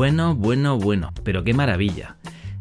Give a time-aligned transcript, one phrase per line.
[0.00, 2.16] Bueno, bueno, bueno, pero qué maravilla.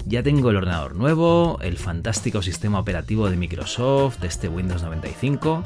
[0.05, 5.63] Ya tengo el ordenador nuevo, el fantástico sistema operativo de Microsoft, este Windows 95.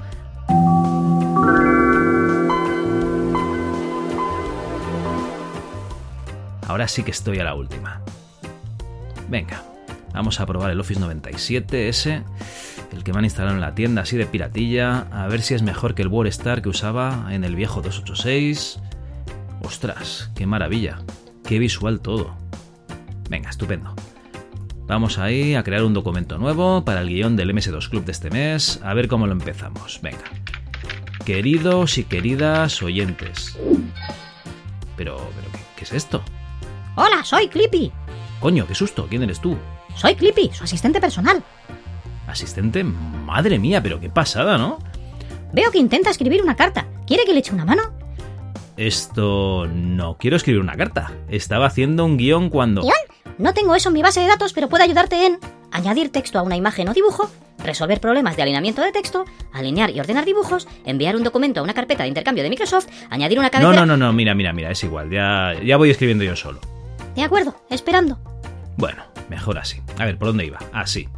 [6.68, 8.02] Ahora sí que estoy a la última.
[9.28, 9.64] Venga,
[10.14, 12.22] vamos a probar el Office 97 ese,
[12.92, 15.64] el que me han instalado en la tienda así de piratilla, a ver si es
[15.64, 18.80] mejor que el WordStar que usaba en el viejo 286.
[19.64, 21.00] Ostras, qué maravilla,
[21.44, 22.36] qué visual todo.
[23.30, 23.94] Venga, estupendo.
[24.86, 28.30] Vamos ahí a crear un documento nuevo para el guion del MS2 Club de este
[28.30, 30.00] mes, a ver cómo lo empezamos.
[30.02, 30.24] Venga.
[31.26, 33.58] Queridos y queridas oyentes.
[34.98, 36.22] Pero, pero ¿qué, qué es esto?
[36.96, 37.92] Hola, soy Clippy.
[38.40, 39.58] Coño, qué susto, ¿quién eres tú?
[39.96, 41.42] Soy Clippy, su asistente personal.
[42.28, 42.84] ¿Asistente?
[42.84, 44.80] Madre mía, pero qué pasada, ¿no?
[45.54, 46.88] Veo que intenta escribir una carta.
[47.08, 48.03] ¿Quiere que le eche una mano?
[48.78, 49.68] Esto...
[49.68, 51.12] no quiero escribir una carta.
[51.30, 52.82] Estaba haciendo un guion cuando...
[52.82, 52.94] ¿Guión?
[53.38, 55.40] No tengo eso en mi base de datos, pero puedo ayudarte en
[55.72, 57.32] añadir texto a una imagen o dibujo,
[57.64, 61.74] resolver problemas de alineamiento de texto, alinear y ordenar dibujos, enviar un documento a una
[61.74, 63.86] carpeta de intercambio de Microsoft, añadir una No, cabecera...
[63.86, 66.60] no, no, no, mira, mira, mira, es igual, ya, ya voy escribiendo yo solo.
[67.16, 68.20] De acuerdo, esperando.
[68.78, 69.82] Bueno, mejor así.
[69.98, 70.60] A ver, ¿por dónde iba?
[70.72, 71.10] Así.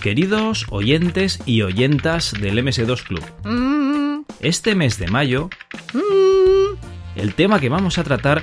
[0.00, 5.50] Queridos oyentes y oyentas del MS2 Club, Mm, este mes de mayo,
[5.92, 6.69] mm.
[7.16, 8.42] El tema que vamos a tratar...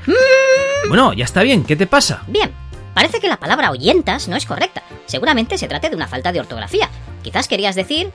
[0.89, 2.23] Bueno, ya está bien, ¿qué te pasa?
[2.27, 2.51] Bien,
[2.93, 4.83] parece que la palabra oyentas no es correcta.
[5.05, 6.89] Seguramente se trate de una falta de ortografía.
[7.23, 8.11] Quizás querías decir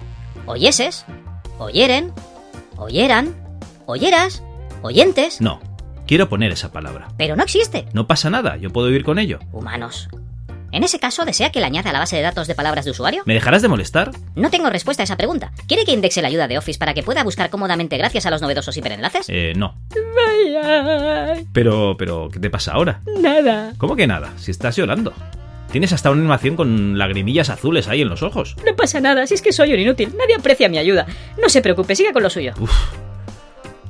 [0.47, 1.05] oyeses,
[1.59, 2.13] oyeren,
[2.77, 3.35] oyeran,
[3.87, 4.43] oyeras,
[4.83, 5.61] oyentes, No,
[6.07, 7.09] quiero poner esa palabra.
[7.19, 7.87] pero no existe.
[7.93, 9.39] No pasa nada, yo puedo vivir con ello.
[9.53, 10.09] Humanos.
[10.73, 12.93] En ese caso, ¿desea que le añada a la base de datos de palabras de
[12.93, 13.23] usuario?
[13.27, 14.11] ¿Me dejarás de molestar?
[14.35, 15.53] No tengo respuesta a esa pregunta.
[15.69, 18.41] ¿Quiere que indexe la ayuda de Office para que pueda buscar cómodamente gracias a los
[18.41, 19.27] novedosos hiperenlaces?
[19.29, 19.75] Eh, no.
[20.17, 21.35] Vaya.
[21.53, 23.03] Pero, pero, ¿qué te pasa ahora?
[23.21, 23.75] Nada.
[23.77, 24.33] ¿Cómo que nada?
[24.39, 25.13] Si estás llorando.
[25.71, 28.57] Tienes hasta una animación con lagrimillas azules ahí en los ojos.
[28.67, 30.15] No pasa nada, si es que soy un inútil.
[30.19, 31.07] Nadie aprecia mi ayuda.
[31.41, 32.55] No se preocupe, siga con lo suyo.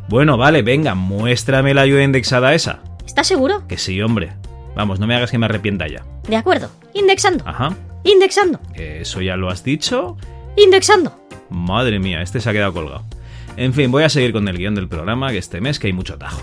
[0.09, 2.81] Bueno, vale, venga, muéstrame la ayuda indexada esa.
[3.07, 3.67] ¿Está seguro?
[3.69, 4.33] Que sí, hombre.
[4.75, 6.05] Vamos, no me hagas que me arrepienta ya.
[6.29, 6.71] De acuerdo.
[6.95, 7.47] Indexando.
[7.47, 7.77] Ajá.
[8.05, 8.61] Indexando.
[8.75, 10.17] ¿Eso ya lo has dicho?
[10.57, 11.19] Indexando.
[11.51, 13.05] Madre mía, este se ha quedado colgado.
[13.57, 15.93] En fin, voy a seguir con el guion del programa, que este mes que hay
[15.93, 16.43] mucho tajo.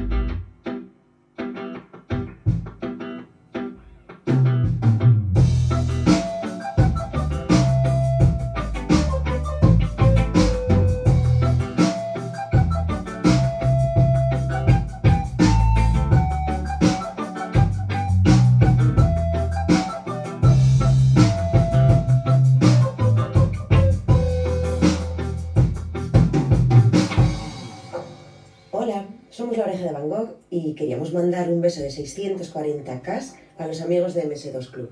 [29.81, 33.81] Somos la oreja de Van Gogh y queríamos mandar un beso de 640k a los
[33.81, 34.89] amigos de MS2 Club.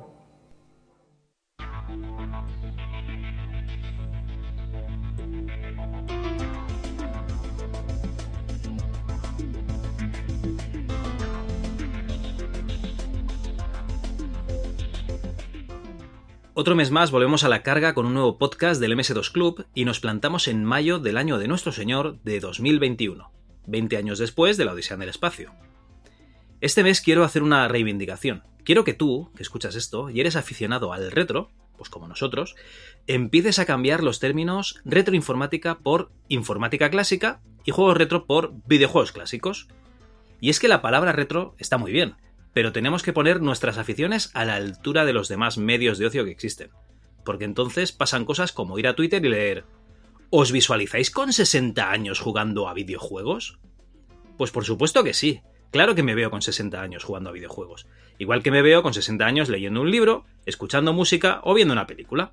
[16.53, 19.85] Otro mes más volvemos a la carga con un nuevo podcast del MS2 Club y
[19.85, 23.31] nos plantamos en mayo del año de nuestro Señor de 2021,
[23.67, 25.53] 20 años después de la Odisea en el Espacio.
[26.61, 28.43] Este mes quiero hacer una reivindicación.
[28.65, 32.55] Quiero que tú, que escuchas esto y eres aficionado al retro, pues como nosotros,
[33.07, 39.67] empieces a cambiar los términos retroinformática por informática clásica y juegos retro por videojuegos clásicos.
[40.41, 42.15] Y es que la palabra retro está muy bien,
[42.53, 46.25] pero tenemos que poner nuestras aficiones a la altura de los demás medios de ocio
[46.25, 46.71] que existen.
[47.23, 49.65] Porque entonces pasan cosas como ir a Twitter y leer
[50.31, 53.57] ¿Os visualizáis con 60 años jugando a videojuegos?
[54.37, 55.41] Pues por supuesto que sí.
[55.71, 57.87] Claro que me veo con 60 años jugando a videojuegos.
[58.19, 61.87] Igual que me veo con 60 años leyendo un libro, escuchando música o viendo una
[61.87, 62.31] película.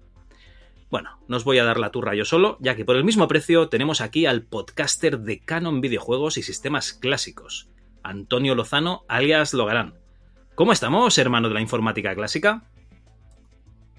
[0.91, 3.29] Bueno, no os voy a dar la turra yo solo, ya que por el mismo
[3.29, 7.71] precio tenemos aquí al podcaster de Canon Videojuegos y Sistemas Clásicos,
[8.03, 9.95] Antonio Lozano, alias Logarán.
[10.55, 12.71] ¿Cómo estamos, hermano de la informática clásica?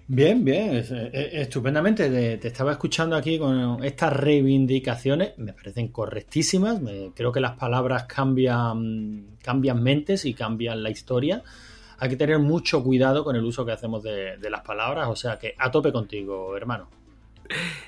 [0.10, 2.10] Bien, bien, es- es- estupendamente.
[2.10, 6.82] Te, te estaba escuchando aquí con estas reivindicaciones, me parecen correctísimas.
[6.82, 11.44] me- creo que las palabras cambian, cambian mentes y cambian la historia.
[12.00, 15.16] hay que tener mucho cuidado con el uso que hacemos de, de las palabras, o
[15.16, 16.90] sea que a tope contigo, hermano.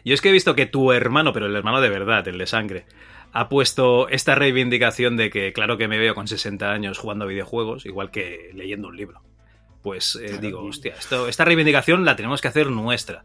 [0.03, 2.47] Yo es que he visto que tu hermano, pero el hermano de verdad, el de
[2.47, 2.85] sangre,
[3.33, 7.27] ha puesto esta reivindicación de que, claro que me veo con 60 años jugando a
[7.27, 9.21] videojuegos, igual que leyendo un libro.
[9.81, 13.23] Pues eh, digo, hostia, esto, esta reivindicación la tenemos que hacer nuestra.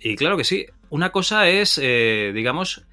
[0.00, 2.84] Y claro que sí, una cosa es, eh, digamos,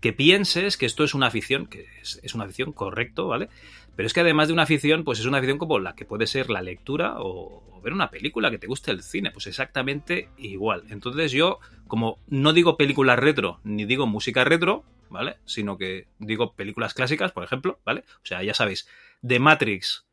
[0.00, 3.48] que pienses que esto es una afición, que es, es, una afición correcto, ¿vale?
[3.96, 6.26] Pero es que además de una afición, pues es una afición como la que puede
[6.26, 10.28] ser la lectura o, o ver una película que te guste el cine, pues exactamente
[10.38, 10.84] igual.
[10.90, 11.58] Entonces yo,
[11.88, 15.36] como no digo películas retro, ni digo música retro, ¿vale?
[15.44, 18.04] Sino que digo películas clásicas, por ejemplo, ¿vale?
[18.22, 18.88] O sea, ya sabéis,
[19.20, 20.06] de Matrix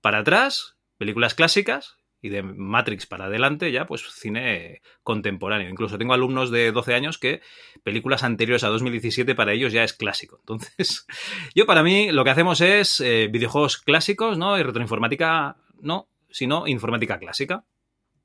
[0.00, 5.68] para atrás, películas clásicas, y de Matrix para adelante ya pues cine contemporáneo.
[5.68, 7.40] Incluso tengo alumnos de 12 años que
[7.82, 10.38] películas anteriores a 2017 para ellos ya es clásico.
[10.40, 11.06] Entonces,
[11.54, 14.58] yo para mí lo que hacemos es eh, videojuegos clásicos, ¿no?
[14.58, 17.64] Y retroinformática no, sino informática clásica.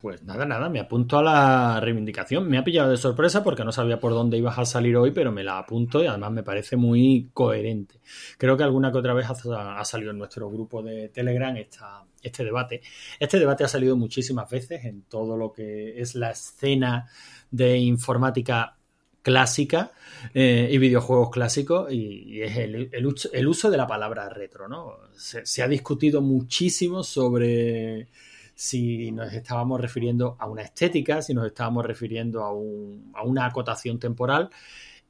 [0.03, 2.50] Pues nada, nada, me apunto a la reivindicación.
[2.50, 5.31] Me ha pillado de sorpresa porque no sabía por dónde ibas a salir hoy, pero
[5.31, 8.01] me la apunto y además me parece muy coherente.
[8.38, 12.44] Creo que alguna que otra vez ha, salido en nuestro grupo de Telegram esta, este
[12.44, 12.81] debate.
[13.17, 17.09] Este debate ha salido muchísimas veces en todo lo que es la escena
[17.50, 18.75] de informática
[19.21, 19.94] clásica
[20.33, 24.97] eh, y videojuegos clásicos y, es el, el, uso de la palabra retro, ¿no?
[25.15, 28.09] Se ha discutido muchísimo sobre
[28.63, 34.00] si nos estábamos refiriendo a una estética, si nos estábamos refiriendo a, un, una acotación
[34.00, 34.50] temporal.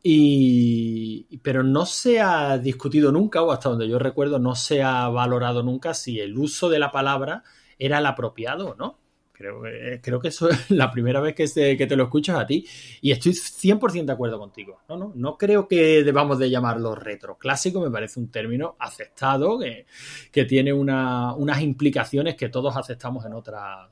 [0.01, 5.07] Y, pero no se ha discutido nunca, o hasta donde yo recuerdo, no se ha
[5.09, 7.43] valorado nunca si el uso de la palabra
[7.77, 8.97] era el apropiado o no.
[9.43, 12.39] Creo, eh, creo, que eso es la primera vez que, se, que, te lo escuchas
[12.39, 12.65] a ti
[13.01, 14.79] y estoy 100% de acuerdo contigo.
[14.87, 17.37] No, no, no creo que debamos de llamarlo retro.
[17.37, 19.85] Clásico me parece un término aceptado que,
[20.31, 23.89] que tiene una, unas implicaciones que todos aceptamos en otras,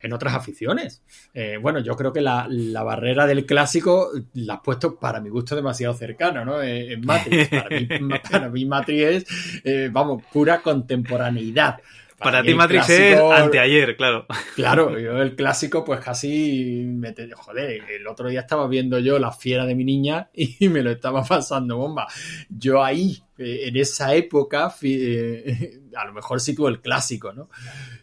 [0.00, 1.04] en otras aficiones.
[1.32, 5.28] Eh, bueno, yo creo que la, la, barrera del clásico la has puesto para mi
[5.28, 6.60] gusto demasiado cercano, ¿no?
[6.60, 7.48] En Matrix.
[7.48, 7.86] Para mí,
[8.30, 11.78] para mí Matrix es, eh, vamos, pura contemporaneidad.
[12.18, 14.26] Para, ti Matrix clásico, es anteayer, claro.
[14.54, 19.18] Claro, yo el clásico pues casi me te, joder, el otro día estaba viendo yo
[19.18, 22.06] la fiera de mi niña y me lo estaba pasando bomba.
[22.48, 24.66] Yo ahí, en esa época,
[25.96, 27.48] a lo mejor sitúo el clásico, ¿no?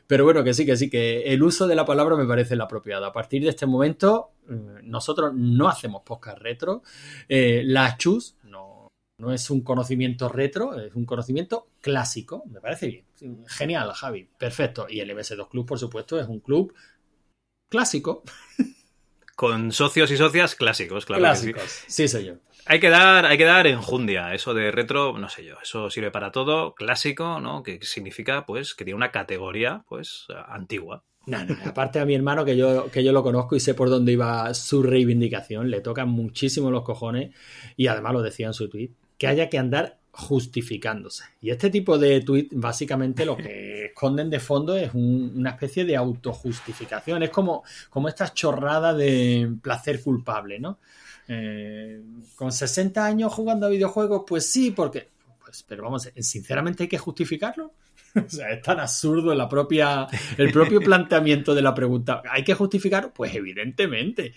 [0.08, 2.62] Pero bueno, que sí, que sí, que el uso de la palabra me parece el
[2.62, 3.06] apropiado.
[3.06, 4.32] A partir de este momento,
[4.84, 6.84] nosotros no hacemos podcast retro.
[7.30, 8.36] Eh, las chus
[9.22, 12.44] no es un conocimiento retro, es un conocimiento clásico.
[12.48, 13.46] Me parece bien.
[13.48, 14.28] Genial, Javi.
[14.38, 14.88] Perfecto.
[14.90, 16.74] Y el MS2 Club, por supuesto, es un club
[17.70, 18.24] clásico.
[19.36, 21.22] Con socios y socias clásicos, claro.
[21.22, 21.84] Clásicos.
[21.88, 22.08] Sí.
[22.08, 22.34] sí, yo.
[22.66, 24.34] Hay que dar, hay que dar enjundia.
[24.34, 25.56] Eso de retro, no sé yo.
[25.62, 26.74] Eso sirve para todo.
[26.74, 27.62] Clásico, ¿no?
[27.62, 31.06] Que significa, pues, que tiene una categoría, pues, antigua.
[31.28, 33.90] No, no, aparte a mi hermano, que yo, que yo lo conozco y sé por
[33.90, 37.36] dónde iba su reivindicación, le tocan muchísimo los cojones
[37.78, 38.92] y además lo decía en su tweet,
[39.22, 41.26] que haya que andar justificándose.
[41.42, 45.86] Y este tipo de tweet básicamente lo que esconden de fondo es un, una especie
[45.86, 47.22] de autojustificación.
[47.22, 50.80] Es como, como esta chorrada de placer culpable, ¿no?
[51.28, 52.02] Eh,
[52.34, 55.10] con 60 años jugando a videojuegos, pues sí, porque...
[55.40, 57.74] Pues, pero vamos, sinceramente hay que justificarlo.
[58.26, 62.24] O sea, es tan absurdo la propia, el propio planteamiento de la pregunta.
[62.30, 63.14] ¿Hay que justificar?
[63.14, 64.34] Pues evidentemente.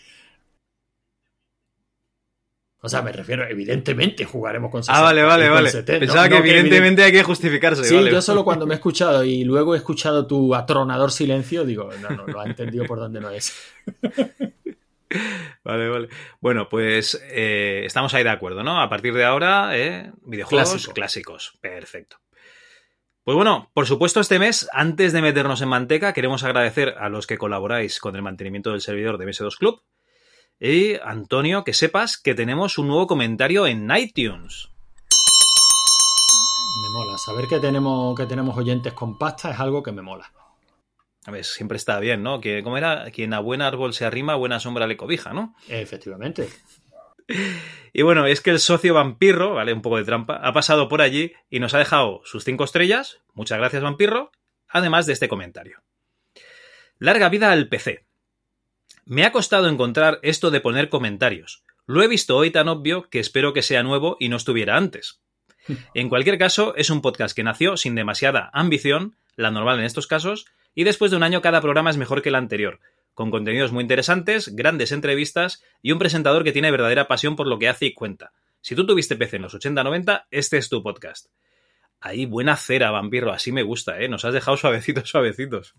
[2.85, 4.99] O sea, me refiero, evidentemente jugaremos con 60.
[4.99, 5.71] Ah, vale, vale, vale.
[5.71, 6.01] 70.
[6.01, 7.83] Pensaba no, que no, evidentemente que hay que justificarse.
[7.83, 8.11] Sí, vale.
[8.11, 12.11] yo solo cuando me he escuchado y luego he escuchado tu atronador silencio, digo, no,
[12.11, 13.57] no, lo ha entendido por dónde no es.
[15.63, 16.09] Vale, vale.
[16.41, 18.81] Bueno, pues eh, estamos ahí de acuerdo, ¿no?
[18.81, 20.93] A partir de ahora, eh, videojuegos Clásico.
[20.93, 21.59] clásicos.
[21.61, 22.17] Perfecto.
[23.23, 27.29] Pues bueno, por supuesto este mes, antes de meternos en manteca, queremos agradecer a los
[27.29, 29.83] que colaboráis con el mantenimiento del servidor de MS2 Club,
[30.61, 34.71] y Antonio, que sepas que tenemos un nuevo comentario en iTunes.
[36.83, 37.19] Me mola.
[37.19, 40.33] Saber que tenemos, que tenemos oyentes con pasta es algo que me mola.
[41.27, 42.41] A ver, siempre está bien, ¿no?
[42.41, 43.11] Que, ¿Cómo era?
[43.11, 45.55] Quien a buen árbol se arrima, a buena sombra le cobija, ¿no?
[45.69, 46.49] Efectivamente.
[47.97, 49.73] Y bueno, es que el socio vampirro, ¿vale?
[49.73, 53.21] Un poco de trampa, ha pasado por allí y nos ha dejado sus cinco estrellas.
[53.35, 54.33] Muchas gracias, vampirro.
[54.69, 55.81] Además de este comentario.
[56.99, 58.04] Larga vida al PC.
[59.07, 61.63] Me ha costado encontrar esto de poner comentarios.
[61.87, 65.21] Lo he visto hoy tan obvio que espero que sea nuevo y no estuviera antes.
[65.95, 70.07] En cualquier caso, es un podcast que nació sin demasiada ambición, la normal en estos
[70.07, 72.81] casos, y después de un año cada programa es mejor que el anterior,
[73.15, 77.59] con contenidos muy interesantes, grandes entrevistas y un presentador que tiene verdadera pasión por lo
[77.59, 78.33] que hace y cuenta.
[78.61, 81.27] Si tú tuviste PC en los 80-90, este es tu podcast.
[82.01, 84.09] Ahí, buena cera, vampiro, así me gusta, ¿eh?
[84.09, 85.75] Nos has dejado suavecitos, suavecitos.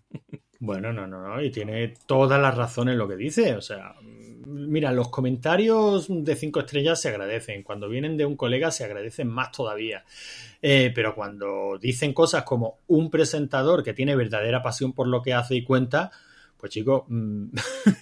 [0.58, 3.54] Bueno, no, no, no, y tiene todas las razones en lo que dice.
[3.54, 3.94] O sea,
[4.46, 7.62] mira, los comentarios de cinco estrellas se agradecen.
[7.62, 10.04] Cuando vienen de un colega se agradecen más todavía.
[10.62, 15.34] Eh, pero cuando dicen cosas como un presentador que tiene verdadera pasión por lo que
[15.34, 16.10] hace y cuenta,
[16.56, 17.48] pues chico, mm,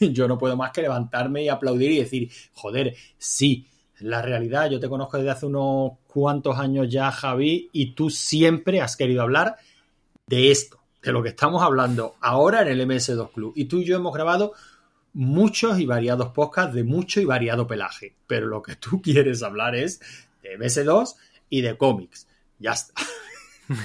[0.13, 3.67] yo no puedo más que levantarme y aplaudir y decir, joder, sí,
[4.01, 8.81] la realidad, yo te conozco desde hace unos cuantos años ya, Javi, y tú siempre
[8.81, 9.57] has querido hablar
[10.27, 13.53] de esto, de lo que estamos hablando ahora en el MS2 Club.
[13.57, 14.55] Y tú y yo hemos grabado
[15.13, 19.75] muchos y variados podcasts de mucho y variado pelaje, pero lo que tú quieres hablar
[19.75, 20.01] es
[20.43, 21.15] de MS2
[21.51, 22.27] y de cómics.
[22.59, 22.95] Ya está.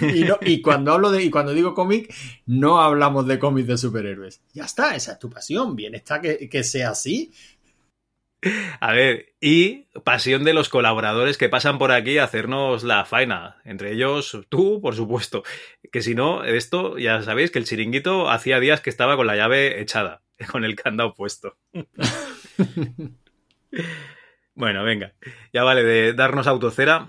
[0.01, 2.13] Y, y cuando hablo de, y cuando digo cómic,
[2.45, 4.41] no hablamos de cómics de superhéroes.
[4.53, 5.73] Ya está, esa es tu pasión.
[5.73, 7.31] Bien está que, que sea así.
[8.79, 13.57] A ver, y pasión de los colaboradores que pasan por aquí a hacernos la faena.
[13.65, 15.43] Entre ellos, tú, por supuesto.
[15.91, 19.35] Que si no, esto, ya sabéis que el chiringuito hacía días que estaba con la
[19.35, 21.57] llave echada, con el candado puesto.
[24.55, 25.13] Bueno, venga,
[25.53, 27.07] ya vale de darnos autocera.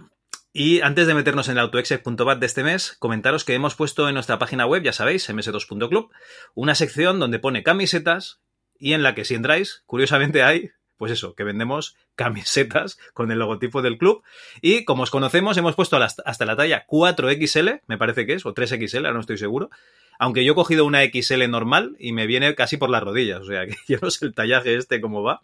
[0.53, 4.15] Y antes de meternos en el autoexec.bat de este mes, comentaros que hemos puesto en
[4.15, 6.13] nuestra página web, ya sabéis, ms2.club,
[6.55, 8.41] una sección donde pone camisetas
[8.79, 13.39] y en la que si entráis, curiosamente hay, pues eso, que vendemos camisetas con el
[13.39, 14.23] logotipo del club.
[14.61, 18.53] Y como os conocemos, hemos puesto hasta la talla 4XL, me parece que es, o
[18.53, 19.71] 3XL, ahora no estoy seguro.
[20.19, 23.47] Aunque yo he cogido una XL normal y me viene casi por las rodillas, o
[23.47, 25.41] sea que yo no sé el tallaje este cómo va.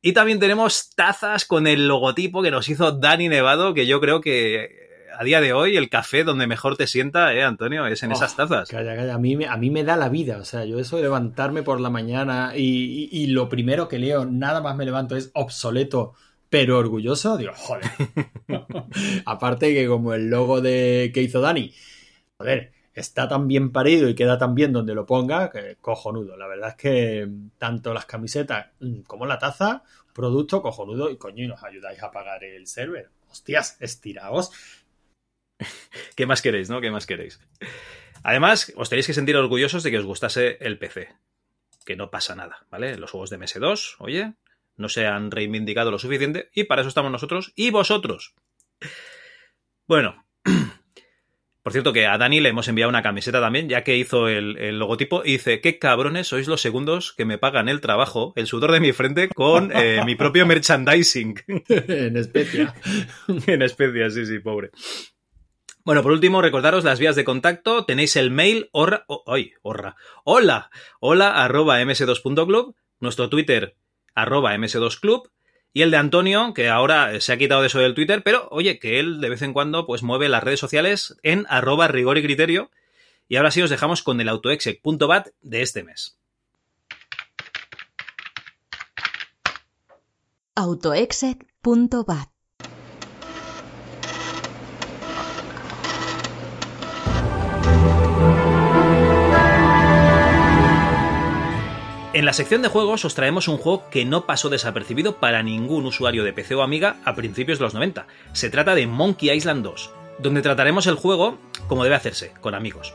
[0.00, 4.20] Y también tenemos tazas con el logotipo que nos hizo Dani Nevado, que yo creo
[4.20, 7.86] que a día de hoy el café donde mejor te sienta, ¿eh, Antonio?
[7.86, 8.68] Es en Oh, esas tazas.
[8.68, 9.14] Calla, calla.
[9.14, 10.38] A mí, me- a mí me da la vida.
[10.38, 13.98] O sea, yo eso de levantarme por la mañana y, y- y lo primero que
[13.98, 16.14] leo, nada más me levanto, es obsoleto,
[16.50, 17.36] pero orgulloso.
[17.36, 17.84] Digo, joder.
[19.26, 21.72] Aparte que como el logo de que hizo Dani,
[22.38, 26.36] joder, está tan bien parido y queda tan bien donde lo ponga, que cojonudo.
[26.36, 31.16] La verdad es que mm, tanto las camisetas mm, como la taza, producto cojonudo y
[31.16, 33.08] coño, y nos ayudáis a pagar el server.
[33.30, 34.50] Hostias, estiraos.
[36.16, 36.80] ¿Qué más queréis, no?
[36.80, 37.40] ¿Qué más queréis?
[38.22, 41.08] Además, os tenéis que sentir orgullosos de que os gustase el PC.
[41.84, 42.96] Que no pasa nada, ¿vale?
[42.96, 44.34] Los juegos de MS2, oye,
[44.76, 48.34] no se han reivindicado lo suficiente y para eso estamos nosotros y vosotros.
[49.86, 50.24] Bueno,
[51.62, 54.56] por cierto que a Dani le hemos enviado una camiseta también, ya que hizo el,
[54.58, 58.46] el logotipo y dice, qué cabrones sois los segundos que me pagan el trabajo, el
[58.46, 61.34] sudor de mi frente con eh, mi propio merchandising.
[61.68, 62.74] en especia.
[63.46, 64.70] en especie, sí, sí, pobre.
[65.84, 67.84] Bueno, por último, recordaros las vías de contacto.
[67.84, 69.24] Tenéis el mail horra, oh,
[69.62, 70.70] hola,
[71.00, 73.76] hola arroba ms2.club, nuestro Twitter
[74.14, 75.30] arroba ms2club
[75.72, 78.78] y el de Antonio, que ahora se ha quitado de eso del Twitter, pero oye,
[78.78, 82.22] que él de vez en cuando pues mueve las redes sociales en arroba rigor y
[82.22, 82.70] criterio.
[83.28, 86.18] Y ahora sí os dejamos con el autoexec.bat de este mes.
[90.54, 92.31] autoexec.bat
[102.14, 105.86] En la sección de juegos os traemos un juego que no pasó desapercibido para ningún
[105.86, 108.06] usuario de PC o Amiga a principios de los 90.
[108.34, 111.38] Se trata de Monkey Island 2, donde trataremos el juego
[111.68, 112.94] como debe hacerse, con amigos.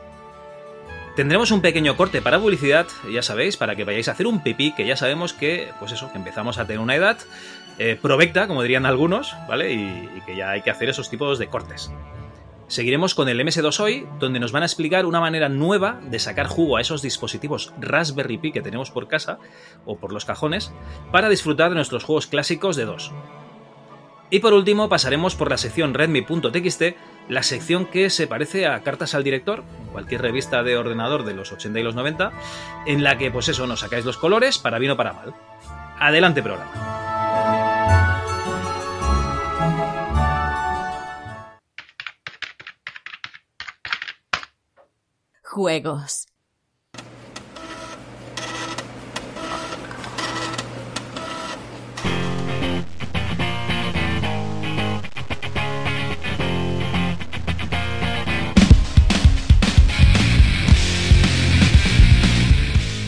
[1.16, 4.76] Tendremos un pequeño corte para publicidad, ya sabéis, para que vayáis a hacer un pipí,
[4.76, 7.18] que ya sabemos que, pues eso, que empezamos a tener una edad
[7.80, 9.74] eh, provecta, como dirían algunos, ¿vale?
[9.74, 11.90] Y, y que ya hay que hacer esos tipos de cortes.
[12.68, 16.48] Seguiremos con el MS2 hoy, donde nos van a explicar una manera nueva de sacar
[16.48, 19.40] jugo a esos dispositivos Raspberry Pi que tenemos por casa
[19.86, 20.74] o por los cajones
[21.12, 23.14] para disfrutar de nuestros juegos clásicos de 2.
[24.30, 26.82] Y por último pasaremos por la sección redmi.txt,
[27.30, 31.54] la sección que se parece a Cartas al Director, cualquier revista de ordenador de los
[31.54, 32.34] 80 y los 90,
[32.86, 35.34] en la que pues eso nos sacáis los colores para bien o para mal.
[36.00, 37.07] Adelante programa.
[45.58, 46.28] Juegos.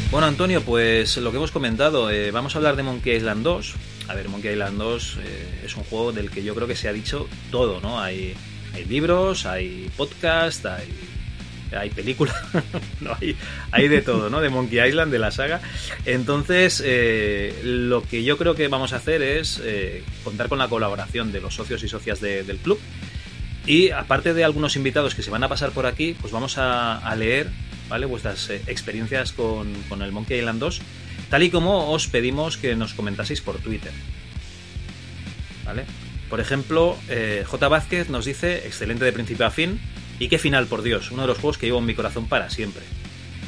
[0.09, 3.75] Bueno, Antonio, pues lo que hemos comentado, eh, vamos a hablar de Monkey Island 2.
[4.07, 6.89] A ver, Monkey Island 2 eh, es un juego del que yo creo que se
[6.89, 8.01] ha dicho todo, ¿no?
[8.01, 8.33] Hay,
[8.73, 11.18] hay libros, hay podcast, hay,
[11.77, 12.35] hay películas,
[13.01, 13.35] no, hay,
[13.71, 14.41] hay de todo, ¿no?
[14.41, 15.61] De Monkey Island, de la saga.
[16.05, 20.67] Entonces, eh, lo que yo creo que vamos a hacer es eh, contar con la
[20.67, 22.79] colaboración de los socios y socias de- del club
[23.67, 27.13] Y aparte de algunos invitados que se van a pasar por aquí, pues vamos a,
[27.15, 27.49] leer
[27.87, 28.05] ¿vale?
[28.07, 30.81] vuestras eh, experiencias con, con, el Monkey Island 2,
[31.29, 33.91] tal y como os pedimos que nos comentaseis por Twitter.
[35.65, 35.85] ¿Vale?
[36.29, 36.97] Por ejemplo,
[37.45, 37.67] J.
[37.67, 39.79] Vázquez nos dice, excelente de principio a fin,
[40.19, 42.49] y qué final, por Dios, uno de los juegos que llevo en mi corazón para
[42.49, 42.83] siempre.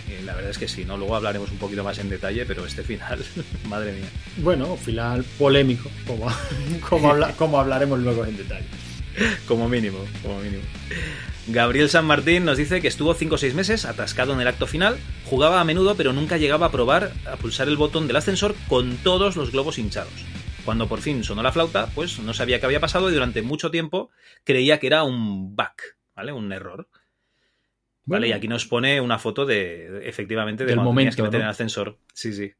[0.08, 0.98] Y la verdad es que sí, ¿no?
[0.98, 3.24] Luego hablaremos un poquito más en detalle, pero este final,
[3.68, 4.10] madre mía.
[4.38, 6.28] Bueno, final polémico, como,
[6.90, 8.66] como, habla, como hablaremos luego en detalle.
[9.46, 10.64] Como mínimo, como mínimo.
[11.48, 14.68] Gabriel San Martín nos dice que estuvo 5 o 6 meses atascado en el acto
[14.68, 18.56] final, jugaba a menudo pero nunca llegaba a probar a pulsar el botón del ascensor
[18.70, 20.14] con todos los globos hinchados.
[20.64, 23.72] Cuando por fin sonó la flauta, pues no sabía qué había pasado y durante mucho
[23.72, 24.12] tiempo
[24.44, 25.74] creía que era un bug,
[26.22, 26.34] ¿vale?
[26.34, 26.88] Un error.
[28.06, 31.46] Vale, y aquí nos pone una foto de, efectivamente, de Del momento, que meter ¿no?
[31.46, 31.98] el ascensor.
[32.14, 32.52] Sí, sí.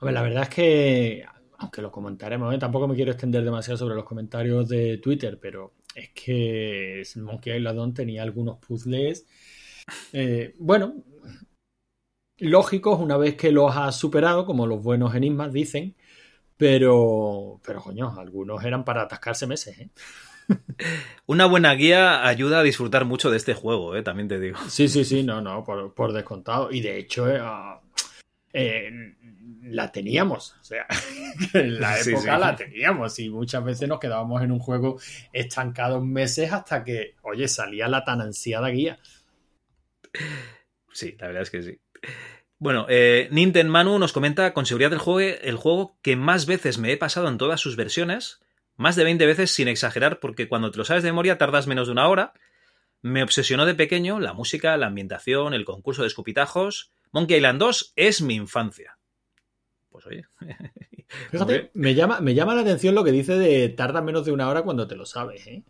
[0.00, 1.24] La verdad es que,
[1.58, 2.58] aunque lo comentaremos, ¿eh?
[2.58, 7.76] tampoco me quiero extender demasiado sobre los comentarios de Twitter, pero es que Monkey Island
[7.76, 9.26] 2 tenía algunos puzzles,
[10.12, 11.02] eh, bueno,
[12.38, 15.96] lógicos una vez que los has superado, como los buenos enigmas dicen,
[16.58, 19.90] pero, pero coño, algunos eran para atascarse meses, ¿eh?
[21.26, 24.02] Una buena guía ayuda a disfrutar mucho de este juego, ¿eh?
[24.02, 24.58] también te digo.
[24.68, 26.70] Sí, sí, sí, no, no, por, por descontado.
[26.70, 27.40] Y de hecho, eh,
[28.52, 28.90] eh,
[29.62, 30.54] la teníamos.
[30.60, 30.86] O sea,
[31.54, 32.40] en la Sí, época sí.
[32.40, 33.18] la teníamos.
[33.18, 34.98] Y muchas veces nos quedábamos en un juego
[35.32, 38.98] estancados meses hasta que, oye, salía la tan ansiada guía.
[40.92, 41.80] Sí, la verdad es que sí.
[42.58, 46.78] Bueno, eh, Nintendo Manu nos comenta con seguridad el juego, el juego que más veces
[46.78, 48.40] me he pasado en todas sus versiones,
[48.76, 51.88] más de 20 veces sin exagerar, porque cuando te lo sabes de memoria tardas menos
[51.88, 52.32] de una hora.
[53.02, 56.92] Me obsesionó de pequeño la música, la ambientación, el concurso de escupitajos.
[57.12, 58.98] Monkey Island 2 es mi infancia.
[59.88, 60.24] Pues oye.
[61.30, 64.48] Fíjate, me llama, me llama la atención lo que dice de tarda menos de una
[64.48, 65.62] hora cuando te lo sabes, ¿eh?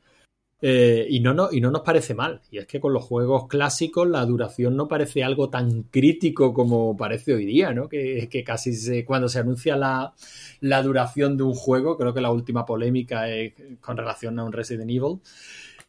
[0.62, 2.40] Eh, y, no, no, y no nos parece mal.
[2.50, 6.96] Y es que con los juegos clásicos la duración no parece algo tan crítico como
[6.96, 7.88] parece hoy día, ¿no?
[7.88, 10.14] Que, que casi se, cuando se anuncia la,
[10.60, 14.52] la duración de un juego, creo que la última polémica es con relación a un
[14.52, 15.20] Resident Evil.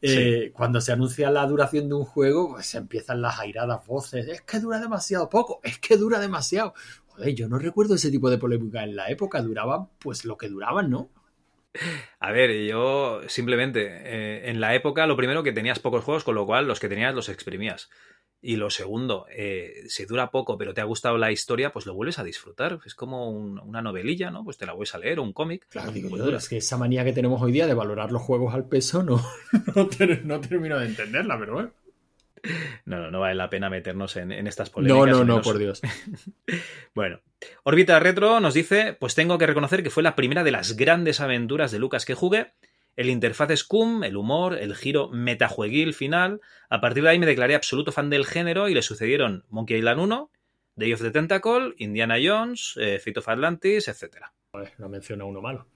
[0.01, 4.27] eh, Cuando se anuncia la duración de un juego, pues empiezan las airadas voces.
[4.27, 6.73] Es que dura demasiado poco, es que dura demasiado.
[7.07, 9.41] Joder, yo no recuerdo ese tipo de polémica en la época.
[9.41, 11.09] Duraban pues lo que duraban, ¿no?
[12.19, 16.35] A ver, yo simplemente, eh, en la época lo primero que tenías pocos juegos, con
[16.35, 17.89] lo cual los que tenías los exprimías.
[18.39, 21.95] Y lo segundo, eh, si dura poco pero te ha gustado la historia, pues lo
[21.95, 22.79] vuelves a disfrutar.
[22.85, 24.43] Es como un- una novelilla, ¿no?
[24.43, 25.67] Pues te la vuelves a leer o un cómic.
[25.69, 26.37] Claro, digo yo, dura.
[26.37, 29.19] es que esa manía que tenemos hoy día de valorar los juegos al peso no,
[29.75, 29.89] no,
[30.23, 31.71] no termino de entenderla, pero bueno.
[32.85, 35.07] No, no, no vale la pena meternos en, en estas No, polémicas.
[35.09, 35.81] no, no, menos- por Dios.
[36.95, 37.19] Bueno,
[37.63, 41.19] Orbita Retro nos dice, pues tengo que reconocer que fue la primera de las grandes
[41.19, 42.53] aventuras de Lucas que jugué.
[42.95, 46.41] El interfaz Scum, el humor, el giro metajueguil final.
[46.69, 49.99] A partir de ahí me declaré absoluto fan del género y le sucedieron Monkey Island
[50.01, 50.31] 1,
[50.75, 54.25] Day of the Tentacle, Indiana Jones, eh, Fate of Atlantis, etc.
[54.79, 55.67] No menciona uno malo.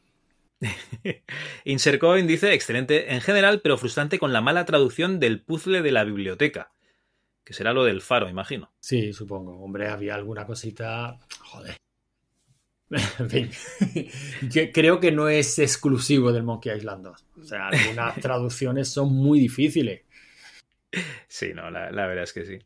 [1.65, 6.03] Insercoin dice, excelente en general, pero frustrante con la mala traducción del puzzle de la
[6.03, 6.71] biblioteca.
[7.43, 8.71] Que será lo del faro, imagino.
[8.79, 9.59] Sí, supongo.
[9.63, 11.19] Hombre, había alguna cosita.
[11.39, 11.75] Joder.
[13.19, 13.49] En fin.
[14.49, 17.25] Yo creo que no es exclusivo del Monkey Island 2.
[17.39, 20.01] O sea, algunas traducciones son muy difíciles.
[21.29, 22.59] Sí, no, la, la verdad es que sí.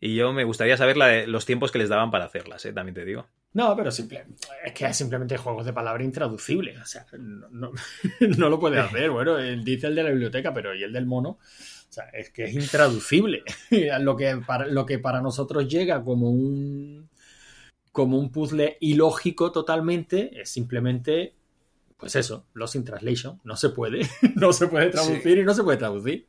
[0.00, 2.72] Y yo me gustaría saber la de- los tiempos que les daban para hacerlas, ¿eh?
[2.72, 3.28] también te digo.
[3.54, 4.26] No, pero simple,
[4.64, 6.80] es que hay simplemente juegos de palabra intraducibles.
[6.80, 7.72] O sea, no, no,
[8.38, 9.10] no lo puede hacer.
[9.10, 11.30] Bueno, él dice el de la biblioteca, pero ¿y el del mono?
[11.30, 13.42] O sea, es que es intraducible.
[14.00, 17.08] lo, que para, lo que para nosotros llega como un
[17.90, 21.34] como un puzzle ilógico totalmente es simplemente
[21.98, 23.40] pues eso, Lost in Translation.
[23.44, 24.08] No se puede.
[24.36, 26.26] no se puede traducir y no se puede traducir.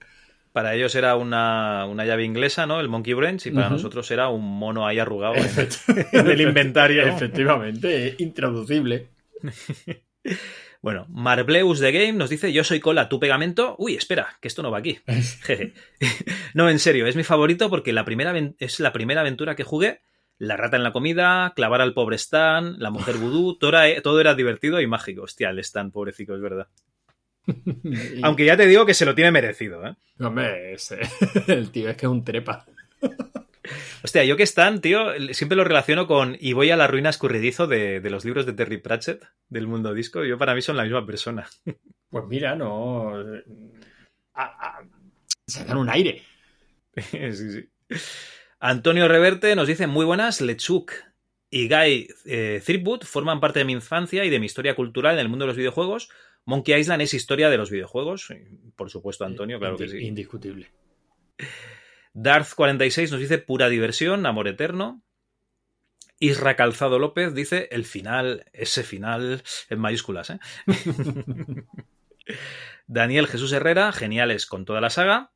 [0.52, 2.80] Para ellos era una, una llave inglesa, ¿no?
[2.80, 5.48] El Monkey Branch, y para nosotros era un mono ahí arrugado en,
[6.28, 7.04] el inventario.
[7.04, 9.10] Efectivamente, intraducible.
[10.82, 13.76] Bueno, Marbleus The Game nos dice: Yo soy cola, tu pegamento.
[13.78, 15.00] Uy, espera, que esto no va aquí.
[15.42, 15.74] Jeje.
[16.54, 20.02] no, en serio, es mi favorito porque la primera es la primera aventura que jugué.
[20.38, 24.22] La rata en la comida, clavar al pobre Stan, la mujer vudú, todo era, todo
[24.22, 25.24] era divertido y mágico.
[25.24, 26.70] Hostia, el Stan, pobrecito, es verdad.
[28.24, 29.96] Aunque ya te digo que se lo tiene merecido, ¿eh?
[30.20, 31.00] Hombre, ese-
[31.48, 32.66] el tío es que es un trepa.
[34.04, 37.68] Hostia, yo que Stan, tío, siempre lo relaciono con y voy a la ruina escurridizo
[37.68, 40.24] de, de los libros de Terry Pratchett, del mundo disco.
[40.24, 41.48] Yo para mí son la misma persona.
[42.10, 43.14] Pues mira, no.
[44.34, 44.84] a- a-
[45.46, 46.24] se dan un aire.
[46.96, 47.70] sí, sí.
[48.60, 50.92] Antonio Reverte nos dice muy buenas, Lechuk
[51.52, 55.20] y Guy eh, Threepwood forman parte de mi infancia y de mi historia cultural en
[55.22, 56.10] el mundo de los videojuegos.
[56.46, 58.28] Monkey Island es historia de los videojuegos.
[58.76, 60.00] Por supuesto, Antonio, claro que sí.
[60.00, 60.72] Indiscutible.
[62.14, 65.04] Darth46 nos dice pura diversión, amor eterno.
[66.20, 70.32] Isra Calzado López dice el final, ese final en mayúsculas.
[70.32, 70.40] ¿eh?
[72.88, 75.32] Daniel Jesús Herrera, geniales con toda la saga.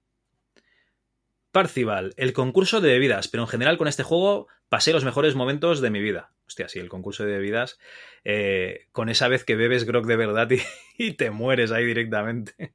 [1.51, 5.79] Parcival, el concurso de bebidas, pero en general con este juego pasé los mejores momentos
[5.79, 6.32] de mi vida.
[6.47, 7.79] Hostia, sí, el concurso de bebidas,
[8.23, 10.49] eh, con esa vez que bebes grog de verdad
[10.97, 12.73] y, te mueres ahí directamente.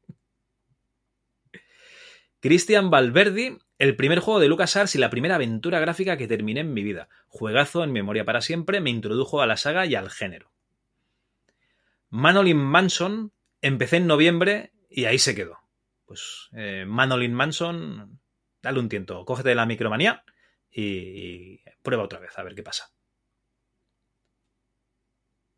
[2.41, 6.73] Cristian Valverdi, el primer juego de LucasArts y la primera aventura gráfica que terminé en
[6.73, 7.09] mi vida.
[7.27, 10.53] Juegazo en memoria para siempre, me introdujo a la saga y al género.
[12.11, 15.59] Manolin Manson, empecé en noviembre y ahí se quedó.
[16.07, 18.21] Pues eh, Manolin Manson,
[18.63, 20.25] dale un tiento, cógete la micromanía
[20.71, 22.93] y prueba otra vez a ver qué pasa.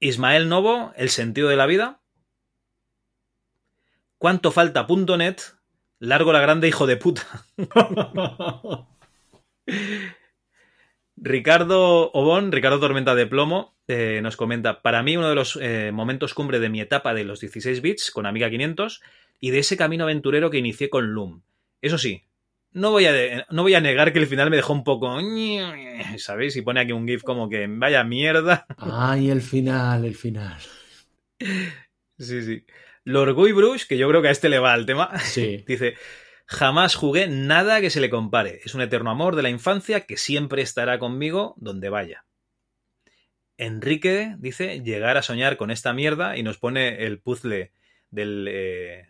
[0.01, 2.01] Ismael Novo, El sentido de la vida.
[4.17, 5.41] ¿Cuánto falta punto .net?
[5.99, 7.27] Largo la grande hijo de puta.
[11.17, 15.91] Ricardo Obón, Ricardo Tormenta de Plomo, eh, nos comenta, para mí uno de los eh,
[15.93, 19.03] momentos cumbre de mi etapa de los 16 bits con Amiga 500
[19.39, 21.43] y de ese camino aventurero que inicié con Loom.
[21.83, 22.25] Eso sí,
[22.73, 25.19] no voy, a, no voy a negar que el final me dejó un poco...
[26.19, 26.57] ¿Sabéis?
[26.57, 28.67] Y pone aquí un GIF como que vaya mierda.
[28.79, 30.59] Ay, el final, el final.
[32.19, 32.65] Sí, sí.
[33.05, 35.65] Lorguy Bruce, que yo creo que a este le va el tema, Sí.
[35.67, 35.95] dice,
[36.47, 38.61] jamás jugué nada que se le compare.
[38.65, 42.25] Es un eterno amor de la infancia que siempre estará conmigo donde vaya.
[43.57, 47.73] Enrique dice, llegar a soñar con esta mierda y nos pone el puzzle
[48.11, 48.47] del...
[48.49, 49.07] eh,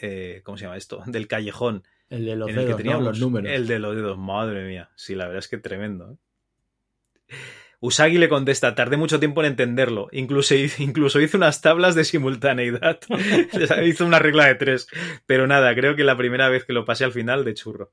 [0.00, 1.02] eh, ¿Cómo se llama esto?
[1.06, 2.76] Del callejón El de los en el que dedos, ¿no?
[2.76, 3.52] teníamos los números.
[3.52, 4.18] el de los dedos.
[4.18, 4.90] Madre mía.
[4.96, 6.12] Sí, la verdad es que tremendo.
[6.12, 7.36] ¿eh?
[7.80, 10.08] Usagi le contesta, tardé mucho tiempo en entenderlo.
[10.10, 12.98] Incluso, incluso hizo unas tablas de simultaneidad.
[13.84, 14.88] hizo una regla de tres.
[15.26, 17.92] Pero nada, creo que la primera vez que lo pasé al final de churro.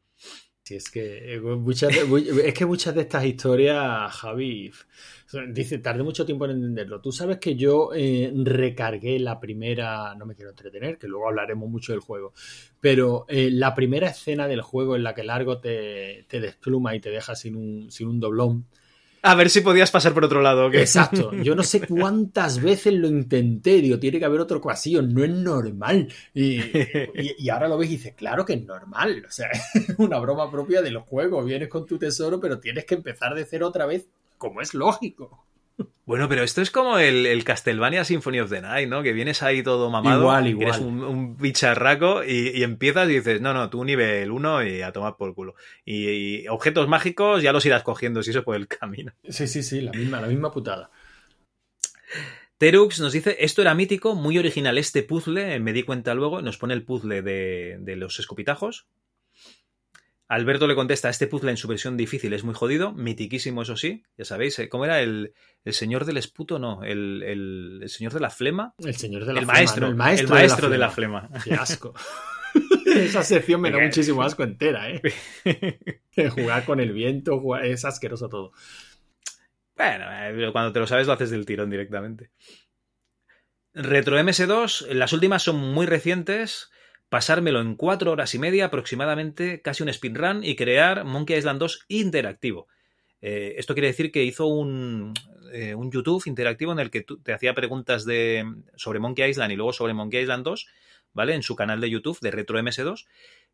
[0.68, 4.72] Sí, es que, eh, muchas de, es que muchas de estas historias, Javi,
[5.50, 7.02] dice, tardé mucho tiempo en entenderlo.
[7.02, 11.70] Tú sabes que yo eh, recargué la primera, no me quiero entretener, que luego hablaremos
[11.70, 12.34] mucho del juego,
[12.80, 17.00] pero eh, la primera escena del juego en la que Largo te, te despluma y
[17.00, 18.66] te deja sin un, sin un doblón.
[19.28, 20.68] A ver si podías pasar por otro lado.
[20.68, 20.82] ¿o qué?
[20.82, 21.32] Exacto.
[21.44, 23.82] Yo no sé cuántas veces lo intenté.
[23.82, 25.14] Digo, tiene que haber otra ocasión.
[25.14, 26.08] No es normal.
[26.34, 26.58] Y,
[27.16, 29.24] y- y ahora lo ves y dices, claro que es normal.
[29.28, 29.64] O sea, es
[29.98, 31.44] una broma propia del juego.
[31.44, 34.08] Vienes con tu tesoro, pero tienes que empezar de cero otra vez,
[34.38, 35.45] como es lógico.
[36.06, 39.02] Bueno, pero esto es como el, el Castlevania Symphony of the Night, ¿no?
[39.02, 40.68] Que vienes ahí todo mamado, Igual, igual.
[40.68, 44.82] eres un, un bicharraco y, y empiezas y dices, no, no, tú nivel 1 y
[44.84, 45.56] a tomar por culo.
[45.84, 46.10] Y,
[46.44, 49.14] y objetos mágicos ya los irás cogiendo si eso por el camino.
[49.28, 50.92] Sí, sí, sí, la misma, la misma putada.
[52.58, 56.58] Terux nos dice, esto era mítico, muy original este puzzle, me di cuenta luego, nos
[56.58, 58.86] pone el puzzle de, de los escopitajos.
[60.28, 64.04] Alberto le contesta, este puzzle en su versión difícil es muy jodido, mitiquísimo eso sí,
[64.18, 64.70] ya sabéis, ¿eh?
[64.70, 65.00] ¿cómo era?
[65.02, 65.34] El,
[65.64, 68.74] el señor del esputo, no, el, el- el señor de la flema.
[68.80, 69.88] El señor de la El flema, maestro, ¿no?
[69.92, 71.30] el maestro, maestro de la flema.
[71.44, 71.94] Qué asco.
[72.86, 75.02] Esa sección me da muchísimo asco entera, ¿eh?
[76.36, 78.52] Jugar con el viento, jugar- es asqueroso todo.
[79.76, 82.32] Bueno, eh, cuando te lo sabes lo haces del tirón directamente.
[83.74, 86.72] Retro MS2, las últimas son muy recientes.
[87.10, 91.86] Pasármelo en cuatro horas y media aproximadamente, casi un speedrun, y crear Monkey Island 2
[91.88, 92.68] interactivo.
[93.22, 95.14] Eh, esto quiere decir que hizo un,
[95.52, 99.56] eh, un YouTube interactivo en el que te hacía preguntas de, sobre Monkey Island y
[99.56, 100.68] luego sobre Monkey Island 2,
[101.14, 101.34] ¿vale?
[101.34, 103.06] En su canal de YouTube de Retro MS2.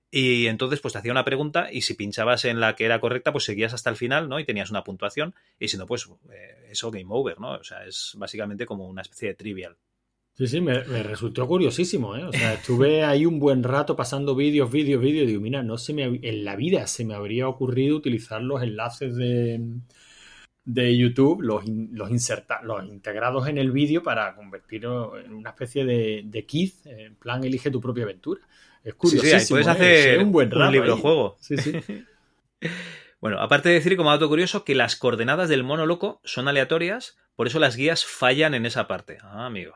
[0.10, 3.32] Y entonces, pues te hacía una pregunta y si pinchabas en la que era correcta,
[3.32, 4.40] pues seguías hasta el final, ¿no?
[4.40, 5.36] Y tenías una puntuación.
[5.58, 7.54] Y si no, pues eh, eso, game over, ¿no?
[7.54, 9.78] O sea, es básicamente como una especie de trivial.
[10.42, 12.24] Sí, sí, me, me resultó curiosísimo, ¿eh?
[12.24, 15.78] O sea, estuve ahí un buen rato pasando vídeos, vídeos, vídeos, y digo, mira, no
[15.78, 19.62] se me en la vida se me habría ocurrido utilizar los enlaces de,
[20.66, 25.86] de YouTube, los, los, inserta- los integrados en el vídeo para convertirlo en una especie
[25.86, 28.42] de, de quiz, en plan, elige tu propia aventura.
[28.84, 29.20] Es Sí, curiosísimo.
[29.20, 29.70] sí, ahí puedes ¿eh?
[29.70, 31.02] hacer Sí, un buen rato libro ahí.
[31.02, 31.38] juego.
[31.40, 31.72] Sí, sí.
[33.22, 37.18] Bueno, aparte de decir como dato curioso que las coordenadas del mono loco son aleatorias,
[37.36, 39.18] por eso las guías fallan en esa parte.
[39.22, 39.76] Ah, amigo.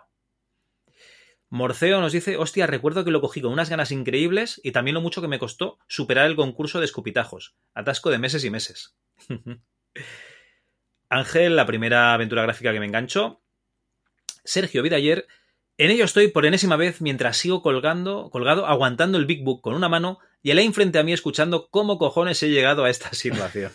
[1.49, 5.01] Morceo nos dice, hostia, recuerdo que lo cogí con unas ganas increíbles y también lo
[5.01, 7.55] mucho que me costó superar el concurso de escupitajos.
[7.73, 8.95] Atasco de meses y meses.
[11.09, 13.41] Ángel, la primera aventura gráfica que me enganchó.
[14.43, 15.27] Sergio Vidayer,
[15.77, 19.73] en ello estoy por enésima vez mientras sigo colgando, colgado, aguantando el Big Book con
[19.73, 23.71] una mano y Elaine frente a mí escuchando cómo cojones he llegado a esta situación.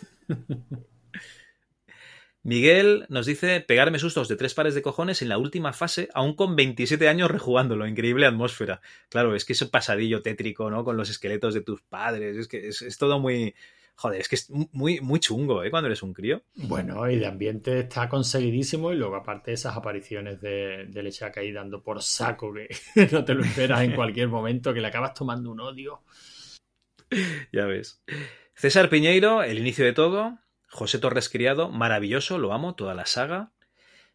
[2.42, 6.34] Miguel nos dice pegarme sustos de tres pares de cojones en la última fase, aún
[6.34, 7.86] con 27 años rejugándolo.
[7.86, 8.80] Increíble atmósfera.
[9.10, 10.82] Claro, es que es un pasadillo tétrico, ¿no?
[10.84, 12.36] Con los esqueletos de tus padres.
[12.36, 13.54] Es que es, es todo muy.
[13.96, 15.70] Joder, es que es muy, muy chungo, ¿eh?
[15.70, 16.42] Cuando eres un crío.
[16.54, 18.90] Bueno, y de ambiente está conseguidísimo.
[18.92, 22.68] Y luego, aparte, esas apariciones de, de Lechak ahí dando por saco que
[23.12, 26.00] no te lo esperas en cualquier momento, que le acabas tomando un odio.
[27.52, 28.02] Ya ves.
[28.54, 30.38] César Piñeiro, el inicio de todo.
[30.70, 33.52] José Torres Criado, maravilloso, lo amo, toda la saga.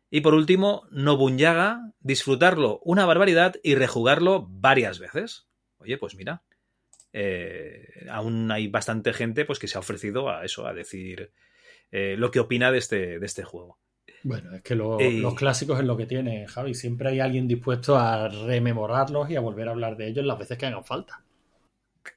[0.09, 5.47] Y por último, Nobunyaga, disfrutarlo una barbaridad y rejugarlo varias veces.
[5.77, 6.43] Oye, pues mira,
[7.11, 11.31] eh, aún hay bastante gente pues, que se ha ofrecido a eso, a decir
[11.91, 13.79] eh, lo que opina de este, de este juego.
[14.23, 16.73] Bueno, es que lo, Eh, los clásicos es lo que tiene, Javi.
[16.73, 20.57] Siempre hay alguien dispuesto a rememorarlos y a volver a hablar de ellos las veces
[20.57, 21.24] que hagan falta.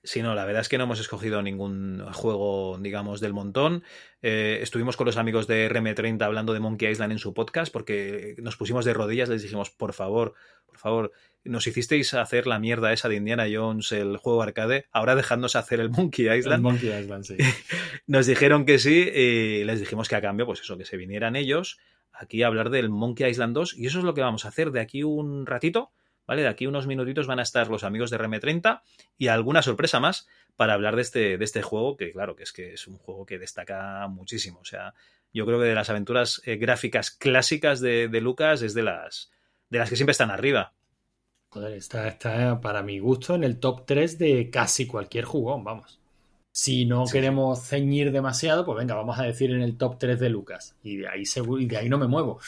[0.03, 3.85] Sí, no, la verdad es que no hemos escogido ningún juego, digamos, del montón.
[4.22, 8.37] Eh, estuvimos con los amigos de RM30 hablando de Monkey Island en su podcast porque
[8.38, 10.35] nos pusimos de rodillas, les dijimos, por favor,
[10.66, 11.12] por favor,
[11.44, 15.81] nos hicisteis hacer la mierda esa de Indiana Jones, el juego arcade, ahora dejadnos hacer
[15.81, 16.62] el Monkey El Island.
[16.62, 17.37] Monkey Island, sí.
[18.07, 21.37] Nos dijeron que sí y les dijimos que a cambio, pues eso, que se vinieran
[21.37, 21.79] ellos
[22.12, 24.72] aquí a hablar del Monkey Island 2 y eso es lo que vamos a hacer
[24.72, 25.92] de aquí un ratito,
[26.29, 26.43] ¿vale?
[26.43, 28.83] De aquí unos minutitos van a estar los amigos de RM30
[29.17, 32.53] y alguna sorpresa más para hablar de este, de este juego, que claro, que es
[32.53, 34.61] que es un juego que destaca muchísimo.
[34.61, 34.95] O sea,
[35.33, 39.31] yo creo que de las aventuras eh, gráficas clásicas de, de Lucas es de las,
[39.71, 40.75] de las que siempre están arriba.
[41.51, 45.99] Joder, está, está para mi gusto en el top 3 de casi cualquier jugón, vamos.
[46.53, 50.21] Si no Sí, queremos ceñir demasiado, pues venga, vamos a decir en el top 3
[50.21, 50.77] de Lucas.
[50.83, 52.38] Y de ahí seguro, y de ahí no me muevo.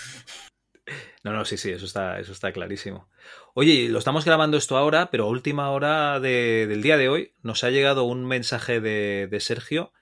[1.23, 3.09] No, no, sí, sí, eso está, eso está clarísimo.
[3.55, 7.33] Oye, lo estamos grabando esto ahora, pero a última hora de- del día de hoy
[7.43, 9.93] nos ha llegado un mensaje de, de Sergio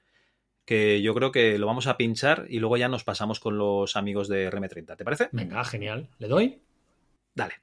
[0.64, 3.96] que yo creo que lo vamos a pinchar y luego ya nos pasamos con los
[3.96, 4.96] amigos de RM30.
[4.96, 5.28] ¿Te parece?
[5.32, 6.08] Venga, genial.
[6.18, 6.58] ¿Le doy?
[7.34, 7.54] Dale.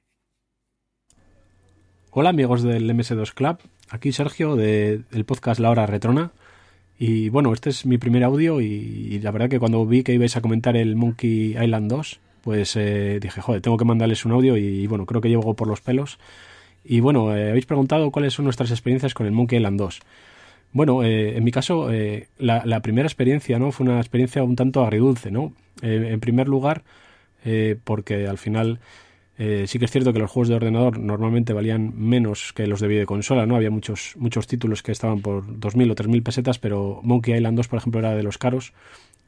[2.10, 3.58] Hola amigos del MS2 Club,
[3.90, 6.32] aquí Sergio de- del podcast La Hora Retrona.
[6.98, 10.12] Y bueno, este es mi primer audio y, y la verdad que cuando vi que
[10.14, 14.30] ibais a comentar el Monkey Island 2, pues eh, dije, joder, tengo que mandarles un
[14.30, 16.20] audio y, bueno, creo que llevo por los pelos.
[16.84, 19.98] Y bueno, eh, habéis preguntado cuáles son nuestras experiencias con el Monkey Island 2.
[20.70, 23.72] Bueno, eh, en mi caso, eh, la, primera experiencia, ¿no?
[23.72, 25.54] Fue una experiencia un tanto agridulce, ¿no?
[25.82, 26.84] En primer lugar,
[27.82, 28.78] porque al final
[29.36, 32.86] sí que es cierto que los juegos de ordenador normalmente valían menos que los de
[32.86, 33.56] videoconsola, ¿no?
[33.56, 37.66] Había muchos, muchos títulos que estaban por 2.000 o 3.000 pesetas, pero Monkey Island 2,
[37.66, 38.72] por ejemplo, era de los caros,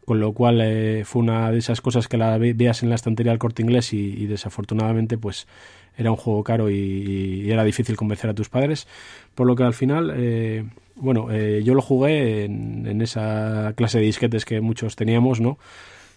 [0.09, 2.95] con lo cual eh, fue una de esas cosas que la ve- veas en la
[2.95, 5.47] estantería del corte inglés y, y desafortunadamente pues
[5.99, 6.75] era un juego caro y,
[7.45, 8.87] y era difícil convencer a tus padres,
[9.35, 10.65] por lo que al final, eh,
[10.97, 15.59] bueno, eh, yo lo jugué en, en esa clase de disquetes que muchos teníamos, ¿no?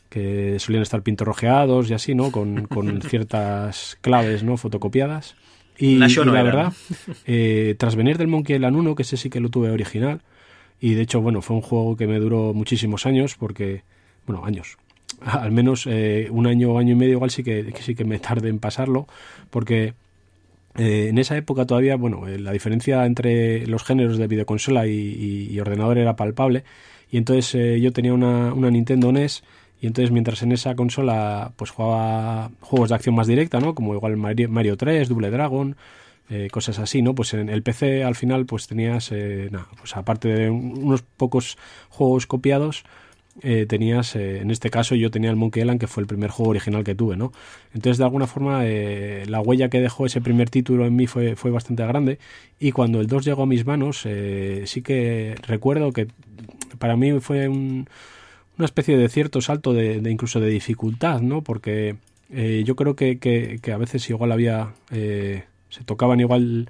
[0.10, 2.32] que solían estar pintorrojeados y así, ¿no?
[2.32, 4.58] Con, con ciertas claves, ¿no?
[4.58, 5.36] Fotocopiadas.
[5.78, 6.74] Y, y no la era, verdad,
[7.26, 10.22] eh, tras venir del Monkey Island 1, que ese sí que lo tuve original,
[10.82, 13.84] y de hecho, bueno, fue un juego que me duró muchísimos años, porque,
[14.28, 14.78] bueno, años,
[15.22, 18.20] al menos eh, un año o año y medio igual sí que, sí que me
[18.20, 19.08] tardé en pasarlo,
[19.52, 19.94] porque
[20.78, 24.91] eh, en esa época todavía, bueno, eh, la diferencia entre los géneros de videoconsola y,
[24.91, 26.63] y- y ordenador era palpable,
[27.12, 29.44] y entonces yo tenía una, una Nintendo NES,
[29.82, 33.76] y entonces mientras en esa consola pues jugaba juegos de acción más directa, ¿no?
[33.76, 35.76] Como igual Mario, Mario 3, Double Dragon,
[36.30, 37.14] eh, cosas así, ¿no?
[37.16, 41.02] Pues en el PC al final pues tenías, eh, nada, pues aparte de un- unos
[41.02, 41.58] pocos
[41.90, 42.84] juegos copiados,
[43.44, 46.30] eh, tenías, eh, en este caso yo tenía el Monkey Island, que fue el primer
[46.30, 47.32] juego original que tuve, ¿no?
[47.74, 51.36] Entonces, de alguna forma, eh, la huella que dejó ese primer título en mí fue,
[51.38, 52.20] fue bastante grande.
[52.60, 56.08] Y cuando el 2 llegó a mis manos, sí que recuerdo que
[56.78, 57.88] para mí fue un-
[58.58, 61.42] una especie de cierto salto de, incluso de dificultad, ¿no?
[61.42, 61.96] Porque
[62.66, 64.74] yo creo que, que- que a veces igual había...
[65.72, 66.70] se tocaban igual...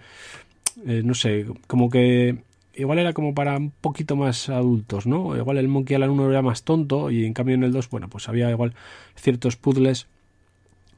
[0.87, 2.43] eh, no sé, como que
[2.75, 5.35] igual era como para un poquito más adultos, ¿no?
[5.37, 8.09] Igual el Monkey Island 1 era más tonto y en cambio en el 2, bueno,
[8.09, 8.73] pues había igual
[9.15, 10.07] ciertos puzzles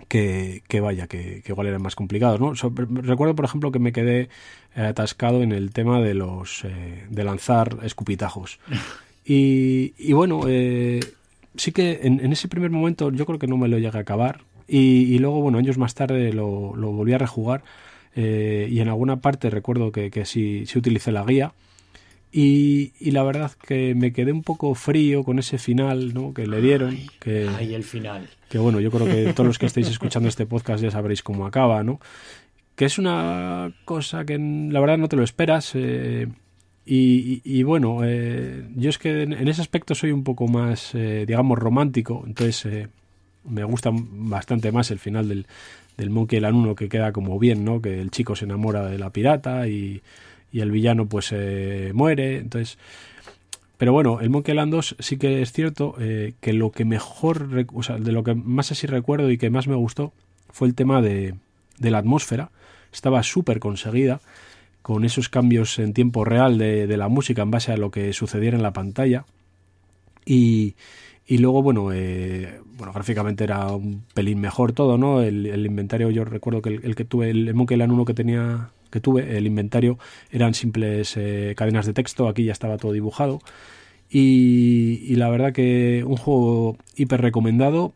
[0.07, 2.55] que, que vaya, que, que igual eran más complicados, ¿no?
[2.55, 4.29] So- recuerdo, por ejemplo, que me quedé
[4.75, 8.59] eh, atascado en el tema de los eh, de lanzar escupitajos.
[9.25, 10.99] Y, y bueno, eh,
[11.55, 14.01] sí que en, en ese primer momento yo creo que no me lo llegué a
[14.01, 14.41] acabar.
[14.67, 17.63] Y, y luego, bueno, años más tarde lo, lo volví a rejugar.
[18.15, 21.53] Eh, y en alguna parte recuerdo que, que sí, sí utilicé la guía.
[22.31, 26.33] Y, y la verdad que me quedé un poco frío con ese final ¿no?
[26.33, 26.97] que le dieron.
[27.19, 28.27] Que, el final.
[28.49, 31.45] que bueno, yo creo que todos los que estáis escuchando este podcast ya sabréis cómo
[31.45, 31.99] acaba, ¿no?
[32.75, 35.73] Que es una cosa que la verdad no te lo esperas.
[35.75, 36.27] eh,
[36.85, 41.23] y, y, bueno, eh, yo es que en, ese aspecto soy un poco más, eh,
[41.25, 42.89] digamos, romántico, entonces
[43.45, 45.45] me gusta bastante más el final del,
[45.97, 47.81] del Monkey Island 1 que queda como bien, ¿no?
[47.81, 50.01] Que el chico se enamora de la pirata y,
[50.51, 51.33] y el villano pues
[51.93, 52.77] muere, entonces...
[53.77, 55.95] Pero bueno, el Monkey Island 2 sí que es cierto
[56.39, 59.67] que lo que mejor, o sea, de lo que más así recuerdo y que más
[59.67, 60.13] me gustó
[60.51, 61.35] fue el tema de,
[61.79, 62.51] de la atmósfera.
[62.93, 64.21] Estaba súper conseguida
[64.81, 68.13] con esos cambios en tiempo real de, de, la música en base a lo que
[68.13, 69.25] sucediera en la pantalla.
[70.25, 70.75] Y,
[71.33, 75.23] y luego, bueno, eh, bueno, gráficamente era un pelín mejor todo, ¿no?
[75.23, 78.99] El, inventario, yo recuerdo que el, que tuve, el Monkey Island 1 que tenía, que
[78.99, 79.97] tuve, el inventario
[80.29, 83.41] eran simples eh, cadenas de texto, aquí ya estaba todo dibujado.
[84.11, 87.93] Y, la verdad que un juego hiper recomendado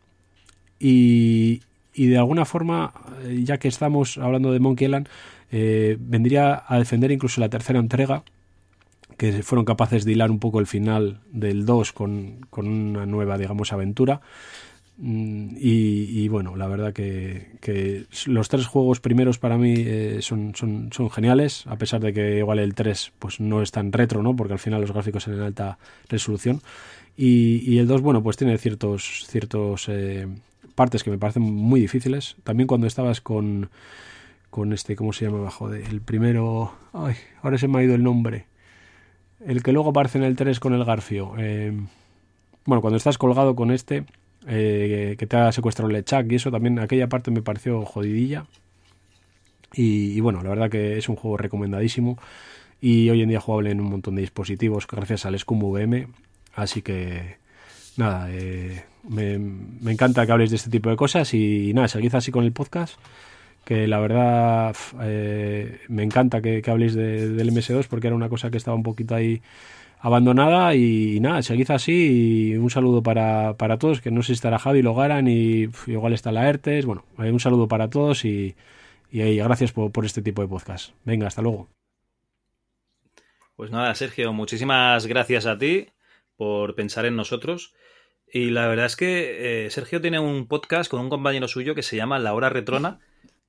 [0.79, 1.61] y,
[1.93, 2.91] y de alguna forma,
[3.23, 5.09] eh, ya que estamos hablando de Monkey Island,
[5.51, 8.23] vendría a defender incluso la tercera entrega,
[9.15, 13.37] que fueron capaces de hilar un poco el final del 2 con, con una nueva,
[13.37, 14.21] digamos, aventura.
[14.99, 21.09] Mm, y, bueno, la verdad que, los tres juegos primeros para mí eh, son, son,
[21.11, 24.35] geniales, a pesar de que igual el 3 pues no es tan retro, ¿no?
[24.35, 25.77] porque al final los gráficos en alta
[26.09, 26.61] resolución.
[27.15, 30.27] Y, y el 2, bueno, pues tiene ciertos, ciertos eh,
[30.75, 32.35] partes que me parecen muy difíciles.
[32.43, 33.69] También cuando estabas con,
[34.49, 35.49] con este, ¿cómo se llama?
[35.51, 36.73] Joder, el primero.
[36.93, 38.47] Ay, ahora se me ha ido el nombre.
[39.45, 41.33] El que luego aparece en el 3 con el Garfio.
[41.37, 41.71] Eh,
[42.65, 44.05] bueno, cuando estás colgado con este,
[44.47, 48.45] eh, que te ha secuestrado el Lechak y eso también, aquella parte me pareció jodidilla.
[49.73, 52.17] Y, bueno, la verdad que es un juego recomendadísimo.
[52.81, 56.07] Y hoy en día jugable en un montón de dispositivos gracias al Scum VM.
[56.55, 57.37] Así que
[57.95, 61.33] nada, eh, me, me, encanta que habléis de este tipo de cosas.
[61.33, 62.97] Y, y nada, seguid así con el podcast
[63.67, 68.49] que la verdad eh, me encanta que, habléis de, del MS2 porque era una cosa
[68.49, 69.41] que estaba un poquito ahí
[69.99, 74.27] abandonada y, y nada, seguid así y un saludo para, para, todos, que no sé
[74.27, 78.23] si estará Javi Logaran y igual está la ERTES, bueno, eh, un saludo para todos
[78.23, 78.55] y,
[79.11, 80.93] y, y gracias por, por, este tipo de podcast.
[81.03, 81.67] Venga, hasta luego.
[83.57, 85.87] Pues nada, Sergio, muchísimas gracias a ti
[86.37, 87.73] por pensar en nosotros.
[88.31, 91.83] Y la verdad es que eh, Sergio tiene un podcast con un compañero suyo que
[91.83, 93.01] se llama La Hora Retrona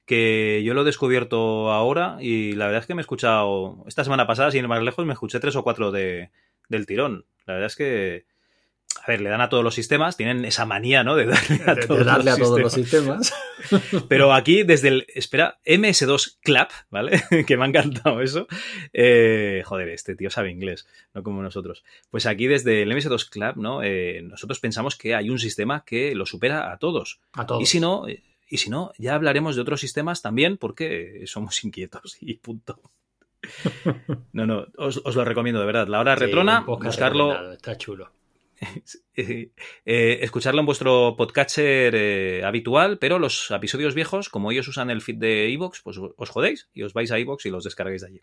[0.09, 4.03] que yo lo he descubierto ahora y la verdad es que me he escuchado, esta
[4.03, 6.31] semana pasada, sin ir más lejos, me escuché tres o cuatro de,
[6.68, 7.27] del tirón.
[7.44, 8.25] La verdad es que,
[9.05, 11.14] a ver, le dan a todos los sistemas, tienen esa manía, ¿no?
[11.14, 13.35] De darle a, de, todos, de darle los a todos los sistemas.
[14.09, 17.23] Pero aquí, desde el, espera, MS2 Clap, ¿vale?
[17.47, 18.47] que me ha encantado eso.
[18.94, 21.85] Eh, joder, este tío sabe inglés, no como nosotros.
[22.11, 23.83] Pues aquí, desde el MS2 Clap, ¿no?
[23.83, 27.21] Eh, nosotros pensamos que hay un sistema que lo supera a todos.
[27.35, 27.62] A todos.
[27.62, 28.07] Y si no,
[28.48, 32.80] y si no, ya hablaremos de otros sistemas también porque somos inquietos y punto.
[34.32, 35.88] No, no, os, os lo recomiendo de verdad.
[35.88, 37.52] La hora sí, retrona, buscarlo.
[37.52, 38.11] Está chulo.
[39.14, 45.00] eh, escucharlo en vuestro podcatcher eh, habitual, pero los episodios viejos, como ellos usan el
[45.00, 48.08] feed de iVoox, pues os jodéis y os vais a iVoox y los descargáis de
[48.08, 48.22] allí.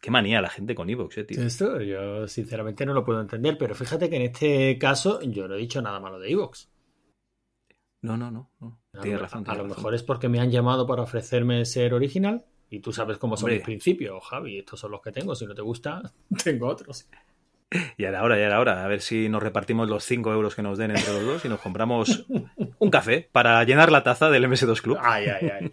[0.00, 1.42] Qué manía la gente con iVoox, eh, tío.
[1.42, 5.54] Esto yo sinceramente no lo puedo entender, pero fíjate que en este caso yo no
[5.54, 6.66] he dicho nada malo de iVoox.
[8.02, 8.50] No, no, no.
[8.60, 8.78] no.
[9.00, 9.44] Tienes razón.
[9.44, 9.78] Tienes a lo razón.
[9.78, 13.44] mejor es porque me han llamado para ofrecerme ser original y tú sabes cómo son
[13.44, 13.56] Hombre.
[13.56, 14.58] mis principios, Javi.
[14.58, 15.34] Estos son los que tengo.
[15.34, 16.02] Si no te gusta,
[16.44, 17.08] tengo otros.
[17.96, 20.76] Y ahora, ahora, y ahora, a ver si nos repartimos los 5 euros que nos
[20.76, 22.26] den entre los dos y nos compramos
[22.78, 24.98] un café para llenar la taza del MS2 Club.
[25.00, 25.72] Ay, ay, ay.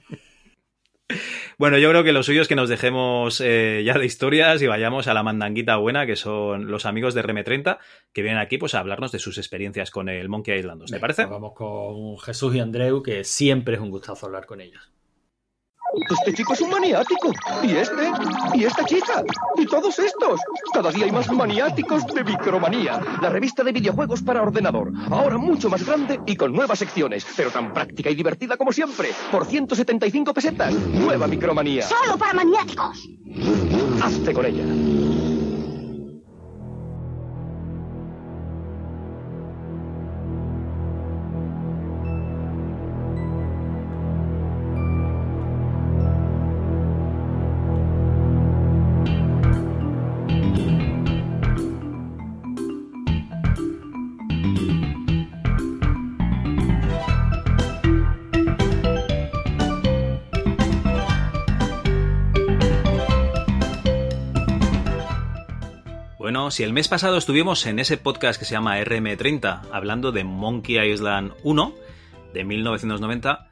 [1.58, 4.68] Bueno, yo creo que lo suyo es que nos dejemos eh, ya de historias y
[4.68, 7.80] vayamos a la mandanguita buena, que son los amigos de RM30,
[8.14, 10.92] que vienen aquí pues, a hablarnos de sus experiencias con el Monkey Island 2.
[10.92, 11.24] ¿Te parece?
[11.24, 14.92] Pues vamos con Jesús y Andreu, que siempre es un gustazo hablar con ellos.
[16.10, 17.32] Este chico es un maniático.
[17.64, 18.12] Y este.
[18.54, 19.24] Y esta chica.
[19.58, 20.40] Y todos estos.
[20.74, 23.00] Cada día hay más maniáticos de Micromanía.
[23.22, 24.92] La revista de videojuegos para ordenador.
[25.10, 27.26] Ahora mucho más grande y con nuevas secciones.
[27.36, 29.10] Pero tan práctica y divertida como siempre.
[29.32, 30.74] Por 175 pesetas.
[30.74, 31.84] Nueva Micromanía.
[31.84, 33.10] ¡Solo para maniáticos!
[34.02, 35.29] Hazte con ella.
[66.30, 70.24] Bueno, si el mes pasado estuvimos en ese podcast que se llama RM30 hablando de
[70.24, 71.74] Monkey Island 1
[72.36, 73.48] de 1990,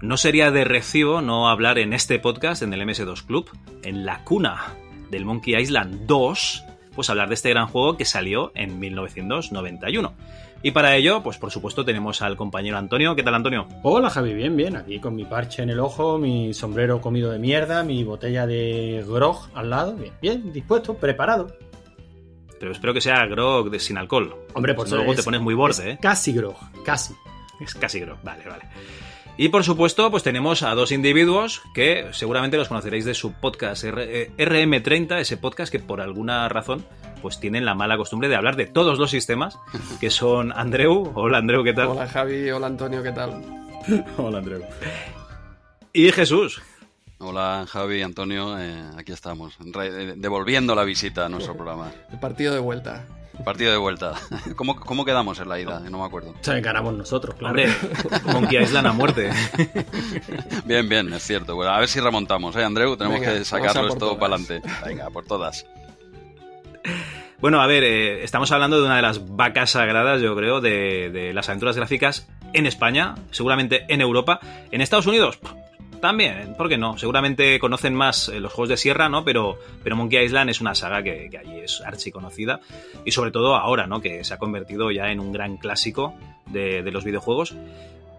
[0.00, 3.50] no sería de recibo no hablar en este podcast, en el MS2 Club,
[3.82, 4.76] en la cuna
[5.10, 6.64] del Monkey Island 2,
[6.94, 10.14] pues hablar de este gran juego que salió en 1991.
[10.62, 13.16] Y para ello, pues por supuesto tenemos al compañero Antonio.
[13.16, 13.66] ¿Qué tal, Antonio?
[13.82, 14.76] Hola, Javi, bien, bien.
[14.76, 19.04] Aquí con mi parche en el ojo, mi sombrero comido de mierda, mi botella de
[19.04, 19.94] grog al lado.
[19.96, 21.48] Bien, bien, dispuesto, preparado.
[22.60, 24.36] Pero espero que sea grog de sin alcohol.
[24.54, 25.98] Hombre, por luego te pones muy borde, ¿eh?
[26.00, 27.14] Casi grog, casi.
[27.58, 28.18] Es casi grog.
[28.22, 28.64] Vale, vale.
[29.36, 33.82] Y por supuesto, pues tenemos a dos individuos que seguramente los conoceréis de su podcast
[33.84, 36.84] R- eh, RM30, ese podcast que por alguna razón
[37.22, 39.58] pues tienen la mala costumbre de hablar de todos los sistemas,
[39.98, 41.12] que son Andreu.
[41.14, 41.88] Hola Andreu, ¿qué tal?
[41.88, 43.42] Hola Javi, hola Antonio, ¿qué tal?
[44.18, 44.62] Hola, Andreu.
[45.94, 46.60] Y Jesús.
[47.22, 51.92] Hola Javi, Antonio, eh, aquí estamos, re- devolviendo la visita a nuestro programa.
[52.10, 53.04] El partido de vuelta.
[53.44, 54.14] Partido de vuelta.
[54.56, 55.80] ¿Cómo, cómo quedamos en la ida?
[55.80, 56.30] No me acuerdo.
[56.30, 57.50] O sea, ganamos nosotros, claro.
[57.60, 57.68] Hombre,
[58.32, 59.30] Monkey Island a muerte.
[60.64, 61.54] Bien, bien, es cierto.
[61.56, 62.96] Bueno, a ver si remontamos, ¿eh, Andreu?
[62.96, 64.62] Tenemos Venga, que sacarlo esto para adelante.
[64.86, 65.66] Venga, por todas.
[67.38, 71.10] Bueno, a ver, eh, estamos hablando de una de las vacas sagradas, yo creo, de,
[71.10, 74.40] de las aventuras gráficas en España, seguramente en Europa.
[74.70, 75.38] En Estados Unidos,
[76.00, 76.96] también, ¿por qué no?
[76.98, 79.24] Seguramente conocen más eh, los juegos de sierra, ¿no?
[79.24, 82.60] Pero, pero Monkey Island es una saga que, que allí es archiconocida.
[83.04, 84.00] Y sobre todo ahora, ¿no?
[84.00, 86.14] Que se ha convertido ya en un gran clásico
[86.46, 87.54] de, de los videojuegos.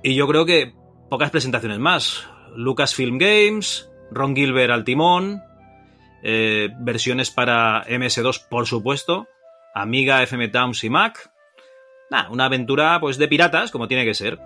[0.03, 0.73] Y yo creo que
[1.09, 2.27] pocas presentaciones más.
[2.55, 5.41] Lucasfilm Games, Ron Gilbert al timón,
[6.23, 9.27] eh, versiones para MS2, por supuesto,
[9.73, 11.32] Amiga, FM Towns y Mac.
[12.09, 14.39] Nah, una aventura pues de piratas, como tiene que ser.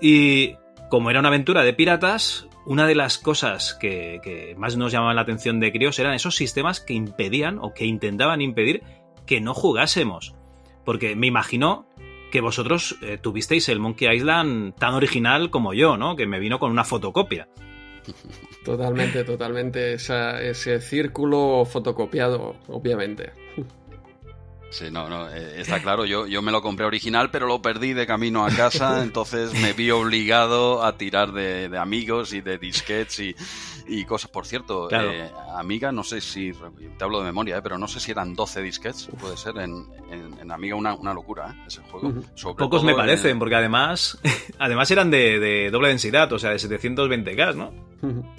[0.00, 0.56] Y
[0.92, 5.22] como era una aventura de piratas, una de las cosas que, más nos llamaban la
[5.22, 8.82] atención de críos eran esos sistemas que impedían o que intentaban impedir
[9.24, 10.34] que no jugásemos.
[10.84, 11.86] Porque me imagino
[12.30, 16.14] que vosotros eh, tuvisteis el Monkey Island tan original como yo, ¿no?
[16.14, 17.48] Que me vino con una fotocopia.
[18.62, 19.94] Totalmente, totalmente.
[19.94, 23.32] Ese círculo fotocopiado, obviamente.
[24.72, 27.92] Sí, no, no, eh, está claro, yo, yo me lo compré original, pero lo perdí
[27.92, 32.56] de camino a casa, entonces me vi obligado a tirar de, de amigos y de
[32.56, 33.36] disquets y,
[33.86, 34.30] y cosas.
[34.30, 35.10] Por cierto, Claro.
[35.10, 36.52] eh, Amiga, no sé si,
[36.98, 39.86] te hablo de memoria, eh, pero no sé si eran 12 disquets, puede ser, en,
[40.10, 41.64] en- en Amiga una, una locura, ¿eh?
[41.66, 42.12] ese juego.
[42.34, 44.18] Sobre Pocos me parecen, porque además,
[44.58, 47.92] además eran de, de doble densidad, o sea, de 720K, ¿no?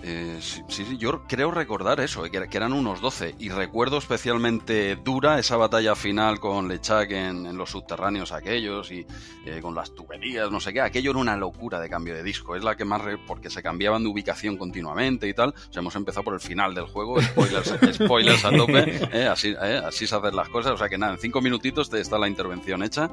[0.03, 3.35] Eh, sí, sí, sí, yo creo recordar eso, que, era- que eran unos 12.
[3.39, 9.05] Y recuerdo especialmente dura esa batalla final con Lechak en, en los subterráneos aquellos y
[9.45, 10.81] eh, con las tuberías, no sé qué.
[10.81, 12.57] Aquello era una locura de cambio de disco.
[12.57, 13.01] Es la que más.
[13.01, 15.49] re- porque se cambiaban de ubicación continuamente y tal.
[15.49, 17.21] O sea, hemos empezado por el final del juego.
[17.21, 18.99] Spoilers, spoilers a tope.
[19.11, 20.71] eh, así, eh, así se hacen las cosas.
[20.73, 23.09] O sea que nada, en cinco minutitos te está la intervención hecha.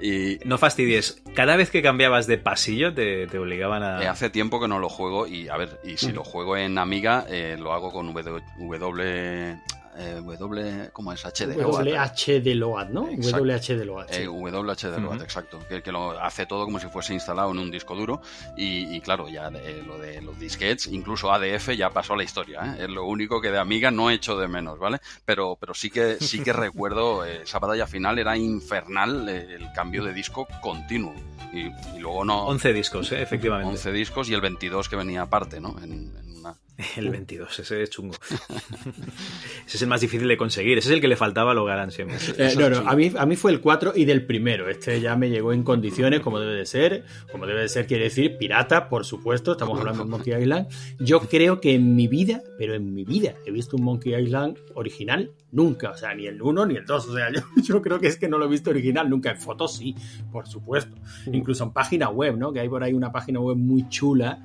[0.00, 1.22] Y No fastidies.
[1.34, 4.02] Cada vez que cambiabas de pasillo te, te obligaban a...
[4.02, 6.78] Eh, hace tiempo que no lo juego y a ver, y si lo juego en
[6.78, 9.60] Amiga, eh, lo hago con W, W,
[9.96, 11.24] eh, W ¿cómo es?
[11.24, 11.56] HD.
[11.56, 11.68] ¿no?
[11.68, 13.08] WH de Load, ¿no?
[13.08, 13.42] Exacto.
[13.44, 14.06] WH de Load.
[14.10, 14.22] sí.
[14.22, 15.58] Eh, WH de Load, exacto.
[15.68, 18.20] Que, que lo hace todo como si fuese instalado en un disco duro.
[18.56, 22.24] Y, y claro, ya de- lo de los disquets, incluso ADF ya pasó a la
[22.24, 22.74] historia.
[22.78, 22.84] ¿eh?
[22.84, 24.98] Es lo único que de Amiga no he hecho de menos, ¿vale?
[25.24, 29.72] Pero, pero sí que sí que recuerdo eh, esa batalla final era infernal eh, el
[29.72, 31.14] cambio de disco continuo.
[31.52, 31.66] Y,
[31.96, 32.46] y luego no.
[32.46, 33.22] 11 discos, ¿eh?
[33.22, 33.70] efectivamente.
[33.70, 35.76] 11 discos y el 22 que venía aparte, ¿no?
[35.82, 36.33] En, en.
[36.96, 38.14] El 22, ese es chungo.
[39.66, 40.78] ese es el más difícil de conseguir.
[40.78, 42.16] Ese es el que le faltaba a Logaran siempre.
[42.36, 44.68] Eh, no, no, a mí, a mí fue el 4 y del primero.
[44.68, 47.04] Este ya me llegó en condiciones como debe de ser.
[47.30, 49.52] Como debe de ser, quiere decir pirata, por supuesto.
[49.52, 50.66] Estamos hablando de Monkey Island.
[50.98, 54.58] Yo creo que en mi vida, pero en mi vida, he visto un Monkey Island
[54.74, 55.90] original nunca.
[55.90, 57.08] O sea, ni el 1 ni el 2.
[57.08, 59.30] O sea, yo, yo creo que es que no lo he visto original nunca.
[59.30, 59.94] En fotos sí,
[60.32, 60.96] por supuesto.
[61.26, 62.52] Incluso en página web, ¿no?
[62.52, 64.42] Que hay por ahí una página web muy chula.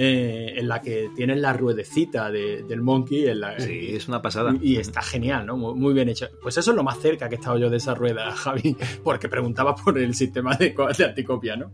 [0.00, 4.22] Eh, en la que tienen la ruedecita de- del monkey en la, Sí, es una
[4.22, 4.54] pasada.
[4.62, 5.56] y, y está genial, ¿no?
[5.56, 6.28] Muy, muy bien hecho.
[6.40, 9.28] Pues eso es lo más cerca que he estado yo de esa rueda, Javi, porque
[9.28, 11.72] preguntaba por el sistema de, de anticopia, ¿no?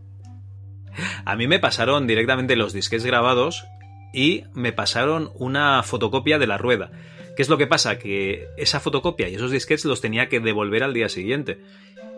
[1.25, 3.65] A mí me pasaron directamente los disquets grabados
[4.13, 6.91] y me pasaron una fotocopia de la rueda.
[7.37, 7.99] ¿Qué es lo que pasa?
[7.99, 11.59] Que esa fotocopia y esos disquets los tenía que devolver al día siguiente.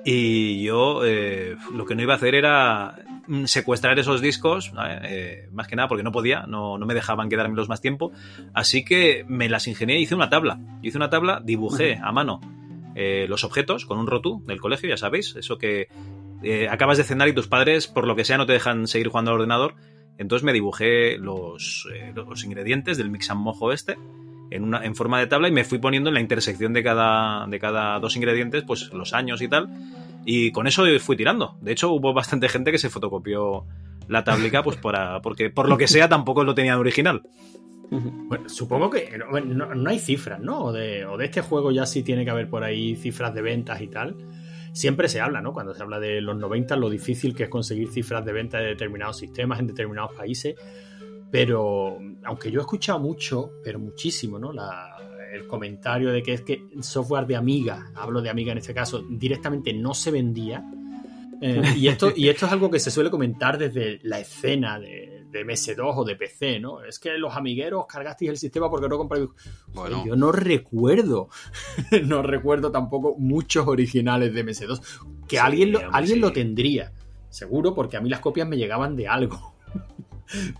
[0.09, 2.95] Y yo eh, lo que no iba a hacer era
[3.27, 7.29] mm, secuestrar esos discos, eh, más que nada porque no podía, no, no me dejaban
[7.29, 8.13] quedármelos más tiempo.
[8.55, 10.61] Así que me las ingenié y hice una tabla.
[10.81, 12.39] Hice una tabla, dibujé a mano
[12.95, 15.89] eh, los objetos con un rotú del colegio, ya sabéis, eso que
[16.71, 19.33] acabas de cenar y tus padres, por lo que sea, no te dejan seguir jugando
[19.33, 19.75] al ordenador.
[20.19, 23.97] Entonces me dibujé los, los ingredientes del mix and mojo este
[24.51, 27.99] en, forma de tabla y me fui poniendo en la intersección de cada, de cada
[27.99, 29.69] dos ingredientes, pues los años y tal.
[30.25, 31.57] Y con eso fui tirando.
[31.61, 33.65] De hecho, hubo bastante gente que se fotocopió
[34.09, 37.23] la tablica, pues para, porque por lo que sea tampoco lo tenían original.
[37.91, 40.65] Bueno, supongo que no, no- hay cifras, ¿no?
[40.65, 43.43] O de, o de este juego ya sí tiene que haber por ahí cifras de
[43.43, 44.17] ventas y tal.
[44.73, 45.53] Siempre se habla, ¿no?
[45.53, 48.67] Cuando se habla de los 90, lo difícil que es conseguir cifras de venta de
[48.67, 50.57] determinados sistemas en determinados países.
[51.31, 54.53] Pero, aunque yo he escuchado mucho, pero muchísimo, ¿no?
[54.53, 54.93] La-
[55.33, 59.03] el comentario de que es que software de Amiga, hablo de Amiga en este caso,
[59.11, 60.65] directamente no se vendía.
[61.43, 65.27] Eh, y, esto, y esto es algo que se suele comentar desde la escena de,
[65.31, 66.83] de MS2 o de PC, ¿no?
[66.83, 69.27] Es que los amigueros cargasteis el sistema porque no compráis.
[69.75, 70.03] Bueno.
[70.07, 71.29] Yo no recuerdo,
[72.07, 74.81] no recuerdo tampoco muchos originales de MS2.
[75.29, 76.21] Que Sí, alguien, lo, alguien sí.
[76.21, 76.93] lo tendría,
[77.29, 79.55] seguro, porque a mí las copias me llegaban de algo.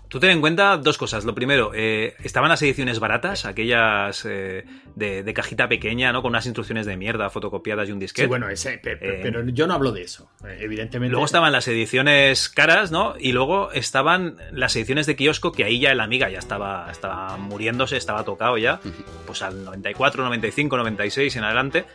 [0.07, 1.25] Tú ten en cuenta dos cosas.
[1.25, 4.63] Lo primero, eh, estaban las ediciones baratas, aquellas eh,
[4.95, 6.21] de, de cajita pequeña, ¿no?
[6.21, 8.23] Con unas instrucciones de mierda fotocopiadas y un disquete.
[8.25, 11.11] Sí, bueno, ese, Eh, pero yo no hablo de eso, evidentemente.
[11.11, 13.15] Luego estaban las ediciones caras, ¿no?
[13.19, 17.37] Y luego estaban las ediciones de kiosco, que ahí ya el Amiga ya estaba, estaba
[17.37, 18.79] muriéndose, estaba tocado ya,
[19.25, 21.85] pues al 94, 95, 96 en adelante,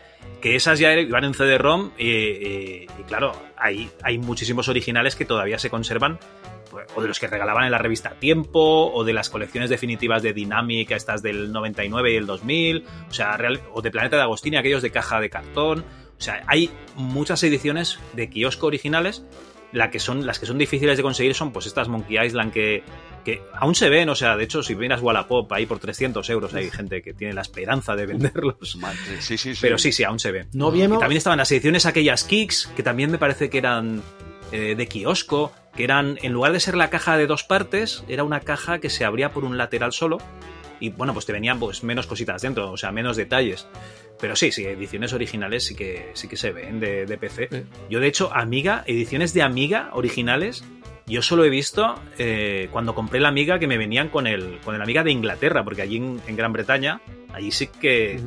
[0.40, 5.24] que esas ya iban en CD-ROM y, y- y claro, hay, hay muchísimos originales que
[5.24, 6.18] todavía se conservan,
[6.94, 10.32] o de los que regalaban en la revista Tiempo, o de las colecciones definitivas de
[10.32, 14.56] Dynamic, estas del 99 y el 2000, o sea, real- o de Planeta de Agostini,
[14.56, 15.84] aquellos de caja de cartón.
[16.18, 19.24] O sea, hay muchas ediciones de kiosco originales.
[19.72, 22.84] La que son, las que son difíciles de conseguir son pues estas Monkey Island que,
[23.24, 24.10] que aún se ven.
[24.10, 27.32] O sea, de hecho, si miras Wallapop ahí por 300 euros, hay gente que tiene
[27.32, 28.76] la esperanza de venderlos.
[28.76, 29.58] Madre, sí, sí, sí.
[29.62, 30.46] Pero sí, sí, aún se ve.
[30.52, 34.02] No Y también estaban las ediciones aquellas Kicks, que también me parece que eran
[34.52, 38.24] eh, de kiosco, que eran, en lugar de ser la caja de dos partes, era
[38.24, 40.18] una caja que se abría por un lateral solo.
[40.80, 43.68] Y bueno, pues te venían pues menos cositas dentro, o sea, menos detalles.
[44.20, 47.48] Pero sí, sí, ediciones originales sí que, sí que se ven de, de PC.
[47.50, 47.62] Sí.
[47.88, 50.64] Yo, de hecho, Amiga, ediciones de Amiga originales,
[51.06, 54.74] yo solo he visto eh, cuando compré la Amiga que me venían con el, con
[54.74, 57.00] el Amiga de Inglaterra, porque allí en, en Gran Bretaña,
[57.32, 58.20] allí sí que.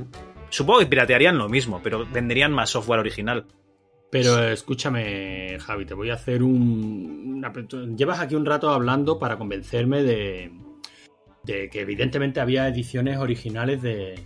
[0.50, 3.46] Supongo que piratearían lo mismo, pero venderían más software original.
[4.24, 7.36] Pero escúchame, Javi, te voy a hacer un...
[7.38, 7.52] una-
[7.96, 10.52] Llevas aquí un rato hablando para convencerme de,
[11.44, 14.20] de que evidentemente había ediciones originales de,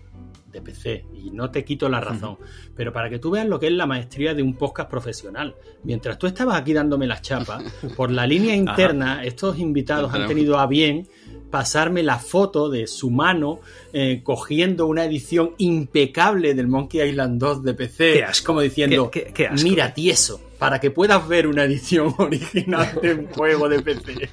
[0.48, 2.38] de PC y no te quito la razón,
[2.76, 5.56] pero para que tú veas lo que es la maestría de un podcast profesional.
[5.84, 7.64] Mientras tú estabas aquí dándome las chapas,
[7.98, 11.08] por la línea interna, estos invitados han tenido a bien
[11.50, 13.60] pasarme la foto de su mano
[13.94, 18.46] eh, cogiendo una edición impecable del Monkey Island 2 de PC, Qué asco.
[18.48, 19.68] como diciendo, Qué- qué- qué asco.
[19.68, 24.30] mira tieso, para que puedas ver una edición original de un juego de PC.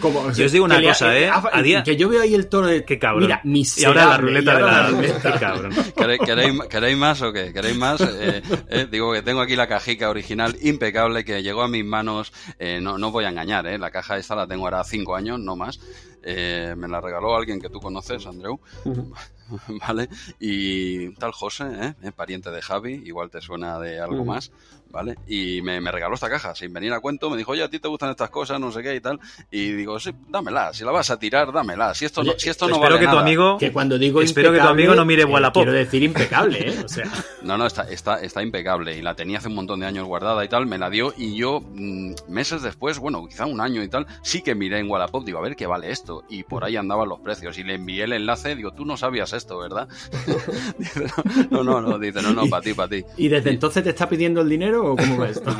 [0.00, 1.30] Como, Yo os digo una que le- cosa, ¿eh?
[1.30, 2.84] A día- Que yo veo ahí el tono de...
[2.84, 3.24] Qué cabrón.
[3.24, 3.40] Mira,
[3.76, 4.88] y ahora la ruleta de ahora la.
[4.90, 5.32] ruleta.
[5.32, 5.72] Qué cabrón.
[5.96, 7.52] ¿Queréis, queréis- queréis más o qué?
[7.52, 8.00] ¿Queréis más?
[8.00, 12.32] Eh, eh, digo que tengo aquí la cajica original impecable que llegó a mis manos.
[12.58, 13.78] eh, no, no voy a engañar, ¿eh?
[13.78, 15.78] La caja esta la tengo ahora cinco años, no más.
[16.24, 18.60] Eh, me la regaló alguien que tú conoces, Andreu.
[19.86, 20.08] ¿Vale?
[20.40, 21.94] Y tal José, ¿eh?
[22.02, 24.50] Eh, Pariente de Javi, igual te suena de algo más.
[24.92, 25.16] ¿Vale?
[25.26, 27.78] Y me, me regaló esta caja, sin venir a cuento, me dijo, oye, a ti
[27.78, 29.18] te gustan estas cosas, no sé qué y tal.
[29.50, 31.94] Y digo, sí, dámela, si la vas a tirar, dámela.
[31.94, 33.22] Si esto Oye, no, si esto no Espero vale que tu nada".
[33.22, 33.56] amigo.
[33.58, 35.62] Que cuando digo Espero que tu amigo no mire eh, Wallapop.
[35.62, 36.82] Quiero decir impecable, ¿eh?
[36.84, 37.10] O sea,
[37.42, 40.44] No, no, está, está, está impecable y la tenía hace un montón de años guardada
[40.44, 43.88] y tal, me la dio y yo mm, meses después, bueno, quizá un año y
[43.88, 46.76] tal, sí que miré en Wallapop, digo, a ver qué vale esto y por ahí
[46.76, 49.88] andaban los precios y le envié el enlace, digo, tú no sabías esto, ¿verdad?
[50.78, 51.06] dice,
[51.50, 53.04] no, no, no, dice, no, no, para ti, para ti.
[53.16, 55.54] ¿y desde entonces te está pidiendo el dinero o cómo va esto?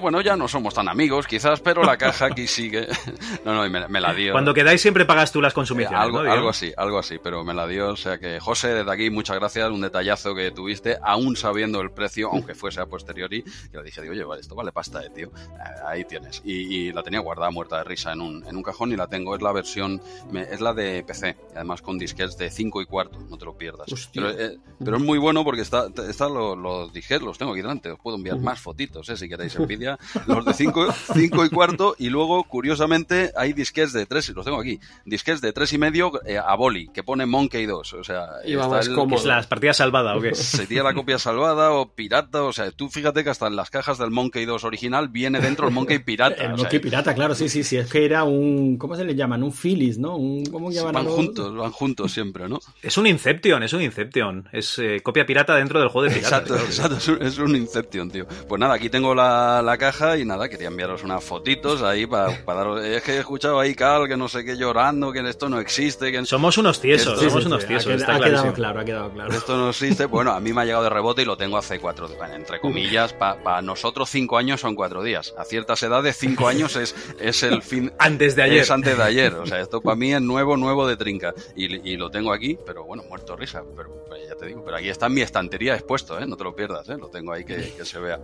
[0.00, 2.86] Bueno, ya no somos tan amigos, quizás, pero la caja aquí sigue.
[3.44, 4.32] no, no, y me, me la dio.
[4.32, 5.98] Cuando quedáis siempre pagas tú las Eh, consumiciones.
[6.00, 6.22] algo, ¿no?
[6.24, 6.38] Digamos.
[6.38, 7.88] algo así, algo así, pero me la dio.
[7.90, 9.68] O sea que, José, desde aquí, muchas gracias.
[9.70, 13.42] Un detallazo que tuviste, aún sabiendo el precio, aunque fuese a posteriori.
[13.42, 15.28] Que le dije, digo, oye, vale, esto vale pasta, eh, tío.
[15.28, 16.40] Eh, ahí tienes.
[16.44, 16.52] Y,
[16.88, 19.34] y la tenía guardada muerta de risa en un, en un cajón y la tengo.
[19.34, 20.00] Es la versión,
[20.30, 23.56] me- es la de PC, además con disquets de 5 y cuarto, no te lo
[23.56, 23.88] pierdas.
[24.14, 27.62] Pero, eh, pero es muy bueno porque está, está los, los disquets, los tengo aquí
[27.62, 27.90] delante.
[27.90, 29.98] Os puedo enviar más fotitos, eh, si queréis envidia.
[30.26, 31.96] Los de 5 cinco y cuarto.
[31.98, 34.78] Y luego, curiosamente, hay disquets de 3, y los tengo aquí.
[35.06, 37.92] Disquets de 3 y medio eh, a boli, que pone Monkey 2.
[37.94, 39.16] O sea, Y va está más el- cómodo.
[39.18, 40.34] ¿Es las partidas salvadas o qué?
[40.34, 42.42] Sería la copia salvada o pirata.
[42.44, 45.66] O sea, tú fíjate que hasta en las cajas del Monkey 2 original viene dentro
[45.68, 46.34] el Monkey pirata.
[46.44, 47.76] El o sea, Monkey Pirata, claro, sí, sí, sí.
[47.78, 48.76] Es que era un.
[48.76, 49.42] ¿Cómo se le llaman?
[49.42, 50.16] Un Phyllis, ¿no?
[50.16, 52.60] Un, ¿Cómo llaman a van los- juntos, van juntos siempre, ¿no?
[52.82, 54.48] Es un Inception, es un Inception.
[54.52, 56.42] Es eh, copia pirata dentro del juego de piratas.
[56.42, 58.26] Exacto, exacto, es un, es un Inception, tío.
[58.58, 62.40] Pues nada, aquí tengo la, la caja y nada, quería enviaros unas fotitos ahí para
[62.44, 62.84] daros...
[62.84, 66.10] Es que he escuchado ahí Cal, que no sé qué, llorando, que esto no existe,
[66.10, 66.26] que...
[66.26, 68.52] Somos unos tiesos, Esto- somos Sí, unos tiesos, ha, está ha quedado clarísimo.
[68.54, 69.32] claro, ha quedado claro.
[69.32, 70.06] Esto no existe.
[70.06, 72.58] Bueno, a mí me ha llegado de rebote y lo tengo hace cuatro, bueno, entre
[72.58, 75.32] comillas, para nosotros cinco años son cuatro días.
[75.38, 77.92] A ciertas edades cinco años es, es el fin...
[78.00, 78.58] Antes de ayer.
[78.62, 79.34] Es antes de ayer.
[79.34, 81.32] O sea, esto para mí es nuevo, nuevo de trinca.
[81.54, 83.62] Y, y lo tengo aquí, pero bueno, muerto risa.
[83.76, 86.26] Pero pues, ya te digo, pero aquí está en mi estantería expuesto, ¿eh?
[86.26, 86.96] No te lo pierdas, ¿eh?
[86.98, 88.18] Lo tengo ahí que, que se vea.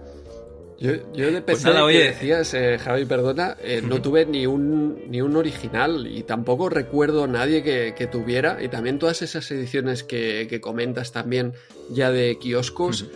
[0.85, 1.99] Yo, yo de PC nada, que oye.
[2.09, 7.27] decías, eh, Javi, perdona, eh, no tuve ni un, ni un original y tampoco recuerdo
[7.27, 8.63] nadie que, que tuviera.
[8.63, 11.55] Y también todas esas ediciones que, que comentas también
[11.89, 13.07] ya de kioscos,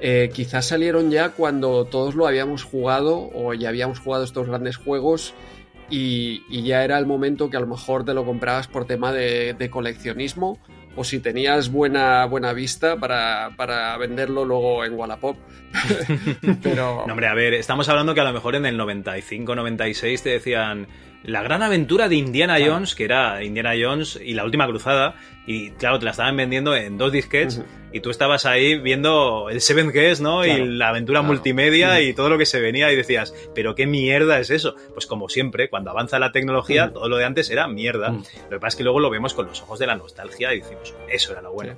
[0.00, 4.76] eh, quizás salieron ya cuando todos lo habíamos jugado o ya habíamos jugado estos grandes
[4.76, 5.34] juegos
[5.90, 9.12] y, y ya era el momento que a lo mejor te lo comprabas por tema
[9.12, 10.60] de, de coleccionismo
[10.96, 15.36] o si tenías buena, buena vista para, para venderlo luego en Wallapop.
[16.62, 20.22] Pero No, hombre, a ver, estamos hablando que a lo mejor en el 95, 96
[20.22, 20.88] te decían
[21.22, 25.16] la gran aventura de Indiana Jones, que era Indiana Jones y la última cruzada,
[25.46, 29.60] y claro, te la estaban vendiendo en dos disquets, y tú estabas ahí viendo el
[29.60, 30.42] Seventh Guest, ¿no?
[30.42, 31.32] Claro, y la aventura claro.
[31.32, 34.74] multimedia y todo lo que se venía, y decías, ¿pero qué mierda es eso?
[34.92, 38.10] Pues como siempre, cuando avanza la tecnología, todo lo de antes era mierda.
[38.10, 40.60] Lo que pasa es que luego lo vemos con los ojos de la nostalgia y
[40.60, 41.74] decimos, eso era lo bueno.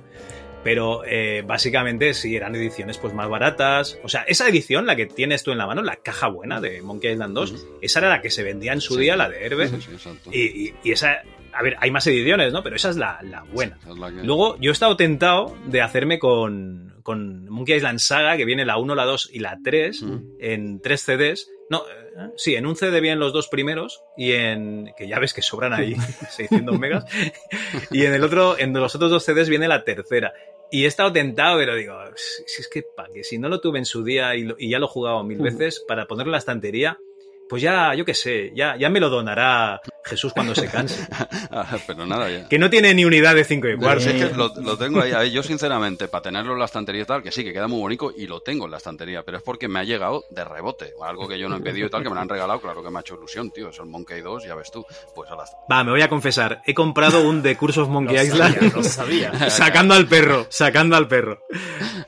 [0.61, 3.97] Pero eh, básicamente sí, eran ediciones pues más baratas.
[4.03, 6.81] O sea, esa edición, la que tienes tú en la mano, la caja buena de
[6.81, 7.77] Monkey Island 2, Ujú.
[7.81, 9.01] esa era la que se vendía en su Sí.
[9.01, 9.69] día, la de Herbe.
[9.69, 10.29] Sí, sí, exacto.
[10.33, 11.21] Y, y- y esa,
[11.53, 12.63] a ver, hay más ediciones, ¿no?
[12.63, 13.77] Pero esa es la, la buena.
[13.81, 17.99] Esa es la que- Luego, yo he estado tentado de hacerme con, con Monkey Island
[17.99, 20.35] Saga, que viene la 1, la 2 y la 3, Ujú.
[20.39, 21.49] en tres CDs.
[21.69, 24.91] No, eh, sí, en un CD vienen los dos primeros y en.
[24.97, 25.95] que ya ves que sobran ahí
[26.29, 27.05] 600 megas.
[27.91, 30.33] Y en el otro, en los otros dos CDs viene la tercera.
[30.71, 33.79] Y he estado tentado, pero digo, si es que, pa, que si no lo tuve
[33.79, 36.33] en su día y, lo- y ya lo he jugado mil veces, para ponerlo en
[36.33, 36.97] la estantería,
[37.49, 41.07] pues ya, yo qué sé, ya, ya me lo donará Jesús cuando se canse.
[41.51, 42.47] Ah, pero nada, ya.
[42.47, 44.07] Que no tiene ni unidad de 5 y cuarto.
[44.07, 45.31] Es que lo, lo tengo ahí, ahí.
[45.31, 48.13] Yo, sinceramente, para tenerlo en la estantería y tal, que sí, que queda muy bonito
[48.15, 50.93] y lo tengo en la estantería, pero es porque me ha llegado de rebote.
[51.03, 52.89] Algo que yo no he pedido y tal, que me lo han regalado, claro que
[52.91, 53.69] me ha hecho ilusión, tío.
[53.69, 54.85] Es el Monkey 2, ya ves tú.
[55.15, 55.51] Pues a las.
[55.71, 56.61] Va, me voy a confesar.
[56.65, 58.55] He comprado un The Curse of Monkey Lo Island.
[58.55, 59.49] sabía, lo sabía.
[59.49, 61.41] sacando al perro, sacando al perro.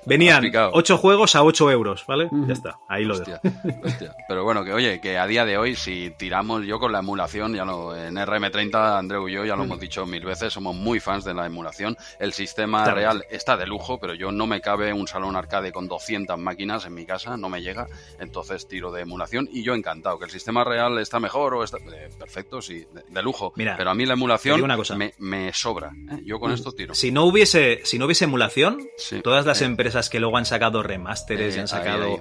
[0.05, 0.71] Venían picado.
[0.73, 2.29] 8 juegos a 8 euros, ¿vale?
[2.47, 3.31] Ya está, ahí lo dejo.
[3.43, 3.51] Hostia,
[3.83, 4.15] hostia.
[4.27, 7.53] Pero bueno, que oye, que a día de hoy, si tiramos yo con la emulación,
[7.55, 7.65] ya
[7.95, 11.33] en RM30, Andreu y yo ya lo hemos dicho mil veces, somos muy fans de
[11.33, 11.97] la emulación.
[12.19, 12.97] El sistema Claro.
[12.97, 16.85] real está de lujo, pero yo no me cabe un salón arcade con 200 máquinas
[16.85, 17.87] en mi casa, no me llega,
[18.19, 20.17] entonces tiro de emulación y yo encantado.
[20.19, 21.77] Que el sistema real está mejor o está.
[21.77, 23.53] eh, perfecto, sí, de, de lujo.
[23.55, 24.95] Mira, pero a mí la emulación una cosa.
[24.95, 25.91] Me, me sobra.
[26.11, 26.21] ¿eh?
[26.25, 26.93] Yo con esto tiro.
[26.93, 29.21] Si no hubiese, si no hubiese emulación, Sí.
[29.21, 29.65] todas las Eh.
[29.65, 32.19] empresas que luego han sacado remasteres y han sacado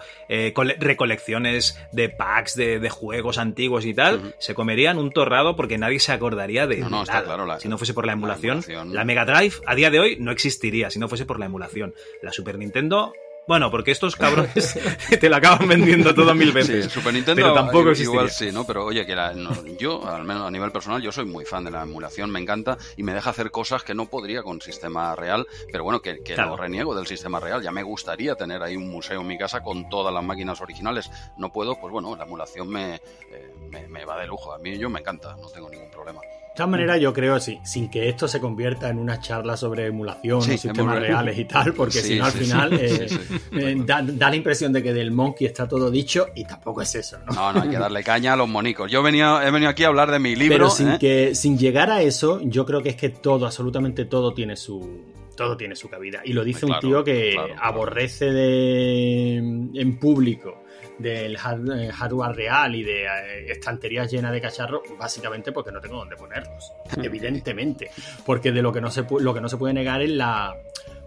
[0.79, 5.98] recolecciones de packs de, de juegos antiguos y tal, se comerían un torrado porque nadie
[6.01, 8.59] se acordaría de No, no, está claro, la- si no fuese por la la emulación,
[8.59, 8.94] emulación.
[8.94, 11.94] la Mega Drive a día de hoy no existiría si no fuese por la emulación.
[12.22, 13.12] La Super Nintendo,
[13.51, 14.78] bueno, porque estos cabrones
[15.20, 16.92] te la acaban vendiendo todo mil Sí, veces.
[16.92, 18.64] Super Nintendo pero tampoco i- igual sí, ¿no?
[18.64, 21.64] Pero oye, que la- no, yo, al menos a nivel personal, yo soy muy fan
[21.64, 25.16] de la emulación, me encanta y me deja hacer cosas que no podría con sistema
[25.16, 26.51] real, pero bueno, que, que Claro.
[26.51, 27.61] lo reniego del sistema real.
[27.61, 31.11] Ya me gustaría tener ahí un museo en mi casa con todas las máquinas originales.
[31.36, 34.53] No puedo, pues bueno, la emulación me, eh, me, me va de lujo.
[34.53, 36.20] A mí yo me encanta, no tengo ningún problema.
[36.61, 39.87] De todas maneras, yo creo, sí, sin que esto se convierta en una charla sobre
[39.87, 43.07] emulación Sí, o sistemas reales y tal, porque Sí, si no, al sí, final eh,
[43.53, 46.95] eh, da, da la impresión de que del Monkey está todo dicho y tampoco es
[46.95, 47.33] eso, ¿no?
[47.33, 48.91] No, no, hay que darle caña a los monicos.
[48.91, 50.55] Yo venía, he venido aquí a hablar de mi libro.
[50.59, 50.99] Pero sin, ¿eh?
[51.01, 55.01] que, sin llegar a eso, yo creo que es que todo, absolutamente todo tiene su
[55.35, 56.21] todo tiene su cabida.
[56.27, 57.63] Y lo dice Claro, un tío que claro, claro.
[57.65, 60.63] aborrece de en público
[61.01, 65.80] del hard- eh, hardware real y de eh, estanterías llenas de cacharros, básicamente porque no
[65.80, 66.72] tengo dónde ponerlos.
[67.03, 67.90] evidentemente.
[68.24, 70.55] Porque de lo que no se, lo que no se puede negar es la.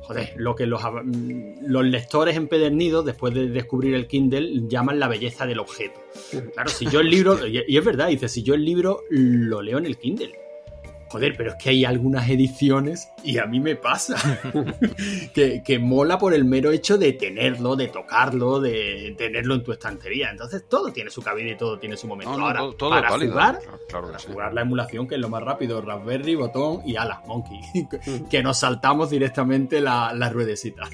[0.01, 0.81] Joder, lo que los,
[1.61, 5.97] los lectores empedernidos, después de descubrir el Kindle, llaman la belleza del objeto.
[6.53, 9.77] Claro, si yo el libro, y es verdad, dice, si yo el libro lo leo
[9.77, 10.37] en el Kindle.
[11.13, 14.15] Joder, pero es que hay algunas ediciones, y a mí me pasa,
[15.33, 19.71] que, que mola por el mero hecho de tenerlo, de tocarlo, de tenerlo en tu
[19.71, 20.31] estantería.
[20.31, 22.31] Entonces todo tiene su cabida y todo tiene su momento.
[22.31, 23.31] No, no, Ahora, todo- todo para válido.
[23.33, 24.27] jugar, Claro, que para sí.
[24.31, 27.59] jugar la emulación, que es lo más rápido, Raspberry, botón y alas, Monkey.
[28.31, 30.89] que nos saltamos directamente la, la ruedecita.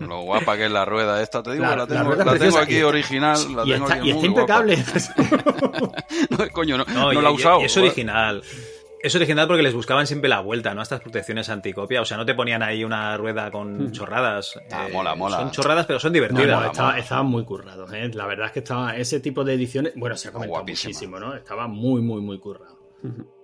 [0.00, 2.78] Lo guapa que es la rueda esta, te digo, La- la, tengo, la tengo aquí
[2.78, 4.64] y- original, la y tengo está, aquí y está muy guapa.
[4.64, 4.78] impecable.
[6.30, 7.60] No, coño, no, No, no y- la he usado.
[7.60, 8.42] y es original.
[9.00, 10.80] Es original porque les buscaban siempre la vuelta, ¿no?
[10.80, 12.00] A estas protecciones anticopia.
[12.00, 14.58] O sea, no te ponían ahí una rueda con chorradas.
[14.72, 15.36] Ah, Eh, mola, mola.
[15.36, 16.46] Son chorradas, pero son divertidas.
[16.60, 18.10] no, estaba- estaban muy currados, ¿eh?
[18.12, 20.88] La verdad es que estaba ese tipo de ediciones, bueno, se ha comentado Guapísima.
[20.88, 21.34] muchísimo, ¿no?
[21.36, 22.76] Estaba muy, muy, muy currado.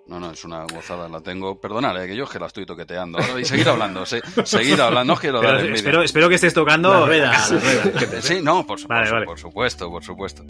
[0.07, 1.59] No, no, es una gozada, la tengo.
[1.59, 3.19] Perdonad, eh, que yo es que la estoy toqueteando.
[3.19, 5.75] Ahora, y seguir hablando, se- seguir hablando, no os quiero dar envidia.
[5.77, 7.83] espero, espero que estés tocando La rueda, la rueda.
[7.99, 9.27] Que te- Sí, no, por, su- Vale, por vale.
[9.27, 10.45] por supuesto, por supuesto.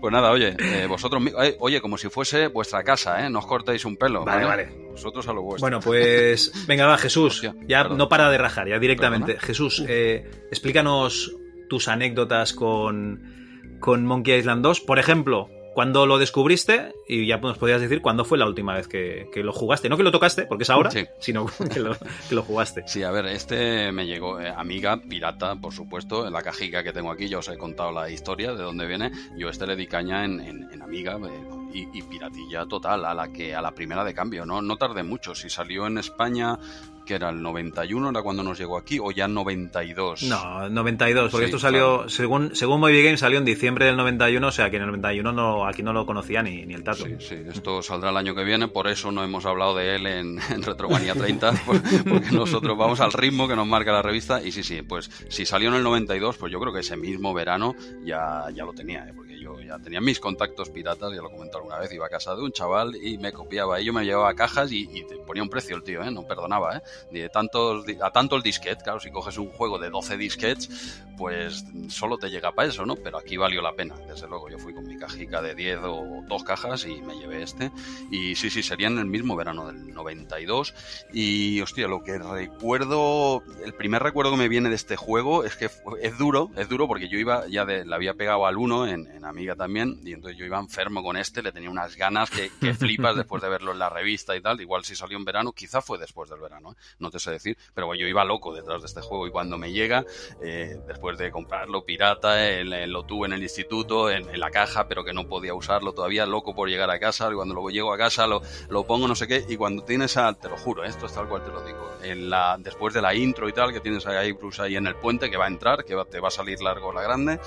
[0.00, 3.28] Pues nada, oye, eh, vosotros, eh, oye, como si fuese vuestra casa, ¿eh?
[3.28, 4.24] No os cortéis un pelo.
[4.24, 4.68] Vale, vale.
[4.92, 5.60] Vosotros a lo vuestro.
[5.64, 7.34] Bueno, pues venga, va, Jesús.
[7.36, 7.98] Hostia, Ya perdón.
[7.98, 9.32] no para de rajar, ya directamente.
[9.34, 9.46] Perdona.
[9.46, 11.36] Jesús, eh, explícanos
[11.68, 14.80] tus anécdotas con, con Monkey Island 2.
[14.80, 18.88] Por ejemplo, cuando lo descubriste, y ya nos podrías decir cuándo fue la última vez
[18.88, 19.88] que, que lo jugaste.
[19.88, 21.04] No que lo tocaste, porque es ahora, Sí.
[21.18, 21.94] sino que lo,
[22.28, 22.84] que lo jugaste.
[22.86, 26.92] Sí, a ver, este me llegó, eh, Amiga, pirata, por supuesto, en la cajica que
[26.92, 29.10] tengo aquí, ya os he contado la historia de dónde viene.
[29.36, 33.14] Yo este le di caña en, en- en Amiga eh, y, y piratilla total, a
[33.14, 35.34] la que a la primera de cambio, no, no tardé mucho.
[35.34, 36.58] Si salió en España,
[37.04, 40.22] que era el 91, era cuando nos llegó aquí, o ya 92.
[40.22, 42.08] No, 92, porque Sí, esto salió, claro.
[42.08, 45.32] según, según Movie Game, salió en diciembre del 91, o sea que en el 91
[45.32, 47.04] no, aquí no lo conocía ni, ni el tato.
[47.04, 50.06] Sí, sí, esto saldrá el año que viene, por eso no hemos hablado de él
[50.06, 54.42] en, en Retromanía 30, por- porque nosotros vamos al ritmo que nos marca la revista.
[54.42, 57.34] Y sí, sí, pues si salió en el 92, pues yo creo que ese mismo
[57.34, 59.12] verano ya, ya lo tenía, ¿eh?
[59.44, 62.42] Yo ya tenía mis contactos piratas, ya lo comenté alguna vez, iba a casa de
[62.42, 65.50] un chaval y me copiaba, y yo me llevaba cajas y, y te ponía un
[65.50, 66.10] precio el tío, ¿eh?
[66.10, 66.82] no perdonaba, ¿eh?
[67.10, 71.64] De tantos, a tanto el disquete, claro, si coges un juego de 12 disquetes, pues
[71.88, 72.96] solo te llega para eso, ¿no?
[72.96, 74.48] Pero aquí valió la pena, desde luego.
[74.48, 77.70] Yo fui con mi cajica de 10 o dos cajas y me llevé este.
[78.10, 80.74] Y sí, sí, sería en el mismo verano del 92.
[81.12, 85.56] Y hostia, lo que recuerdo, el primer recuerdo que me viene de este juego es
[85.56, 85.70] que
[86.00, 89.06] es duro, es duro porque yo iba, ya de, le había pegado al 1 en,
[89.06, 92.50] en Amiga también, y entonces yo iba enfermo con este, le tenía unas ganas que,
[92.60, 94.60] que flipas después de verlo en la revista y tal.
[94.60, 96.74] Igual si salió en verano, quizá fue después del verano, ¿eh?
[97.00, 99.72] no te sé decir, pero yo iba loco detrás de este juego y cuando me
[99.72, 100.04] llega,
[100.40, 104.86] eh, después de comprarlo pirata, el- lo tuve en el instituto, en, en la caja,
[104.86, 107.92] pero que no podía usarlo todavía, loco por llegar a casa, y cuando lo llego
[107.92, 110.84] a casa lo, lo pongo no sé qué, y cuando tienes a, te lo juro,
[110.84, 110.88] ¿eh?
[110.88, 113.72] esto es tal cual te lo digo, en la, después de la intro y tal,
[113.72, 116.20] que tienes ahí Bruce ahí en el puente, que va a entrar, que va- te
[116.20, 117.40] va a salir largo la grande,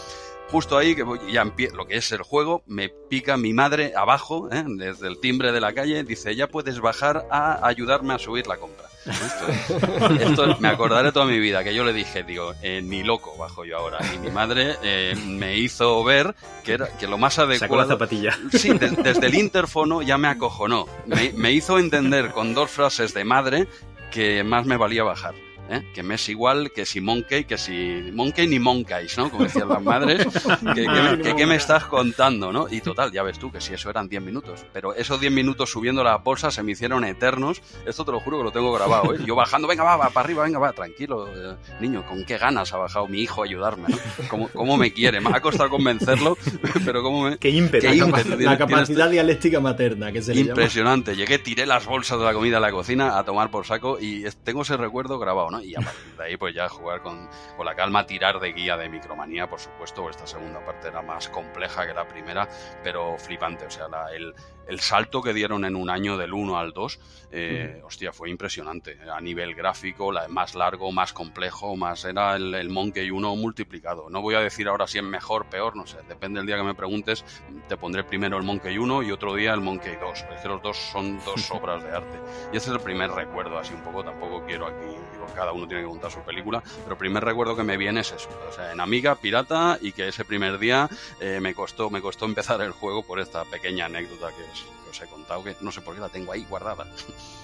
[0.49, 4.49] justo ahí, que voy, ya lo que es el juego, me pica mi madre abajo,
[4.51, 4.63] ¿eh?
[4.67, 8.57] desde el timbre de la calle, dice, ya puedes bajar a ayudarme a subir la
[8.57, 8.85] compra.
[9.05, 13.37] Esto, esto me acordaré toda mi vida, que yo le dije, digo, eh, ni loco
[13.37, 13.99] bajo yo ahora.
[14.13, 16.35] Y mi madre eh, me hizo ver
[16.65, 17.87] que, era, que lo más Sacó la adecuado...
[17.89, 18.37] zapatilla.
[18.51, 20.87] Sí, de- desde el interfono ya me acojonó.
[21.05, 23.67] Me, me hizo entender con dos frases de madre
[24.11, 25.35] que más me valía bajar.
[25.69, 25.83] ¿Eh?
[25.93, 29.29] Que me es igual que si Monkey, que si Monkey ni Monkeys, ¿no?
[29.29, 30.25] Como decían las madres,
[30.75, 32.67] que, que me, que qué me estás contando, ¿no?
[32.69, 34.65] Y total, ya ves tú que si eso eran 10 minutos.
[34.73, 37.61] Pero esos 10 minutos subiendo la bolsa se me hicieron eternos.
[37.85, 39.19] Esto te lo juro que lo tengo grabado, ¿eh?
[39.25, 42.73] Yo bajando, venga, va, va, para arriba, venga, va, tranquilo, eh, niño, con qué ganas
[42.73, 43.97] ha bajado mi hijo a ayudarme, ¿no?
[44.29, 45.19] ¿Cómo, cómo me quiere?
[45.21, 46.37] Me ha costado convencerlo,
[46.85, 47.37] pero cómo me...
[47.37, 47.81] Qué ímpetu.
[47.87, 50.49] Qué La, ímpetu capa- tiene- la capacidad dialéctica materna, que se le llama.
[50.51, 51.15] Impresionante.
[51.15, 54.23] Llegué, tiré las bolsas de la comida a la cocina a tomar por saco y
[54.43, 55.56] tengo ese recuerdo grabado, ¿no?
[55.61, 58.77] Y a partir de ahí, pues ya jugar con, con la calma, tirar de guía
[58.77, 60.09] de micromanía, por supuesto.
[60.09, 62.47] Esta segunda parte era más compleja que la primera,
[62.83, 63.65] pero flipante.
[63.65, 64.33] O sea, el,
[64.67, 66.99] el salto que dieron en un año del 1 al 2,
[67.31, 68.97] eh, hostia, fue impresionante.
[69.13, 74.09] A nivel gráfico, la- más largo, más complejo, más era el, el Monkey 1 multiplicado.
[74.09, 75.97] No voy a decir ahora si es mejor, peor, no sé.
[76.07, 77.25] Depende del día que me preguntes,
[77.67, 80.25] te pondré primero el Monkey 1 y otro día el Monkey 2.
[80.35, 82.17] Es que los dos son dos obras de arte.
[82.53, 84.03] Y ese es el primer recuerdo, así un poco.
[84.03, 87.55] Tampoco quiero aquí, digo, cada uno tiene que contar su película, pero el primer recuerdo
[87.55, 88.29] que me viene es eso.
[88.49, 90.89] O sea, en Amiga, pirata, y que ese primer día
[91.19, 94.56] eh, me, costó, me costó empezar el juego por esta pequeña anécdota que
[94.89, 96.85] os, he contado, que no sé por qué la tengo ahí guardada.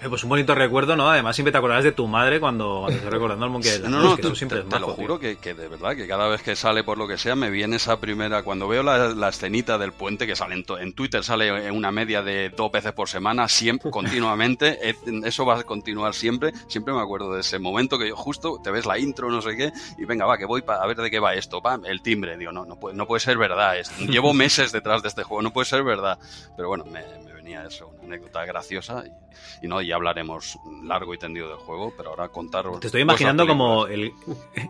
[0.03, 1.09] Eh, Pues un bonito recuerdo, ¿no?
[1.09, 3.95] Además, siempre te acordarás de tu madre cuando, cuando estás recordando el Monkey Island.
[3.95, 5.66] No, no, que te, eso siempre te- es te lo majo, juro que, que de
[5.68, 8.42] verdad, que cada vez que sale por lo que sea, me viene esa primera.
[8.42, 12.22] Cuando veo la, la escenita del puente que sale en, en Twitter, sale una media
[12.22, 13.90] de dos veces por semana, siempre,
[14.38, 14.78] continuamente.
[14.90, 16.53] eh, Eso va a continuar siempre.
[16.68, 19.57] Siempre me acuerdo de ese momento que yo justo te ves la intro, no sé
[19.57, 21.62] qué, y venga, va, que voy a ver de qué va esto.
[21.62, 23.78] Pa, el timbre, digo, no, no puede, no puede ser verdad.
[23.78, 26.18] es- llevo meses detrás de este juego, no puede ser verdad.
[26.57, 27.01] Pero bueno, me,
[27.45, 29.05] me venía eso, una anécdota graciosa.
[29.07, 32.64] Y, y no, ya hablaremos largo y tendido del juego, pero ahora contar.
[32.80, 34.12] Te estoy imaginando como el,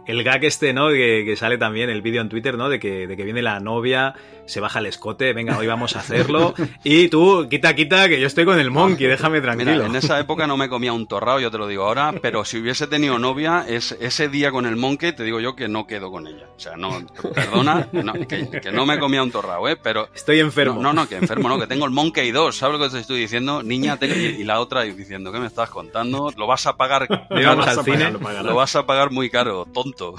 [0.06, 0.88] el gag este, ¿no?
[0.88, 2.68] Que, que sale también el vídeo en Twitter, ¿no?
[2.68, 4.14] De que, de que viene la novia,
[4.46, 6.54] se baja el escote, venga, hoy vamos a hacerlo.
[6.82, 9.72] Y tú, quita, quita, que yo estoy con el monkey, déjame tranquilo.
[9.72, 12.44] Mira, en esa época no me comía un torrao, yo te lo digo ahora, pero
[12.44, 15.86] si hubiese tenido novia, es, ese día con el monkey, te digo yo que no
[15.86, 16.46] quedo con ella.
[16.56, 17.00] O sea, no,
[17.34, 19.76] perdona, no, que, que no me comía un torrao, ¿eh?
[19.76, 20.08] Pero...
[20.14, 20.82] Estoy enfermo.
[20.82, 23.20] No, no, que enfermo, no, que tengo el monkey 2, ¿sabes lo que te estoy
[23.20, 23.62] diciendo?
[23.62, 26.32] Niña, te- y, la otra diciendo, ¿qué me estás contando?
[26.36, 28.42] Lo vas a pagar, Íbamos vas a pagarlo.
[28.42, 30.14] lo vas a pagar muy caro, tonto.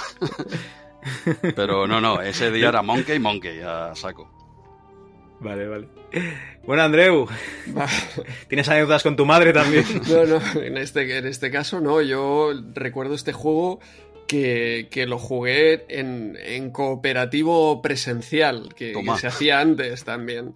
[1.55, 4.29] Pero no, no, ese día era Monkey, Monkey, a saco.
[5.39, 5.87] Vale, vale.
[6.65, 7.27] Bueno, Andreu,
[8.47, 9.83] ¿tienes anécdotas con tu madre también?
[10.07, 12.01] No, no, en este, en este caso no.
[12.01, 13.79] Yo recuerdo este juego
[14.27, 20.55] que, que lo jugué en, en cooperativo presencial, que, se hacía antes también.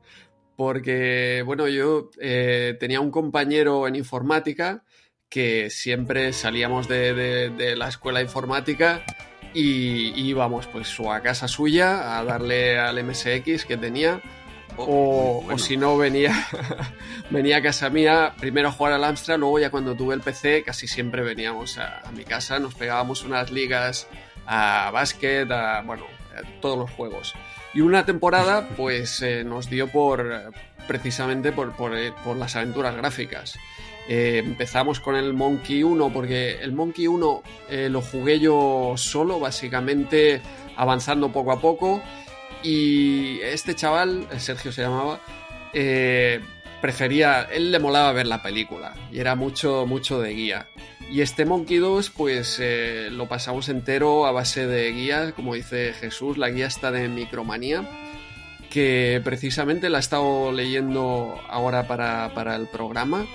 [0.60, 4.84] Porque, bueno, yo eh, tenía un compañero en informática
[5.30, 9.01] que siempre salíamos de, de- de la escuela de informática
[9.53, 14.22] y íbamos pues o a casa suya a darle al MSX que tenía
[14.76, 15.57] o, Oh, o bueno.
[15.60, 16.36] si no venía
[17.30, 20.64] venía a casa mía primero a jugar al Amstrad luego ya cuando tuve el PC
[20.66, 24.07] casi siempre veníamos a, a mi casa nos pegábamos unas ligas
[24.45, 26.03] a básquet a bueno
[26.36, 27.34] a todos los juegos
[27.74, 30.51] y una temporada pues eh, nos dio por
[30.88, 33.57] precisamente por, por, eh, por las aventuras gráficas
[34.11, 39.39] Eh, empezamos con el Monkey 1 porque el Monkey 1 eh, lo jugué yo solo
[39.39, 40.41] básicamente
[40.76, 42.01] avanzando poco a poco
[42.63, 45.20] y este chaval, Sergio se llamaba,
[46.82, 50.67] prefería, él le molaba ver la película y era mucho, mucho de guía.
[51.12, 55.93] Y este Monkey 2, pues eh, lo pasamos entero a base de guía, como dice
[55.93, 57.84] Jesús, la guía está de Micromanía,
[58.70, 63.26] que precisamente la he estado leyendo ahora para, para el programa.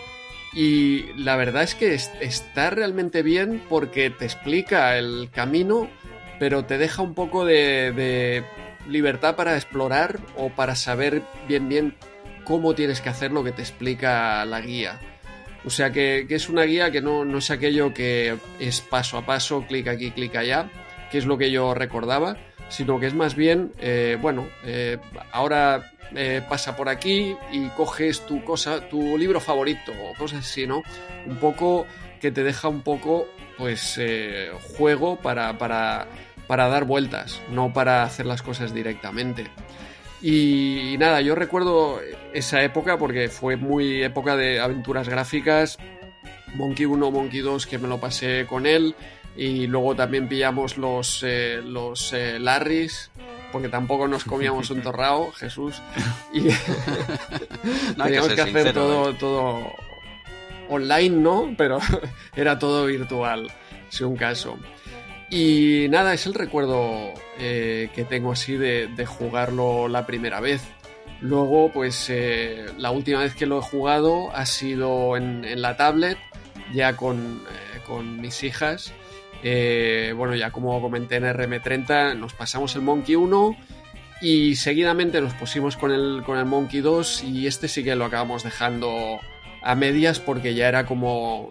[0.52, 5.90] Y la verdad es que es- está realmente bien porque te explica el camino,
[6.38, 8.44] pero te deja un poco de, de
[8.88, 11.96] libertad para explorar o para saber bien bien
[12.44, 15.00] cómo tienes que hacer lo que te explica la guía.
[15.66, 19.16] O sea que, que es una guía que no, no es aquello que es paso
[19.16, 20.68] a paso, clic aquí, clic allá,
[21.10, 22.36] que es lo que yo recordaba,
[22.68, 24.98] sino que es más bien, eh, bueno, eh,
[25.32, 30.66] ahora eh, pasa por aquí y coges tu cosa, tu libro favorito o cosas así,
[30.66, 30.82] ¿no?
[31.26, 31.86] Un poco
[32.20, 34.00] que te deja un poco, pues,
[34.76, 36.06] juego para, para,
[36.46, 39.46] para dar vueltas, no para hacer las cosas directamente.
[40.22, 42.00] Y, nada, yo recuerdo
[42.34, 45.78] esa época porque fue muy época de aventuras gráficas.
[46.54, 48.94] Monkey 1, Monkey 2, que me lo pasé con él.
[49.36, 53.10] Y luego también pillamos los, eh, los eh, Larrys,
[53.50, 55.80] porque tampoco nos comíamos un torrao, Jesús.
[56.32, 56.40] Y
[57.96, 59.16] No, hay que teníamos que, hacer sincero, todo, ¿eh?
[59.18, 59.72] todo
[60.68, 61.54] online, ¿no?
[61.56, 61.78] Pero
[62.36, 63.50] era todo virtual,
[63.88, 64.58] si un caso.
[65.30, 70.62] Y nada, es el recuerdo eh, que tengo así de, de jugarlo la primera vez.
[71.20, 76.18] Luego, pues eh, la última vez que lo he jugado ha sido en, la tablet,
[76.72, 78.92] ya con, eh, con mis hijas.
[79.42, 83.56] Eh, bueno, ya como comenté en RM30, nos pasamos el Monkey 1
[84.22, 88.04] y seguidamente nos pusimos con el, con el Monkey 2 y este sí que lo
[88.04, 89.18] acabamos dejando
[89.62, 91.50] a medias porque ya era como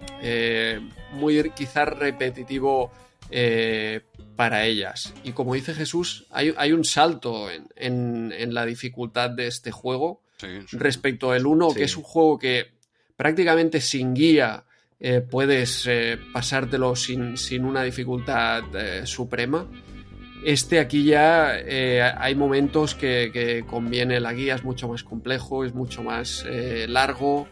[1.11, 2.91] muy quizás repetitivo
[4.35, 5.13] para ellas.
[5.23, 9.71] Y como dice Jesús, hay, hay un salto en, en- en la dificultad de este
[9.71, 10.77] juego Sí, sí.
[10.77, 11.75] respecto al 1, Sí.
[11.77, 12.71] que es un juego que
[13.15, 14.63] prácticamente sin guía
[14.99, 19.67] eh, puedes eh, pasártelo sin, sin una dificultad eh, suprema.
[20.45, 21.51] Este aquí ya
[22.17, 26.45] hay momentos que, que conviene la guía, es mucho más complejo, es mucho más
[26.87, 27.47] largo.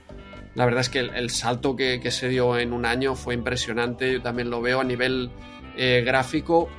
[0.55, 3.33] La verdad es que el, el salto que, que se dio en un año fue
[3.33, 5.29] impresionante, yo también lo veo a nivel
[5.75, 6.69] eh, gráfico.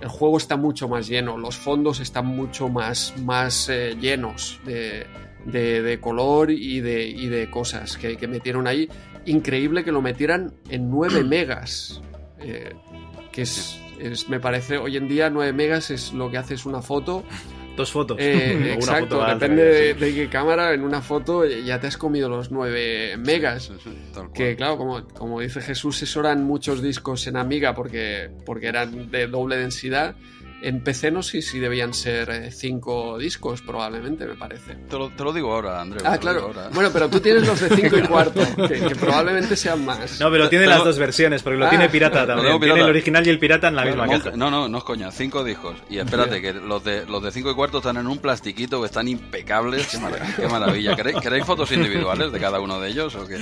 [0.00, 5.06] El juego está mucho más lleno, los fondos están mucho más, más eh, llenos de,
[5.44, 8.88] de- de color y de, y de cosas que, que metieron ahí.
[9.26, 12.00] Increíble que lo metieran en 9 megas.
[12.40, 12.72] eh,
[13.30, 16.82] que es, es- me parece, hoy en día 9 megas es lo que haces una
[16.82, 17.22] foto.
[17.76, 18.18] Dos fotos.
[18.20, 22.28] Eh, exacto, foto depende de, de qué cámara, en una foto ya te has comido
[22.28, 23.64] los 9 megas.
[23.64, 24.32] Sí, sí, tal cual.
[24.32, 29.10] Que claro, como, como dice Jesús, eso eran muchos discos en Amiga porque, porque eran
[29.10, 30.16] de doble densidad.
[30.64, 34.76] En PC no sé si debían ser eh, cinco discos, probablemente, me parece.
[34.88, 36.04] Te lo, te lo digo ahora, Andrés.
[36.06, 36.42] Ah, claro.
[36.42, 36.68] ahora.
[36.72, 40.20] Bueno, pero tú tienes los de 5 y cuarto, que, que probablemente sean más.
[40.20, 41.70] No, pero tiene Pero- las dos versiones, porque lo Ah.
[41.70, 42.46] tiene pirata Lo también.
[42.46, 42.80] Tiene pirata.
[42.80, 44.30] el original y el pirata en la misma caja.
[44.36, 45.10] No, no, no es coña.
[45.10, 45.76] Cinco discos.
[45.90, 48.86] Y espérate, que los de los de cinco y cuarto están en un plastiquito que
[48.86, 49.88] están impecables.
[49.88, 50.36] Qué maravilla.
[50.36, 50.94] Qué maravilla.
[50.96, 53.36] ¿Queréis, queréis fotos individuales de cada uno de ellos o qué?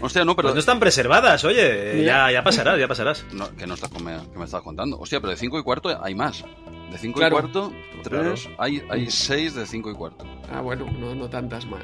[0.00, 0.48] Hostia, no, pero.
[0.48, 2.04] Pues no están preservadas, oye.
[2.04, 3.24] Ya, ya pasarás, ya pasarás.
[3.32, 4.98] No, que no estás con- que me estás contando.
[4.98, 6.44] Hostia, pero de 5 y cuarto hay más.
[6.90, 7.36] De 5 Claro.
[7.36, 7.72] y cuarto,
[8.02, 8.30] Claro.
[8.30, 10.24] tres, hay, hay 6 de 5 y cuarto.
[10.50, 11.82] Ah, bueno, no, no tantas más.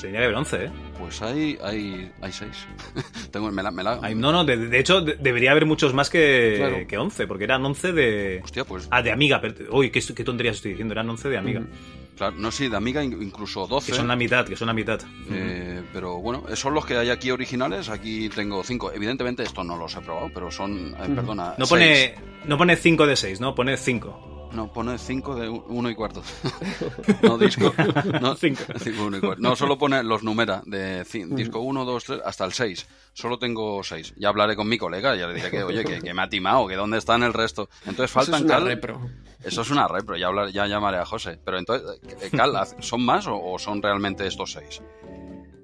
[0.00, 0.70] Tenía que haber 11, ¿eh?
[0.98, 2.50] Pues hay hay, hay 6.
[3.30, 5.92] Tengo, me la, me la- Ay, no, no, de, de hecho de- debería haber muchos
[5.92, 6.86] más que, Claro.
[6.88, 8.40] que 11, porque eran 11 de...
[8.42, 8.88] Hostia, pues.
[8.90, 9.42] Ah, de Amiga.
[9.42, 11.60] pero- Uy, qué, qué tonterías estoy diciendo, eran 11 de Amiga.
[11.60, 11.68] Mm.
[12.16, 13.92] Claro, no, sí, de Amiga in- incluso 12.
[13.92, 15.00] Que son la mitad, que son la mitad.
[15.30, 17.88] Eh, pero bueno, son los que hay aquí originales.
[17.88, 18.92] Aquí tengo cinco.
[18.92, 20.94] Evidentemente, estos no los he probado, pero son.
[20.98, 21.54] eh, perdona.
[21.56, 21.68] No seis.
[21.70, 22.14] pone,
[22.46, 23.54] no pone 5 de 6, ¿no?
[23.54, 24.39] Pone 5.
[24.52, 26.22] No, pone 5 de 1 y cuarto.
[27.22, 27.72] no, disco.
[28.20, 28.62] No, Cinco.
[28.78, 29.40] cinco, uno y cuarto.
[29.40, 32.88] No, solo pone los numera de ci- disco 1, 2, 3 hasta el 6.
[33.12, 34.14] Solo tengo 6.
[34.16, 36.66] Ya hablaré con mi colega, ya le diré que, oye, que, que me ha timado,
[36.66, 37.68] que dónde están el resto.
[37.86, 38.64] Entonces Eso faltan es una Cal.
[38.66, 39.00] repro.
[39.44, 41.38] Eso es una repro, ya, hablar- ya llamaré a José.
[41.44, 44.82] Pero entonces, eh, Cal, ¿son más o, o son realmente estos 6?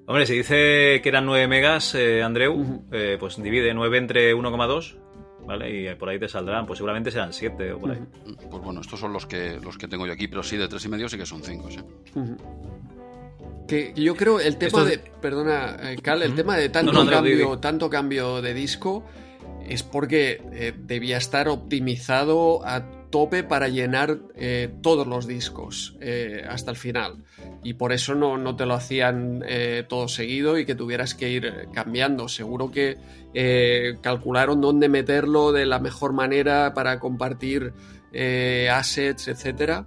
[0.07, 4.95] Hombre, si dice que eran 9 megas, eh, Andreu, eh, pues divide 9 entre 1,2,
[5.47, 5.91] ¿vale?
[5.91, 7.99] Y por ahí te saldrán, pues seguramente serán 7 o por ahí.
[8.49, 10.85] Pues bueno, estos son los que, los que tengo yo aquí, pero sí, de tres
[10.85, 11.79] y medio sí que son 5, sí.
[13.67, 17.03] Que yo creo el tema Esto de, perdona, eh, Cal, el tema de tanto No,
[17.03, 17.61] no, Andreu, di, cambio, di.
[17.61, 19.03] tanto cambio de disco
[19.67, 26.43] es porque eh, debía estar optimizado a tope para llenar eh, todos los discos eh,
[26.47, 27.23] hasta el final.
[27.63, 31.31] Y por eso no, no te lo hacían eh, todo seguido y que tuvieras que
[31.31, 32.27] ir cambiando.
[32.27, 32.97] Seguro que
[34.01, 37.73] calcularon dónde meterlo de la mejor manera para compartir
[38.71, 39.85] assets, etcétera.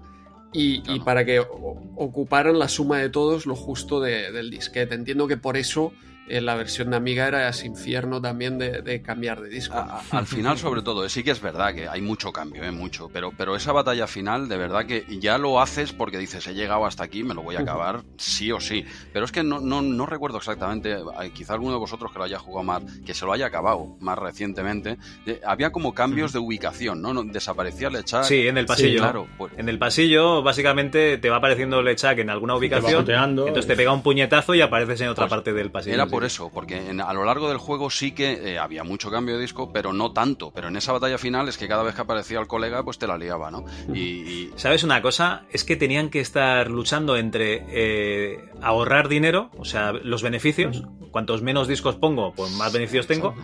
[0.53, 4.97] Y, para que ocuparan la suma de todos lo justo de- del disquete.
[4.97, 5.93] Entiendo que por eso
[6.31, 9.76] eh, la versión de Amiga era ese infierno también de, de cambiar de disco.
[9.78, 12.70] A- al final, sobre todo, sí que es verdad que hay mucho cambio, ¿eh?
[12.70, 16.55] mucho, pero, pero esa batalla final, de verdad que ya lo haces porque dices, he
[16.55, 18.85] llegado hasta aquí, me lo voy a acabar sí o sí.
[19.12, 22.24] Pero es que no, no, no recuerdo exactamente, eh, quizá alguno de vosotros que lo
[22.24, 26.39] haya jugado más, que se lo haya acabado más recientemente, eh, había como cambios de
[26.39, 27.12] ubicación, ¿no?
[27.14, 28.24] No, Desaparecía el echar.
[28.24, 29.01] Sí, en el pasillo.
[29.01, 32.59] claro, pues- En el pasillo, básicamente, te va apareciendo el Lechak en alguna te va
[32.59, 33.01] ubicación.
[33.01, 33.47] joteando.
[33.47, 35.95] entonces te pega un puñetazo y apareces en otra Pues parte del pasillo.
[35.95, 36.07] Era.
[36.20, 39.36] Por eso, porque en- a lo largo del juego sí que eh, había mucho cambio
[39.36, 40.50] de disco, pero no tanto.
[40.54, 43.06] Pero en esa batalla final es que cada vez que aparecía el colega, pues te
[43.06, 43.64] la liaba, ¿no?
[43.94, 45.44] Y, y- ¿Sabes una cosa?
[45.50, 50.82] Es que tenían que estar luchando entre eh, ahorrar dinero, o sea, los beneficios.
[51.10, 53.34] Cuantos menos discos pongo, pues más beneficios tengo.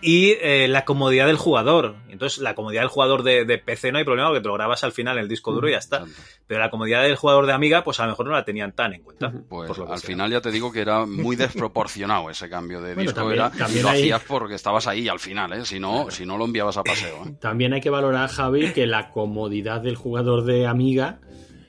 [0.00, 1.96] Y eh, la comodidad del jugador.
[2.08, 4.84] Entonces, la comodidad del jugador de, de PC no hay problema porque te lo grabas
[4.84, 6.04] al final en el disco duro y ya está.
[6.46, 8.94] Pero la comodidad del jugador de Amiga, pues a lo mejor no la tenían tan
[8.94, 9.32] en cuenta.
[9.48, 10.06] Pues al sea.
[10.08, 13.20] final ya te digo que era muy desproporcionado ese cambio de Bueno, disco.
[13.20, 15.64] también- era, también lo hay- hacías porque estabas ahí al final, ¿eh?
[15.64, 17.24] Si no, si no lo enviabas a paseo.
[17.26, 17.34] ¿eh?
[17.40, 21.18] También hay que valorar, Javi, que la comodidad del jugador de Amiga,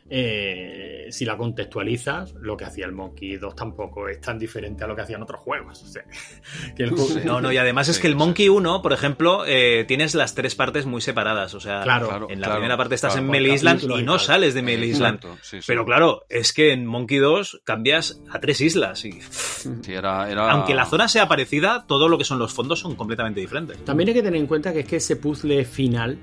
[0.10, 4.88] eh, si la contextualizas, lo que hacía el Monkey 2 tampoco es tan diferente a
[4.88, 5.82] lo que hacían otros juegos.
[5.84, 6.04] O sea,
[6.76, 8.16] que el juego- No, no, y además es Sí, que el.
[8.16, 11.54] Monkey 1, por ejemplo, eh, tienes las tres partes muy separadas.
[11.54, 14.04] O sea, Claro, en la claro, primera parte estás claro, en por Melee Island y
[14.04, 15.16] no sales de Melee Island.
[15.16, 15.66] Exacto, sí, sí.
[15.68, 19.06] Pero claro, es que en Monkey 2 cambias a tres islas.
[19.06, 22.80] Y, Sí, era, era- Aunque la zona sea parecida, todo lo que son los fondos
[22.80, 23.84] son completamente diferentes.
[23.86, 26.18] También hay que tener en cuenta que es que ese puzzle final,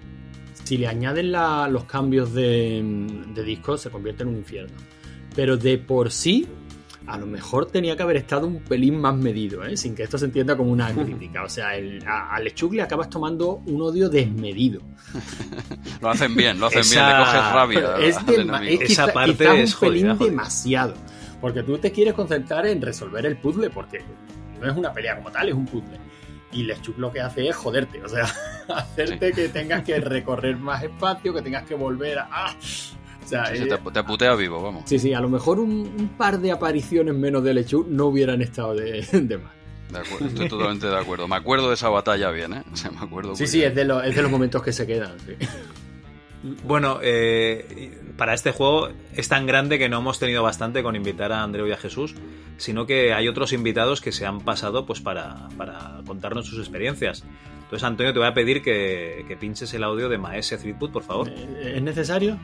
[0.67, 2.83] si le añaden la- los cambios de,
[3.35, 4.77] de disco, se convierte en un infierno.
[5.35, 6.47] Pero de por sí,
[7.07, 9.77] a lo mejor tenía que haber estado un pelín más medido, ¿eh?
[9.77, 11.45] sin que esto se entienda como una crítica.
[11.45, 14.81] O sea, el, a, a Lechuk le acabas tomando un odio desmedido.
[16.01, 17.97] Lo hacen bien, lo hacen Esa- bien, le coges rabia.
[18.07, 20.27] es, al Esa parte quizá es un pelín jodida.
[20.31, 20.95] demasiado.
[21.41, 24.01] Porque tú te quieres concentrar en resolver el puzzle, porque
[24.61, 25.99] no es una pelea como tal, es un puzzle.
[26.53, 28.25] Y Lechuk lo que hace es joderte, o sea,
[28.69, 32.29] hacerte que tengas que recorrer más espacio, que tengas que volver a.
[32.31, 32.55] ¡ah!
[33.25, 34.85] O sea, Sí, eh, te, te putea vivo, vamos.
[34.87, 38.41] sí, sí, a lo mejor un, un par de apariciones menos de Lechuk no hubieran
[38.43, 39.53] estado de, de más.
[39.91, 41.29] De acuerdo, estoy totalmente de acuerdo.
[41.29, 42.63] Me acuerdo de esa batalla bien, ¿eh?
[42.73, 44.87] O sea, me acuerdo Sí, sí, es de, los, es de los momentos que se
[44.87, 45.13] quedan.
[45.21, 45.35] sí.
[46.65, 51.33] Bueno, eh, para este juego es tan grande que no hemos tenido bastante con invitar
[51.33, 52.15] a Andreu y a Jesús,
[52.57, 57.25] sino que hay otros invitados que se han pasado pues para, para contarnos sus experiencias.
[57.65, 61.03] Entonces, Antonio, te voy a pedir que, que pinches el audio de Maese Threadwood, por
[61.03, 61.29] favor.
[61.29, 62.39] Eh, ¿Es necesario?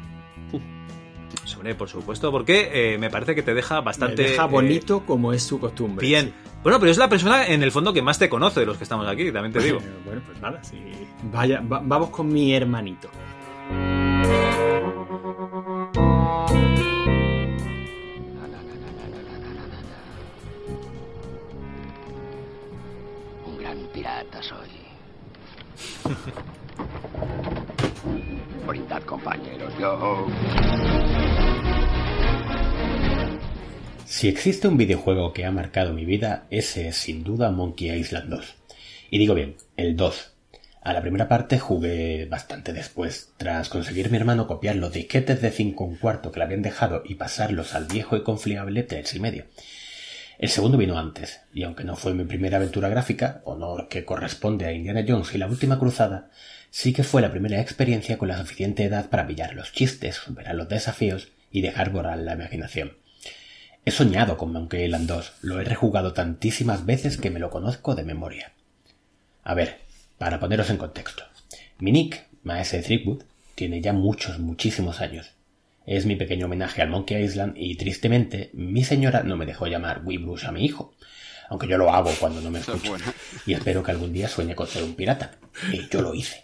[1.56, 5.04] Hombre, por supuesto, porque eh, me parece que te deja bastante Me deja eh, bonito
[5.06, 6.04] como es su costumbre.
[6.06, 6.32] bien.
[6.62, 8.84] Bueno, pero es la persona en el fondo que más te conoce de los que
[8.84, 9.78] estamos aquí, también te digo.
[10.04, 10.76] Bueno, pues nada, sí.
[11.32, 13.08] Vaya, va- vamos con mi hermanito.
[23.46, 24.68] Un gran pirata soy.
[28.66, 29.72] Brindad, compañeros.
[29.78, 30.26] Yo.
[34.04, 38.30] Si existe un videojuego que ha marcado mi vida, ese es sin duda Monkey Island
[38.30, 38.54] 2.
[39.10, 40.31] Y digo bien, el 2.
[40.84, 45.52] A la primera parte jugué bastante después, tras conseguir mi hermano copiar los disquetes de
[45.52, 49.20] 5 un cuarto que le habían dejado y pasarlos al viejo y confiable 3 y
[49.20, 49.44] medio.
[50.40, 54.66] El segundo vino antes, y aunque no fue mi primera aventura gráfica, honor que corresponde
[54.66, 56.30] a Indiana Jones y la última cruzada,
[56.70, 60.56] sí que fue la primera experiencia con la suficiente edad para pillar los chistes, superar
[60.56, 62.96] los desafíos y dejar borrar la imaginación.
[63.84, 67.94] He soñado con Monkey Island 2, lo he rejugado tantísimas veces que me lo conozco
[67.94, 68.50] de memoria.
[69.44, 69.91] A ver,
[70.22, 71.24] para poneros en contexto.
[71.80, 73.24] Mi nick, Maese Threepwood,
[73.56, 75.32] tiene ya muchos, muchísimos años.
[75.84, 80.02] Es mi pequeño homenaje al Monkey Island y tristemente mi señora no me dejó llamar
[80.04, 80.94] Weebrush a mi hijo,
[81.48, 82.94] aunque yo lo hago cuando no me escucha.
[83.46, 85.32] Y espero que algún día sueñe con ser un pirata.
[85.72, 86.42] Y yo lo hice.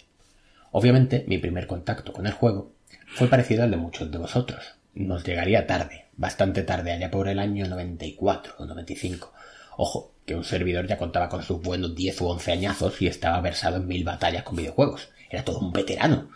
[0.72, 2.72] Obviamente, mi primer contacto con el juego
[3.14, 4.74] fue parecido al de muchos de vosotros.
[4.94, 9.32] Nos llegaría tarde, bastante tarde, allá por el año 94 o 95.
[9.76, 13.40] Ojo, que un servidor ya contaba con sus buenos 10 u 11 añazos y estaba
[13.40, 15.08] versado en mil batallas con videojuegos.
[15.30, 16.28] Era todo un veterano.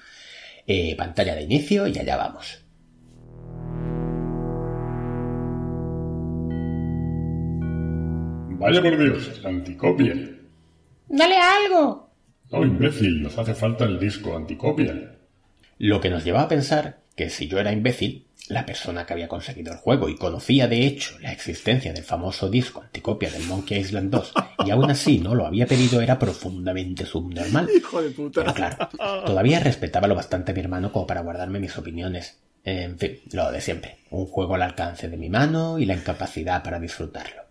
[0.67, 2.65] Eh, pantalla de inicio y allá vamos.
[8.59, 10.15] Vaya por Dios, anticopia.
[11.09, 12.11] ¡Dale algo!
[12.51, 15.19] No, imbécil, nos hace falta el disco anticopia.
[15.79, 19.29] Lo que nos llevaba a pensar que si yo era imbécil, la persona que había
[19.29, 23.79] conseguido el juego y conocía de hecho la existencia del famoso disco anticopia del Monkey
[23.79, 24.33] Island 2
[24.67, 27.69] y aún así no lo había pedido era profundamente subnormal.
[27.75, 28.41] Hijo de puta.
[28.41, 28.89] Pero claro,
[29.25, 32.39] todavía respetaba lo bastante a mi hermano como para guardarme mis opiniones.
[32.65, 33.99] En fin, lo de siempre.
[34.11, 37.43] Un juego al alcance de mi mano y la incapacidad para disfrutarlo.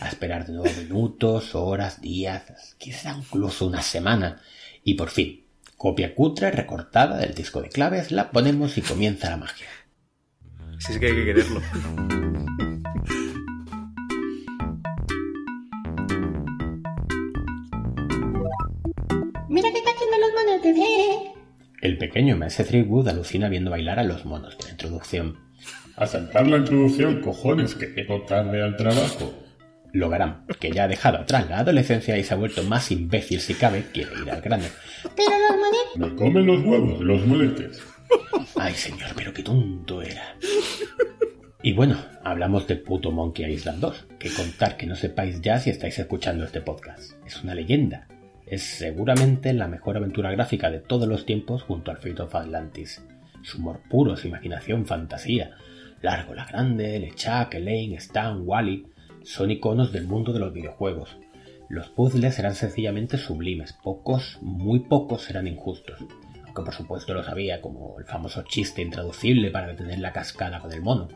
[0.00, 4.42] A esperar de nuevo minutos, horas, días, quizá incluso una semana.
[4.84, 5.44] Y por fin,
[5.76, 9.66] copia cutre recortada del disco de claves, la ponemos y comienza la magia.
[10.84, 11.60] Sí, es que hay que quererlo.
[19.48, 19.80] Mira qué
[20.18, 21.32] los monetes, eh.
[21.82, 25.38] El pequeño Maese Threepwood alucina viendo bailar a los monos de la introducción.
[25.94, 29.32] A saltar la introducción, cojones, que llego tarde al trabajo.
[29.92, 33.54] Logarán, que ya ha dejado atrás la adolescencia y se ha vuelto más imbécil si
[33.54, 34.64] cabe, quiere ir al grano.
[35.14, 35.96] Pero los monetes...
[35.96, 37.91] Me comen los huevos, los moletes.
[38.56, 40.36] Ay, señor, pero qué tonto era.
[41.62, 45.70] Y bueno, hablamos de puto Monkey Island 2, que contar que no sepáis ya si
[45.70, 47.12] estáis escuchando este podcast.
[47.24, 48.08] Es una leyenda.
[48.46, 53.04] Es seguramente la mejor aventura gráfica de todos los tiempos junto al Fate of Atlantis.
[53.42, 55.52] Su humor puro, su imaginación, fantasía.
[56.00, 58.86] Largo la Grande, LeChuck, Elaine, Stan, Wally
[59.22, 61.16] son iconos del mundo de los videojuegos.
[61.68, 66.00] Los puzzles eran sencillamente sublimes, pocos, muy pocos eran injustos.
[66.52, 70.70] Aunque por supuesto los había, como el famoso chiste intraducible para detener la cascada con
[70.70, 71.08] el mono.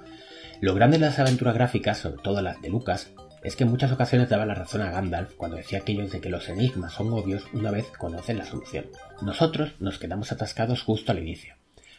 [0.62, 3.11] Lo grande de las aventuras gráficas, sobre todo las de Lucas,
[3.43, 6.30] es que en muchas ocasiones daba la razón a Gandalf cuando decía aquellos de que
[6.30, 8.87] los enigmas son obvios una vez conocen la solución.
[9.20, 11.55] Nosotros nos quedamos atascados justo al inicio.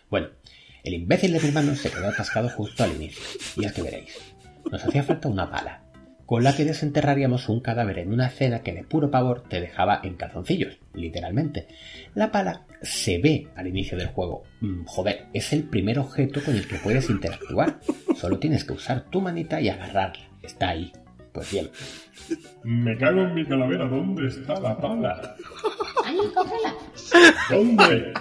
[0.10, 0.30] Bueno,
[0.84, 3.24] el imbécil de mi hermano se quedó atascado justo al inicio,
[3.56, 4.18] y es que veréis.
[4.72, 5.84] Nos hacía falta una pala,
[6.28, 10.02] con la que desenterraríamos un cadáver en una escena que de puro pavor te dejaba
[10.04, 11.68] en calzoncillos, literalmente.
[12.16, 14.44] La pala se ve al inicio del juego.
[14.60, 17.80] Mm, joder, es el primer objeto con el que puedes interactuar.
[18.18, 20.28] Solo tienes que usar tu manita y agarrarla.
[20.44, 20.92] Está ahí.
[21.32, 21.70] Pues bien.
[22.66, 25.34] Me cago en mi calavera, ¿dónde está la pala?
[26.04, 26.74] Ahí, cógela.
[27.50, 28.14] ¿Dónde?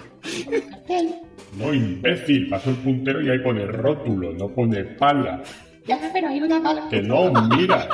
[0.70, 1.14] Cartel.
[1.58, 5.42] No, imbécil, paso el puntero y ahí pone rótulo, no pone pala.
[5.86, 6.88] Ya, pero hay una pala.
[6.88, 7.88] Que no, mira.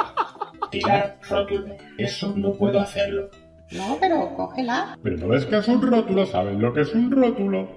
[0.70, 1.76] Tirar rótulo.
[1.98, 3.30] Eso no puedo hacerlo.
[3.70, 4.98] No, pero cógela.
[5.02, 7.68] Pero no ves que es un rótulo, ¿sabes lo que es un rótulo?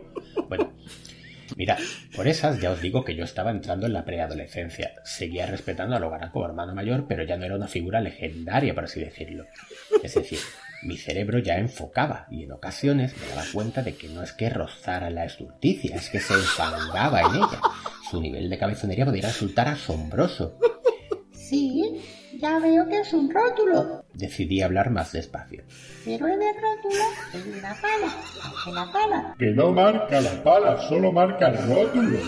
[0.47, 0.71] Bueno,
[1.55, 1.77] Mirad,
[2.15, 4.93] por esas ya os digo que yo estaba entrando en la preadolescencia.
[5.03, 8.85] Seguía respetando a Logarán como hermano mayor, pero ya no era una figura legendaria, por
[8.85, 9.45] así decirlo.
[10.03, 10.39] Es decir,
[10.85, 14.49] mi cerebro ya enfocaba y en ocasiones me daba cuenta de que no es que
[14.49, 17.59] rozara la estulticia, es que se enfangaba en ella.
[18.09, 20.57] Su nivel de cabezonería podía resultar asombroso.
[21.31, 22.01] Sí,
[22.39, 24.05] ya veo que es un rótulo.
[24.13, 25.63] Decidí hablar más despacio.
[26.03, 28.15] Pero en el rótulo hay una pala.
[28.41, 29.35] Coge la pala.
[29.37, 32.19] Que no marca la pala, solo marca el rótulo.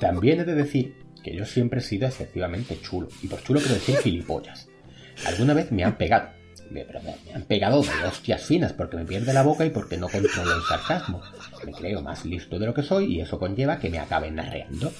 [0.00, 3.74] También he de decir que yo siempre he sido excesivamente chulo, y por chulo quiero
[3.74, 4.68] decir gilipollas.
[5.26, 6.30] Alguna vez me han pegado,
[6.72, 9.96] pero me, me han pegado de hostias finas porque me pierde la boca y porque
[9.96, 11.20] no controlo el sarcasmo.
[11.64, 14.92] Me creo más listo de lo que soy y eso conlleva que me acaben arreando.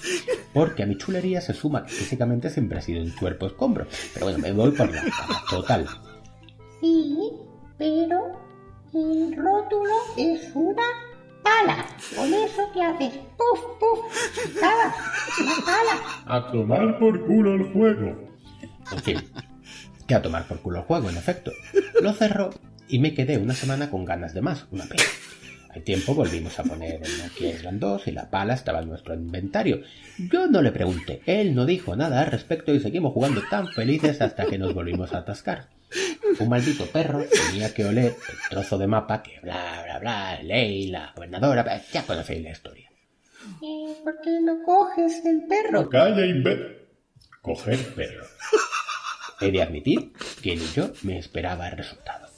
[0.53, 3.87] Porque a mi chulería se suma que físicamente siempre he sido un cuerpo escombro.
[4.13, 5.87] Pero bueno, me voy por la cara, total.
[6.81, 7.31] Sí,
[7.79, 8.33] pero
[8.93, 10.83] el rótulo es una
[11.43, 11.87] pala.
[12.17, 13.99] Con eso que haces puf, puf.
[14.37, 16.01] Es una pala.
[16.27, 18.31] A tomar por culo el juego.
[18.93, 19.19] En fin,
[20.11, 21.53] que a tomar por culo el juego, en efecto.
[22.03, 22.51] Lo cerró
[22.89, 25.05] y me quedé una semana con ganas de más, una pena.
[25.69, 29.15] Al tiempo volvimos a poner el Nokia Island 2 y la pala estaba en nuestro
[29.15, 29.83] inventario.
[30.19, 34.21] Yo no le pregunté, él no dijo nada al respecto y seguimos jugando tan felices
[34.21, 35.69] hasta que nos volvimos a atascar.
[36.41, 40.89] Un maldito perro tenía que oler el trozo de mapa que bla bla bla, ley,
[40.89, 42.91] la gobernadora, ya conocéis la historia.
[43.63, 45.89] Eh, ¿Por qué no coges el perro?
[45.89, 46.79] Calla, imbécil.
[47.43, 48.25] Coger perro.
[49.41, 50.13] He de admitir
[50.43, 52.29] que ni yo me esperaba el resultado.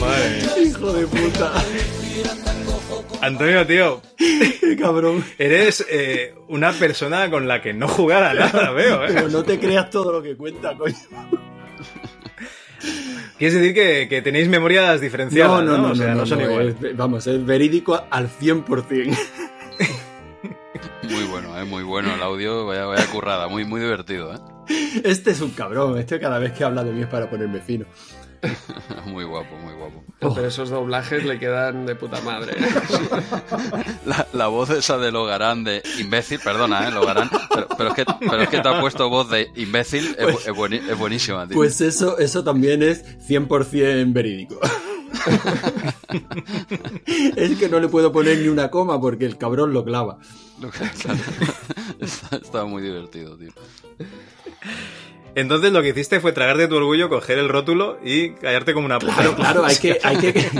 [0.00, 0.62] Madre.
[0.64, 1.52] Hijo de puta.
[3.20, 4.02] Antonio, tío.
[4.80, 5.24] Cabrón.
[5.38, 9.08] Eres eh, una persona con la que no jugar a nada, veo, ¿eh?
[9.14, 10.94] Pero no te creas todo lo que cuenta, coño.
[13.38, 15.72] Quieres decir que, que tenéis memorias diferenciadas, ¿no?
[15.72, 16.74] No, no, no, o sea, no, no, son no, iguales.
[16.82, 19.16] es- vamos, es verídico al 100%.
[21.12, 21.64] Muy bueno, ¿eh?
[21.64, 24.38] muy bueno el audio, vaya, vaya currada, muy, muy divertido, ¿eh?
[25.04, 27.84] Este es un cabrón, este cada vez que habla de mí es para ponerme fino.
[29.06, 30.02] Muy guapo, muy guapo.
[30.34, 32.54] Pero esos doblajes le quedan de puta madre.
[34.04, 36.90] La, la voz esa de Logarán de imbécil, perdona, ¿eh?
[36.90, 40.48] Logarán, pero, pero es que, pero es que te ha puesto voz de imbécil, es,
[40.48, 41.54] es bueni- es buenísima, tío.
[41.56, 44.58] Pues eso, eso también es 100% verídico.
[47.36, 50.18] es que no le puedo poner ni una coma porque el cabrón lo clava.
[50.62, 51.18] Lo que- claro.
[52.00, 53.50] está, está muy divertido, tío.
[55.34, 58.98] Entonces lo que hiciste fue tragarte tu orgullo, coger el rótulo y callarte como una
[58.98, 59.14] puta.
[59.14, 60.50] Claro, claro, hay que, hay que,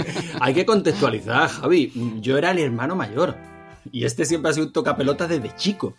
[0.41, 1.93] hay que contextualizar, Javi.
[2.21, 3.37] Yo era el hermano mayor.
[3.91, 5.95] Y este siempre ha sido un tocapelotas desde chico.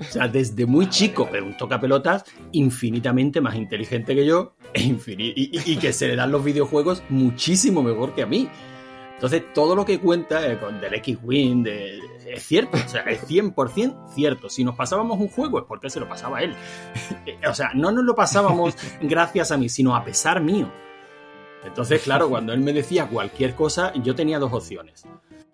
[0.00, 5.32] O sea, desde muy chico, pero un tocapelotas infinitamente más inteligente que yo e infini-
[5.34, 8.48] y, y- y que se le dan los videojuegos muchísimo mejor que a mí.
[9.18, 13.26] Entonces, todo lo que cuenta eh, con del X-Wing de- es cierto, o sea, es
[13.26, 14.48] 100% cierto.
[14.48, 16.54] Si nos pasábamos un juego es porque se lo pasaba él.
[17.50, 20.70] o sea, no nos lo pasábamos gracias a mí, sino a pesar mío.
[21.64, 25.04] Entonces, claro, cuando él me decía cualquier cosa, yo tenía dos opciones.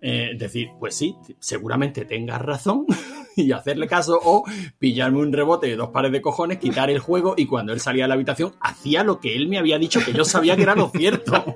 [0.07, 2.85] Eh, decir, pues sí, seguramente tengas razón
[3.37, 4.45] y hacerle caso, o
[4.79, 8.05] pillarme un rebote de dos pares de cojones, quitar el juego y cuando él salía
[8.05, 10.75] de la habitación hacía lo que él me había dicho que yo sabía que era
[10.75, 11.55] lo cierto.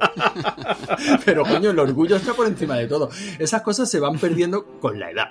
[1.26, 3.10] Pero coño, el orgullo está por encima de todo.
[3.38, 5.28] Esas cosas se van perdiendo con la edad.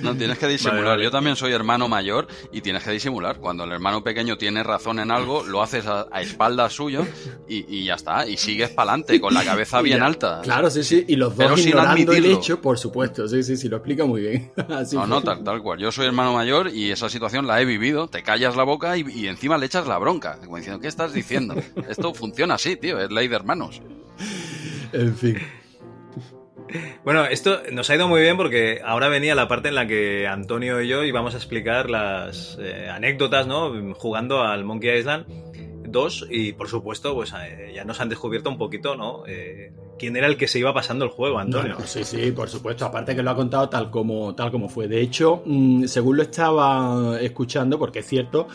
[0.00, 0.78] No, tienes que disimular.
[0.82, 1.04] Vale, vale.
[1.04, 3.38] Yo también soy hermano mayor y tienes que disimular.
[3.38, 7.06] Cuando el hermano pequeño tiene razón en algo, lo haces a, a espaldas suyo
[7.48, 8.26] y, y ya está.
[8.26, 10.06] Y sigues para adelante con la cabeza bien ya.
[10.06, 10.40] alta.
[10.42, 11.04] Claro, sí, sí.
[11.08, 13.28] Y los dos Pero sin ignorando el hecho, por supuesto.
[13.28, 14.52] Sí, sí, sí, lo explica muy bien.
[14.70, 15.10] Así No, fue.
[15.10, 15.78] no, tal, tal cual.
[15.78, 18.08] Yo soy hermano mayor y esa situación la he vivido.
[18.08, 20.38] Te callas la boca y, y encima le echas la bronca.
[20.42, 21.54] Como diciendo, ¿qué estás diciendo?
[21.88, 22.98] Esto funciona así, tío.
[22.98, 23.82] Es ley de hermanos.
[24.92, 25.36] En fin.
[27.04, 30.26] Bueno, esto nos ha ido muy bien porque ahora venía la parte en la que
[30.26, 33.94] Antonio y yo íbamos a explicar las eh, anécdotas, ¿no?
[33.94, 35.26] Jugando al Monkey Island
[35.92, 39.24] 2 y por supuesto, pues eh, ya nos han descubierto un poquito, ¿no?
[39.26, 41.76] Eh, ¿Quién era el que se iba pasando el juego, Antonio?
[41.84, 42.86] sí, sí, por supuesto.
[42.86, 44.88] Aparte que lo ha contado tal como, tal como fue.
[44.88, 48.48] De hecho, mm, según lo estaba escuchando, porque es cierto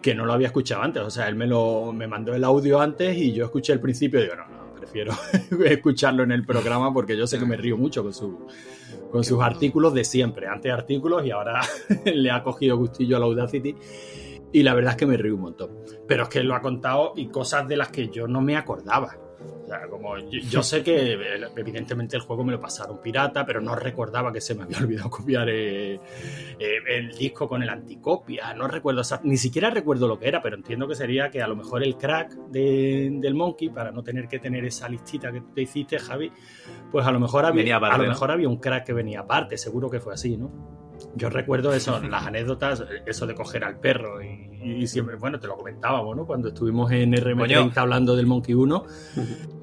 [0.00, 1.02] que no lo había escuchado antes.
[1.02, 4.20] O sea, él me lo me mandó el audio antes y yo escuché el principio
[4.20, 4.57] y digo, no,
[4.88, 5.12] prefiero
[5.64, 8.46] escucharlo en el programa porque yo sé que me río mucho con, su,
[9.10, 10.48] con sus artículos de siempre.
[10.48, 11.60] Antes artículos y ahora
[12.04, 13.76] le ha cogido gustillo al Audacity.
[14.50, 15.70] Y la verdad es que me río un montón.
[16.06, 18.56] Pero es que él lo ha contado y cosas de las que yo no me
[18.56, 19.27] acordaba.
[19.68, 21.18] O sea, como yo, yo sé que
[21.56, 25.10] evidentemente el juego me lo pasaron pirata, pero no recordaba que se me había olvidado
[25.10, 25.94] copiar eh,
[26.58, 28.54] eh, el disco con el anticopia.
[28.54, 31.46] No recuerdo, exact- ni siquiera recuerdo lo que era, pero entiendo que sería que a
[31.48, 35.42] lo mejor el crack de- del Monkey, para no tener que tener esa listita que
[35.42, 36.32] tú te hiciste, Javi,
[36.90, 38.10] pues a lo mejor había, Venía aparte, a lo ¿no?
[38.10, 40.87] mejor había un crack que venía aparte, seguro que fue así, ¿no?
[41.14, 45.46] Yo recuerdo eso, las anécdotas, eso de coger al perro y, y siempre, bueno, te
[45.46, 46.26] lo comentábamos, ¿no?
[46.26, 47.72] Cuando estuvimos en RM30 Coño.
[47.76, 48.84] hablando del Monkey 1.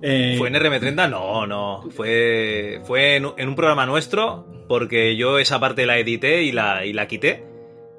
[0.01, 1.09] eh, ¿Fue en RM30?
[1.09, 1.84] No, no.
[1.91, 6.51] Fue, fue en, un- en un programa nuestro porque yo esa parte la edité y
[6.51, 7.45] la, y la quité.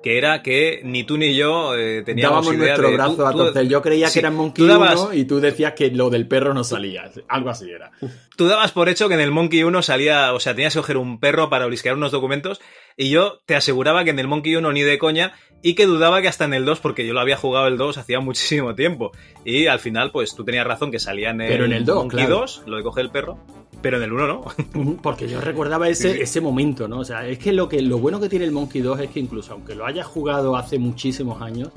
[0.02, 3.26] Que era que ni tú ni yo eh, teníamos dábamos idea nuestro de- brazo tú-
[3.26, 3.66] a torcer.
[3.68, 6.28] Yo creía sí, que era Monkey tú dabas- 1 y tú decías que lo del
[6.28, 7.10] perro no salía.
[7.28, 7.90] Algo así era.
[8.36, 10.96] Tú dabas por hecho que en el Monkey 1 salía, o sea, tenías que coger
[10.98, 12.60] un perro para olisquear unos documentos
[12.96, 15.32] y yo te aseguraba que en el Monkey 1 ni de coña
[15.62, 17.98] y que dudaba que hasta en el 2, porque yo lo había jugado el 2
[17.98, 19.10] hacía muchísimo tiempo.
[19.44, 21.96] Y al final, pues tú tenías razón que salía en el, Pero en el 2,
[21.96, 22.40] Monkey claro.
[22.42, 23.38] 2, lo de coger el perro,
[23.82, 24.96] pero en el 1 no.
[25.02, 26.22] Porque yo recordaba ese, Sí, sí.
[26.22, 27.00] ese momento, ¿no?
[27.00, 29.20] O sea, es que lo, que lo bueno que tiene el Monkey 2 es que
[29.20, 31.70] incluso aunque lo hayas jugado hace muchísimos años,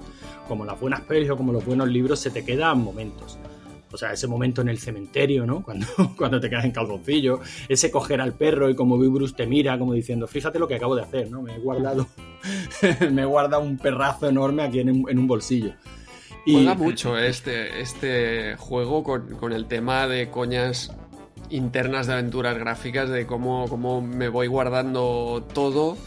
[0.47, 3.37] como las buenas pelis o como los buenos libros, se te quedan momentos.
[3.91, 5.63] O sea, ese momento en el cementerio, ¿no?
[5.65, 9.45] Cuando, cuando te quedas en calzoncillo, ese coger al perro y como Big Bruce te
[9.47, 11.41] mira, como diciendo, fíjate lo que acabo de hacer, ¿no?
[11.41, 12.07] Me he guardado,
[13.11, 15.73] me he guardado un perrazo enorme aquí en, un- en un bolsillo.
[16.45, 20.95] Y, Juega mucho este, este juego con, con el tema de coñas
[21.49, 25.97] internas de aventuras gráficas, de cómo, cómo me voy guardando todo,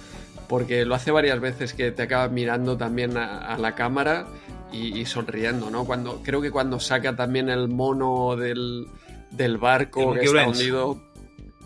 [0.48, 4.26] porque lo hace varias veces que te acabas mirando también a, a la cámara
[4.72, 5.84] y, y sonriendo, ¿no?
[5.84, 8.86] Cuando, creo que cuando saca también el mono del,
[9.30, 11.00] del barco El que está hundido.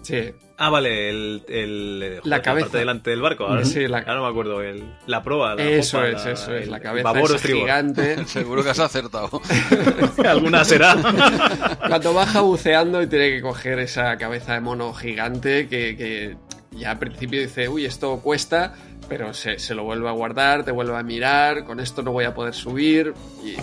[0.02, 0.32] Sí.
[0.58, 2.64] Ah, vale, el, el, La joder, cabeza.
[2.66, 3.44] parte delante del barco.
[3.46, 4.62] Ahora, Sí, la- ahora no me acuerdo.
[4.62, 5.54] El, la proa.
[5.54, 8.24] La Eso popa, es, la- eso es, el la cabeza esa gigante.
[8.26, 9.42] Seguro que has acertado.
[10.26, 10.96] Alguna será.
[11.88, 16.36] Cuando baja buceando y tiene que coger esa cabeza de mono gigante que, que
[16.70, 18.74] ya al principio dice, uy, esto cuesta,
[19.10, 22.24] pero se, se lo vuelve a guardar, te vuelve a mirar, con esto no voy
[22.24, 23.12] a poder subir
[23.44, 23.56] y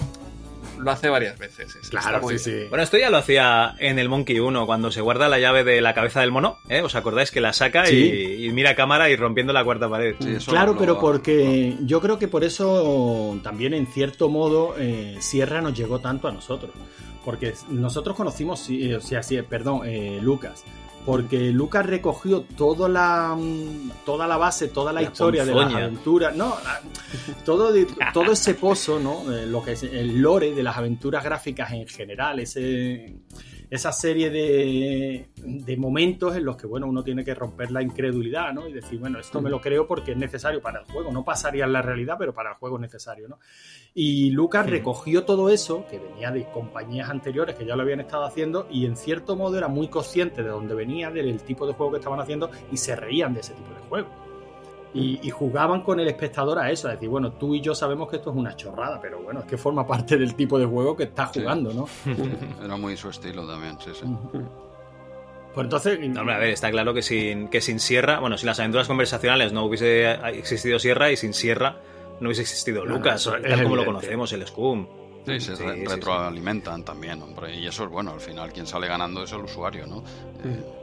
[0.84, 1.76] lo hace varias veces.
[1.76, 2.69] Es- está muy bien.
[2.69, 5.81] Bueno, esto ya lo hacía en el Monkey 1, cuando se guarda la llave de
[5.81, 6.57] la cabeza del mono.
[6.69, 6.81] ¿eh?
[6.81, 7.95] ¿Os acordáis que la saca Sí.
[7.95, 10.15] y, y mira a cámara y rompiendo la cuarta pared?
[10.47, 15.73] Claro, pero porque yo creo que por eso también en cierto modo eh, Sierra nos
[15.77, 16.72] llegó tanto a nosotros.
[17.26, 20.65] Porque nosotros conocimos, sí, eh, o sea, sí, perdón, eh, Lucas.
[21.05, 25.73] Porque Lucas recogió toda la mm, toda la base, toda la, La historia de las
[25.88, 26.81] aventuras, no, la-
[27.43, 29.23] todo, de- todo ese pozo, ¿no?
[29.47, 33.15] Lo que es el lore de las aventuras gráficas en general, ese
[33.74, 38.54] esa serie de, de momentos en los que bueno uno tiene que romper la incredulidad
[38.54, 38.68] ¿no?
[38.68, 41.66] y decir bueno esto me lo creo porque es necesario para el juego no pasaría
[41.66, 43.40] en la realidad pero para el juego es necesario ¿no?
[43.95, 48.26] y Lucas recogió todo eso que venía de compañías anteriores que ya lo habían estado
[48.26, 51.94] haciendo y en cierto modo era muy consciente de dónde venía del tipo de juego
[51.94, 54.32] que estaban haciendo y se reían de ese tipo de juego
[54.94, 58.10] y, y jugaban con el espectador a eso, a decir, bueno, tú y yo sabemos
[58.10, 60.95] que esto es una chorrada, pero bueno, es que forma parte del tipo de juego
[60.95, 61.40] que estás Sí.
[61.41, 61.88] jugando, ¿no?
[62.64, 64.06] Era muy su estilo también, sí, sí.
[65.53, 65.99] Pues entonces.
[66.10, 68.88] No, hombre, a ver, está claro que sin, que sin Sierra, bueno, sin las aventuras
[68.88, 71.78] conversacionales no hubiese existido Sierra y sin Sierra
[72.20, 74.88] no hubiese existido No, Lucas, tal como lo conocemos, el Scum.
[75.26, 75.86] Sí, se Sí, re- sí, sí.
[75.88, 77.56] retroalimentan también, hombre.
[77.56, 79.99] Y eso es bueno, al final quien sale ganando es el usuario, ¿no?
[80.44, 80.82] Eh, está-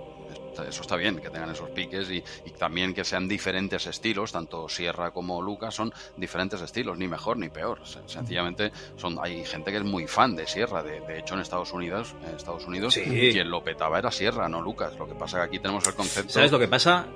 [0.69, 4.69] eso está bien, que tengan esos piques y, y también que sean diferentes estilos, tanto
[4.69, 7.81] Sierra como Lucas son diferentes estilos, ni mejor ni peor.
[7.87, 10.83] Se- Sencillamente son, hay gente que es muy fan de Sierra.
[10.83, 13.03] De, de hecho, en Estados Unidos, en Estados Unidos Sí.
[13.33, 14.97] quien lo petaba era Sierra, no Lucas.
[14.99, 16.33] Lo que pasa que aquí tenemos el concepto.
[16.33, 17.07] ¿Sabes lo que pasa?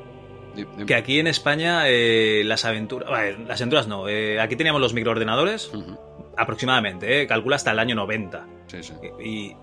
[0.87, 3.11] Que aquí en España eh, las aventuras...
[3.47, 4.09] las aventuras no.
[4.09, 5.73] eh, aquí teníamos los microordenadores
[6.37, 8.47] aproximadamente, eh, calcula hasta el año 90.
[8.67, 8.93] Sí, sí.
[9.23, 9.57] Y,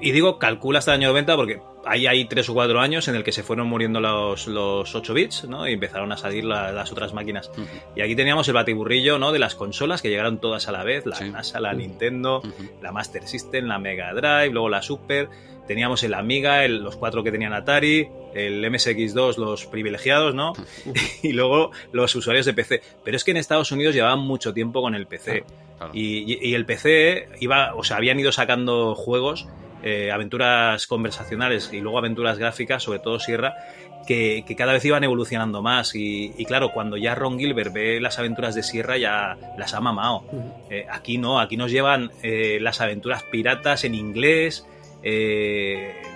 [0.00, 3.14] y digo calcula hasta el año 90 porque ahí hay 3 o 4 años en
[3.16, 5.68] el que se fueron muriendo los, los 8 bits ¿no?
[5.68, 7.50] y empezaron a salir la- las otras máquinas.
[7.94, 9.32] Y aquí teníamos el batiburrillo ¿no?
[9.32, 12.42] de las consolas que llegaron todas a la vez, la NASA, la Nintendo,
[12.82, 15.28] la Master System, la Mega Drive, luego la Super.
[15.68, 20.52] Teníamos el Amiga, el- los cuatro que tenían Atari, el MSX2, los privilegiados, ¿no?
[21.24, 22.82] y luego los usuarios de PC.
[23.04, 25.44] Pero es que en Estados Unidos llevaban mucho tiempo con el PC.
[25.92, 29.48] Y, y- y el PC iba, o sea, habían ido sacando juegos,
[29.88, 33.54] eh, aventuras conversacionales y luego aventuras gráficas, sobre todo Sierra,
[34.04, 35.94] que, que cada vez iban evolucionando más.
[35.94, 39.80] Y, y claro, cuando ya Ron Gilbert ve las aventuras de Sierra, ya las ha
[39.80, 40.24] mamado.
[40.70, 44.66] Eh, aquí no, aquí nos llevan eh, las aventuras piratas en inglés,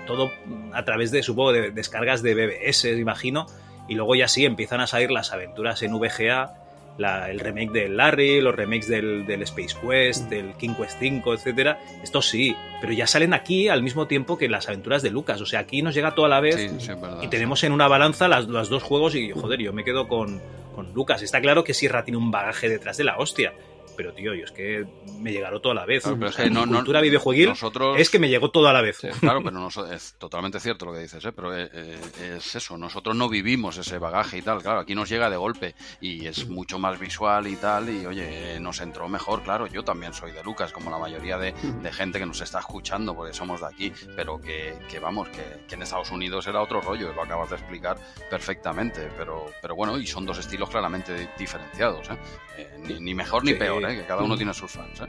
[0.05, 0.33] todo
[0.73, 3.47] a través de, supongo, de descargas de BBS, imagino,
[3.87, 6.60] y luego ya sí empiezan a salir las aventuras en VGA,
[7.01, 11.35] la- el remake del Larry, los remakes del, del Space Quest, del King Quest 5,
[11.35, 11.79] etcétera.
[12.03, 15.41] Esto sí, pero ya salen aquí al mismo tiempo que las aventuras de Lucas.
[15.41, 17.23] O sea, aquí nos llega toda la vez Sí, sí, es verdad.
[17.23, 20.41] y tenemos en una balanza las, los dos juegos y, joder, yo me quedo con,
[20.75, 21.23] con Lucas.
[21.23, 23.53] Está claro que Sierra tiene un bagaje detrás de la hostia.
[24.01, 24.87] Pero, tío, yo es que
[25.21, 26.05] me llegaron toda la vez.
[26.05, 28.73] Claro, pero es que mi no- no- cultura videojueguil nosotros- es que me llegó toda
[28.73, 28.99] la vez.
[29.21, 31.33] Claro, pero no, es totalmente cierto lo que dices, ¿eh?
[31.33, 31.99] pero eh, eh,
[32.39, 35.75] es eso, nosotros no vivimos ese bagaje y tal, claro, aquí nos llega de golpe
[36.01, 40.15] y es mucho más visual y tal, y oye, nos entró mejor, claro, yo también
[40.15, 43.61] soy de Lucas, como la mayoría de, de gente que nos está escuchando, porque somos
[43.61, 47.23] de aquí, pero que, que vamos, que, que en Estados Unidos era otro rollo, lo
[47.23, 47.99] acabas de explicar
[48.31, 52.17] perfectamente, pero, pero bueno, y son dos estilos claramente di- diferenciados, ¿eh?
[52.57, 53.59] Eh, ni, ni mejor ni Sí.
[53.59, 53.90] peor, ¿eh?
[53.97, 55.01] Que cada uno tiene sus fans.
[55.01, 55.07] ¿eh?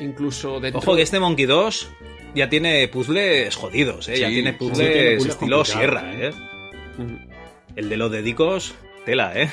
[0.00, 0.78] Incluso dentro...
[0.80, 1.90] Ojo que este Monkey 2
[2.34, 4.18] ya tiene puzzles jodidos, ¿eh?
[4.18, 6.12] ya Sí, tiene sí, puzzles tiene puzzles estilo Sierra.
[6.14, 6.32] ¿eh?
[7.76, 8.74] El de los dedicos,
[9.04, 9.48] tela, ¿eh?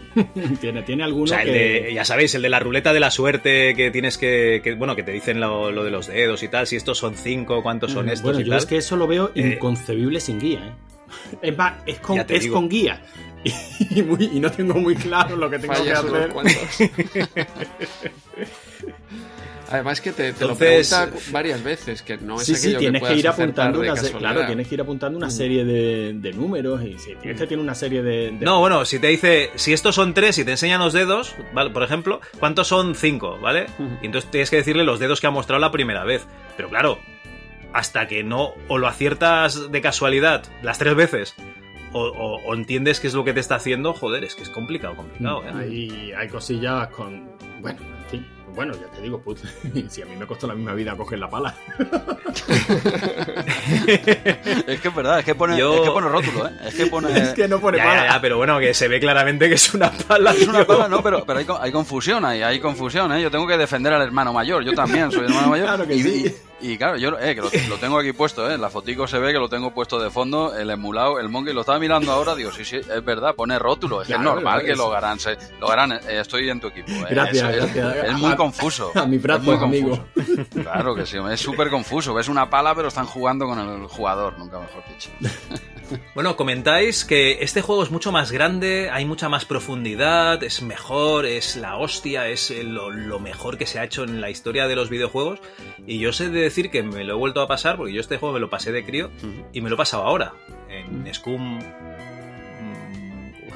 [0.60, 1.82] tiene, tiene alguno O sea, el que...
[1.84, 4.96] de, ya sabéis, el de la ruleta de la suerte que tienes que, que- bueno,
[4.96, 7.92] que te dicen lo, lo de los dedos y tal, si estos son cinco, cuántos
[7.92, 8.58] son estos Bueno, y yo tal.
[8.58, 10.60] es que eso lo veo Eh, inconcebible sin guía.
[10.66, 10.72] ¿eh?
[11.42, 13.02] Es más, es con guía.
[13.90, 16.32] Y, muy- y no tengo muy claro lo que tengo Fallas que hacer.
[19.70, 22.78] Además que te, te Entonces- lo pregunta varias veces, que no es sí, sí, aquello
[22.78, 24.32] tienes que, ir apuntando de una se- casualidad.
[24.32, 25.30] claro, tienes que ir apuntando una Mm.
[25.30, 28.84] serie de, de números y si tienes que tener una serie de, de- No, bueno,
[28.84, 31.70] si te dice, si estos son tres y te enseñan los dedos, ¿vale?
[31.70, 33.38] Por ejemplo, ¿cuántos son cinco?
[33.40, 33.66] ¿Vale?
[34.02, 36.26] Y entonces tienes que decirle los dedos que ha mostrado la primera vez.
[36.58, 36.98] Pero claro,
[37.72, 41.34] hasta que no o lo aciertas de casualidad las tres veces
[41.92, 44.50] o, o- o entiendes qué es lo que te está haciendo, joder, es que es
[44.50, 45.42] complicado, complicado.
[45.44, 45.52] ¿eh?
[45.54, 49.40] hay, hay cosillas con bueno, en fin, bueno, ya te digo, pues,
[49.88, 51.54] si a mí me costó la misma vida coger la pala.
[54.66, 56.50] es que es verdad, es que pone, Yo- es que pone rótulo, ¿eh?
[56.66, 57.08] Es que pone...
[57.22, 58.06] Es que no pone Ya, pala.
[58.06, 60.32] ya, ya, pero bueno, que se ve claramente que es una pala.
[60.32, 63.22] Es una pala, no, pero, pero hay, hay confusión ahí, hay confusión, ¿eh?
[63.22, 65.66] Yo tengo que defender al hermano mayor, yo también soy hermano mayor.
[65.66, 66.24] Claro que y, sí.
[66.26, 68.54] y- y claro, yo eh, que lo, lo tengo aquí puesto, ¿eh?
[68.54, 71.52] En la fotico se ve que lo tengo puesto de fondo, el emulado, el monkey,
[71.52, 74.34] lo estaba mirando ahora, digo, sí, sí, es verdad, pone rótulo, es que es Claro,
[74.36, 76.90] normal es- que lo harán, se, lo harán, eh, estoy en tu equipo.
[76.92, 77.06] ¿eh?
[77.10, 78.04] Gracias, es, gracias.
[78.08, 78.92] es muy A- confuso.
[78.94, 80.04] a mi brazo, muy amigo.
[80.14, 80.42] confuso.
[80.62, 84.38] Claro que sí, es súper confuso, ves una pala pero están jugando con el jugador,
[84.38, 85.10] nunca mejor dicho.
[86.14, 91.26] Bueno, comentáis que este juego es mucho más grande, hay mucha más profundidad, es mejor,
[91.26, 94.74] es la hostia, es lo, lo mejor que se ha hecho en la historia de
[94.74, 95.40] los videojuegos.
[95.86, 98.18] Y yo sé de decir que me lo he vuelto a pasar, porque yo este
[98.18, 99.10] juego me lo pasé de crío
[99.52, 100.34] y me lo he pasado ahora,
[100.68, 101.58] en Scum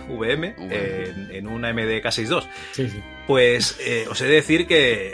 [0.08, 2.46] VM, en, en una MDK62.
[2.72, 3.02] Sí, sí.
[3.26, 5.12] Pues eh, os he de decir que...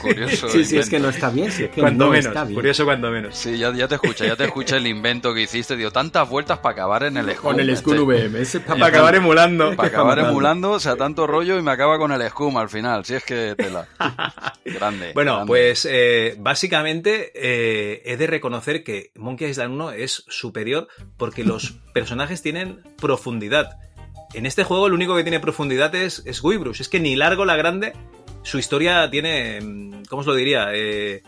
[0.00, 1.52] Curioso Sí, sí, es que no está bien.
[1.52, 2.54] Sí, es que cuando no menos, está bien.
[2.56, 3.36] curioso cuando menos.
[3.36, 5.76] Sí, ya, ya te escucha, ya te escucha el invento que hiciste.
[5.76, 7.52] Dio tantas vueltas para acabar en el Scum.
[7.52, 7.82] Con el este.
[7.82, 8.40] Skull VM.
[8.40, 9.76] Ese es Para acabar emulando.
[9.76, 13.04] Para acabar emulando, o sea, tanto rollo y me acaba con el Scum al final.
[13.04, 13.86] Si es que tela.
[14.64, 15.12] Grande.
[15.14, 15.48] Bueno, grande.
[15.48, 21.72] pues eh, básicamente eh, he de reconocer que Monkey Island 1 es superior porque los
[21.92, 23.78] personajes tienen profundidad.
[24.34, 26.80] En este juego lo único que tiene profundidad es, es Guybrush.
[26.80, 27.92] Es que ni largo la grande,
[28.42, 30.68] su historia tiene, mm, ¿cómo os lo diría?
[30.72, 31.22] Eh,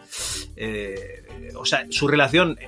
[0.57, 1.23] eh,
[1.55, 2.59] o sea, su relación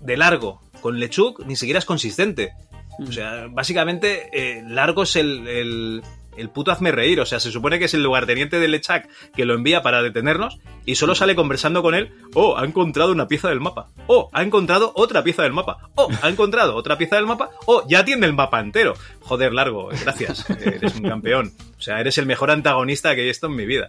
[0.00, 2.52] de largo con Lechuk ni siquiera es consistente.
[2.98, 6.02] O sea, básicamente, eh, Largo es el,
[6.36, 7.20] el puto hazme reír.
[7.20, 10.58] O sea, se supone que es el lugarteniente de Lechak que lo envía para detenernos
[10.84, 12.12] y solo sale conversando con él.
[12.34, 13.88] Oh, ha encontrado una pieza del mapa.
[14.06, 15.78] Oh, ha encontrado otra pieza del mapa.
[15.94, 17.50] Oh, ha encontrado otra pieza del mapa.
[17.66, 18.94] Oh, ya tiene el mapa entero.
[19.20, 20.48] Joder, Largo, gracias.
[20.50, 21.52] Eres un campeón.
[21.78, 23.88] O sea, eres el mejor antagonista que he visto en mi vida.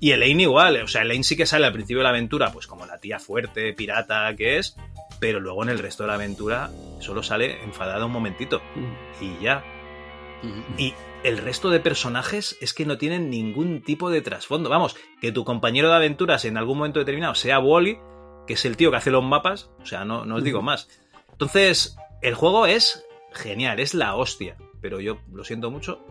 [0.00, 0.82] Y Elaine igual.
[0.82, 3.18] O sea, Elaine sí que sale al principio de la aventura, pues como la tía
[3.18, 4.76] fuerte, pirata que es.
[5.20, 8.60] Pero luego en el resto de la aventura solo sale enfadada un momentito.
[9.20, 9.64] Y ya.
[10.78, 14.68] Y el resto de personajes es que no tienen ningún tipo de trasfondo.
[14.68, 17.98] Vamos, que tu compañero de aventuras en algún momento determinado sea Wally,
[18.46, 20.88] que es el tío que hace los mapas, o sea, no, no os digo más.
[21.32, 26.04] Entonces, el juego es genial, es la hostia, pero yo lo siento mucho.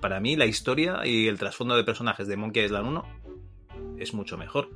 [0.00, 3.04] Para mí, la historia y el trasfondo de personajes de Monkey Island 1
[3.98, 4.70] es mucho mejor.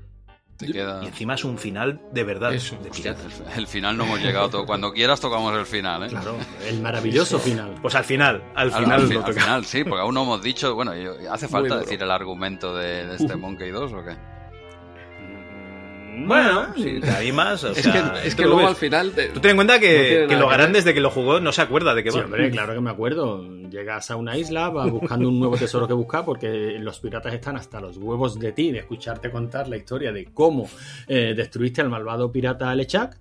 [0.66, 2.88] Te queda- Y encima es un final de verdad, Eso, de
[3.56, 4.66] el, final no hemos llegado todo.
[4.66, 6.08] Cuando quieras tocamos el final, ¿eh?
[6.08, 6.36] Claro,
[6.68, 7.74] el maravilloso final.
[7.82, 10.42] Pues al final, al Al- final al, lo al final, sí, porque aún no hemos
[10.42, 10.74] dicho.
[10.74, 10.92] Bueno,
[11.30, 14.16] ¿hace falta decir el argumento de, de este Monkey 2 o qué?
[16.26, 18.66] Bueno, si te animas, o Es sea, que, es que luego ves.
[18.68, 19.12] al final.
[19.12, 20.72] te- Tú ten en cuenta no que, lo que grande ver.
[20.72, 22.24] desde que lo jugó no se acuerda de qué Sí, va.
[22.24, 23.44] hombre, claro que me acuerdo.
[23.70, 27.56] Llegas a una isla, vas buscando un nuevo tesoro que buscar, porque los piratas están
[27.56, 30.68] hasta los huevos de ti, de escucharte contar la historia de cómo
[31.08, 33.18] eh, destruiste al malvado pirata Lechak.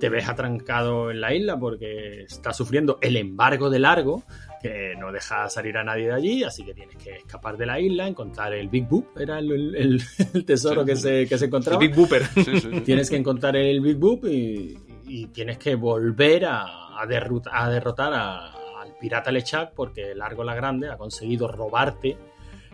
[0.00, 4.24] Te ves atrancado en la isla porque está sufriendo el embargo de largo,
[4.60, 7.80] que no deja salir a nadie de allí, así que tienes que escapar de la
[7.80, 10.02] isla, encontrar el Big Boop, era el, el-
[10.34, 11.78] el tesoro que, se, que se El encontraba.
[11.80, 12.22] Big Booper.
[12.34, 12.80] Sí.
[12.84, 17.70] Tienes que encontrar el Big Boop y, y tienes que volver a, a derrota- a
[17.70, 22.16] derrotar a- al pirata Lechak porque Largo la Grande ha conseguido robarte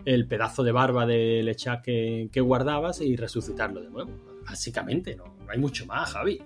[0.05, 4.11] el pedazo de barba de Lechak que, que guardabas y resucitarlo de nuevo.
[4.45, 6.41] Básicamente, no, no hay mucho más, Javi.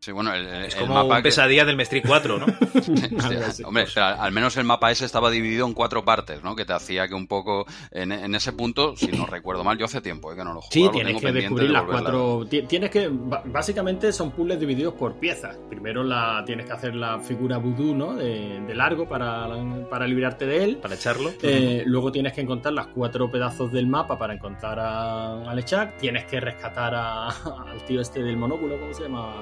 [0.00, 2.46] Sí, bueno, el, el- Es el como mapa un que- pesadilla del Mestri 4, ¿no?
[3.66, 6.54] Hombre, pero al al menos el mapa ese estaba dividido en cuatro partes, ¿no?
[6.54, 9.86] Que te hacía que un poco en, en ese punto, si no recuerdo mal, yo
[9.86, 10.36] hace tiempo ¿eh?
[10.36, 12.46] que no lo Sí, jugaba, lo tienes tengo que descubrir de las cuatro.
[12.48, 13.10] ti- Tienes que.
[13.10, 15.56] Básicamente son puzzles divididos por piezas.
[15.68, 18.14] Primero la, tienes que hacer la figura vudú, ¿no?
[18.14, 19.48] De, de largo para,
[19.90, 20.76] para librarte de él.
[20.76, 21.32] Para echarlo.
[21.42, 25.96] Eh, luego tienes que encontrar las cuatro pedazos del mapa para encontrar a, a Lechak.
[25.98, 27.28] Tienes que rescatar a-
[27.72, 29.34] al tío este del monóculo, ¿cómo se llama?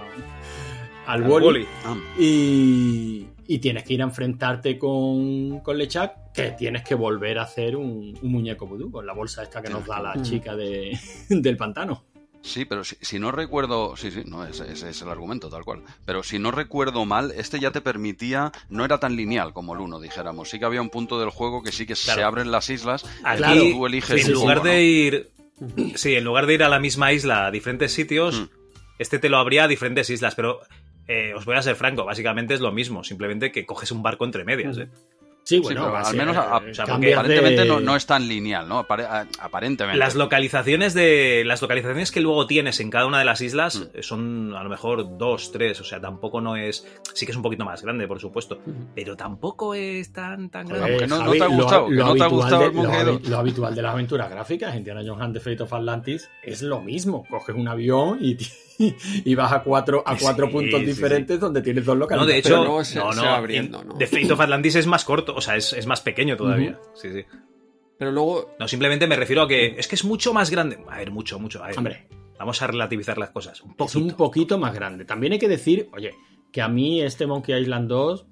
[1.07, 1.47] Al, Al Wally.
[1.47, 1.67] Wally.
[1.85, 7.39] Ah, Y, y tienes que ir a enfrentarte con, con Lechak, que tienes que volver
[7.39, 10.23] a hacer un, un muñeco vudú con la bolsa esta que nos da la Mm.
[10.23, 10.99] chica de,
[11.29, 12.05] del pantano.
[12.43, 15.65] Sí, pero si, si no recuerdo, sí, sí, no, ese, ese es el argumento, tal
[15.65, 15.83] cual.
[16.05, 19.81] Pero si no recuerdo mal, este ya te permitía, no era tan lineal como el
[19.81, 20.49] 1, dijéramos.
[20.51, 23.39] Sí que había un punto del juego que sí que se abren las islas, Aquí,
[23.39, 24.81] claro, tú eliges en lugar de ¿no?
[24.81, 25.31] ir.
[25.97, 28.49] Sí, en lugar de ir a la misma isla a diferentes sitios, Mm.
[28.99, 30.61] Este te lo abría a diferentes islas, pero
[31.09, 34.25] eh, os voy a ser franco, básicamente es lo mismo, simplemente que coges un barco
[34.25, 34.89] entre medias, ¿eh?
[35.49, 37.79] Sí, Sí, bueno, pero al menos a- a- o sea, porque cambias aparentemente de- no,
[37.79, 38.85] no es tan lineal, ¿no?
[39.41, 39.97] Aparentemente.
[39.97, 41.45] Las localizaciones de.
[41.47, 43.83] Las localizaciones que luego tienes en cada una de las islas Mm.
[43.99, 45.81] eh, son a lo mejor dos, tres.
[45.81, 46.85] O sea, tampoco no es.
[47.15, 48.59] Sí que es un poquito más grande, por supuesto.
[48.97, 50.97] Pero tampoco es tan tan grande.
[50.97, 52.67] que no- no te ha lo- gustado, que lo no te ha habitual gustado de-
[52.69, 53.29] el lo, habi- 2.
[53.29, 56.81] lo habitual de las aventuras gráficas, Indiana Jones and the Fate of Atlantis, es lo
[56.81, 57.25] mismo.
[57.31, 58.37] Coges un avión y,
[59.25, 62.35] y vas a cuatro, a cuatro Sí, puntos sí, diferentes donde tienes dos No, localidades.
[62.35, 63.95] de hecho, luego se- no, se no, va abriendo, ¿no?
[63.95, 66.79] The Fate of Atlantis es más corto, o sea, es, es más pequeño todavía.
[66.95, 67.25] Sí, sí.
[67.99, 70.79] Pero luego, No, simplemente me refiero a que es que es mucho más grande.
[70.89, 71.63] A ver, mucho, mucho.
[71.63, 72.07] A ver, Hombre.
[72.39, 73.63] Vamos a relativizar las cosas.
[73.63, 73.99] Un es poquito.
[74.01, 75.05] un poquito más grande.
[75.07, 76.13] También hay que decir, oye,
[76.53, 78.27] que a mí este Monkey Island 2,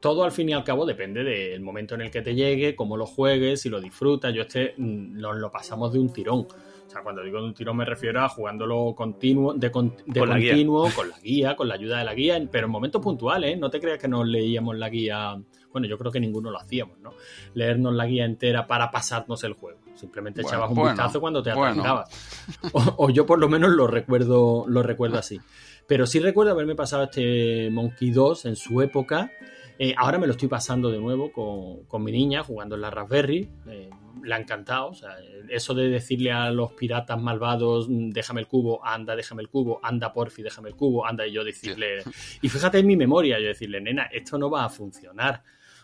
[0.00, 2.96] todo al fin y al cabo depende del momento en el que te llegue, cómo
[2.96, 4.32] lo juegues, si lo disfrutas.
[4.34, 6.46] Yo este mm, nos lo pasamos de un tirón.
[6.86, 10.20] O sea, cuando digo de un tirón me refiero a jugándolo continuo, de, con- de
[10.20, 10.52] Con la guía.
[10.52, 13.56] continuo, con la guía, con la ayuda de la guía, pero en momentos puntuales, ¿eh?
[13.56, 15.36] No te creas que nos leíamos la guía.
[15.72, 17.14] Bueno, yo creo que ninguno lo hacíamos, ¿no?
[17.54, 19.80] Leernos la guía entera para pasarnos el juego.
[19.94, 21.66] Simplemente Bueno, echabas un bueno, vistazo cuando te bueno.
[21.82, 22.58] atrancabas.
[22.72, 25.40] O, o yo por lo menos lo recuerdo, lo recuerdo así.
[25.86, 29.30] Pero sí recuerdo haberme pasado este Monkey 2 en su época.
[29.78, 32.90] Eh, ahora me lo estoy pasando de nuevo con, con mi niña, jugando en la
[32.90, 33.50] Raspberry.
[33.66, 33.90] Eh,
[34.22, 34.90] le ha encantado.
[34.90, 35.16] O sea,
[35.48, 39.80] eso de decirle a los piratas malvados, "Mm, déjame el cubo, anda, déjame el cubo,
[39.82, 41.98] anda, porfi, déjame el cubo, anda, y yo decirle.
[42.40, 45.42] Y fíjate en mi memoria, yo decirle, nena, esto no va a funcionar.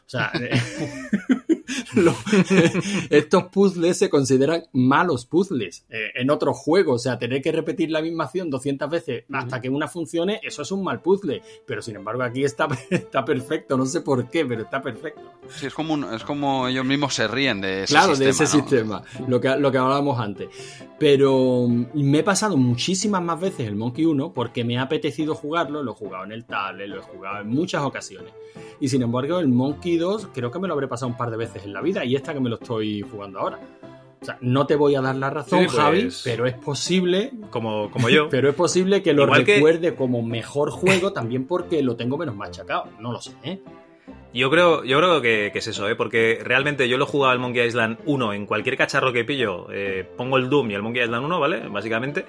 [0.08, 0.32] O sea,
[1.94, 2.14] lo-
[3.10, 6.96] estos puzzles se consideran malos puzzles eh, en otros juegos.
[6.96, 10.62] O sea, tener que repetir la misma acción 200 veces hasta que una funcione, eso
[10.62, 11.42] es un mal puzzle.
[11.66, 13.76] Pero sin embargo, aquí está, está perfecto.
[13.76, 15.20] No sé por qué, pero está perfecto.
[15.48, 18.24] Sí, es como, un- es como ellos mismos se ríen de ese claro, sistema.
[18.24, 18.50] de ese ¿no?
[18.50, 20.48] sistema, lo que, lo que hablábamos antes.
[20.98, 25.34] Pero mm, me he pasado muchísimas más veces el Monkey 1 porque me ha apetecido
[25.34, 28.32] jugarlo, lo he jugado en el tablet, lo he jugado en muchas ocasiones.
[28.80, 31.36] Y sin embargo, el Monkey 2 creo que me lo habré pasado un par de
[31.36, 33.58] veces en la vida y esta que me lo estoy jugando ahora.
[34.20, 37.30] O sea, no te voy a dar la razón, Sí, pues- Javi, pero es posible
[37.50, 38.28] Como, como yo.
[38.30, 42.18] pero es posible que lo Igual que- recuerde como mejor juego también porque lo tengo
[42.18, 42.84] menos machacado.
[42.98, 43.60] No lo sé, ¿eh?
[44.34, 45.96] Yo creo, yo creo que, que es eso, ¿eh?
[45.96, 49.68] porque realmente yo lo he jugado al Monkey Island 1 en cualquier cacharro que pillo.
[49.72, 51.68] eh, pongo el Doom y el Monkey Island 1, ¿vale?
[51.68, 52.26] Básicamente.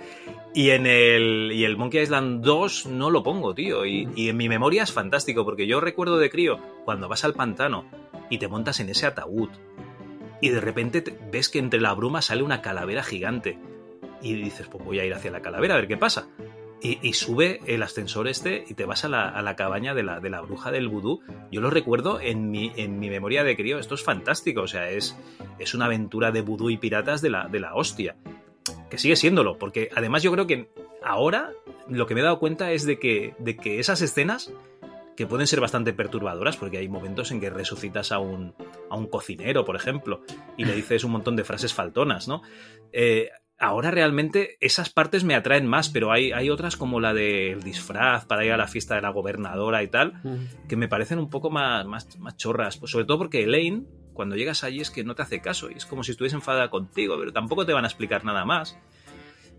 [0.54, 3.86] Y en el, y el Monkey Island 2 no lo pongo, tío.
[3.86, 7.34] Y, y en mi memoria es fantástico, porque yo recuerdo de crío cuando vas al
[7.34, 7.84] pantano
[8.30, 9.50] y te montas en ese ataúd
[10.42, 13.58] y de repente te- ves que entre la bruma sale una calavera gigante.
[14.22, 16.28] Y dices, pues voy a ir hacia la calavera a ver qué pasa.
[16.82, 20.04] Y, y sube el ascensor este y te vas a la, a la cabaña de
[20.04, 21.22] la, de la bruja del vudú.
[21.52, 23.80] Yo lo recuerdo en mi, en mi memoria de crío.
[23.80, 24.62] Esto es fantástico.
[24.62, 25.18] O sea, es,
[25.58, 28.16] es una aventura de vudú y piratas de la, de la hostia.
[28.90, 29.58] Que sigue siéndolo.
[29.58, 30.70] Porque además yo creo que
[31.04, 31.52] ahora
[31.90, 34.52] lo que me he dado cuenta es de que, de que esas escenas
[35.20, 38.56] que pueden ser bastante perturbadoras, porque hay momentos en que resucitas a un,
[38.90, 40.22] a un cocinero, por ejemplo,
[40.56, 42.42] y le dices un montón de frases faltonas, ¿no?
[42.94, 47.62] Eh, ahora realmente esas partes me atraen más, pero hay, hay otras como la del
[47.64, 50.14] disfraz para ir a la fiesta de la gobernadora y tal,
[50.70, 52.78] que me parecen un poco más, más, más chorras.
[52.78, 55.74] Pues sobre todo porque Elaine, cuando llegas allí, es que no te hace caso y
[55.74, 58.80] es como si estuviese enfadada contigo, pero tampoco te van a explicar nada más.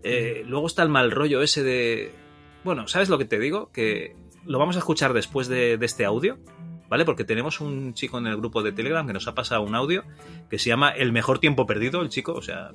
[0.01, 2.11] Eh, luego está el mal rollo ese de.
[2.63, 3.71] Bueno, ¿sabes lo que te digo?
[3.71, 6.37] Que lo vamos a escuchar después de, de este audio,
[6.89, 7.05] ¿vale?
[7.05, 10.03] Porque tenemos un chico en el grupo de Telegram que nos ha pasado un audio
[10.49, 12.71] que se llama El mejor tiempo perdido, el chico, o sea,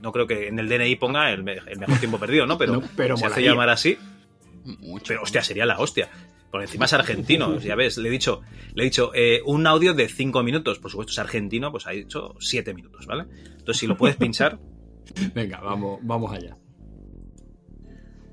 [0.00, 2.58] no creo que en el DNI ponga el, me- el mejor tiempo perdido, ¿no?
[2.58, 3.98] Pero, No, pero se hace llamar así.
[4.64, 5.04] Mucho.
[5.08, 6.08] Pero hostia, sería la hostia.
[6.50, 8.42] Por encima es argentino, ya ves, le he dicho,
[8.74, 11.90] le he dicho eh, un audio de 5 minutos, por supuesto es argentino, pues ha
[11.90, 13.24] dicho 7 minutos, ¿vale?
[13.44, 14.58] Entonces si lo puedes pinchar,
[15.34, 16.56] Venga, vamos, vamos allá.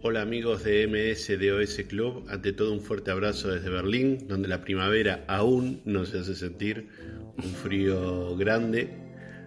[0.01, 5.25] Hola amigos de MSDOS Club, ante todo un fuerte abrazo desde Berlín, donde la primavera
[5.27, 6.87] aún no se hace sentir
[7.37, 8.89] un frío grande,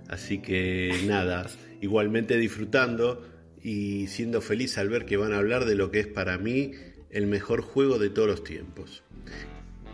[0.08, 1.46] así que nada,
[1.80, 3.26] igualmente disfrutando
[3.62, 6.72] y siendo feliz al ver que van a hablar de lo que es para mí
[7.10, 9.02] el mejor juego de todos los tiempos.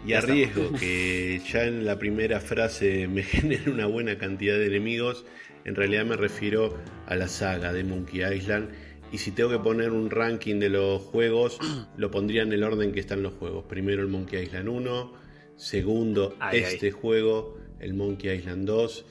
[0.04, 0.32] Y Ya a está.
[0.32, 5.24] riesgo que ya en la primera frase me genere una buena cantidad de enemigos,
[5.64, 6.76] en realidad me refiero
[7.06, 8.70] a la saga de Monkey Island.
[9.10, 11.58] Y si tengo que poner un ranking de los juegos,
[11.96, 13.64] lo pondría en el orden que están los juegos.
[13.64, 15.12] Primero el Monkey Island 1,
[15.56, 19.06] segundo Ay, este juego, el Monkey Island 2,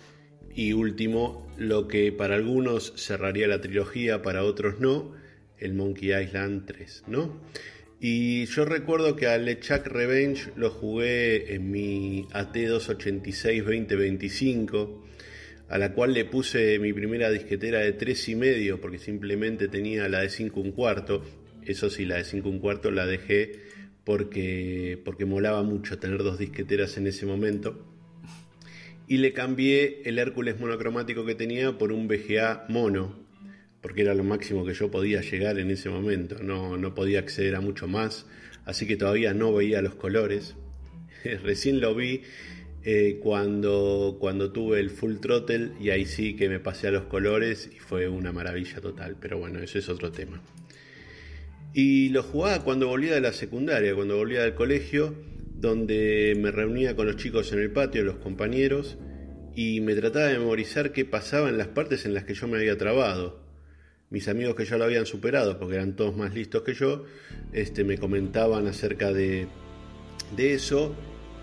[0.54, 5.14] y último, lo que para algunos cerraría la trilogía, para otros no,
[5.58, 7.42] el Monkey Island 3, ¿no?
[8.00, 15.07] Y yo recuerdo que al LeChuck Revenge lo jugué en mi AT286-2025,
[15.70, 20.08] a la cual le puse mi primera disquetera de 3 y medio, porque simplemente tenía
[20.08, 21.24] la de 5 un cuarto.
[21.64, 23.52] Eso sí, la de 5 un cuarto la dejé
[24.04, 27.86] porque, porque molaba mucho tener dos disqueteras en ese momento.
[29.06, 33.20] Y le cambié el Hércules monocromático que tenía por un VGA mono,
[33.82, 37.56] porque era lo máximo que yo podía llegar en ese momento, no, no podía acceder
[37.56, 38.26] a mucho más,
[38.66, 40.56] así que todavía no veía los colores.
[41.44, 42.24] Recién lo vi
[42.84, 47.04] eh, cuando, cuando tuve el full throttle y ahí sí que me pasé a los
[47.06, 50.42] colores y fue una maravilla total, pero bueno, eso es otro tema.
[51.74, 55.16] Y lo jugaba cuando volvía de la secundaria, cuando volvía del colegio,
[55.60, 58.98] donde me reunía con los chicos en el patio, los compañeros,
[59.56, 62.58] y me trataba de memorizar qué pasaba en las partes en las que yo me
[62.58, 63.42] había trabado.
[64.10, 67.06] Mis amigos que ya lo habían superado, porque eran todos más listos que yo,
[67.52, 69.48] este, me comentaban acerca de,
[70.36, 70.96] de eso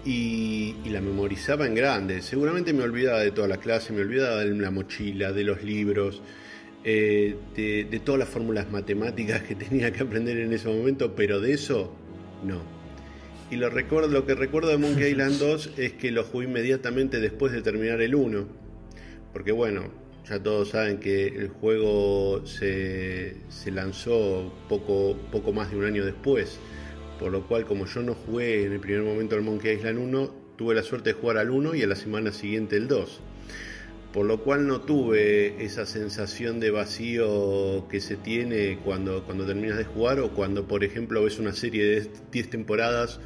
[0.04, 2.22] y, y la memorizaba en grande.
[2.22, 6.22] Seguramente me olvidaba de toda la clase, me olvidaba de la mochila, de los libros,
[6.84, 11.40] eh, de, de todas las fórmulas matemáticas que tenía que aprender en ese momento, pero
[11.40, 11.94] de eso
[12.44, 12.60] no.
[13.50, 17.20] Y lo, recuerdo, lo que recuerdo de Monkey Island 2 es que lo jugué inmediatamente
[17.20, 18.46] después de terminar el 1.
[19.32, 19.90] Porque bueno,
[20.28, 26.04] ya todos saben que el juego se, se lanzó poco, poco más de un año
[26.04, 26.58] después.
[27.24, 30.34] Por lo cual, como yo no jugué en el primer momento al Monkey Island 1,
[30.58, 33.22] tuve la suerte de jugar al 1 y a la semana siguiente el 2.
[34.12, 39.78] Por lo cual no tuve esa sensación de vacío que se tiene cuando, cuando terminas
[39.78, 43.20] de jugar o cuando, por ejemplo, ves una serie de 10 temporadas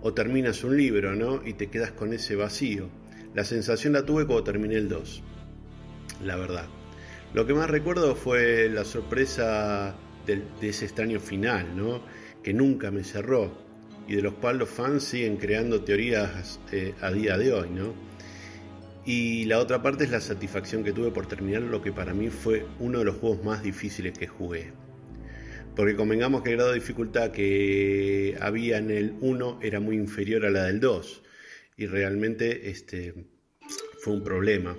[0.00, 1.46] o terminas un libro, ¿no?
[1.46, 2.88] Y te quedas con ese vacío.
[3.34, 5.22] La sensación la tuve cuando terminé el 2,
[6.24, 6.68] la verdad.
[7.34, 12.00] Lo que más recuerdo fue la sorpresa del- de ese extraño final, ¿no?
[12.42, 13.50] Que nunca me cerró
[14.08, 17.94] y de los cuales los fans siguen creando teorías eh, a día de hoy, ¿no?
[19.04, 22.28] Y la otra parte es la satisfacción que tuve por terminar lo que para mí
[22.28, 24.72] fue uno de los juegos más difíciles que jugué.
[25.74, 30.44] Porque convengamos que el grado de dificultad que había en el 1 era muy inferior
[30.44, 31.22] a la del 2.
[31.78, 33.14] Y realmente este,
[34.00, 34.76] fue un problema.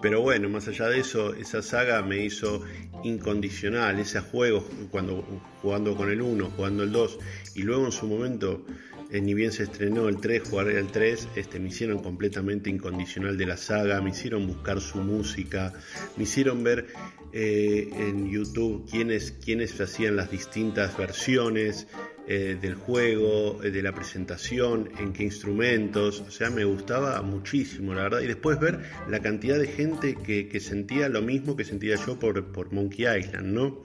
[0.00, 2.62] Pero bueno, más allá de eso, esa saga me hizo
[3.02, 3.98] incondicional.
[3.98, 5.22] Ese juego, cuando
[5.62, 7.18] jugando con el 1, jugando el 2,
[7.54, 8.66] y luego en su momento,
[9.10, 13.38] eh, ni bien se estrenó el 3, jugar el 3, este, me hicieron completamente incondicional
[13.38, 15.72] de la saga, me hicieron buscar su música,
[16.16, 16.88] me hicieron ver
[17.32, 21.86] eh, en YouTube quiénes, quiénes hacían las distintas versiones
[22.28, 27.94] eh, del juego, eh, de la presentación, en qué instrumentos, o sea, me gustaba muchísimo,
[27.94, 31.94] la verdad, y después ver la cantidad de gente que, sentía lo mismo que sentía
[32.04, 33.82] yo por, por Monkey Island, ¿no?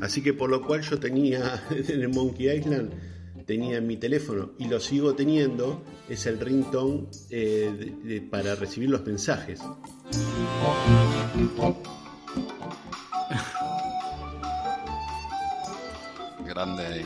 [0.00, 2.90] Así que por lo cual yo tenía en el Monkey Island,
[3.46, 9.06] tenía en mi teléfono, y lo sigo teniendo, es el ringtone eh, para recibir los
[9.06, 9.60] mensajes.
[16.44, 17.04] Grande ahí.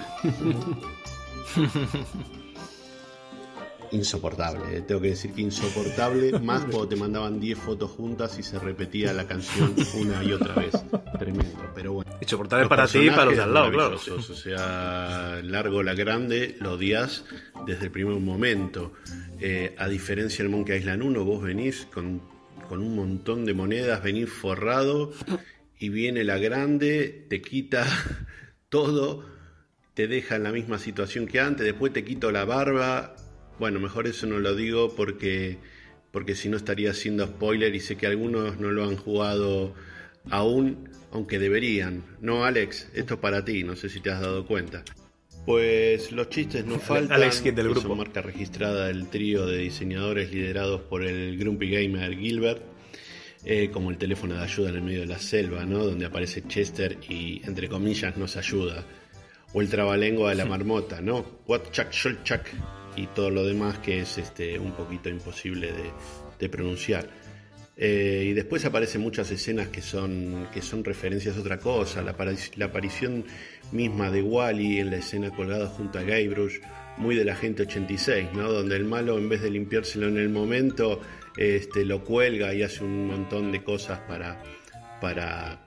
[3.91, 8.43] Insoportable, eh, tengo que decir que insoportable, más cuando te mandaban 10 fotos juntas y
[8.43, 10.73] se repetía la canción una y otra vez.
[11.19, 12.11] Tremendo, pero bueno.
[12.21, 13.97] Insoportable para ti y para los de al lado, claro.
[13.97, 17.25] O sea, largo la grande, lo odias
[17.67, 18.93] desde el primer momento.
[19.41, 22.21] Eh, a diferencia del Monkey Island 1, vos venís con,
[22.69, 25.13] con un montón de monedas, venís forrado
[25.79, 27.87] y viene la grande, te quita
[28.69, 29.25] todo,
[29.95, 33.17] te deja en la misma situación que antes, después te quito la barba.
[33.59, 35.59] Bueno, mejor eso no lo digo porque,
[36.13, 39.75] porque si no estaría haciendo spoiler y sé que algunos no lo han jugado
[40.31, 42.05] aún, aunque deberían.
[42.21, 44.85] No, Alex, esto es para ti, no sé si te has dado cuenta.
[45.47, 47.17] Pues los chistes no faltan.
[47.17, 47.89] Alex Kidd del grupo.
[47.89, 52.63] son marca registrada del trío de diseñadores liderados por el Grumpy Gamer Gilbert.
[53.45, 55.85] Eh, como el teléfono de ayuda en el medio de la selva, ¿no?
[55.85, 58.85] Donde aparece Chester y, entre comillas, nos ayuda.
[59.53, 61.41] O el trabalengua de la marmota, ¿no?
[61.47, 62.43] What chuck, shol chuck.
[62.97, 65.91] Y todo lo demás que es este, un poquito imposible de,
[66.39, 67.09] de pronunciar.
[67.81, 72.03] Eh, y después aparecen muchas escenas que son, que son referencias a otra cosa.
[72.03, 73.25] La aparición
[73.71, 76.59] misma de Wally en la escena colgada junto a Guybrush,
[76.97, 78.51] muy de la gente 86, ¿no?
[78.51, 81.01] Donde el malo, en vez de limpiárselo en el momento,
[81.39, 84.43] este, lo cuelga y hace un montón de cosas para,
[85.01, 85.61] para,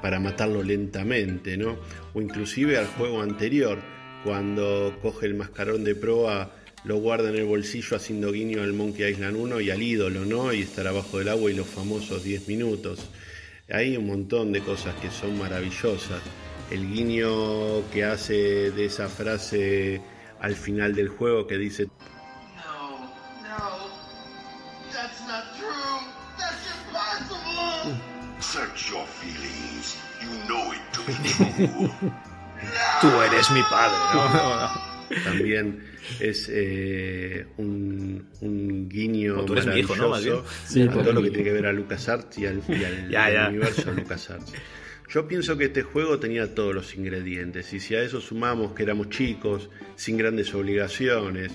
[0.00, 1.76] para matarlo lentamente, ¿no?
[2.14, 3.78] O inclusive al juego anterior,
[4.24, 6.50] cuando coge el mascarón de proa,
[6.84, 10.54] lo guarda en el bolsillo haciendo guiño al Monkey Island 1 y al ídolo, ¿no?
[10.54, 13.06] Y estar abajo del agua y los famosos 10 minutos.
[13.70, 16.22] Hay un montón de cosas que son maravillosas.
[16.70, 20.00] El guiño que hace de esa frase
[20.40, 21.88] al final del juego que dice
[28.52, 29.96] Search your feelings.
[30.22, 31.14] You know it to be
[31.66, 32.10] true.
[33.00, 34.90] Tú eres mi padre, ¿no?
[35.24, 35.82] También
[36.20, 40.10] es eh, un, un guiño O tú eres mi hijo, ¿no?
[40.10, 40.34] Más bien.
[40.36, 43.08] maravilloso Sí, a todo lo que tiene que ver a LucasArts y al, y al-
[43.10, 43.48] Ya, ya.
[43.48, 44.52] universo LucasArts.
[45.08, 48.82] Yo pienso que este juego tenía todos los ingredientes y si a eso sumamos que
[48.84, 51.50] éramos chicos, sin grandes obligaciones,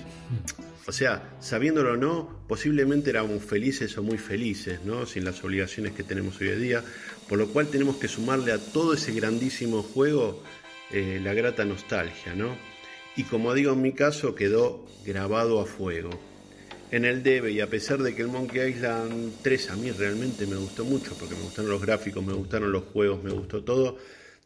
[0.88, 5.04] o sea, sabiéndolo o no, posiblemente éramos felices o muy felices, ¿no?
[5.04, 6.84] Sin las obligaciones que tenemos hoy en día,
[7.28, 10.42] por lo cual tenemos que sumarle a todo ese grandísimo juego
[10.92, 12.56] eh, la grata nostalgia, ¿no?
[13.16, 16.10] Y como digo en mi caso, quedó grabado a fuego.
[16.92, 20.46] En el debe, y a pesar de que el Monkey Island 3 a mí realmente
[20.46, 23.98] me gustó mucho, porque me gustaron los gráficos, me gustaron los juegos, me gustó todo,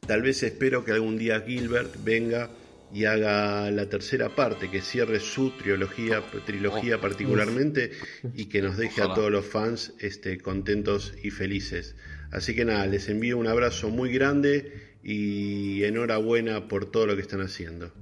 [0.07, 2.49] tal vez espero que algún día Gilbert venga
[2.93, 7.93] y haga la tercera parte, que cierre su trilogía, trilogía Oh, particularmente
[8.35, 11.95] y que nos deje a todos los fans este, contentos y felices.
[12.33, 17.23] Así que nada, les envío un abrazo muy grande y enhorabuena por todo lo que
[17.23, 17.93] están haciendo.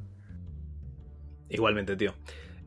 [1.50, 2.14] Igualmente, tío.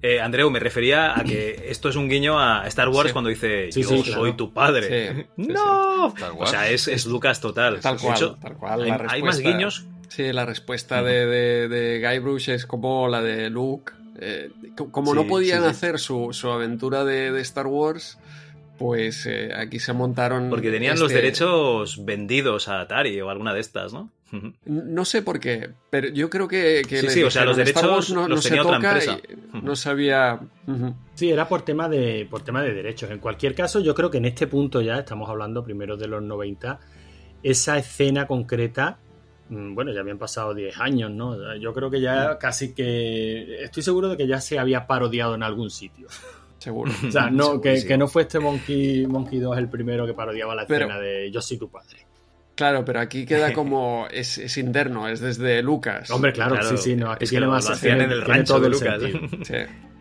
[0.04, 3.14] Eh, Andreu, me refería a que esto es un guiño a Star Wars Sí.
[3.14, 4.36] cuando dice Sí, yo sí, soy claro.
[4.36, 5.14] tu padre.
[5.14, 6.08] Sí, sí, ¡No!
[6.40, 7.80] O sea, es, es Lucas total.
[7.82, 8.82] Tal De cual, hecho, tal cual.
[8.82, 9.86] Hay, la hay más guiños.
[10.12, 13.94] Sí, la respuesta de, de, de Guybrush es como la de Luke.
[14.20, 15.70] Eh, co- como no podían sí, sí.
[15.72, 18.20] hacer su, su aventura de, de Star Wars,
[18.78, 20.50] pues eh, aquí se montaron.
[20.50, 24.10] Porque tenían los este- derechos vendidos a Atari o alguna de estas, ¿no?
[24.66, 26.82] No sé por qué, pero yo creo que.
[26.86, 29.18] que Sí, o sea, los dijeron, "Star derechos no, los no se otra toca empresa".
[29.54, 30.42] y No sabía.
[31.16, 33.10] Sí, era por tema de por tema de derechos.
[33.12, 36.22] En cualquier caso, yo creo que en este punto ya estamos hablando primero de los
[36.22, 36.80] 90,
[37.44, 38.98] esa escena concreta,
[39.52, 41.56] bueno, ya habían pasado 10 años, ¿no?
[41.58, 45.44] Yo creo que ya casi que estoy seguro de que ya se había parodiado en
[45.44, 46.08] algún sitio.
[46.58, 46.92] Seguro.
[47.08, 50.66] O sea, no, que, no fue este Monkey, Monkey 2 el primero que parodiaba la
[50.66, 52.06] Pero- escena de Yo soy tu padre.
[52.56, 54.08] Claro, pero aquí queda como.
[54.12, 56.10] Es, es interno, es desde Lucas.
[56.12, 58.70] Hombre, claro, sí, sí, no, aquí tiene lo- más tiene- en el rancho todo de
[58.70, 59.02] Lucas.
[59.44, 59.56] Sí.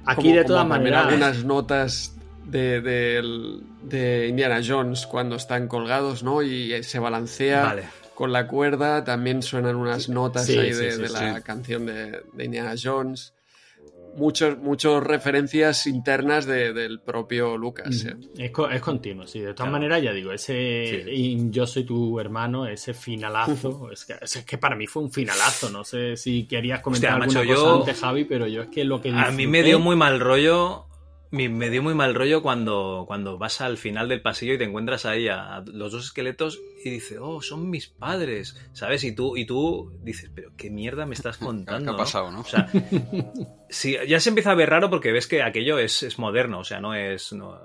[0.04, 6.22] Aquí Como- de todas maneras- algunas notas de, del- de Indiana Jones cuando están colgados,
[6.22, 6.42] ¿no?
[6.42, 7.82] Y se balancea Vale.
[8.20, 9.02] Con la cuerda.
[9.02, 11.14] También suenan unas notas Sí, ahí sí, de, sí, de sí.
[11.14, 13.32] la canción de, de Indiana Jones.
[14.16, 18.04] Muchos, muchos referencias internas de- del propio Lucas.
[18.04, 18.16] ¿eh?
[18.36, 19.38] Es, es continuo, sí.
[19.38, 19.72] De todas Claro.
[19.72, 21.06] maneras, ya digo, ese
[21.50, 25.70] yo soy tu hermano, ese finalazo, es que, es que para mí fue un finalazo.
[25.70, 28.68] No sé si querías comentar Hostia, alguna macho, cosa yo- antes, Javi, pero yo es
[28.68, 30.84] que lo que A mí me dio muy mal rollo.
[31.32, 35.06] Me dio muy mal rollo cuando, cuando vas al final del pasillo y te encuentras
[35.06, 39.04] ahí a los dos esqueletos y dices, oh, son mis padres, ¿sabes?
[39.04, 41.84] Y tú, y tú dices, pero qué mierda me estás contando.
[41.84, 41.96] ¿Qué ha ¿no?
[41.98, 42.40] pasado, no?
[42.40, 42.68] O sea,
[43.68, 46.64] sí, ya se empieza a ver raro porque ves que aquello es, es moderno, o
[46.64, 47.58] sea, no es, no-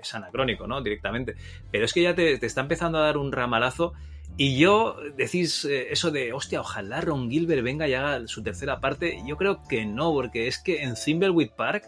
[0.00, 0.80] es anacrónico, ¿no?
[0.82, 1.34] Directamente.
[1.70, 3.92] Pero es que ya te, te está empezando a dar un ramalazo.
[4.36, 8.80] Y yo decís eh, eso de, hostia, ojalá Ron Gilbert venga y haga su tercera
[8.80, 9.22] parte.
[9.26, 11.84] Yo creo que no, porque es que en Thimbleweed Park,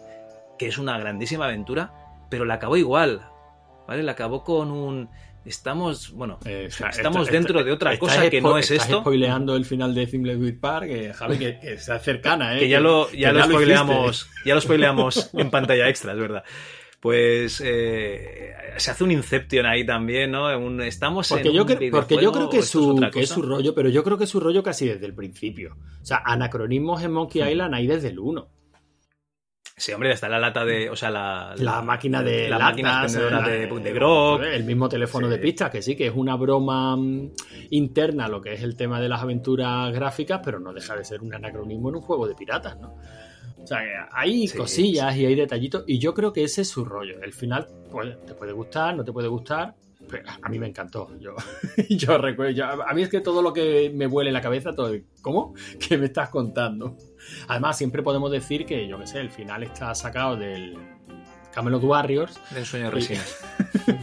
[0.58, 1.92] que es una grandísima aventura,
[2.30, 3.22] pero la acabó igual,
[3.86, 4.02] ¿vale?
[4.02, 5.08] La acabó con un...
[5.44, 9.00] Estamos, bueno, estamos Está- dentro está- de otra cosa que no es estás esto.
[9.02, 12.58] spoileando el final de Thimbleweed Park, que, Javi, que, que sea cercana, ¿eh?
[12.60, 13.54] que ya lo, ya lo hiciste.
[13.54, 16.42] spoileamos, ya lo spoileamos en pantalla extra, es verdad.
[16.98, 20.46] Pues eh, se hace un Inception ahí también, ¿no?
[20.58, 23.28] Un- estamos Porque en yo, un porque yo creo que, es su, otra que es
[23.28, 25.76] su rollo, pero yo creo que es su rollo casi desde el principio.
[26.02, 28.48] O sea, anacronismos en Monkey Island hay desde el 1.
[29.78, 30.88] Sí, hombre, está la lata de.
[30.88, 31.54] O sea, la.
[31.58, 34.42] La máquina de La latas, máquina expendedora la- de, de grog.
[34.42, 35.32] El mismo teléfono Sí.
[35.32, 37.30] de pistas, que sí, que es una broma mm,
[37.70, 41.20] interna lo que es el tema de las aventuras gráficas, pero no deja de ser
[41.20, 42.94] un anacronismo en un juego de piratas, ¿no?
[43.62, 46.68] O sea, que hay Sí, cosillas y hay detallitos, y yo creo que ese es
[46.70, 47.20] su rollo.
[47.22, 49.74] El final, pues, te puede gustar, no te puede gustar,
[50.08, 51.10] pero a mí me encantó.
[51.18, 51.34] Yo,
[51.90, 54.94] yo recuerdo, yo- a mí es que todo lo que me vuele la cabeza, todo,
[55.20, 55.52] ¿cómo?
[55.86, 56.96] ¿Qué me estás contando?
[57.48, 60.76] Además, siempre podemos decir que, yo qué sé, el final está sacado del
[61.52, 62.38] Camelot Warriors.
[62.50, 63.36] Del sueño de Y- resines.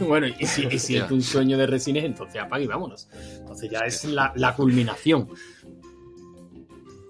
[0.00, 3.08] bueno, y si, y si es un sueño de resines, entonces apaga y vámonos.
[3.38, 5.28] Entonces ya es la, la culminación.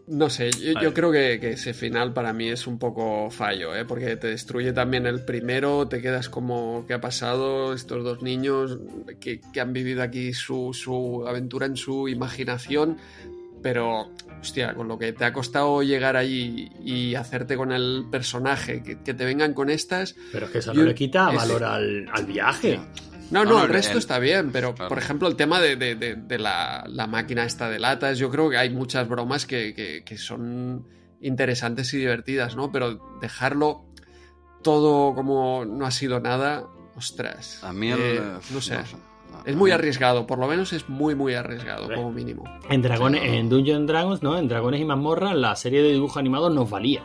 [0.06, 3.86] No sé, yo, creo que, que ese final para mí es un poco fallo, ¿eh?
[3.86, 7.72] porque te destruye también el primero, te quedas como, ¿qué ha pasado?
[7.72, 8.80] Estos dos niños
[9.18, 12.98] que, que han vivido aquí su, su aventura en su imaginación,
[13.64, 14.10] pero,
[14.42, 19.00] hostia, con lo que te ha costado llegar allí y hacerte con el personaje, que,
[19.02, 20.14] que te vengan con estas...
[20.32, 22.78] Pero es que eso yo- no le quita es- valor al, al viaje.
[23.30, 24.90] no, No, el resto está bien, pero claro.
[24.90, 28.30] por ejemplo el tema de, de- de- de la, la máquina esta de latas, yo
[28.30, 30.86] creo que hay muchas bromas que, que- que son
[31.22, 32.70] interesantes y divertidas, ¿no?
[32.70, 33.86] Pero dejarlo
[34.62, 36.66] todo como no ha sido nada,
[36.96, 37.64] ostras.
[37.64, 38.20] A mí el, eh, eh,
[38.52, 38.76] no sé.
[38.76, 38.96] no sé.
[39.44, 42.44] Es muy arriesgado, por lo menos es muy, muy arriesgado, como mínimo.
[42.70, 44.38] En, Dragones, en Dungeons Dragons, ¿no?
[44.38, 47.02] En Dragones y Mazmorras, la serie de dibujos animados nos valía.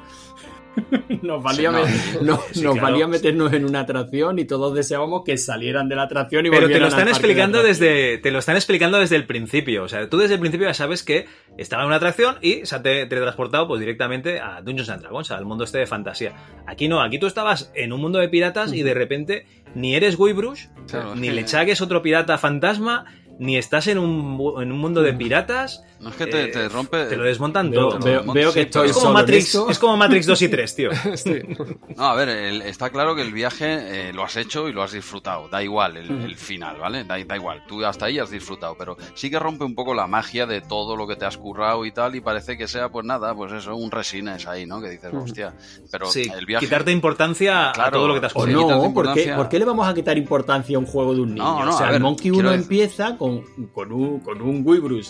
[1.24, 2.22] nos valía, Sí, no.
[2.22, 2.88] me- no- Sí, nos claro.
[2.88, 6.62] valía meternos en una atracción y todos deseábamos que salieran de la atracción y Pero
[6.62, 8.18] te volvieran lo al están explicando desde.
[8.20, 9.84] Te lo están explicando desde el principio.
[9.84, 11.26] O sea, tú desde el principio ya sabes que
[11.58, 15.32] estaba en una atracción y se ha te- teletransportado pues, directamente a Dungeons and Dragons,
[15.32, 16.34] al mundo este de fantasía.
[16.68, 19.46] Aquí no, aquí tú estabas en un mundo de piratas y de repente
[19.76, 23.06] ni eres Guybrush, Claro, ni Lechak es otro pirata fantasma,
[23.40, 25.84] ni estás en un, en un mundo de piratas.
[26.02, 27.06] No es que te, eh, te rompe.
[27.06, 28.34] Te lo desmontan Veo- todo.
[28.34, 30.76] veo- que Sí, estoy es como solo en Matrix, es como Matrix 2 y 3,
[30.76, 30.90] tío.
[31.98, 34.82] No, a ver, el- está claro que el viaje eh, lo has hecho y lo
[34.82, 35.50] has disfrutado.
[35.50, 37.04] Da igual el, el final, ¿vale?
[37.04, 37.64] Da, da igual.
[37.68, 40.96] Tú hasta ahí has disfrutado, pero sí que rompe un poco la magia de todo
[40.96, 43.76] lo que te has currado y tal, y parece que sea, pues nada, pues eso,
[43.76, 44.82] un resines ahí, ¿no?
[44.82, 45.54] Que dices, hostia.
[45.92, 46.66] Pero Sí, el viaje.
[46.66, 48.70] quitarte importancia a Claro, todo lo que te has currado.
[48.70, 51.34] no, ¿por qué, por qué le vamos a quitar importancia a un juego de un
[51.34, 51.44] niño?
[51.44, 53.44] No, no, o sea, a ver, el Monkey quiero 1 decir- empieza con,
[53.74, 54.64] con un, con un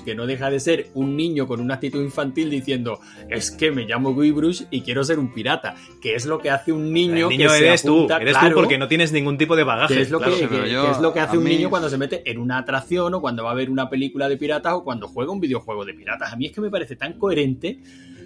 [0.04, 3.00] que no deja de ser un niño con una actitud infantil diciendo
[3.30, 6.72] es que me llamo Guybrush y quiero ser un pirata, que es lo que hace
[6.72, 9.38] un niño, El niño que se eres tú, eres claro, tú porque no tienes ningún
[9.38, 9.96] tipo de bagaje.
[9.96, 10.34] que es lo claro.
[10.34, 11.98] que, sí, pero que- yo- que es lo que hace un mí- niño cuando se
[11.98, 15.08] mete en una atracción o cuando va a ver una película de piratas o cuando
[15.08, 16.34] juega un videojuego de piratas.
[16.34, 17.80] A mí es que me parece tan coherente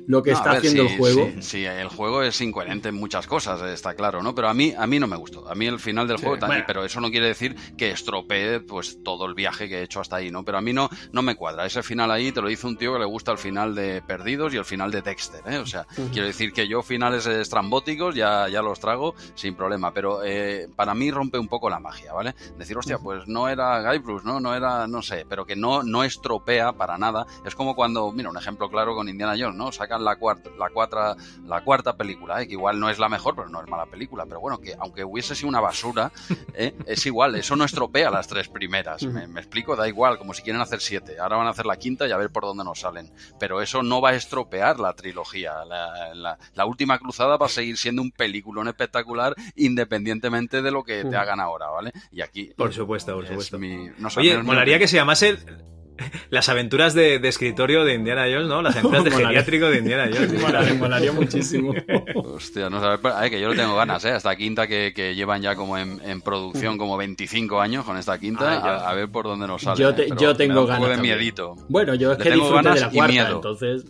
[0.07, 1.25] lo que No, está ver, haciendo sí, el juego.
[1.35, 4.35] Sí, sí, el juego es incoherente en muchas cosas, está claro, ¿no?
[4.35, 5.47] Pero a mí, a mí no me gustó.
[5.49, 6.65] A mí el final del Sí, juego también, bueno.
[6.67, 10.17] pero eso no quiere decir que estropee pues todo el viaje que he hecho hasta
[10.17, 10.43] ahí, ¿no?
[10.43, 11.65] Pero a mí no, no me cuadra.
[11.65, 14.53] Ese final ahí te lo dice un tío que le gusta el final de Perdidos
[14.53, 15.57] y el final de Dexter, ¿eh?
[15.57, 20.23] O sea, quiero decir que yo finales estrambóticos ya, ya los trago sin problema, pero
[20.23, 22.34] eh, para mí rompe un poco la magia, ¿vale?
[22.57, 24.39] Decir, hostia, pues no era Guybrush, ¿no?
[24.39, 27.25] No era, no sé, pero que no, no estropea para nada.
[27.45, 29.71] Es como cuando, mira, un ejemplo claro con Indiana Jones, ¿no?
[29.93, 31.15] Sacan la cuarta, la cuarta,
[31.45, 32.47] la cuarta película, ¿eh?
[32.47, 34.25] que igual no es la mejor, pero no es mala película.
[34.25, 36.11] Pero bueno, que aunque hubiese sido una basura,
[36.55, 36.73] ¿eh?
[36.87, 39.03] es igual, eso no estropea las tres primeras.
[39.03, 39.75] ¿Me, me explico?
[39.75, 41.19] Da igual, como si quieren hacer siete.
[41.19, 43.11] Ahora van a hacer la quinta y a ver por dónde nos salen.
[43.39, 45.63] Pero eso no va a estropear la trilogía.
[45.65, 50.83] La, la- la última cruzada va a seguir siendo un peliculón espectacular independientemente de lo
[50.83, 51.91] que te hagan ahora, ¿vale?
[52.11, 52.51] Y aquí.
[52.57, 53.59] Por supuesto, por es supuesto.
[53.59, 55.37] mi- no sé, Oye, molaría que se llamase
[56.29, 58.61] Las aventuras de, de escritorio de Indiana Jones, ¿no?
[58.61, 59.27] Las aventuras de Molaría.
[59.43, 60.33] geriátrico de Indiana Jones.
[60.41, 61.73] Molaría, molaría muchísimo.
[62.15, 64.15] Hostia, no sabes, pero, ay, que yo lo tengo ganas, ¿eh?
[64.15, 68.17] Esta quinta que, que llevan ya como en, en producción como 25 años con esta
[68.17, 69.79] quinta, Ah, a, a ver por dónde nos sale.
[69.81, 69.93] Yo, ¿eh?
[69.93, 70.77] te- yo me tengo da un ganas.
[70.79, 71.17] poco de también.
[71.17, 71.55] miedito.
[71.69, 73.35] Bueno, yo es Le que tengo disfruté de ganas la cuarta, miedo.
[73.35, 73.85] entonces.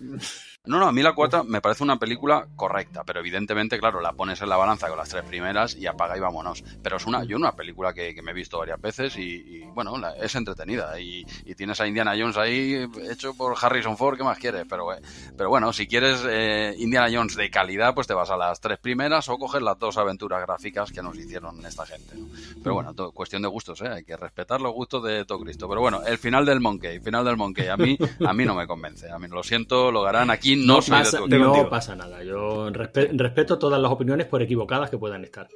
[0.65, 4.13] No, no, a mí la cuarta me parece una película correcta, pero evidentemente, claro, la
[4.13, 6.63] pones en la balanza con las tres primeras y apaga y vámonos.
[6.81, 9.59] Pero es una, yo una película que, que me he visto varias veces y, y,
[9.75, 10.97] bueno, la- es entretenida.
[11.01, 14.65] Y, y tienes a Indiana Jones ahí hecho por Harrison Ford, ¿qué más quieres?
[14.69, 15.01] Pero, eh,
[15.35, 18.79] pero bueno, si quieres eh, Indiana Jones de calidad, pues te vas a las tres
[18.79, 22.15] primeras o coges las dos aventuras gráficas que nos hicieron esta gente.
[22.15, 22.27] ¿no?
[22.63, 23.89] Pero bueno, to- cuestión de gustos, ¿eh?
[23.89, 25.67] hay que respetar los gustos de todo Cristo.
[25.67, 28.65] Pero bueno, el final del Monkey, final del Monkey, a mí, a mí no me
[28.65, 29.11] convence.
[29.11, 31.69] A mí lo siento, lo harán aquí, no, soy pasa, de tu no equipo.
[31.69, 32.23] pasa nada.
[32.23, 35.47] Yo respe- respeto todas las opiniones por equivocadas que puedan estar.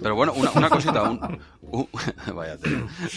[0.00, 1.88] Pero bueno, una, una cosita, un, un-
[2.34, 2.56] vaya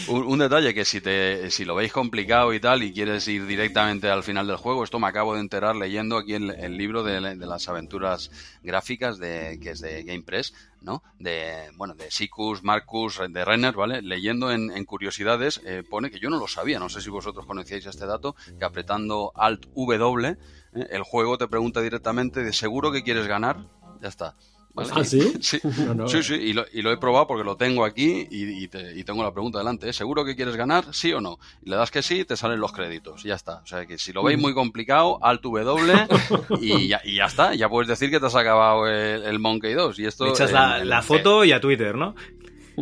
[0.08, 3.46] un, un detalle que si te si lo veis complicado y tal y quieres ir
[3.46, 7.02] directamente al final del juego, esto me acabo de enterar leyendo aquí el, el libro
[7.02, 8.30] de, de las aventuras
[8.62, 10.52] gráficas de que es de GamePress,
[10.82, 11.02] ¿no?
[11.18, 14.02] De bueno, de Sicus, Marcus, de Renner, ¿vale?
[14.02, 17.46] Leyendo en, en curiosidades eh, pone que yo no lo sabía, no sé si vosotros
[17.46, 20.36] conocíais este dato, que apretando Alt W
[20.74, 23.58] eh, el juego te pregunta directamente de seguro que quieres ganar,
[24.00, 24.34] ya está.
[24.74, 24.90] ¿vale?
[24.94, 25.32] ¿Ah, sí?
[25.40, 26.08] Sí, No, no.
[26.08, 28.96] sí, sí, y lo, y lo he probado porque lo tengo aquí y, y te-
[28.96, 29.88] y tengo la pregunta delante.
[29.88, 29.92] ¿eh?
[29.92, 30.94] ¿Seguro que quieres ganar?
[30.94, 31.38] ¿Sí o no?
[31.64, 33.24] Y le das que sí, te salen los créditos.
[33.24, 33.56] Y ya está.
[33.56, 36.06] O sea que si lo veis muy complicado, alt W
[36.60, 37.54] y ya, y ya está.
[37.56, 39.98] Ya puedes decir que te has acabado el, el Monkey 2.
[39.98, 42.14] Y esto Le echas en- la, en- la foto y a Twitter, ¿no?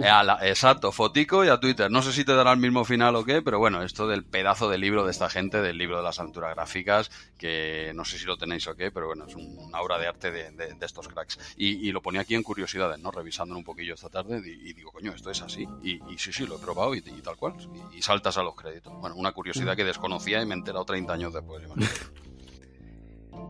[0.02, 1.90] Eh, a la- exacto, fotico y a Twitter.
[1.90, 4.68] No sé si te dará el mismo final o qué, pero bueno, esto del pedazo
[4.68, 8.26] de libro de esta gente, del libro de las aventuras gráficas, que no sé si
[8.26, 10.86] lo tenéis o qué, pero bueno, es un- una obra de arte de, de- de
[10.86, 11.38] estos cracks.
[11.56, 13.10] Y, y lo ponía aquí en curiosidades, ¿no?
[13.10, 15.66] Revisándolo un poquillo esta tarde y, y digo, coño, esto es así.
[15.82, 17.54] Y, y sí, sí, lo he probado y, y tal cual.
[17.92, 18.92] Y, y saltas a los créditos.
[19.00, 21.62] Bueno, una curiosidad que desconocía y me he enterado 30 años después.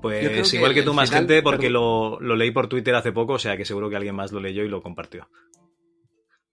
[0.03, 1.71] Pues que igual que tú, más final- gente, porque
[2.21, 4.63] lo leí por Twitter hace poco, o sea que seguro que alguien más lo leyó
[4.65, 5.29] y lo compartió.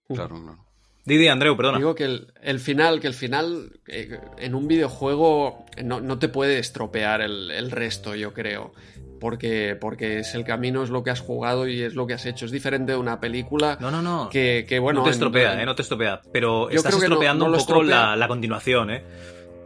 [0.07, 0.57] Claro, claro.
[1.05, 1.77] Didi, Andreu, perdona.
[1.79, 6.29] Digo que el, el final, que el final eh, en un videojuego no, no te
[6.29, 8.73] puede estropear el, el resto, yo creo.
[9.19, 12.25] Porque, porque es el camino, es lo que has jugado y es lo que has
[12.25, 12.45] hecho.
[12.45, 13.77] Es diferente de una película.
[13.79, 14.29] No, no, no.
[14.29, 14.99] Que, que, bueno.
[14.99, 15.65] no te estropea, en- ¿eh?
[15.65, 16.21] No te estropea.
[16.31, 18.05] Pero Yo estás creo que no- estropeando no un poco estropea.
[18.07, 19.03] la, la continuación, ¿eh?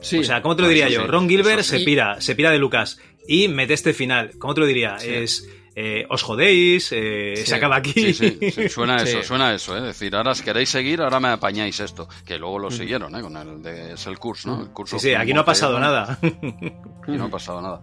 [0.01, 0.19] Sí.
[0.19, 1.01] O sea, ¿cómo te lo Ah, diría eso yo?
[1.01, 4.31] sí, Ron Gilbert eso se pira, se pira de Lucas y mete este final.
[4.37, 4.99] ¿Cómo te lo diría?
[4.99, 5.09] Sí.
[5.11, 7.45] Es eh, os jodéis, eh, Sí.
[7.45, 7.93] se acaba aquí.
[7.93, 9.09] Sí, sí, sí, suena Sí.
[9.09, 9.79] eso, suena eso, ¿eh?
[9.81, 12.09] Es decir, ahora si queréis seguir, ahora me apañáis esto.
[12.25, 13.21] Que luego lo siguieron, ¿eh?
[13.21, 14.63] Con el de, es el curso, ¿no?
[14.63, 16.17] El curso Sí, sí, aquí no ha pasado nada.
[16.21, 17.81] Aquí no ha pasado nada.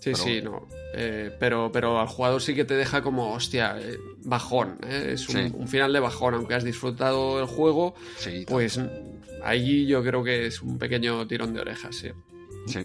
[0.00, 0.66] Sí, Pero sí, no.
[0.96, 4.78] Eh, pero, pero al jugador sí que te deja como, hostia, eh, bajón.
[4.86, 5.10] ¿eh?
[5.14, 5.52] Es un, Sí.
[5.54, 6.34] un final de bajón.
[6.34, 8.80] Aunque has disfrutado el juego, Sí, pues
[9.44, 12.08] ahí yo creo que es un pequeño tirón de orejas, sí.
[12.66, 12.80] Sí.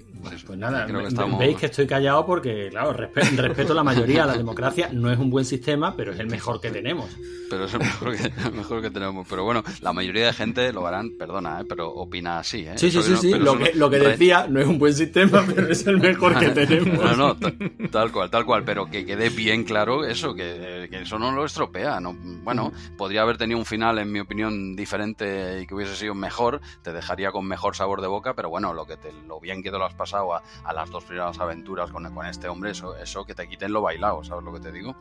[0.45, 3.84] Pues nada, Creo que ve- estamos- veis que estoy callado porque, claro, respe- respeto la
[3.84, 7.10] mayoría, la democracia no es un buen sistema, pero es el mejor que tenemos.
[7.49, 9.26] Pero es el mejor que, el mejor que tenemos.
[9.30, 11.65] Pero bueno, la mayoría de gente lo harán, perdona, ¿eh?
[11.68, 12.60] pero opina así.
[12.68, 12.73] ¿eh?
[12.76, 15.43] Sí, sí, sí, no- sí, lo que, lo que decía no es un buen sistema,
[15.56, 17.03] pero es el mejor que tenemos.
[17.03, 17.53] No, no, ta-
[17.91, 21.45] tal cual, tal cual, pero que quede bien claro eso, que, que eso no lo
[21.45, 21.99] estropea.
[22.01, 26.14] No, bueno, podría haber tenido un final, en mi opinión, diferente y que hubiese sido
[26.14, 29.64] mejor, te dejaría con mejor sabor de boca, pero bueno, lo que te, lo bien
[29.64, 32.72] que te lo has pasado a, a las dos primeras aventuras con, con este hombre,
[32.72, 34.96] eso, eso que te quiten lo bailado, ¿sabes lo que te digo?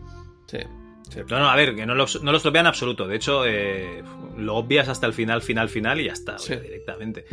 [0.46, 0.60] Sí.
[1.28, 3.06] No, no, a ver, que no lo, no lo en absoluto.
[3.06, 4.02] De hecho, eh,
[4.36, 6.54] lo obvias hasta el final, final, final y ya está, Sí.
[6.56, 7.24] directamente.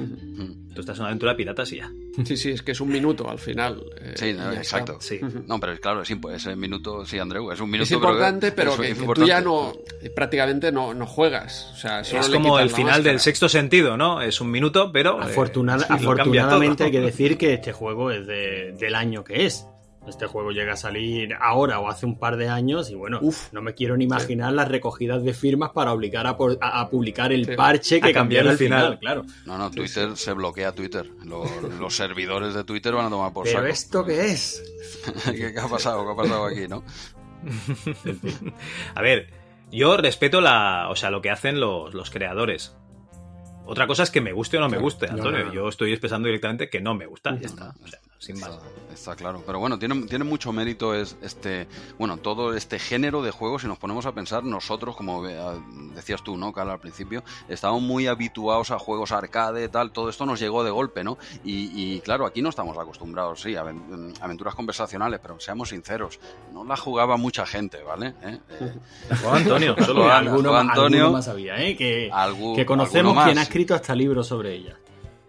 [0.74, 1.92] Tú estás en una aventura de piratas y ya.
[2.24, 3.84] Sí, sí, es que es un minuto al final.
[4.00, 4.98] eh, Sí, exacto.
[5.48, 7.84] No, pero claro, es, impo- ese minuto, sí, Andreu, es un minuto.
[7.84, 9.74] Es importante, pero, es que, que tú ya no,
[10.16, 11.72] prácticamente no, no juegas.
[11.74, 13.10] O sea, solo Es como el final máscara.
[13.12, 14.22] del sexto sentido, ¿no?
[14.22, 15.20] Es un minuto, pero.
[15.22, 15.30] eh, sí,
[15.90, 16.86] afortunadamente todo.
[16.86, 19.66] hay que decir que este juego es de- del año que es.
[20.08, 23.20] Este juego llega a salir ahora o hace un par de años y bueno,
[23.52, 26.90] no me quiero ni imaginar las recogidas de firmas para obligar a, por- a- a
[26.90, 27.56] publicar el Sí.
[27.56, 29.00] parche que A cambiar cambiara el final, final.
[29.00, 29.26] claro.
[29.46, 31.10] No, no, Twitter se bloquea Twitter.
[31.26, 31.46] Lo-
[31.80, 33.68] los servidores de Twitter van a tomar por Pero saco.
[33.72, 34.64] esto qué es?
[35.26, 36.06] ¿Qué, qué ha pasado?
[36.06, 36.84] ¿Qué ha pasado aquí, no?
[38.96, 39.28] A ver,
[39.72, 42.76] yo respeto la, o sea, lo que hacen los, los creadores.
[43.66, 45.40] Otra cosa es que me guste o no me guste, Antonio.
[45.40, 45.54] no, no.
[45.54, 47.36] Yo estoy expresando directamente que no me gusta.
[47.40, 47.74] Ya está.
[47.84, 48.52] O sea, sin más.
[48.94, 49.44] Está claro.
[49.46, 51.68] Pero bueno, tiene, tiene mucho mérito es, este,
[52.00, 53.62] bueno, todo este género de juegos.
[53.64, 55.38] Si nos ponemos a pensar, nosotros, como eh,
[55.94, 59.92] decías tú, ¿no, Carla, al principio, estábamos muy habituados a juegos arcade, tal.
[59.92, 61.18] Todo esto nos llegó de golpe, ¿no?
[61.44, 66.20] Y, y, claro, aquí no estamos acostumbrados, sí, a aven- aventuras conversacionales, pero seamos sinceros,
[66.54, 68.14] no la jugaba mucha gente, ¿vale?
[68.24, 68.40] ¿Eh?
[68.62, 68.74] Eh,
[69.24, 71.76] Juan Antonio, solo alguno, alguno más había, ¿eh?
[71.76, 73.46] Que, algún- que conocemos quien ha.
[73.56, 74.78] Escrito hasta libros sobre ella.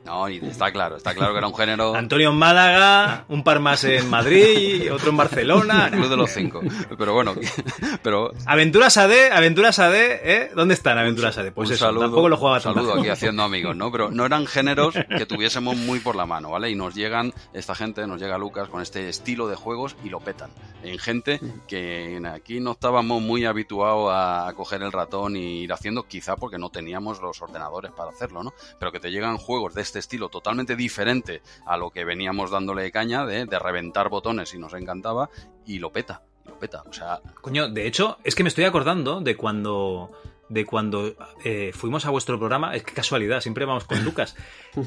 [0.07, 1.97] No, y está claro, está claro que era un género.
[1.97, 5.91] Antonio en Málaga, un par más en Madrid, otro en Barcelona.
[5.93, 6.61] Club de los cinco.
[6.97, 7.35] Pero bueno,
[8.05, 10.51] pero Aventuras AD, Aventuras AD, ¿eh?
[10.55, 11.51] ¿Dónde están Aventuras AD?
[11.51, 13.01] Pues un eso, saludo, tampoco lo jugaba un saludo tanto.
[13.01, 13.91] aquí haciendo amigos, ¿no?
[13.91, 16.71] Pero no eran géneros que tuviésemos muy por la mano, ¿vale?
[16.71, 20.21] Y nos llegan, esta gente, nos llega Lucas con este estilo de juegos y lo
[20.21, 20.51] petan.
[20.85, 26.05] En gente que aquí no estábamos muy habituados a coger el ratón y ir haciendo,
[26.05, 28.55] quizá porque no teníamos los ordenadores para hacerlo, ¿no?
[28.79, 32.91] Pero que te llegan juegos de este estilo totalmente diferente a lo que veníamos dándole
[32.93, 35.31] caña, de, de reventar botones y nos encantaba,
[35.67, 36.83] y lo peta, y lo peta.
[36.89, 40.11] O sea, Coño, de hecho, es que me estoy acordando de cuando
[40.49, 41.13] de cuando
[41.45, 44.37] eh, fuimos a vuestro programa, es que casualidad, siempre vamos con Lucas,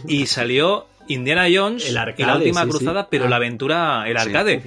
[0.08, 2.78] y salió Indiana Jones El y arcade, la última sí, sí.
[2.78, 3.30] cruzada, pero Ah.
[3.30, 4.28] la aventura, el Sí.
[4.28, 4.64] arcade.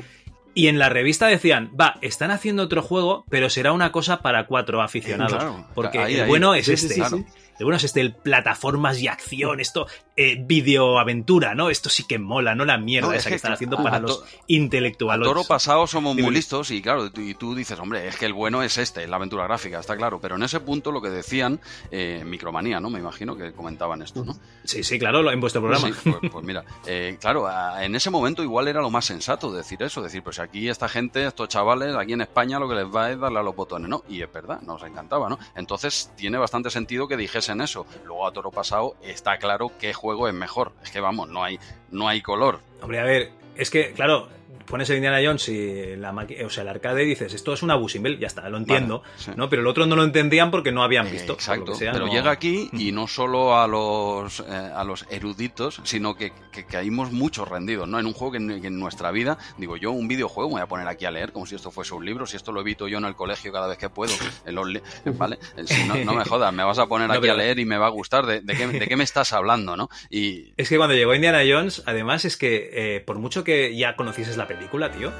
[0.54, 4.46] Y en la revista decían, va, están haciendo otro juego, pero será una cosa para
[4.46, 5.32] cuatro aficionados.
[5.32, 6.28] Claro, porque ahí, el ahí.
[6.28, 6.92] bueno es este.
[6.92, 7.24] sí, sí.
[7.58, 9.86] El bueno es este, el plataformas y acción, esto,
[10.16, 11.70] eh, videoaventura, ¿no?
[11.70, 13.76] Esto sí que mola, no la mierda No, es esa que, que están a- haciendo
[13.82, 15.26] para los intelectuales.
[15.26, 18.62] Toro pasado somos muy listos y claro, y tú dices, hombre, es que el bueno
[18.62, 20.20] es este, la aventura gráfica, está claro.
[20.20, 21.60] Pero en ese punto lo que decían,
[21.90, 22.90] eh, Micromanía, ¿no?
[22.90, 24.36] Me imagino que comentaban esto, ¿no?
[24.64, 25.88] Sí, sí, claro, lo- en vuestro programa.
[25.88, 27.48] Sí, pues, pues mira, eh, claro,
[27.80, 31.26] en ese momento igual era lo más sensato decir eso, decir, pues aquí esta gente,
[31.26, 34.04] estos chavales, aquí en España lo que les va es darle a los botones, ¿no?
[34.08, 35.38] Y es verdad, nos encantaba, ¿no?
[35.56, 37.86] Entonces tiene bastante sentido que dijesen eso.
[38.04, 40.72] Luego a toro pasado está claro qué juego es mejor.
[40.82, 41.60] Es que vamos, no hay,
[41.92, 42.58] no hay color.
[42.82, 44.28] Hombre, a ver, es que, claro,
[44.66, 47.74] pones el Indiana Jones y la o sea, el arcade y dices, esto es una
[47.74, 49.30] Busimbel, ya está, lo entiendo, Vale, sí.
[49.36, 49.48] ¿no?
[49.48, 51.36] Pero el otro no lo entendían porque no habían visto.
[51.36, 54.44] por lo Exacto, sea, pero no- llega aquí y no solo a los eh,
[54.74, 57.98] a los eruditos, sino que, que caímos mucho rendidos, ¿no?
[57.98, 60.62] En un juego que en, que en nuestra vida, digo yo, un videojuego me voy
[60.62, 62.88] a poner aquí a leer como si esto fuese un libro, si esto lo evito
[62.88, 64.12] yo en el colegio cada vez que puedo,
[64.46, 64.68] en los
[65.16, 65.38] ¿vale?
[65.56, 67.58] Eh, Si no, no me jodas, me vas a poner No, aquí pero- a leer
[67.58, 69.88] y me va a gustar, ¿de, de qué, de qué me estás hablando, no?
[70.10, 73.96] Y Es que cuando llegó Indiana Jones, además es que eh, por mucho que ya
[73.96, 75.12] conocieses la película, tío,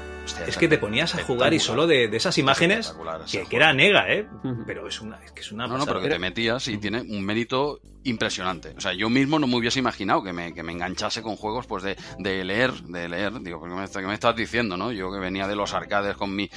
[0.47, 2.95] es que te ponías a jugar y solo de, de esas imágenes,
[3.31, 4.27] que, que era nega, ¿eh?
[4.65, 7.01] Pero es una, es que es una No, no, pero que te metías y tiene
[7.01, 8.73] un mérito impresionante.
[8.77, 11.65] O sea, yo mismo no me hubiese imaginado que me, que me enganchase con juegos
[11.67, 13.39] pues de, de leer, de leer.
[13.41, 14.91] Digo, ¿qué me, qué me estás diciendo, no?
[14.91, 16.49] Yo que venía de los arcades con mi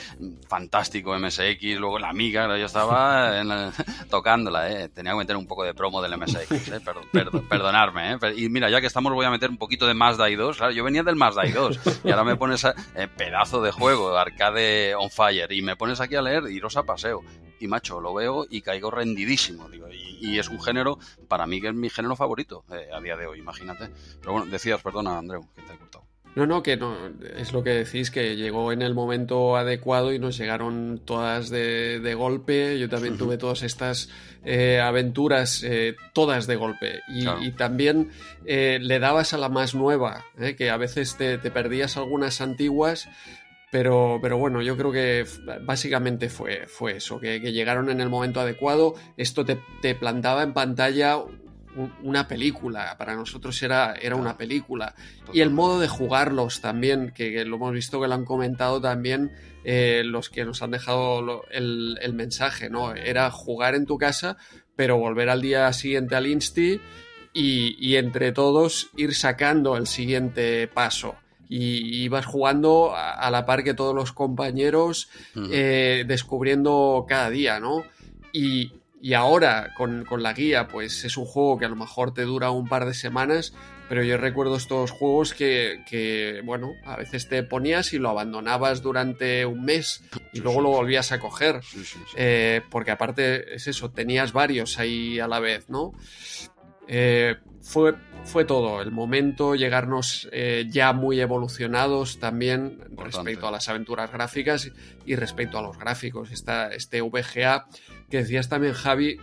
[0.49, 3.73] fantástico MSX, luego la Amiga, yo estaba en la-
[4.11, 4.89] tocándola, ¿eh?
[4.89, 6.81] Tenía que meter un poco de promo del MSX, ¿eh?
[6.85, 8.19] Perdón, perdón, perdonarme, ¿eh?
[8.37, 10.57] Y mira, ya que estamos voy a meter un poquito de Mazda i2.
[10.57, 14.17] Claro, yo venía del Mazda i2 y ahora me pones a, eh, pedazo de juego,
[14.17, 17.23] arcade on fire, y me pones aquí a leer iros a paseo.
[17.61, 21.61] Y macho, lo veo y caigo rendidísimo, digo, y, y es un género, para mí
[21.61, 23.89] que es mi género favorito eh, a día de hoy, imagínate.
[24.21, 26.05] Pero bueno, decías, perdona, Andreu, que te he cortado.
[26.35, 26.95] No, no, que no,
[27.39, 31.99] es lo que decís, que llegó en el momento adecuado y nos llegaron todas de,
[32.01, 32.79] de golpe.
[32.79, 34.11] Yo también tuve todas estas
[34.45, 37.01] eh, aventuras, eh, todas de golpe.
[37.09, 37.43] Y, Claro.
[37.43, 38.11] y también
[38.45, 40.27] eh, le dabas a la más nueva,
[40.59, 43.09] que a veces te, te perdías algunas antiguas.
[43.79, 45.27] Pero, pero bueno, yo creo que
[45.61, 48.95] básicamente fue, fue eso, que, que llegaron en el momento adecuado.
[49.19, 52.97] Esto te, te plantaba en pantalla un- una película.
[52.97, 54.95] Para nosotros era, era una película.
[55.31, 58.81] Y el modo de jugarlos también, que, que lo hemos visto que lo han comentado
[58.81, 59.33] también
[59.63, 62.95] eh, los que nos han dejado lo- el, el mensaje, ¿no?
[62.95, 64.39] Era jugar en tu casa,
[64.75, 66.81] pero volver al día siguiente al Insti
[67.35, 71.17] y, y entre todos ir sacando el siguiente paso.
[71.49, 75.09] Y ibas jugando a, a la par que todos los compañeros,
[75.51, 77.85] eh, descubriendo cada día, ¿no?
[78.33, 82.13] Y, y ahora, con, con la guía, pues es un juego que a lo mejor
[82.13, 83.53] te dura un par de semanas,
[83.89, 88.83] pero yo recuerdo estos juegos que, que, bueno, a veces te ponías y lo abandonabas
[88.83, 90.03] durante un mes
[90.33, 91.61] y luego lo volvías a coger.
[92.17, 95.93] Eh, porque aparte es eso, tenías varios ahí a la vez, ¿no?
[96.89, 97.95] Eh, fue,
[98.25, 104.71] fue todo, el momento, llegarnos eh, ya muy evolucionados también respecto a las aventuras gráficas
[105.05, 106.31] y respecto a los gráficos.
[106.31, 107.67] Esta, este VGA
[108.09, 109.19] que decías también, Javi,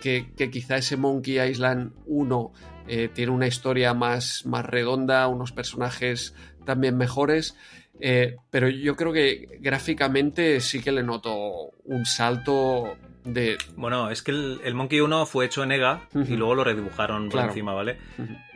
[0.00, 2.52] que, que quizá ese Monkey Island 1
[2.86, 6.34] eh, tiene una historia más, más redonda, unos personajes
[6.64, 7.56] también mejores.
[8.00, 12.96] eh, pero yo creo que gráficamente sí que le noto un salto
[13.32, 13.58] de.
[13.76, 17.24] Bueno, es que el, el Monkey 1 fue hecho en EGA y luego lo redibujaron
[17.24, 17.48] por Claro.
[17.48, 17.98] encima, ¿vale?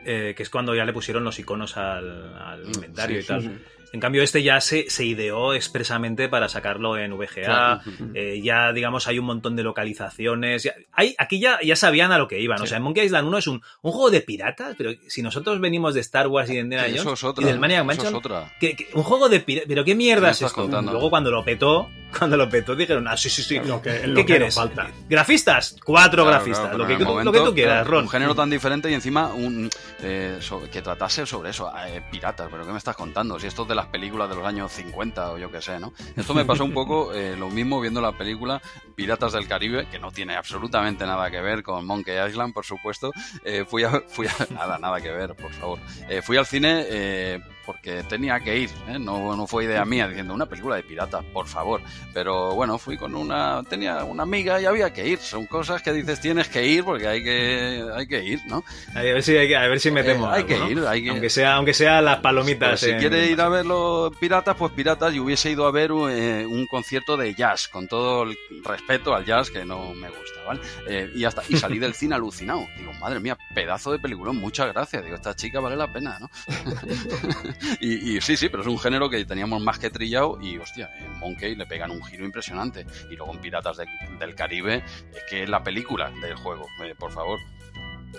[0.05, 3.41] Eh, que es cuando ya le pusieron los iconos al, al inventario sí, y tal.
[3.41, 3.49] sí,
[3.93, 7.43] En cambio, este ya se, se ideó expresamente para sacarlo en VGA.
[7.45, 7.81] Claro.
[8.15, 10.63] Eh, ya, digamos, hay un montón de localizaciones.
[10.63, 12.61] Ya- hay, aquí ya, ya sabían a lo que iban.
[12.61, 15.93] O sea, Monkey Island 1 es un, un juego de piratas, pero si nosotros venimos
[15.93, 18.51] de Star Wars y de Indiana Jones es otra, y del Maniac es Mansion, otra.
[18.59, 19.67] que- que- un juego de piratas.
[19.69, 20.61] Pero qué mierda ¿Qué me es esto.
[20.63, 20.91] contando?
[20.91, 21.87] Luego cuando lo petó,
[22.17, 23.59] cuando lo petó, dijeron, ah, sí, sí, sí.
[23.59, 24.55] Lo que- ¿Qué lo que quieres?
[24.55, 24.89] nos falta.
[25.09, 25.75] ¿Grafistas?
[25.83, 26.69] Cuatro Claro, grafistas.
[26.69, 28.03] claro, lo, que, tú- lo que tú momento, quieras, Ron.
[28.03, 29.69] Un género tan diferente y encima un
[30.01, 30.39] eh,
[30.71, 33.39] que tratase sobre eso, eh, piratas, pero ¿qué me estás contando?
[33.39, 35.93] Si esto es de las películas de los años 50 o yo qué sé, ¿no?
[36.15, 38.61] Esto me pasó un poco eh, lo mismo viendo la película
[38.95, 43.11] Piratas del Caribe, que no tiene absolutamente nada que ver con Monkey Island, por supuesto.
[43.43, 45.79] Eh, fui a, fui a- nada, nada que ver, por favor.
[46.09, 48.97] Eh, fui al cine eh, porque tenía que ir, ¿eh?
[48.99, 51.81] no, no fue idea mía diciendo una película de piratas, por favor.
[52.13, 55.19] Pero bueno, fui con una, tenía una amiga y había que ir.
[55.19, 58.63] Son cosas que dices tienes que ir porque hay que, hay que ir, ¿no?
[58.95, 60.29] A ver si, hay que- a ver si metemos.
[60.29, 60.69] Eh, hay algo, que ¿no?
[60.69, 62.79] ir, hay que- Aunque sea, aunque sea las palomitas.
[62.79, 65.91] si en- quiere ir a ver los piratas, pues piratas, y hubiese ido a ver
[66.09, 70.39] eh, un concierto de jazz, con todo el respeto al jazz que no me gusta,
[70.45, 70.59] ¿vale?
[70.87, 72.65] Eh, y hasta y salí del cine alucinado.
[72.77, 75.03] Digo, madre mía, pedazo de peliculón, muchas gracias.
[75.03, 76.29] Digo, esta chica vale la pena, ¿no?
[77.79, 80.89] y, y sí, sí, pero es un género que teníamos más que trillado y, hostia,
[80.99, 82.85] en Monkey le pegan un giro impresionante.
[83.11, 83.87] Y luego en Piratas de-
[84.19, 84.83] del Caribe,
[85.13, 87.39] es que es la película del juego, eh, por favor.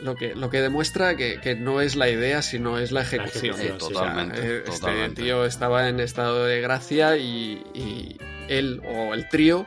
[0.02, 3.54] Lo que, lo que demuestra que, que no es la idea, sino es la ejecución.
[3.60, 5.22] ejecución, sí, O sea, totalmente, eh, este totalmente.
[5.22, 8.16] tío estaba en estado de gracia y, y
[8.48, 9.66] él o el trío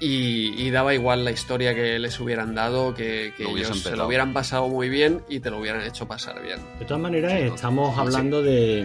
[0.00, 3.84] y, y daba igual la historia que les hubieran dado, que, que Lo hubiesen ellos
[3.84, 6.58] se lo hubieran pasado muy bien y te lo hubieran hecho pasar bien.
[6.78, 8.84] De todas maneras, estamos hablando de,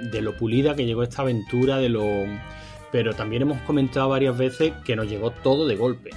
[0.00, 2.24] de lo pulida que llegó esta aventura, de lo.
[2.90, 6.10] Pero también hemos comentado varias veces que nos llegó todo de golpe.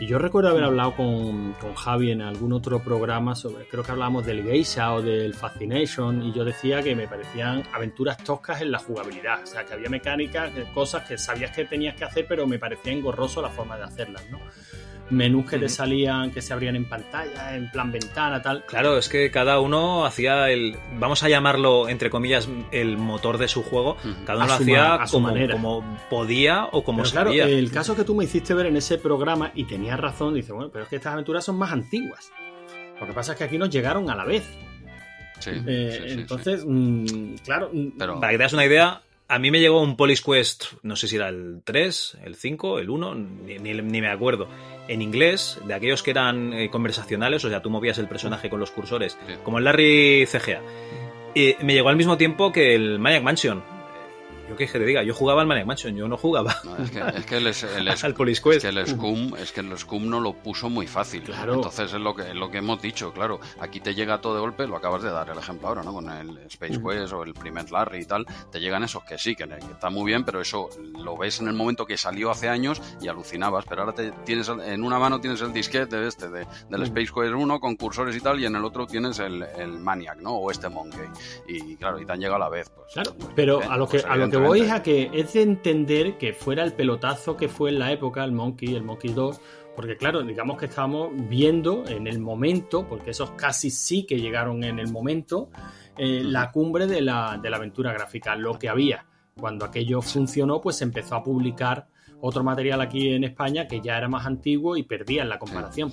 [0.00, 3.90] Y yo recuerdo haber hablado con, con Javi en algún otro programa sobre, creo que
[3.90, 8.70] hablábamos del Geisha o del Fascination, y yo decía que me parecían aventuras toscas en
[8.70, 9.42] la jugabilidad.
[9.42, 12.60] O sea, que había mecánicas, eh, cosas que sabías que tenías que hacer, pero me
[12.60, 14.38] parecía engorroso la forma de hacerlas, ¿no?
[15.10, 15.74] Menús que te Ujú.
[15.74, 18.64] salían, que se abrían en pantalla, en plan ventana, tal.
[18.66, 20.76] Claro, es que cada uno hacía el.
[20.98, 23.96] Vamos a llamarlo, entre comillas, el motor de su juego.
[24.26, 25.54] Cada uno A lo su hacía ma- a su como, manera.
[25.54, 27.46] como podía o como Pero claro, sabía.
[27.46, 30.70] el caso que tú me hiciste ver en ese programa, y tenías razón, dice, bueno,
[30.70, 32.30] pero es que estas aventuras son más antiguas.
[33.00, 34.44] Lo que pasa es que aquí nos llegaron a la vez.
[35.38, 36.20] Sí, Eh, sí, sí, sí.
[36.20, 39.96] entonces, mm, claro, mm, Para que te das una idea, a mí me llegó un
[39.96, 44.00] Police Quest, no sé si era el 3, el 5, el 1, ni, ni- ni
[44.00, 44.48] me acuerdo.
[44.88, 48.58] En inglés, de aquellos que eran eh, conversacionales, o sea, tú movías el personaje con
[48.58, 50.62] los cursores, como el Larry CGA.
[51.34, 53.62] Y me llegó al mismo tiempo que el Maniac Mansion.
[54.48, 56.54] Yo qué que te diga, yo jugaba al Maniac Mansion, yo no jugaba.
[56.64, 58.64] No, es que, es que el, el al Police Quest.
[58.64, 61.22] es que el Scum, es que el Scum no lo puso muy fácil.
[61.22, 61.54] Claro.
[61.54, 63.40] Entonces es lo que es lo que hemos dicho, claro.
[63.60, 65.92] Aquí te llega todo de golpe, lo acabas de dar el ejemplo ahora, ¿no?
[65.92, 66.88] Con el Space Ujú.
[66.90, 69.90] Quest o el primer Larry y tal, te llegan esos que sí, que, que está
[69.90, 70.68] muy bien, pero eso
[70.98, 73.64] lo ves en el momento que salió hace años y alucinabas.
[73.68, 76.84] Pero ahora te tienes en una mano tienes el disquete de este, de, del Ujú.
[76.84, 80.18] Space Quest 1 con cursores y tal, y en el otro tienes el, el Maniac,
[80.20, 80.32] ¿no?
[80.36, 81.06] O este Monkey.
[81.46, 82.68] Y claro, y te han llegado a la vez.
[82.70, 85.10] Pues, Claro, pero bien, a lo que, pues a lo que voy es a que
[85.12, 88.82] es de entender que fuera el pelotazo que fue en la época el Monkey, el
[88.82, 89.40] Monkey 2,
[89.76, 94.64] porque claro, digamos que estábamos viendo en el momento, porque esos casi sí que llegaron
[94.64, 95.50] en el momento,
[95.96, 99.06] eh, la cumbre de la, de la aventura gráfica, lo que había.
[99.38, 101.86] Cuando aquello funcionó, pues se empezó a publicar
[102.20, 105.92] otro material aquí en España que ya era más antiguo y perdía en la comparación.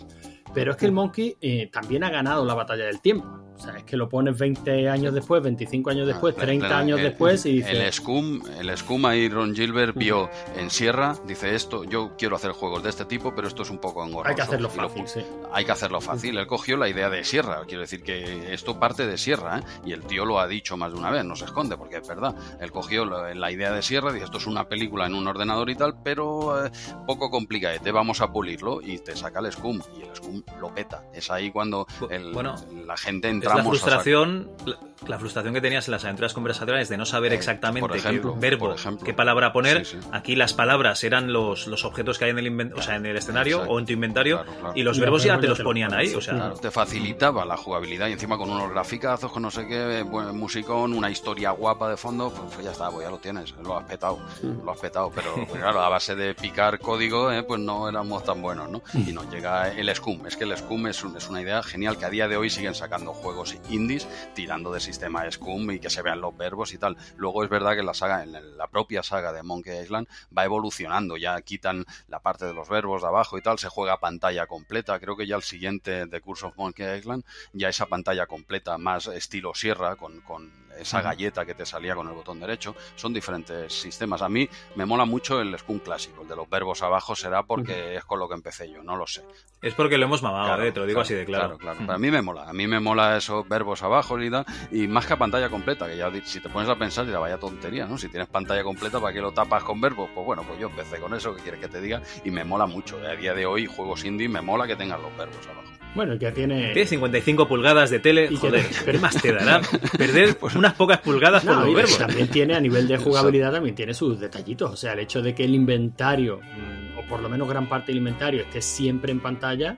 [0.54, 3.45] Pero es que el Monkey eh, también ha ganado la batalla del tiempo.
[3.58, 7.00] O sea, es que lo pones 20 años después, 25 años después, 30 Plena- años
[7.00, 7.72] el- después y dices...
[7.72, 12.52] El Scum, el Scum ahí Ron Gilbert vio en Sierra, dice esto, yo quiero hacer
[12.52, 14.30] juegos de este tipo, pero esto es un poco engorroso.
[14.30, 15.22] Hay que hacerlo lo fácil, sí.
[15.54, 16.38] Hay que hacerlo fácil.
[16.38, 19.64] Él cogió la idea de Sierra, quiero decir que esto parte de Sierra, ¿eh?
[19.86, 22.08] y el tío lo ha dicho más de una vez, no se esconde, porque es
[22.08, 22.36] verdad.
[22.60, 25.70] Él cogió la, la idea de Sierra, dice, esto es una película en un ordenador
[25.70, 26.72] y tal, pero eh,
[27.08, 31.04] poco complicadete, vamos a pulirlo, y te saca el Scum, y el Scum lo peta.
[31.14, 32.56] Es ahí cuando el- bueno,
[32.86, 34.76] la gente Es la frustración, la,
[35.08, 38.40] la frustración que tenías en las aventuras conversacionales de no saber exactamente Eh, ejemplo, qué
[38.40, 39.86] verbo, qué palabra poner.
[39.86, 40.08] Sí, sí.
[40.12, 43.06] Aquí las palabras eran los, los objetos que hay en el, inven- o sea, en
[43.06, 43.74] el escenario Exacto.
[43.74, 44.74] o en tu inventario Claro, claro.
[44.76, 46.14] y los Y verbos ya te los ponían ahí.
[46.16, 49.68] O sea, Claro, te facilitaba la jugabilidad y encima con unos graficazos, con no sé
[49.68, 53.18] qué, buen musicón, una historia guapa de fondo, pues, pues ya está, pues ya lo
[53.20, 54.20] tienes, lo has petado,
[54.64, 58.24] lo has petado, pero pues claro, a base de picar código, eh, pues no éramos
[58.24, 58.82] tan buenos, ¿no?
[58.94, 61.98] Y nos llega el Scum, es que el Scum es, un- es una idea genial
[61.98, 63.35] que a día de hoy siguen sacando juegos
[63.70, 66.98] indies tirando de sistema Scum y que se vean los verbos y tal.
[67.18, 71.18] Luego es verdad que la saga, en la propia saga de Monkey Island va evolucionando,
[71.18, 75.00] ya quitan la parte de los verbos de abajo y tal, se juega pantalla completa,
[75.00, 79.08] creo que ya el siguiente de Curse of Monkey Island ya esa pantalla completa más
[79.08, 83.74] estilo sierra con, con esa galleta que te salía con el botón derecho, son diferentes
[83.74, 84.22] sistemas.
[84.22, 87.96] A mí me mola mucho el Scum clásico, el de los verbos abajo será porque
[87.96, 89.24] es con lo que empecé yo, no lo sé.
[89.62, 91.58] es porque lo hemos mamado, Claro, eh, te lo digo claro, así de claro.
[91.58, 91.94] Claro, claro.
[91.94, 95.06] A mí me mola, a mí me mola esos verbos abajo y tal, y más
[95.06, 97.98] que a pantalla completa, que ya si te pones a pensar, dirá, vaya tontería, ¿no?
[97.98, 100.10] Si tienes pantalla completa, ¿para qué lo tapas con verbos?
[100.14, 102.02] Pues bueno, pues yo empecé con eso, ¿qué quieres que te diga?
[102.24, 102.98] Y me mola mucho.
[103.06, 105.70] A día de hoy, juegos indie, me mola que tengan los verbos abajo.
[105.96, 106.74] Bueno, que tiene...
[106.74, 109.62] Tiene 55 pulgadas de tele, Y que- joder, ¿qué más te dará?
[109.98, 110.36] Perder
[110.66, 114.72] unas pocas pulgadas por los también tiene a nivel de jugabilidad también tiene sus detallitos.
[114.72, 117.88] O sea, el hecho de que el inventario, mm, o por lo menos gran parte
[117.88, 119.78] del inventario, esté siempre en pantalla,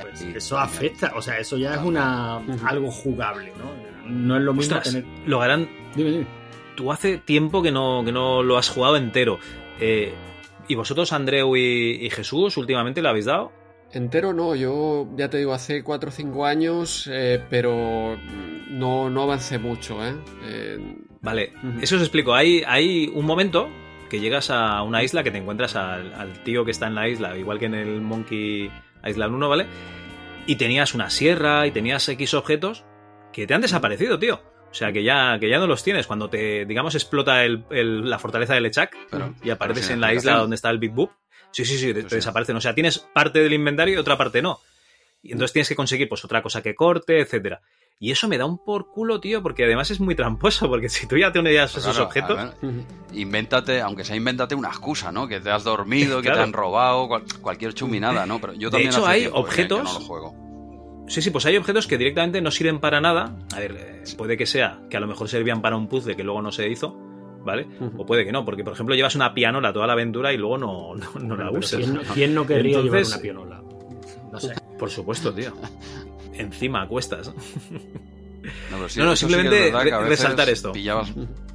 [0.00, 1.12] pues eso afecta.
[1.16, 2.36] O sea, eso ya es una
[2.66, 4.10] algo jugable, ¿no?
[4.10, 5.08] No es lo mismo Ostras, tener.
[5.26, 5.68] lo harán.
[5.94, 6.26] Dime, dime.
[6.74, 9.38] Tú hace tiempo que no, que no lo has jugado entero.
[9.78, 10.12] Eh,
[10.66, 13.52] ¿Y vosotros, Andreu y, y Jesús, últimamente lo habéis dado?
[13.94, 18.16] Entero no, yo ya te digo, hace 4 o 5 años, eh, pero
[18.68, 20.14] no, no avancé mucho, ¿eh?
[20.44, 22.34] Eh, Vale, eso os explico.
[22.34, 23.68] Hay, hay un momento
[24.10, 27.08] que llegas a una isla que te encuentras al, al tío que está en la
[27.08, 28.70] isla, igual que en el Monkey
[29.04, 29.66] Island 1, ¿vale?
[30.46, 32.84] Y tenías una sierra y tenías X objetos
[33.32, 34.40] que te han desaparecido, tío.
[34.70, 36.06] O sea, que ya, que ya no los tienes.
[36.06, 38.94] Cuando te, digamos, explota el- el- la fortaleza de Lechak
[39.42, 41.10] y apareces en la isla donde está el Big Boop.
[41.54, 42.56] Sí, sí, sí, te, te desaparecen.
[42.56, 44.58] O sea, tienes parte del inventario y otra parte no.
[45.22, 47.60] Y entonces tienes que conseguir pues otra cosa que corte, etcétera.
[48.00, 51.06] Y eso me da un por culo, tío, porque además es muy tramposo, porque si
[51.06, 52.60] tú ya tenías Pues esos claro, objetos...
[52.60, 55.28] ver, invéntate, aunque sea invéntate una excusa, ¿no?
[55.28, 56.38] Que te has dormido, que Claro.
[56.38, 58.40] te han robado, cual- cualquier chuminada, ¿no?
[58.40, 61.04] Pero yo De también hecho, hace hay objetos- que no lo juego.
[61.08, 63.36] Sí, sí, pues hay objetos que directamente no sirven para nada.
[63.54, 66.24] A ver, eh, puede que sea que a lo mejor servían para un puzzle que
[66.24, 66.98] luego no se hizo,
[67.44, 67.66] ¿vale?
[67.98, 70.58] O puede que no, porque por ejemplo llevas una pianola toda la aventura y luego
[70.58, 71.78] no, no, no la usas.
[71.80, 73.62] ¿quién no- quién no querría llevar Entonces- una pianola?
[74.32, 74.54] No sé.
[74.78, 75.52] Por supuesto, tío.
[76.34, 77.28] Encima a cuestas.
[77.28, 80.72] No, pero sí, No, no, eso sí que es simplemente re- veces resaltar esto.
[80.72, 81.12] Pillabas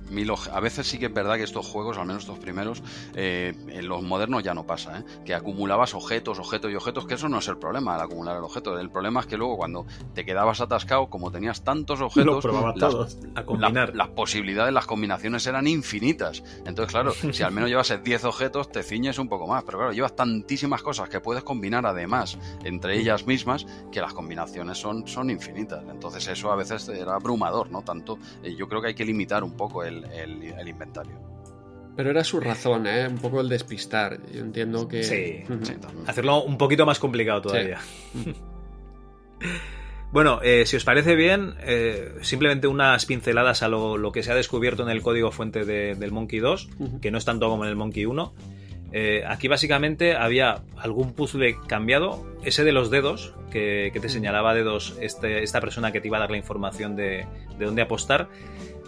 [0.10, 2.84] mil a veces sí que es verdad que estos juegos, al menos estos primeros,
[3.16, 5.04] eh, en los modernos ya no pasa, ¿eh?
[5.26, 8.44] que acumulabas objetos, objetos y objetos, que eso no es el problema, el acumular el
[8.44, 8.78] objeto.
[8.78, 13.18] El problema es que luego cuando te quedabas atascado, como tenías tantos objetos, las, todos.
[13.36, 13.96] A combinar.
[13.96, 16.44] las posibilidades, las combinaciones eran infinitas.
[16.66, 19.64] Entonces, claro, si al menos llevas 10 objetos, te ciñes un poco más.
[19.64, 24.78] Pero claro, llevas tantísimas cosas que puedes combinar además entre ellas mismas que las combinaciones
[24.78, 25.84] son, son infinitas.
[25.90, 27.82] Entonces, eso a veces era abrumador, ¿no?
[27.82, 31.20] Tanto, eh, yo creo que hay que limitar un poco el, el- el inventario.
[31.96, 33.08] Pero era su razón, ¿eh?
[33.08, 34.20] Un poco el despistar.
[34.32, 35.04] Yo entiendo que...
[35.04, 35.44] Sí.
[36.08, 37.80] Hacerlo un poquito más complicado todavía.
[40.12, 44.32] Bueno, eh, si os parece bien, eh, simplemente unas pinceladas a lo, lo, que se
[44.32, 47.00] ha descubierto en el código fuente de, del Monkey 2, uh -huh.
[47.00, 48.34] que no es tanto como en el Monkey 1.
[48.92, 54.56] Eh, aquí básicamente había algún puzzle cambiado, ese de los dedos, que, que te señalaba
[54.56, 57.28] dedos este, esta persona que te iba a dar la información de,
[57.60, 58.30] de dónde apostar.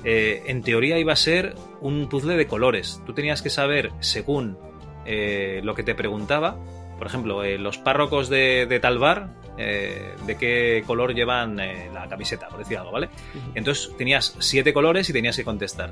[0.03, 3.01] Eh, en teoría iba a ser un puzzle de colores.
[3.05, 4.57] Tú tenías que saber, según
[5.05, 6.57] eh, lo que te preguntaba,
[6.97, 12.07] por ejemplo, eh, los párrocos de, de tal bar, eh, de qué color llevan la
[12.07, 13.09] camiseta, por decir algo, ¿vale?
[13.55, 15.91] Entonces tenías siete colores y tenías que contestar.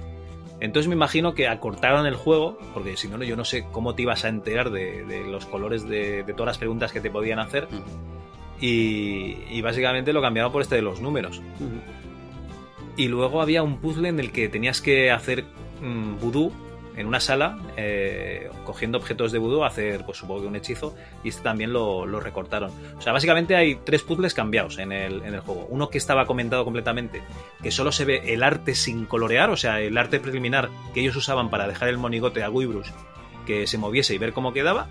[0.60, 4.04] Entonces me imagino que acortaron el juego, porque si no, yo no sé cómo te
[4.04, 7.40] ibas a enterar de, de los colores de, de, todas las preguntas que te podían
[7.40, 7.68] hacer.
[7.72, 8.62] Uh -huh.
[8.62, 11.42] y, y, básicamente lo cambiaron por este de los números.
[11.60, 11.99] Uh -huh.
[13.00, 15.46] Y luego había un puzzle en el que tenías que hacer
[15.82, 16.52] mmm, vudú
[16.98, 20.94] en una sala, eh, cogiendo objetos de vudú, hacer, pues supongo que un hechizo,
[21.24, 22.72] y este también lo, lo, recortaron.
[22.98, 25.66] O sea, básicamente hay tres puzzles cambiados en el, en el juego.
[25.70, 27.22] Uno que estaba comentado completamente,
[27.64, 31.16] que solo se ve el arte sin colorear, o sea, el arte preliminar que ellos
[31.16, 32.90] usaban para dejar el monigote a Guybrush
[33.46, 34.90] que se moviese y ver cómo quedaba.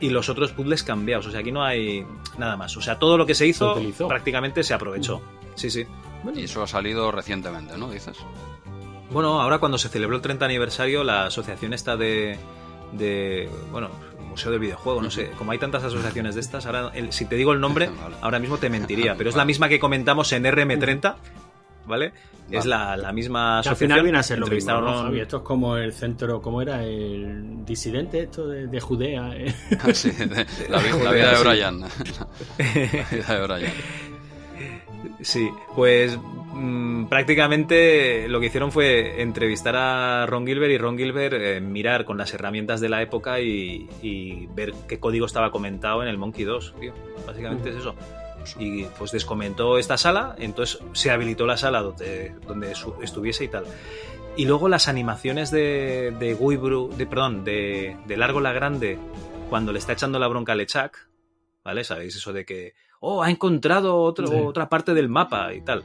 [0.00, 2.06] Y los otros puzzles cambiados, o sea, aquí no hay
[2.38, 2.74] nada más.
[2.78, 5.20] O sea, todo lo que se hizo se prácticamente se aprovechó.
[5.54, 5.86] Sí, sí.
[6.34, 7.90] Y eso ha salido recientemente, ¿no?
[7.90, 8.16] Dices.
[9.10, 12.38] Bueno, ahora cuando se celebró el 30 aniversario, la asociación está de,
[12.92, 13.90] de bueno,
[14.28, 17.36] Museo del Videojuego, no sé, como hay tantas asociaciones de estas, ahora el, si te
[17.36, 17.88] digo el nombre,
[18.20, 21.14] ahora mismo te mentiría, pero es la misma que comentamos en RM30,
[21.86, 22.12] ¿vale?
[22.50, 23.90] Es la, la, misma asociación.
[23.92, 25.20] al final viene a ser lo mismo, ¿no, Javi?
[25.20, 26.84] Esto es como el centro, ¿cómo era?
[26.84, 29.30] El disidente esto de, de Judea.
[29.34, 29.54] ¿eh?
[29.80, 31.80] Ah, sí, de, la, la, vida de Brian.
[31.80, 31.88] la
[33.10, 33.72] vida de Brian.
[35.26, 36.16] Sí, pues
[36.54, 42.04] mmm, prácticamente lo que hicieron fue entrevistar a Ron Gilbert y Ron Gilbert eh, mirar
[42.04, 46.16] con las herramientas de la época y, y, ver qué código estaba comentado en el
[46.16, 46.94] Monkey 2, tío.
[47.26, 47.76] Básicamente uh -huh.
[47.76, 47.94] es eso.
[48.60, 52.72] Y pues descomentó esta sala, entonces se habilitó la sala donde, donde
[53.02, 53.64] estuviese y tal.
[54.36, 58.96] Y luego las animaciones de, de Guybru, de, perdón, de, de Largo la Grande,
[59.50, 61.08] cuando le está echando la bronca a Lechak,
[61.64, 61.82] ¿vale?
[61.82, 64.34] ¿Sabéis eso de que oh, ha encontrado otro, sí.
[64.34, 65.84] otra parte del mapa y tal.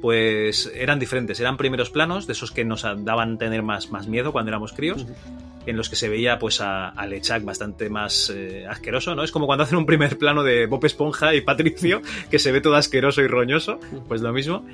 [0.00, 4.30] Pues eran diferentes, eran primeros planos, de esos que nos daban tener más, más miedo
[4.30, 5.66] cuando éramos críos, uh -huh.
[5.66, 9.24] en los que se veía pues a, a Lechak bastante más eh, asqueroso, ¿no?
[9.24, 12.60] Es como cuando hacen un primer plano de Bob Esponja y Patricio, que se ve
[12.60, 14.64] todo asqueroso y roñoso, pues lo mismo.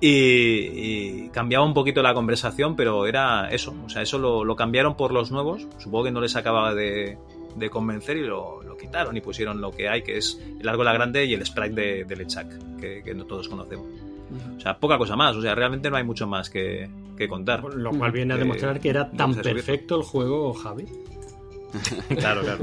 [0.00, 4.54] Y, y, cambiaba un poquito la conversación, pero era eso, o sea, eso lo, lo
[4.54, 7.18] cambiaron por los nuevos, supongo que no les acababa de,
[7.56, 10.84] de convencer y lo, lo, quitaron y pusieron lo que hay, que es el largo
[10.84, 13.86] la grande y el sprite de, de Lechak, que, que no todos conocemos.
[14.56, 17.64] O sea, poca cosa más, o sea, realmente no hay mucho más que, que contar.
[17.74, 20.84] Lo cual viene a demostrar que era tan perfecto el juego, Javi.
[22.18, 22.58] claro, claro.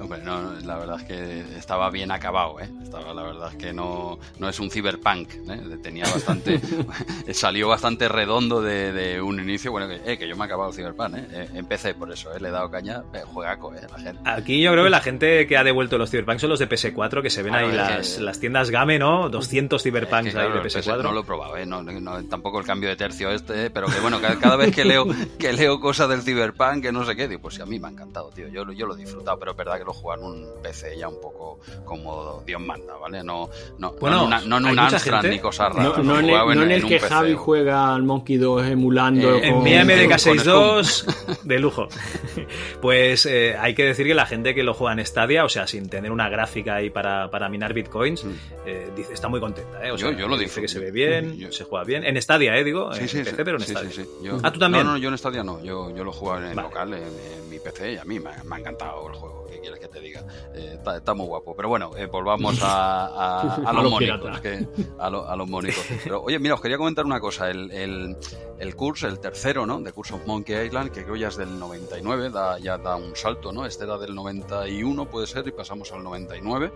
[0.00, 2.68] Hombre, no, la verdad es que estaba bien acabado, ¿eh?
[2.82, 5.78] Estaba, la verdad es que no, no es un cyberpunk, ¿eh?
[5.82, 6.60] Tenía bastante,
[7.32, 10.70] salió bastante redondo de, de, un inicio, bueno, que, eh, que yo me he acabado
[10.70, 11.48] el cyberpunk, ¿eh?
[11.54, 12.40] Empecé por eso, ¿eh?
[12.40, 13.80] Le he dado caña, eh, juegaco, ¿eh?
[13.90, 14.22] La gente.
[14.24, 17.22] Aquí yo creo que la gente que ha devuelto los cyberpunk son los de PS4,
[17.22, 19.28] que se ven ahí las, que, las, tiendas Game, ¿no?
[19.28, 21.02] 200 cyberpunks claro, ahí de PS4.
[21.02, 21.66] No lo he probado, ¿eh?
[21.66, 23.70] No, no, tampoco el cambio de tercio este, ¿eh?
[23.70, 25.06] pero que bueno, cada, cada, vez que leo,
[25.38, 27.88] que leo cosas del cyberpunk, que no sé qué, digo, pues sí, a mí me
[27.88, 30.46] ha encantado, tío, yo, yo lo he disfrutado, pero es verdad que jugar en un
[30.62, 33.22] PC ya un poco como Dios manda, ¿vale?
[33.22, 33.48] No,
[33.78, 36.04] no, bueno, no, en, una, no en un Amstrad ni cosas raras.
[36.04, 39.36] No, en, el, en el que Javi juega al Monkey 2 emulando.
[39.36, 41.88] Eh, con, en mi MDK62 de lujo.
[42.80, 45.66] pues eh, hay que decir que la gente que lo juega en Stadia, o sea,
[45.66, 48.30] sin tener una gráfica ahí para, para minar bitcoins, mm.
[48.66, 49.90] eh, dice, está muy contenta, ¿eh?
[49.90, 51.52] O sea, yo, yo lo dice que se ve bien, yo...
[51.52, 52.04] se juega bien.
[52.04, 52.64] En Stadia, ¿eh?
[52.64, 53.90] Digo, sí, sí, en PC, sí, pero en sí, Stadia.
[53.90, 54.38] Sí, yo...
[54.42, 54.84] Ah, tú también.
[54.84, 56.68] No, no, yo en Stadia no, yo, yo lo juego en vale.
[56.68, 59.47] local, en, en, mi PC, y a mí me, me ha encantado el juego.
[59.48, 60.24] ¿Qué quieres que te diga?
[60.54, 61.54] Eh, está, está, muy guapo.
[61.56, 64.40] Pero bueno, eh, volvamos a, a, a los monicos.
[64.40, 64.66] Que,
[64.98, 65.84] a, lo, a, los monicos.
[66.04, 67.50] Pero oye, mira, os quería comentar una cosa.
[67.50, 68.16] El, el,
[68.58, 69.80] el curso, el tercero, ¿no?
[69.80, 73.16] De Curse of Monkey Island, que creo ya es del 99, da, ya da un
[73.16, 73.66] salto, ¿no?
[73.66, 76.72] Este era del 91, puede ser, y pasamos al 99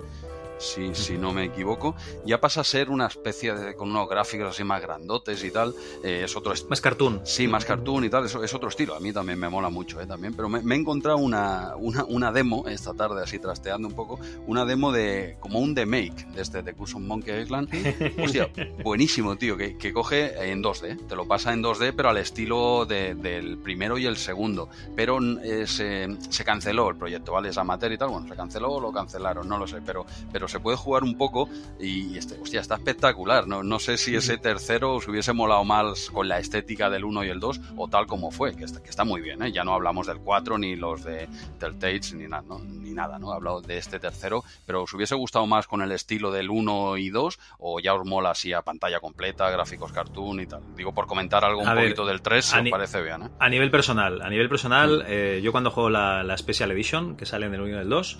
[0.59, 4.51] si, si, no me equivoco, ya pasa a ser una especie de, con unos gráficos
[4.51, 5.75] así más grandotes y tal.
[6.03, 7.21] Eh, es otro más cartoon.
[7.25, 8.27] Sí, más cartoon y tal.
[8.27, 8.95] Es, es, otro estilo.
[8.95, 10.07] A mí también me mola mucho, ¿eh?
[10.07, 10.35] También.
[10.35, 14.19] Pero me, me he encontrado una, una, una, demo esta tarde, así trasteando un poco,
[14.47, 17.69] una demo de como un remake de este de Custom Monkey Island.
[18.23, 18.51] Hostia,
[18.83, 21.07] buenísimo, tío, que, que, coge en 2D.
[21.07, 24.69] Te lo pasa en 2D, pero al estilo de, del primero y el segundo.
[24.95, 27.51] Pero eh, se, se, canceló el proyecto, ¿vale?
[27.51, 28.11] Es amateur y tal.
[28.11, 29.81] Bueno, se canceló o lo cancelaron, no lo sé.
[29.85, 31.49] Pero, pero se puede jugar un poco
[31.81, 33.49] y, este, hostia, está espectacular.
[33.49, 37.25] No, no sé si ese tercero os hubiese molado más con la estética del 1
[37.25, 39.51] y el 2 o tal como fue, que está, que está muy bien, ¿eh?
[39.51, 42.59] Ya no hablamos del 4 ni los de Telltales ni, nada, ¿no?
[42.59, 43.33] ni nada, ¿no?
[43.33, 46.99] He hablado de este tercero, pero ¿os hubiese gustado más con el estilo del 1
[46.99, 50.63] y 2 o ya os mola así a pantalla completa, gráficos cartoon y tal?
[50.77, 53.31] Digo, por comentar algo un ver, poquito del 3, si os parece bien, ¿eh?
[53.39, 57.25] A nivel personal, a nivel personal, eh, yo cuando juego la, la Special Edition, que
[57.25, 58.19] sale en el 1 y el 2,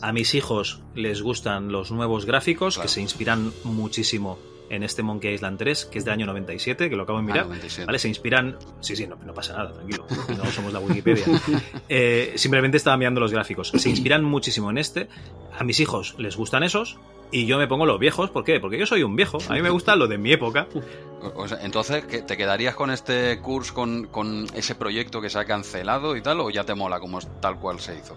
[0.00, 4.38] a mis hijos les gustan los nuevos gráficos, que se inspiran muchísimo
[4.70, 7.44] en este Monkey Island 3, que es del año 97, que lo acabo de mirar.
[7.46, 7.84] 97.
[7.86, 7.98] ¿Vale?
[7.98, 8.56] Se inspiran.
[8.80, 10.06] Sí, sí, no, no pasa nada, tranquilo.
[10.36, 11.24] No somos la Wikipedia.
[11.88, 13.68] Eh, simplemente estaba mirando los gráficos.
[13.68, 15.08] Se inspiran muchísimo en este.
[15.58, 16.98] A mis hijos les gustan esos.
[17.30, 18.30] Y yo me pongo los viejos.
[18.30, 18.60] ¿Por qué?
[18.60, 19.38] Porque yo soy un viejo.
[19.48, 20.66] A mí me gusta lo de mi época.
[21.22, 25.30] O- o sea, entonces, ¿qué- ¿te quedarías con este curso, con, con ese proyecto que
[25.30, 28.16] se ha cancelado y tal, o ya te mola como tal cual se hizo?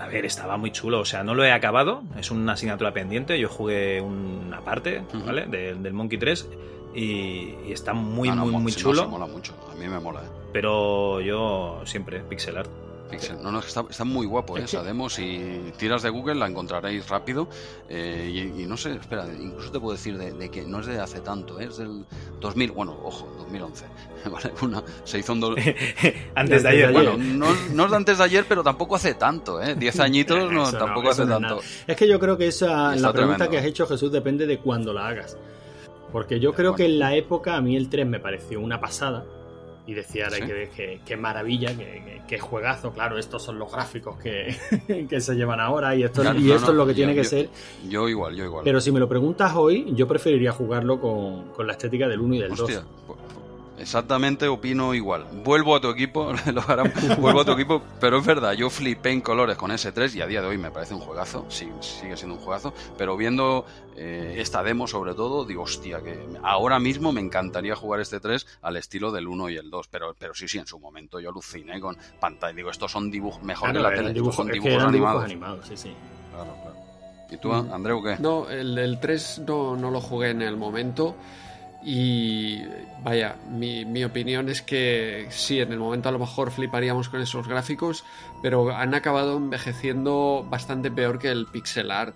[0.00, 1.00] A ver, estaba muy chulo.
[1.00, 2.02] O sea, no lo he acabado.
[2.18, 3.38] Es una asignatura pendiente.
[3.38, 5.46] Yo jugué una parte, ¿vale?
[5.46, 6.48] De- del Monkey 3.
[6.94, 9.02] Y, y está muy, Ah, no, muy, muy no, chulo.
[9.04, 9.54] sí, mola mucho.
[9.70, 10.28] A mí me mola, ¿eh?
[10.52, 12.70] Pero yo siempre, pixel art.
[13.10, 13.42] Pixel.
[13.42, 14.62] No, no, está, está muy guapo ¿eh?
[14.64, 15.10] esa demo.
[15.10, 17.48] Si tiras de Google la encontraréis rápido.
[17.88, 20.86] eh, y, y no sé, espera, incluso te puedo decir de, de que no es
[20.86, 21.64] de hace tanto, ¿eh?
[21.64, 22.04] es del
[22.40, 23.84] 2000, bueno, ojo, 2011.
[24.30, 24.52] ¿vale?
[24.62, 25.40] Una- se hizo un...
[25.40, 25.54] do-
[26.34, 26.92] Antes de ayer.
[26.92, 29.74] Bueno, no, no es de antes de ayer, pero tampoco hace tanto, ¿eh?
[29.74, 31.54] 10 añitos no, tampoco hace no es tanto.
[31.56, 31.66] nada.
[31.86, 33.50] Es que yo creo que esa, la pregunta tremendo.
[33.50, 35.36] que has hecho, Jesús, depende de cuándo la hagas.
[36.12, 39.24] Porque yo creo que en la época a mí el 3 me pareció una pasada.
[39.90, 40.46] Y decía, "Ay, Sí.
[40.46, 41.72] que, que- qué maravilla,
[42.28, 42.92] qué juegazo.
[42.92, 44.56] Claro, estos son los gráficos que,
[45.10, 46.96] que se llevan ahora y esto, Claro, y no, esto no, es lo que yo-
[46.96, 47.48] tiene que yo- ser.
[47.88, 48.62] Yo igual, yo igual.
[48.62, 52.34] Pero si me lo preguntas hoy, yo preferiría jugarlo con, con la estética del 1
[52.36, 52.60] y del 2.
[52.60, 53.16] Hostia, pu- pu-
[53.80, 55.26] exactamente opino igual.
[55.44, 59.10] Vuelvo a tu equipo, lo harán, vuelvo a tu equipo, pero es verdad, yo flipé
[59.10, 61.68] en colores con ese 3 y a día de hoy me parece un juegazo, sí,
[61.80, 63.64] sigue siendo un juegazo, pero viendo
[63.96, 68.46] eh, esta demo sobre todo, digo, hostia, que ahora mismo me encantaría jugar este 3
[68.62, 71.30] al estilo del 1 y el 2, pero, pero sí, sí, en su momento yo
[71.30, 74.46] aluciné con pantalla, digo, estos son dibujos, mejor Claro, que la tele, dibujos- estos son
[74.48, 75.60] es que dibujos eran dibujos animados.
[75.64, 75.94] animados, sí, sí.
[76.32, 76.76] Claro, claro.
[77.32, 78.16] ¿Y tú, Andreu, qué?
[78.18, 81.14] No, el, el 3 no, no lo jugué en el momento.
[81.82, 82.62] Y
[83.02, 87.22] vaya, mi, mi opinión es que sí, en el momento a lo mejor fliparíamos con
[87.22, 88.04] esos gráficos,
[88.42, 92.14] pero han acabado envejeciendo bastante peor que el pixel art.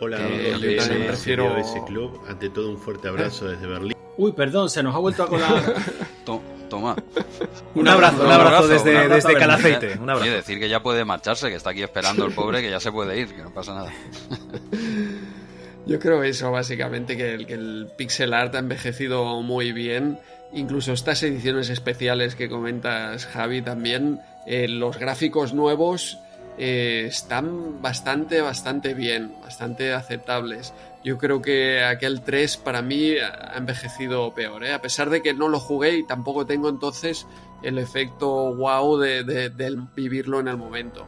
[0.00, 1.54] Hola, yo también prefiero...
[1.54, 2.20] de ese club.
[2.28, 3.96] Ante todo, un fuerte abrazo desde Berlín.
[4.16, 5.74] Uy, perdón, se nos ha vuelto a colar.
[6.24, 6.96] To- Toma.
[7.74, 9.86] Un abrazo, un abrazo desde, un abrazo desde Calaceite.
[9.86, 10.02] Berlín.
[10.02, 10.24] Un abrazo.
[10.28, 12.90] Oye, decir que ya puede marcharse, que está aquí esperando el pobre, que ya se
[12.90, 13.92] puede ir, que no pasa nada.
[15.86, 20.18] Yo creo eso, básicamente, que el, que el pixel art ha envejecido muy bien.
[20.52, 26.18] Incluso estas ediciones especiales que comentas, Javi, también, eh, los gráficos nuevos
[26.56, 30.72] eh, están bastante, bastante bien, bastante aceptables.
[31.04, 34.72] Yo creo que aquel 3 para mí ha envejecido peor, ¿eh?
[34.72, 37.26] a pesar de que no lo jugué y tampoco tengo entonces
[37.62, 41.06] el efecto wow de, de- del vivirlo en el momento.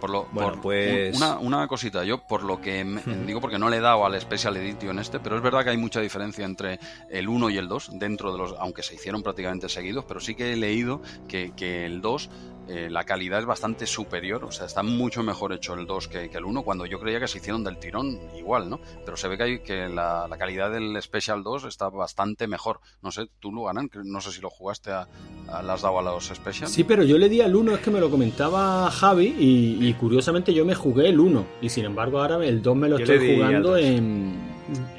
[0.00, 3.58] Por lo, Bueno, por- pues- Una, una cosita, yo por lo que me- digo, porque
[3.58, 6.44] no le he dado al Special Edition este, pero es verdad que hay mucha diferencia
[6.44, 6.78] entre
[7.10, 10.34] el 1 y el 2, dentro de los, aunque se hicieron prácticamente seguidos, pero sí
[10.34, 12.28] que he leído que, que el 2,
[12.74, 16.30] eh, la calidad es bastante superior, o sea, está mucho mejor hecho el 2 que,
[16.30, 18.80] que el 1, cuando yo creía que se hicieron del tirón igual, ¿no?
[19.04, 22.80] Pero se ve que, hay, que la, la calidad del Special 2 está bastante mejor.
[23.02, 25.06] No sé, tú lo ganan, no sé si lo jugaste a,
[25.48, 26.68] has dado a los Special.
[26.68, 29.94] Sí, pero yo le di al 1, es que me lo comentaba Javi y, y
[29.94, 33.04] curiosamente yo me jugué el 1 y sin embargo ahora el 2 me lo Yo
[33.04, 34.50] estoy jugando en,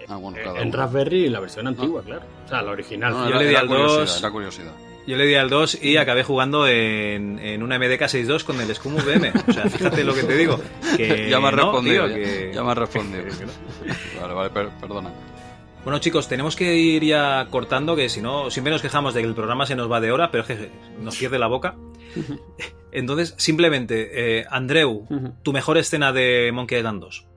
[0.08, 0.78] Ah, bueno, en uno.
[0.78, 2.22] Raspberry, la versión antigua, claro.
[2.46, 3.12] O sea, la original.
[3.14, 4.20] No, Yo era- le di al curiosidad, 2.
[4.20, 4.72] era curiosidad.
[5.06, 8.74] Yo le di al 2 y acabé jugando en, en una MDK 6.2 con el
[8.74, 9.34] Scum VM.
[9.50, 10.60] O sea, fíjate lo que te digo.
[10.96, 12.08] Que ya me has no, respondido.
[12.08, 13.24] tío, ya, que- ya me has respondido.
[14.22, 15.12] vale, vale, per- perdona.
[15.84, 19.28] Bueno, chicos, tenemos que ir ya cortando, que si no, siempre nos quejamos de que
[19.28, 20.70] el programa se nos va de hora, pero es que
[21.02, 21.76] nos pierde la boca.
[22.94, 25.06] Entonces, simplemente, eh, Andreu,
[25.44, 27.28] tu mejor escena de Monkey Island 2.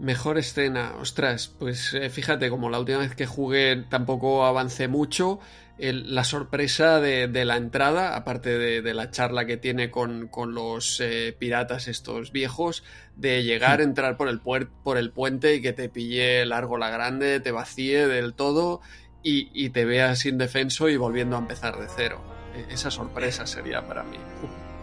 [0.00, 5.40] Mejor escena, ostras, pues eh, fíjate, como la última vez que jugué tampoco avancé mucho,
[5.80, 10.28] el- la sorpresa de, de la entrada, aparte de, de la charla que tiene con,
[10.28, 12.84] con los eh, piratas estos viejos,
[13.16, 16.90] de llegar, entrar por el, puer- por el puente y que te pille largo la
[16.90, 18.80] grande, te vacíe del todo
[19.22, 22.22] y, y te veas indefenso y volviendo a empezar de cero.
[22.56, 24.16] E- Esa sorpresa sería para mí.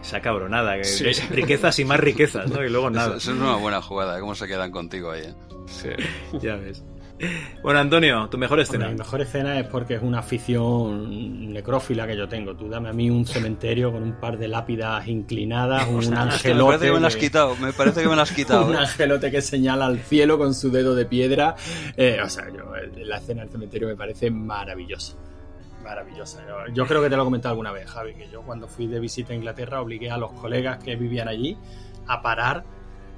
[0.00, 1.04] Esa cabronada, que Sí.
[1.30, 2.64] riquezas y más riquezas, ¿no?
[2.64, 3.08] Y luego nada.
[3.08, 4.20] Eso, eso es una buena jugada, ¿eh?
[4.20, 5.22] cómo se quedan contigo ahí.
[5.22, 5.34] ¿eh?
[5.66, 5.88] Sí.
[6.40, 6.84] Ya ves.
[7.62, 8.88] Bueno, Antonio, tu mejor escena.
[8.88, 12.54] mi mejor escena es porque es una afición necrófila que yo tengo.
[12.54, 16.22] Tú dame a mí un cementerio con un par de lápidas inclinadas, un O sea,
[16.22, 16.62] angelote.
[16.62, 18.66] Me parece que me lo has quitado, me parece que me lo has quitado.
[18.66, 18.78] un ¿eh?
[18.78, 21.56] angelote que señala al cielo con su dedo de piedra.
[21.96, 25.14] Eh, o sea, yo, eh, la escena del cementerio me parece maravillosa.
[25.82, 26.40] Maravillosa.
[26.46, 28.86] Yo, yo creo que te lo he comentado alguna vez, Javi, que yo cuando fui
[28.86, 31.56] de visita a Inglaterra obligué a los colegas que vivían allí
[32.06, 32.64] a parar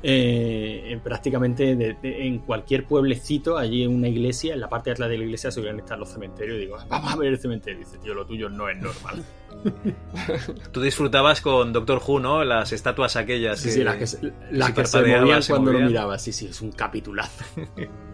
[0.03, 4.91] eh, en prácticamente de- de- en cualquier pueblecito, allí en una iglesia, en la parte
[4.91, 6.57] de atrás de la iglesia solían estar los cementerios.
[6.57, 7.81] Y digo, vamos a ver el cementerio.
[7.81, 9.23] Y dice, tío, lo tuyo no es normal.
[10.73, 12.45] Tú disfrutabas con Doctor Who, ¿no?
[12.45, 13.61] Las estatuas aquellas.
[13.61, 15.89] Sí, sí, las que, se- las si que se movían se cuando lo movían.
[15.93, 16.19] miraba.
[16.19, 17.45] Sí, sí, es un capitulazo.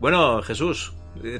[0.00, 0.92] Bueno, Jesús,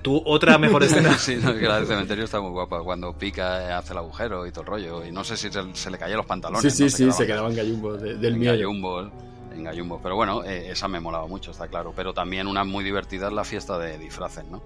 [0.03, 1.17] tu otra mejor escena.
[1.19, 2.83] Sí, no, es que la del cementerio está muy guapa.
[2.83, 5.05] Cuando pica, eh, hace el agujero y todo el rollo.
[5.07, 6.63] Y no sé si se, se le caían los pantalones.
[6.75, 7.13] Sí, sí, ¿no?
[7.13, 8.53] sí, se quedaban gallumbos de- del miedo.
[8.53, 9.11] gallumbos,
[9.55, 10.01] en gallumbos.
[10.03, 11.93] Pero bueno, eh, esa me molaba mucho, está claro.
[11.95, 14.63] Pero también una muy divertida es la fiesta de disfraces, ¿no?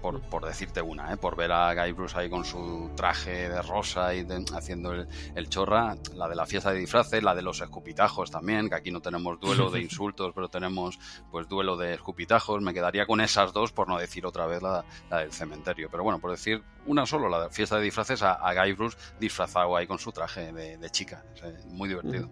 [0.00, 1.16] Por, por decirte una, ¿eh?
[1.16, 5.08] por ver a Guy Bruce ahí con su traje de rosa y de- haciendo el,
[5.34, 8.90] el chorra, la de la fiesta de disfraces, la de los escupitajos también, que aquí
[8.92, 10.98] no tenemos duelo de insultos, pero tenemos
[11.32, 12.62] pues duelo de escupitajos.
[12.62, 15.88] Me quedaría con esas dos, por no decir otra vez la, la del cementerio.
[15.90, 18.96] Pero bueno, por decir una solo, la de fiesta de disfraces, a, a Guy Bruce
[19.18, 21.24] disfrazado ahí con su traje de, de chica.
[21.34, 22.28] O sea, muy divertido.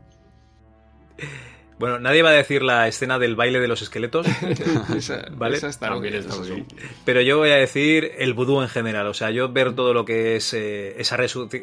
[1.78, 4.26] Bueno, nadie va a decir la escena del baile de los esqueletos.
[4.96, 5.58] Esa- ¿Vale?
[5.58, 6.66] esa está bien, bien.
[7.04, 9.06] Pero yo voy a decir el vudú en general.
[9.08, 11.18] O sea, yo ver todo lo que es eh, esa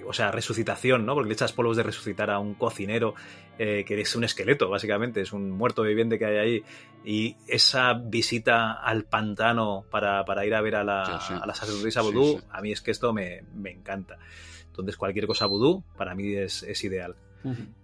[0.05, 1.15] o sea, resucitación, ¿no?
[1.15, 3.15] Porque le echas polvos de resucitar a un cocinero
[3.57, 5.19] eh, que es un esqueleto, básicamente.
[5.21, 6.63] Es un muerto viviente que hay ahí.
[7.03, 11.39] Y esa visita al pantano para, para ir a ver a la, Sí, sí.
[11.41, 12.45] a la sacerdotisa Sí, vudú, sí.
[12.51, 14.19] a mí es que esto me, me encanta.
[14.67, 17.15] Entonces, cualquier cosa vudú, para mí es, es ideal.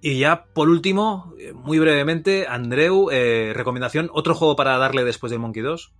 [0.02, 5.32] Y ya, por último, eh, muy brevemente, Andreu, eh, recomendación, otro juego para darle después
[5.32, 5.92] del Monkey 2.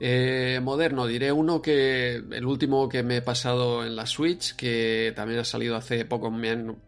[0.00, 5.12] Eh, moderno, diré uno que el último que me he pasado en la Switch, que
[5.14, 6.32] también ha salido hace poco,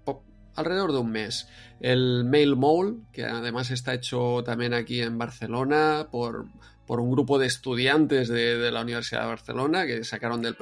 [0.05, 0.25] po-
[0.57, 1.47] alrededor de un mes.
[1.81, 6.47] El Mail Mole, que además está hecho también aquí en Barcelona por,
[6.87, 10.57] por un grupo de estudiantes de, de la Universidad de Barcelona que sacaron del,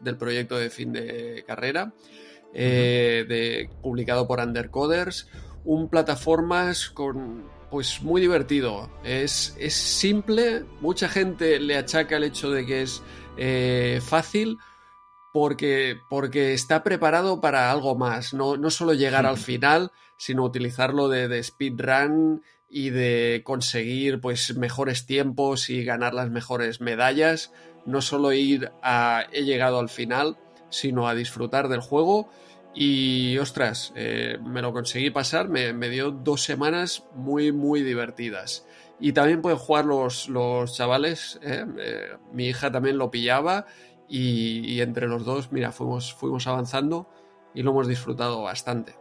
[0.00, 1.92] del proyecto de fin de carrera,
[2.54, 5.28] eh, de, publicado por Undercoders.
[5.64, 8.90] Un plataformas con pues muy divertido.
[9.04, 13.02] Es, es simple, mucha gente le achaca el hecho de que es
[13.36, 14.58] eh, fácil
[15.32, 21.08] porque, porque está preparado para algo más, no, no solo llegar al final, sino utilizarlo
[21.08, 27.52] de, de speedrun y de conseguir pues mejores tiempos y ganar las mejores medallas,
[27.86, 30.36] no solo ir a he llegado al final,
[30.70, 32.28] sino a disfrutar del juego
[32.74, 38.66] y ostras, eh, me lo conseguí pasar, me, me dio dos semanas muy, muy divertidas.
[39.00, 41.64] Y también pueden jugar los, los chavales, ¿eh?
[41.78, 43.66] Eh, mi hija también lo pillaba
[44.08, 47.08] y, y entre los dos, mira, fuimos, fuimos avanzando
[47.54, 48.97] y lo hemos disfrutado bastante.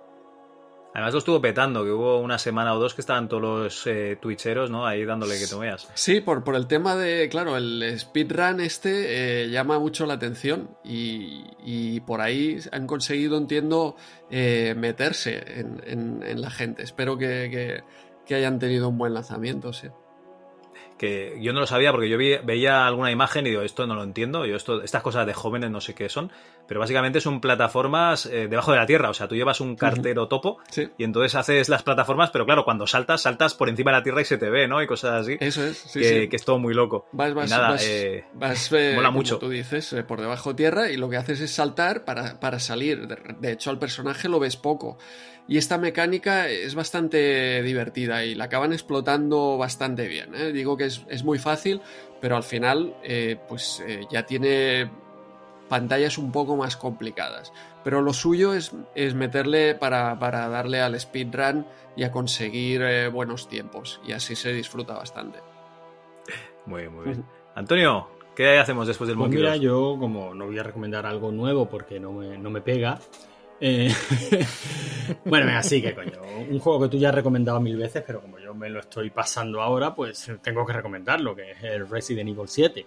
[0.97, 4.17] Además lo estuvo petando, que hubo una semana o dos que estaban todos los eh,
[4.19, 4.87] twitcheros, ¿no?
[4.87, 5.87] Ahí dándole que te veas.
[5.93, 10.71] Sí, por, por el tema de, claro, el speedrun este eh, llama mucho la atención
[10.83, 13.95] y, y por ahí han conseguido, entiendo,
[14.31, 16.81] eh, meterse en, en- en la gente.
[16.81, 17.83] Espero que, que-
[18.25, 19.89] que hayan tenido un buen lanzamiento, sí.
[20.97, 23.93] Que yo no lo sabía porque yo vi- veía alguna imagen y digo, esto no
[23.95, 26.31] lo entiendo, yo esto, estas cosas de jóvenes no sé qué son,
[26.67, 30.27] pero básicamente son plataformas eh, debajo de la tierra, o sea, tú llevas un cartero
[30.27, 30.57] topo
[30.97, 34.21] y entonces haces las plataformas, pero claro, cuando saltas, saltas por encima de la tierra
[34.21, 34.81] y se te ve, ¿no?
[34.81, 35.37] Y cosas así.
[35.39, 36.29] Eso es, sí, que, sí.
[36.29, 37.05] que es todo muy loco.
[37.11, 39.37] Vas, vas, y nada, vas, eh, vas, eh, mola como mucho.
[39.37, 43.07] tú dices, eh, por debajo tierra y lo que haces es saltar para, para salir.
[43.07, 44.97] De, de hecho, al personaje lo ves poco.
[45.47, 50.35] Y esta mecánica es bastante divertida y la acaban explotando bastante bien.
[50.35, 50.51] ¿eh?
[50.51, 51.81] Digo que es, es muy fácil,
[52.19, 54.89] pero al final eh, pues eh, ya tiene
[55.69, 57.53] pantallas un poco más complicadas.
[57.83, 61.65] Pero lo suyo es, es meterle para, para darle al speedrun
[61.95, 64.01] y a conseguir eh, buenos tiempos.
[64.05, 65.39] Y así se disfruta bastante.
[66.65, 67.25] Muy, muy bien.
[67.55, 69.61] Antonio, ¿qué hacemos después del Pues Monkey mira, 2?
[69.61, 72.99] yo como no voy a recomendar algo nuevo porque no me, no me pega.
[73.59, 73.91] Eh,
[75.25, 76.21] bueno, venga, sí, que coño.
[76.49, 79.09] Un juego que tú ya has recomendado mil veces, pero como yo me lo estoy
[79.09, 82.85] pasando ahora, pues tengo que recomendarlo, que es el Resident Evil 7.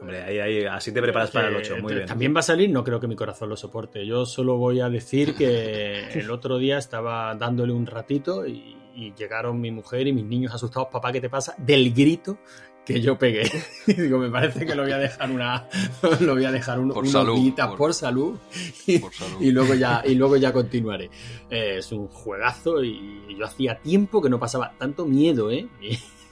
[0.00, 2.06] Hombre, ahí, ahí, así te preparas para el 8, muy Eh, bien.
[2.06, 4.06] También va a salir, no creo que mi corazón lo soporte.
[4.06, 9.12] Yo solo voy a decir que el otro día estaba dándole un ratito y, y
[9.14, 11.56] llegaron mi mujer y mis niños asustados, papá, ¿qué te pasa?
[11.58, 12.38] Del grito
[12.84, 13.50] que yo pegué.
[13.86, 15.66] Y digo, me parece que lo voy a dejar una,
[16.20, 18.36] lo voy a dejar un- Por unos salud, días por- por, salud,
[18.86, 19.00] y,
[19.40, 21.10] y luego ya y luego ya continuaré.
[21.50, 25.68] Eh, es un juegazo y yo hacía tiempo que no pasaba tanto miedo, ¿eh?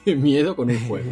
[0.06, 1.10] miedo con un juego.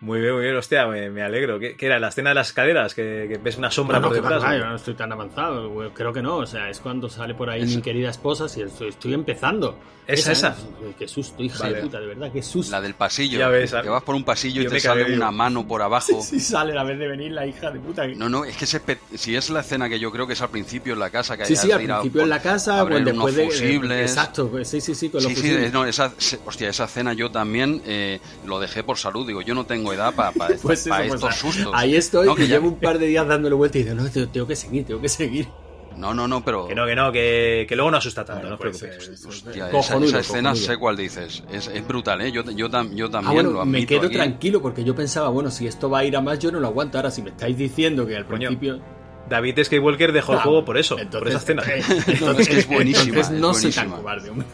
[0.00, 1.58] Muy bien, muy bien, hostia, me, me alegro.
[1.58, 1.98] ¿Qué, qué era?
[1.98, 2.94] ¿La escena de las escaleras?
[2.94, 4.42] ¿Que, que ves una sombra No, no, por detrás?
[4.42, 4.58] va, ¿o?
[4.58, 6.36] yo no estoy tan avanzado, güey, creo que no.
[6.38, 9.78] O sea, es cuando sale por ahí mi querida esposa, si estoy, estoy empezando.
[10.06, 10.56] ¿Esa, esa?
[10.84, 11.76] Uy, Qué susto, hija Vale.
[11.76, 12.72] de puta, de verdad, qué susto.
[12.72, 13.38] La del pasillo.
[13.38, 15.32] Ya ves, que vas por un pasillo yo y te sale una digo.
[15.32, 16.20] mano por abajo.
[16.22, 18.06] Sí, sale la vez de venir la hija de puta.
[18.08, 20.42] No, no, es que ese pe- si es la escena que yo creo que es
[20.42, 22.80] al principio en la casa que Sí, sí, al a principio por- en la casa,
[22.80, 23.44] abrir pues después de.
[23.50, 24.10] fusibles.
[24.10, 27.12] Exacto, pues, sí, sí, sí, con los Sí, sí, no, esa, se- hostia, esa cena
[27.12, 29.24] yo también eh, lo dejé por salud.
[29.26, 30.30] Digo, yo no tengo edad para
[30.62, 31.72] Pues eso, pues, estos sustos.
[31.74, 33.94] Ahí estoy, No, que que ya- llevo un par de días dándole vuelta y digo,
[33.94, 35.48] no, tengo, que seguir, tengo que seguir.
[35.96, 36.66] No, no, no, pero.
[36.68, 39.26] Que no, que no, que, que luego no asusta tanto, no os pues, preocupéis.
[39.26, 40.72] Hostia, esa, Cojonudo, esa escena cojonudo.
[40.72, 41.44] sé cuál dices.
[41.52, 42.32] Es, es brutal, ¿eh?
[42.32, 44.14] Yo, yo, tam- yo también Ah, bueno, lo me admito quedo aquí.
[44.16, 46.68] tranquilo porque yo pensaba, bueno, si esto va a ir a más, yo no lo
[46.68, 46.96] aguanto.
[46.96, 48.80] Ahora, si me estáis diciendo que al Coño, principio.
[49.28, 51.62] David Skywalker dejó el juego por eso, por esa escena.
[51.66, 53.08] eh, No, entonces, es que es buenísima.
[53.08, 54.46] entonces no es soy tan cobarde, hombre.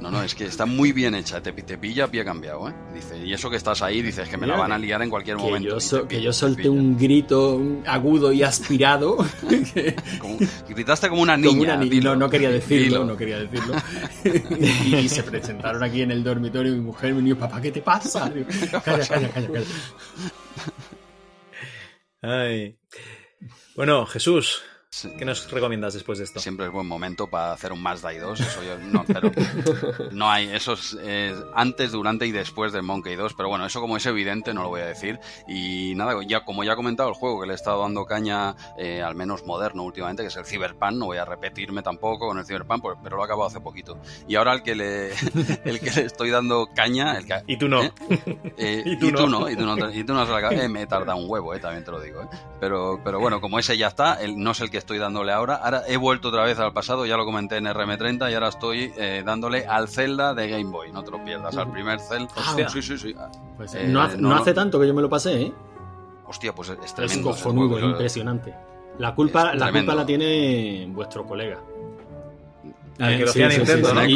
[0.00, 1.42] No, no, es que está muy bien hecha.
[1.42, 2.72] Te, te pilla a pie cambiado, ¿eh?
[2.94, 5.36] Dice, y eso que estás ahí, dices que me la van a liar en cualquier
[5.36, 5.68] Que momento.
[5.70, 9.16] yo, so- que yo solté un grito agudo y aspirado.
[10.20, 10.38] Como-
[10.68, 11.48] gritaste como una niña.
[11.50, 12.10] Como una ni- dilo.
[12.10, 13.04] no, no quería decirlo, Dilo.
[13.04, 13.74] no quería decirlo.
[14.86, 17.72] y, y se presentaron aquí en el dormitorio mi mujer y mi niño, papá, ¿qué
[17.72, 18.30] te pasa?
[18.30, 18.46] Digo,
[18.84, 19.66] calla, calla, calla, calla.
[22.22, 22.78] Ay.
[23.76, 24.62] Bueno, Jesús,
[25.18, 26.40] ¿qué nos recomiendas después de esto?
[26.40, 28.40] Siempre es buen momento para hacer un Mazda 2.
[28.40, 29.30] Eso yo, no, pero
[30.12, 30.48] no hay.
[30.48, 33.34] Eso es eh, antes, durante y después del Monkey 2.
[33.34, 35.20] Pero bueno, eso como es evidente, no lo voy a decir.
[35.46, 38.56] Y nada, ya como ya he comentado, el juego que le he estado dando caña,
[38.78, 40.92] eh, al menos moderno últimamente, que es el Cyberpunk.
[40.92, 43.98] No voy a repetirme tampoco con el Cyberpunk, pues, pero lo he acabado hace poquito.
[44.26, 45.10] Y ahora el que le,
[45.64, 47.18] el que le estoy dando caña.
[47.18, 47.82] El que, Y tú no.
[47.82, 47.92] ¿eh?
[48.56, 49.40] Eh, Y y, tú tú no.
[49.40, 49.50] no.
[49.50, 50.50] y tú no, y tú no.
[50.50, 52.28] Eh, me he tardado un huevo, eh, también te lo digo.
[52.60, 55.56] Pero, pero bueno, como ese ya está, el, no es el que estoy dándole ahora.
[55.56, 58.92] Ahora he vuelto otra vez al pasado, ya lo comenté en RM30 y ahora estoy
[58.96, 60.90] eh, dándole al Zelda de Game Boy.
[60.92, 62.32] No te lo pierdas, al primer Zelda.
[62.36, 62.68] Hostia.
[62.68, 63.14] sí, sí, sí.
[63.56, 65.52] Pues, Eh, no, hace, no hace tanto que yo me lo pasé, ¿eh?
[66.26, 67.30] Hostia, pues es Es tremendo.
[67.30, 68.54] ese cojonudo, es impresionante.
[68.98, 71.58] La culpa, Es la culpa la tiene vuestro colega.
[72.98, 74.04] Arqueología Nintendo, ¿no?
[74.04, 74.06] Y,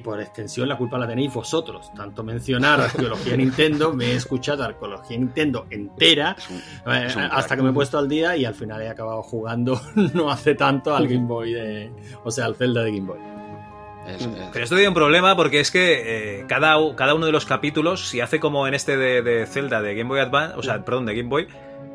[0.00, 1.90] por, extensión la culpa la tenéis vosotros.
[1.94, 6.56] Tanto mencionar arqueología Nintendo, me he escuchado arqueología Nintendo entera Es un-
[6.92, 7.58] eh, es un hasta crack.
[7.58, 9.80] que me he puesto al día y al final he acabado jugando
[10.14, 11.90] no hace tanto al Game Boy de,
[12.24, 13.18] o sea, al Zelda de Game Boy.
[14.06, 17.32] es- es- Pero esto tiene un problema porque es que eh, cada, cada uno de
[17.32, 20.62] los capítulos, si hace como en este de, de Zelda de Game Boy Advance, o
[20.62, 21.46] sea, perdón, de Game Boy,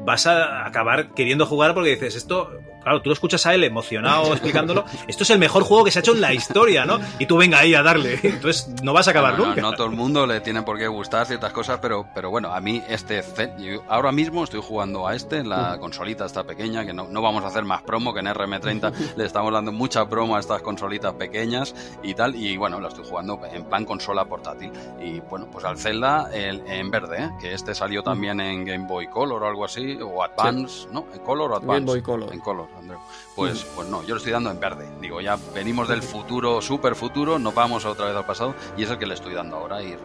[0.08, 2.50] vas a acabar queriendo jugar porque dices, esto,
[2.82, 6.00] claro, tú lo escuchas a él emocionado explicándolo, esto es el mejor juego que se
[6.00, 6.98] ha hecho en la historia, ¿no?
[7.20, 9.62] Y tú venga ahí a darle, entonces no vas a acabar No, no, nunca.
[9.62, 12.62] no todo el mundo le tiene por qué gustar ciertas cosas, pero, pero bueno, a
[12.62, 13.22] mí este
[13.60, 17.22] yo ahora mismo estoy jugando a este, en la consolita está pequeña, que no, no
[17.22, 20.62] vamos a hacer más promo que en RM30 le estamos dando mucha promo a estas
[20.62, 24.72] consolitas pequeñas y tal, y bueno, lo estoy jugando en plan consola portátil.
[25.02, 27.30] Y bueno, pues al Zelda el- en verde, ¿eh?
[27.42, 31.06] que este salió también en Game Boy Color o algo así, o Advance, ¿no?
[31.14, 31.74] ¿En Color o Advance?
[31.74, 32.34] Game Boy Color.
[32.34, 33.00] En Color, Andreu.
[33.36, 34.88] Pues, pues no, yo lo estoy dando en verde.
[35.02, 38.90] Digo, ya venimos del futuro, super futuro, nos vamos otra vez al pasado y es
[38.90, 39.98] el que le estoy dando ahora y.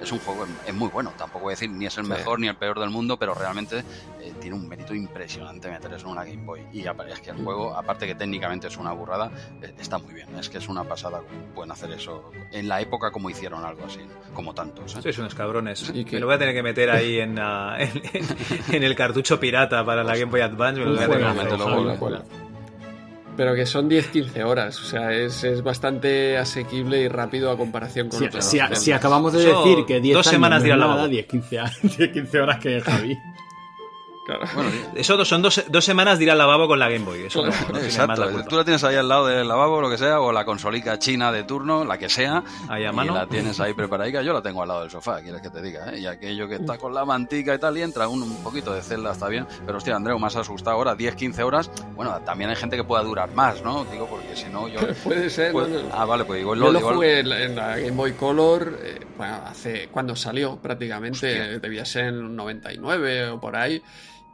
[0.00, 2.10] Es un juego, es muy bueno, tampoco voy a decir ni es el Sí.
[2.10, 3.82] mejor ni el peor del mundo, pero realmente
[4.20, 6.60] eh, tiene un mérito impresionante meter eso en una Game Boy.
[6.72, 9.30] Y es que el juego, aparte que técnicamente es una burrada,
[9.62, 10.28] eh, está muy bien.
[10.38, 11.22] Es que es una pasada,
[11.54, 14.00] pueden hacer eso en la época como hicieron algo así,
[14.34, 14.96] como tantos.
[14.96, 15.02] ¿eh?
[15.02, 15.90] Sois unos cabrones.
[15.94, 18.82] Y que- Me lo voy a tener que meter ahí en, ah, en, en- en
[18.82, 20.80] el cartucho pirata para la Game Boy Advance.
[20.80, 22.45] Me lo voy a tener que Juegazo,
[23.36, 28.08] Pero que son 10-15 horas, o sea, es, es bastante asequible y rápido a comparación
[28.08, 28.44] con Si, otros.
[28.44, 30.74] si- si acabamos de Eso, decir que 10 dos años semanas no de ir es
[30.74, 31.08] al nada, lavabo.
[31.08, 33.18] 10, 15, a- 10, 15 horas que Javi.
[34.26, 34.44] Claro.
[34.54, 37.22] Bueno, Eso son dos, dos semanas de ir al lavabo con la Game Boy.
[37.26, 38.48] Eso no, Claro, no más Exacto, la culpa.
[38.48, 41.30] tú la tienes ahí al lado del lavabo, lo que sea, o la consolica china
[41.30, 43.14] de turno, la que sea, Ahí a y mano.
[43.14, 44.22] la tienes ahí preparadica.
[44.22, 46.00] Yo la tengo al lado del sofá, quieres que te diga, ¿eh?
[46.00, 48.82] Y aquello que está con la mantica y tal, y entra un, un poquito de
[48.82, 49.46] celda, está bien.
[49.64, 51.70] Pero hostia, Andreu, más asustado ahora, 10, 15 horas.
[51.94, 53.84] Bueno, también hay gente que pueda durar más, ¿no?
[53.84, 54.80] Digo, porque si no, yo.
[55.04, 55.88] Puede ser, pues- no, no.
[55.92, 58.12] Ah, vale, pues igual Yo lo lo igual- jugué en la, en la Game Boy
[58.14, 61.58] Color, eh, bueno, hace cuando salió prácticamente, Hostia.
[61.60, 63.80] debía ser en un 99 o por ahí,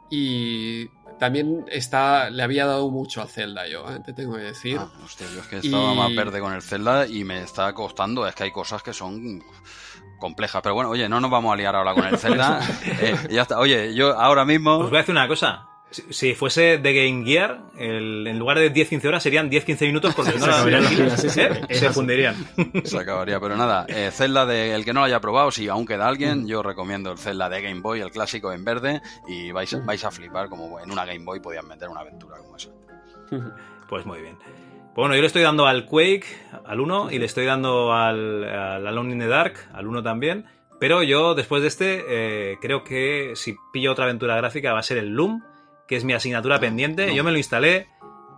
[0.09, 0.87] y
[1.19, 4.77] también está, le había dado mucho a Zelda yo, eh, te tengo que decir.
[4.79, 7.73] Ah, hostia, yo es que estaba Y- más verde con el Zelda y me está
[7.73, 8.27] costando.
[8.27, 9.43] Es que hay cosas que son
[10.19, 10.61] complejas.
[10.61, 12.59] Pero bueno, oye, no nos vamos a liar ahora con el Zelda.
[13.01, 13.59] Eh, ya está.
[13.59, 14.77] Oye, yo ahora mismo.
[14.77, 15.67] Os voy a decir una cosa.
[16.09, 20.31] Si, fuese de Game Gear, el- en lugar de 10-15 horas serían 10-15 minutos porque
[20.33, 21.41] no Se la- sí, sí.
[21.41, 21.61] ¿eh?
[21.75, 22.35] Se fundirían.
[22.83, 23.85] Se acabaría, pero nada.
[23.87, 27.11] Eh, Zelda de el que no lo haya probado, si aún queda alguien, yo recomiendo
[27.11, 30.49] el Zelda de Game Boy, el clásico en verde, y vais, a- vais a flipar
[30.49, 32.69] como en una Game Boy podían meter una aventura como esa.
[33.89, 34.37] Pues muy bien.
[34.95, 36.25] Bueno, yo le estoy dando al Quake,
[36.65, 40.45] al 1, y le estoy dando al, al Alone in the Dark, al 1 también.
[40.79, 44.83] Pero yo, después de este, eh, creo que si pillo otra aventura gráfica va a
[44.83, 45.43] ser el Loom,
[45.87, 47.13] que es mi asignatura pendiente.
[47.15, 47.87] Yo me lo instalé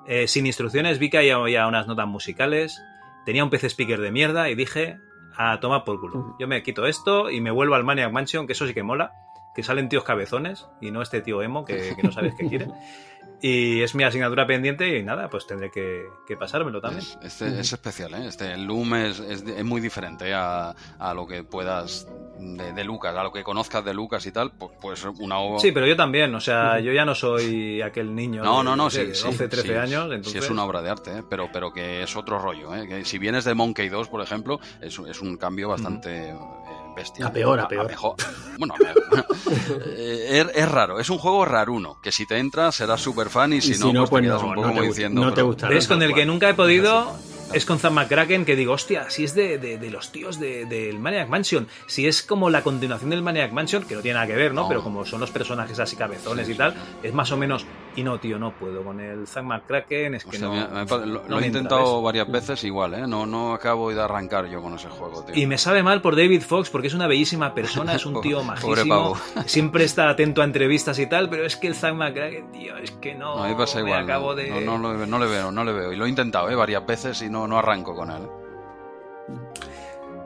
[0.08, 2.82] eh, sin instrucciones, vi que había unas notas musicales,
[3.26, 5.00] tenía un PC speaker de mierda y dije,
[5.36, 6.36] a tomar por culo.
[6.40, 9.14] Yo me quito esto y me vuelvo al Maniac Mansion, que eso sí que mola,
[9.56, 12.68] que salen tíos cabezones y no este tío emo que, que no sabes qué quiere.
[13.42, 17.02] Y es mi asignatura pendiente y nada, pues tendré que, que pasármelo también.
[17.02, 18.28] Es, este, es especial, ¿eh?
[18.28, 22.08] Este, el Loom es, es, es muy diferente a, a, lo que puedas
[22.40, 25.60] de, de, Lucas, a lo que conozcas de Lucas y tal, pues, pues una obra...
[25.60, 28.76] Sí, pero yo también, o sea, yo ya no soy aquel niño no, de, no,
[28.76, 30.06] no, de, sí, de sí, 11, 13 sí, años.
[30.06, 30.32] Entonces...
[30.32, 31.24] Sí, es una obra de arte, ¿eh?
[31.30, 32.74] pero, pero que es otro rollo.
[32.76, 32.88] ¿eh?
[32.88, 36.34] Que si vienes de Monkey 2, por ejemplo, es, es un cambio bastante...
[36.34, 36.65] Uh -huh
[36.96, 37.28] bestia.
[37.28, 37.86] A peor, a peor.
[37.86, 38.16] A mejor.
[38.58, 38.78] Bueno, a
[39.10, 39.26] bueno
[39.98, 43.62] es, es, raro, es un juego raruno, que si te entras serás súper fan y
[43.62, 45.22] si, y no, si no, pues, pues te quedas no, un poco no te, diciendo...
[45.22, 45.78] no te gustará.
[45.78, 47.16] Es con el que nunca he podido.
[47.54, 50.68] Es con Zam McCracken que digo, hostia, si es de, de, de los tíos del
[50.68, 54.28] de, Maniac Mansion, si es como la continuación del Maniac Mansion, que no tiene nada
[54.28, 54.64] que ver, ¿no?
[54.64, 54.68] No.
[54.68, 57.66] Pero como son los personajes así cabezones Sí, y tal, es más o menos.
[57.96, 58.84] Y no, tío, no puedo.
[58.84, 60.54] Con el Zam McCracken es O que sea, no.
[60.54, 63.08] me- lo, no lo he intentado varias veces igual, ¿eh?
[63.08, 65.36] No, no acabo de arrancar yo con ese juego, tío.
[65.36, 68.40] Y me sabe mal por David Fox porque es una bellísima persona, es un tío
[68.40, 68.48] pobre
[68.84, 69.18] majísimo, pavo.
[69.46, 72.92] siempre está atento a entrevistas y tal, pero es que el Zack McCracken, tío, es
[72.92, 74.04] que no, No, a mí pasa igual.
[74.04, 75.94] acabo no, no le veo, no le veo.
[75.94, 76.56] Y lo he intentado, ¿eh?
[76.56, 78.28] Varias veces y no, no arranco con él.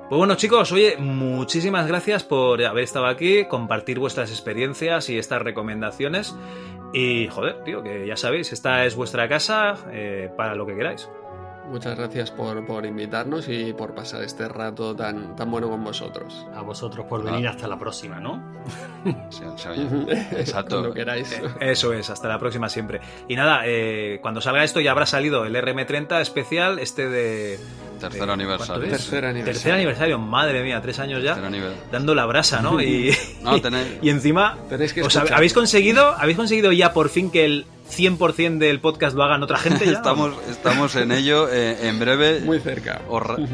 [0.10, 5.42] Pues bueno chicos, oye, muchísimas gracias por haber estado aquí, compartir vuestras experiencias y estas
[5.42, 6.36] recomendaciones.
[6.94, 11.10] Y joder, tío, que ya sabéis, esta es vuestra casa eh, para lo que queráis.
[11.70, 16.46] Muchas gracias por, por invitarnos y por pasar este rato tan, tan bueno con vosotros.
[16.56, 18.42] A vosotros por venir hasta la próxima, ¿no?
[20.38, 20.94] Exacto.
[20.94, 21.32] Queráis.
[21.32, 21.42] Eh,
[21.72, 23.00] Eso es, hasta la próxima siempre.
[23.28, 27.60] Y nada, eh, cuando salga esto ya habrá salido el RM30 especial, este de...
[28.00, 28.90] Tercer aniversario.
[28.90, 29.46] Tercer aniversario.
[29.54, 31.36] Tercer aniversario, madre mía, tres años ya.
[31.92, 32.80] Dando la brasa, ¿no?
[32.90, 35.38] Y, No, tenéis- y encima, Tenéis que o sea, escuchar.
[35.38, 39.58] ¿habéis conseguido, ¿habéis conseguido ya por fin que el 100% del podcast lo hagan otra
[39.58, 39.92] gente ya?
[39.94, 41.50] Estamos, estamos en ello.
[41.50, 43.02] eh, en breve Muy cerca.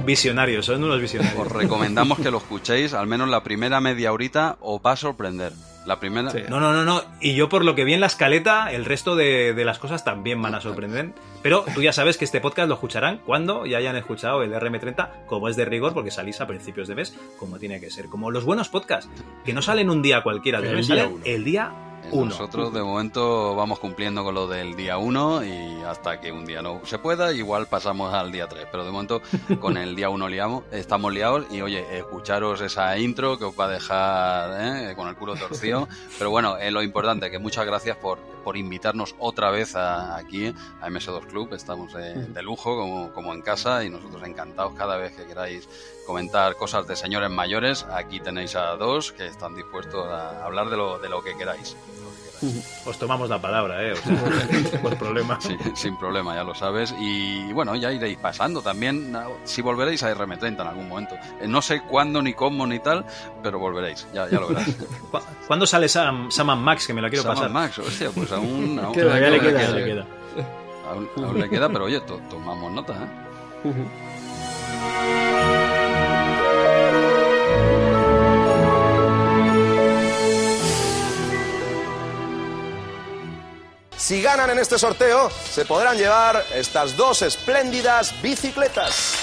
[0.06, 1.40] Visionarios, son unos visionarios.
[1.46, 2.94] os recomendamos que lo escuchéis.
[2.94, 5.52] Al menos la primera media horita os va a sorprender.
[5.86, 6.32] La primera...
[6.32, 6.40] Sí.
[6.50, 7.04] No, no, no, no.
[7.22, 10.04] Y yo por lo que vi en la escaleta, el resto de, de las cosas
[10.04, 11.14] también van a sorprender.
[11.44, 15.28] Pero tú ya sabes que este podcast lo escucharán cuando ya hayan escuchado el RM30,
[15.28, 18.08] como es de rigor, porque salís a principios de mes, como tiene que ser.
[18.08, 19.08] Como los buenos podcasts,
[19.46, 21.24] que no salen un día cualquiera, El de mes, día salen uno.
[21.24, 21.72] el día
[22.12, 22.26] uno.
[22.26, 26.62] Nosotros de momento vamos cumpliendo con lo del día 1 y hasta que un día
[26.62, 28.68] no se pueda, igual pasamos al día 3.
[28.72, 29.22] Pero de momento
[29.62, 33.66] con el día 1 liamos, estamos liados y oye, escucharos esa intro que os va
[33.66, 34.94] a dejar ¿eh?
[34.96, 35.88] con el culo torcido.
[36.18, 40.48] Pero bueno, eh, lo importante, que muchas gracias por, por invitarnos otra vez a- aquí
[40.82, 41.54] a MS2 Club.
[41.54, 45.68] Estamos de, de lujo como, como en casa y nosotros encantados cada vez que queráis
[46.06, 47.86] comentar cosas de señores mayores.
[47.92, 51.76] Aquí tenéis a dos que están dispuestos a hablar de lo, de lo que queráis.
[52.86, 53.94] Os tomamos la palabra, ¿eh?
[53.94, 55.40] O sea, por problema.
[55.42, 56.94] Sí, sin problema, ya lo sabes.
[57.00, 59.18] Y bueno, ya iréis pasando también.
[59.46, 61.16] Si volveréis a RM30 en algún momento.
[61.42, 63.06] Eh, No sé cuándo, ni cómo, ni tal,
[63.42, 64.06] pero volveréis.
[64.14, 64.68] Ya, ya lo verás.
[65.12, 66.86] ¿Cu- ¿Cuándo sale Sam, Sam Max?
[66.86, 67.46] Que me la quiero Sam pasar.
[67.46, 70.06] and Max, hostia, pues aún, aún, le queda, le queda.
[70.92, 73.76] Aún, aún le queda, pero oye, to- tomamos nota, ¿eh?
[83.98, 89.16] Si ganan en este sorteo, se podrán llevar estas dos espléndidas bicicletas.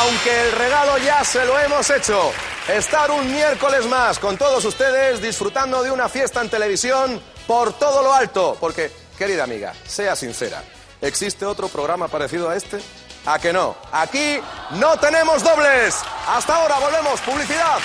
[0.00, 2.32] Aunque el regalo ya se lo hemos hecho.
[2.68, 8.02] Estar un miércoles más con todos ustedes disfrutando de una fiesta en televisión por todo
[8.02, 8.56] lo alto.
[8.58, 10.62] Porque, querida amiga, sea sincera,
[11.00, 12.78] ¿existe otro programa parecido a este?
[13.26, 13.74] ¿A que no?
[13.90, 14.38] Aquí
[14.78, 16.00] no tenemos dobles.
[16.28, 17.20] Hasta ahora volvemos.
[17.22, 17.78] Publicidad.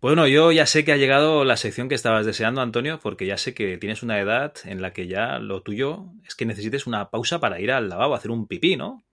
[0.00, 3.36] Bueno, yo ya sé que ha llegado la sección que estabas deseando, Antonio, porque ya
[3.38, 7.10] sé que tienes una edad en la que ya lo tuyo es que necesites una
[7.10, 9.05] pausa para ir al lavabo a hacer un pipí, ¿no?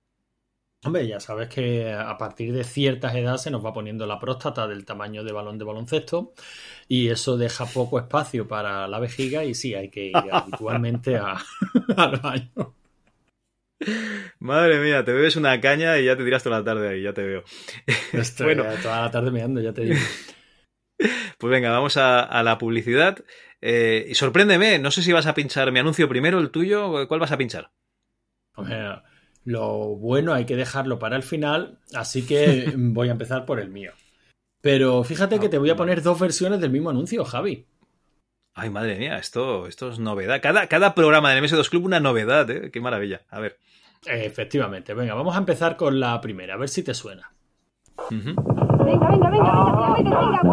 [0.85, 4.67] Hombre, ya sabes que a partir de ciertas edades se nos va poniendo la próstata
[4.67, 6.33] del tamaño de balón de baloncesto
[6.87, 11.37] y eso deja poco espacio para la vejiga y sí, hay que ir habitualmente a,
[11.97, 12.75] al baño.
[14.39, 17.13] Madre mía, te bebes una caña y ya te tiras toda la tarde ahí, ya
[17.13, 17.43] te veo.
[18.13, 19.99] Estoy bueno, toda la tarde meando, ya te digo.
[21.37, 23.23] pues venga, vamos a, a la publicidad.
[23.61, 27.21] Eh, y sorpréndeme, no sé si vas a pinchar mi anuncio primero, el tuyo, ¿cuál
[27.21, 27.71] vas a pinchar?
[28.55, 28.75] Hombre,
[29.45, 33.69] Lo bueno hay que dejarlo para el final, así que voy a empezar por el
[33.69, 33.91] mío.
[34.61, 37.65] Pero fíjate que te voy a poner dos versiones del mismo anuncio, Javi.
[38.55, 40.39] Ay, madre mía, esto, esto es novedad.
[40.41, 42.71] Cada, cada programa del MS2 Club una novedad, ¿eh?
[42.71, 43.21] Qué maravilla.
[43.29, 43.57] A ver.
[44.05, 47.33] Efectivamente, venga, vamos a empezar con la primera, a ver si te suena.
[48.83, 49.53] Venga, venga, venga,
[49.97, 50.43] venga,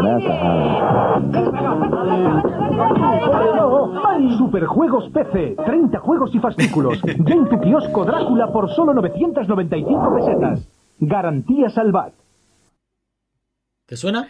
[4.39, 7.01] Superjuegos PC, 30 juegos y fascículos.
[7.03, 10.67] Ya en tu kiosco Drácula por solo 995 pesetas.
[10.99, 12.13] Garantía Salvat.
[13.87, 14.29] ¿Te suena?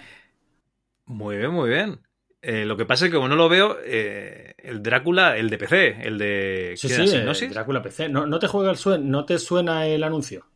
[1.07, 1.99] Muy bien, muy bien.
[2.43, 5.59] Eh, lo que pasa es que como no lo veo, eh, el Drácula, el de
[5.59, 6.75] PC, el de...
[6.77, 7.49] Sí, ¿qué sí?
[7.49, 8.09] Drácula PC.
[8.09, 10.47] ¿No, no te juega el suen ¿No te suena el anuncio?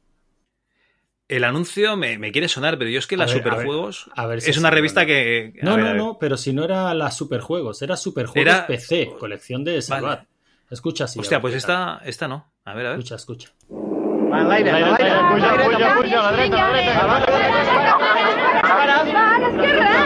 [1.26, 3.52] El anuncio me, me quiere sonar, pero yo es que A las ver, a ver,
[3.52, 5.54] Superjuegos a ver si es una sí, revista que...
[5.62, 8.66] a No, ver, no, a no, pero si no era la Superjuegos, era Superjuegos Era-
[8.66, 10.24] PC, colección de Salvat.
[10.70, 11.20] Escucha así.
[11.20, 12.52] Hostia, a pues esta, esta no.
[12.64, 12.98] A ver, a ver.
[12.98, 13.52] Escucha, escucha.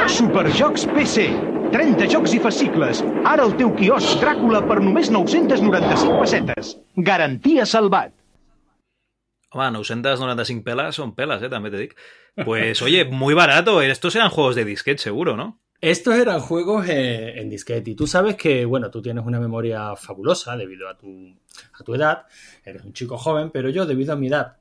[0.09, 1.31] Superjocs PC,
[1.73, 3.01] 30 jocs i fascicles.
[3.25, 6.75] Ara el teu quiosc Dràcula per només 995 pessetes.
[7.09, 8.13] Garantia Salvat.
[9.51, 11.94] Home, 995 pelas son pelas, eh, también te digo.
[12.44, 13.83] Pues oye, muy barato.
[13.83, 15.60] Estos eran juegos de disquete, seguro, ¿no?
[15.81, 19.94] Estos eran juegos eh, en disquete y tú sabes que, bueno, tú tienes una memoria
[19.94, 21.09] fabulosa debido a tu,
[21.73, 22.27] a tu edad,
[22.65, 24.57] eres un chico joven, pero yo debido a mi edad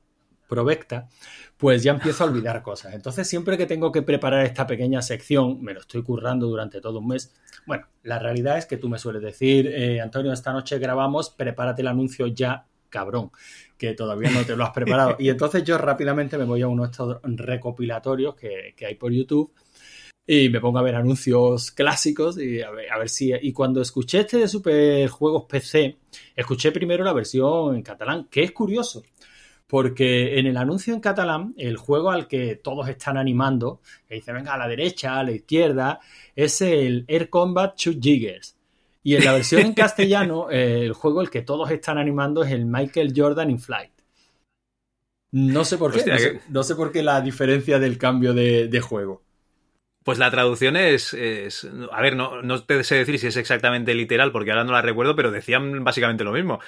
[0.48, 1.08] provecta,
[1.56, 2.94] pues ya empiezo a olvidar cosas.
[2.94, 7.00] Entonces siempre que tengo que preparar esta pequeña sección, me lo estoy currando durante todo
[7.00, 7.34] un mes.
[7.66, 11.82] Bueno, la realidad es que tú me sueles decir, eh, Antonio, esta noche grabamos, prepárate
[11.82, 13.30] el anuncio ya, cabrón,
[13.76, 15.16] que todavía no te lo has preparado.
[15.18, 19.12] Y entonces yo rápidamente me voy a uno de estos recopilatorios que, que hay por
[19.12, 19.52] YouTube
[20.30, 23.32] y me pongo a ver anuncios clásicos y a ver, si...
[23.40, 25.96] Y cuando escuché este de Superjuegos PC,
[26.36, 29.02] escuché primero la versión en catalán, que es curioso,
[29.66, 34.34] porque en el anuncio en catalán, el juego al que todos están animando, que dice,
[34.34, 35.98] venga, a la derecha, a la izquierda,
[36.36, 38.57] es el Air Combat 2 Giggers.
[39.02, 42.52] Y en la versión en castellano, eh, el juego el que todos están animando es
[42.52, 43.92] el Michael Jordan in Flight.
[45.32, 47.96] No sé por qué, Hostia, no, sé, que- no sé por qué la diferencia del
[47.98, 49.22] cambio de, de juego.
[50.04, 53.94] Pues la traducción es, es- a ver, no, no te sé decir si es exactamente
[53.94, 56.60] literal, porque ahora no la recuerdo, pero decían básicamente lo mismo.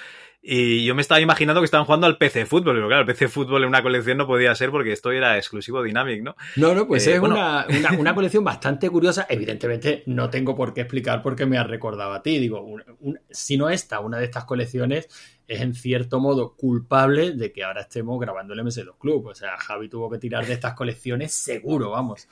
[0.43, 3.27] Y yo me estaba imaginando que estaban jugando al PC Fútbol, pero claro, el PC
[3.27, 6.35] Fútbol en una colección no podía ser porque esto era exclusivo Dynamic, ¿no?
[6.55, 7.35] No, no, pues Eh, es bueno.
[7.35, 9.27] una, una- una colección bastante curiosa.
[9.29, 12.39] Evidentemente, no tengo por qué explicar por qué me ha recordado a ti.
[12.39, 15.07] Digo, un- un- si no esta, una de estas colecciones
[15.47, 19.27] es en cierto modo culpable de que ahora estemos grabando el MS2 Club.
[19.27, 22.27] O sea, Javi tuvo que tirar de estas colecciones seguro, vamos.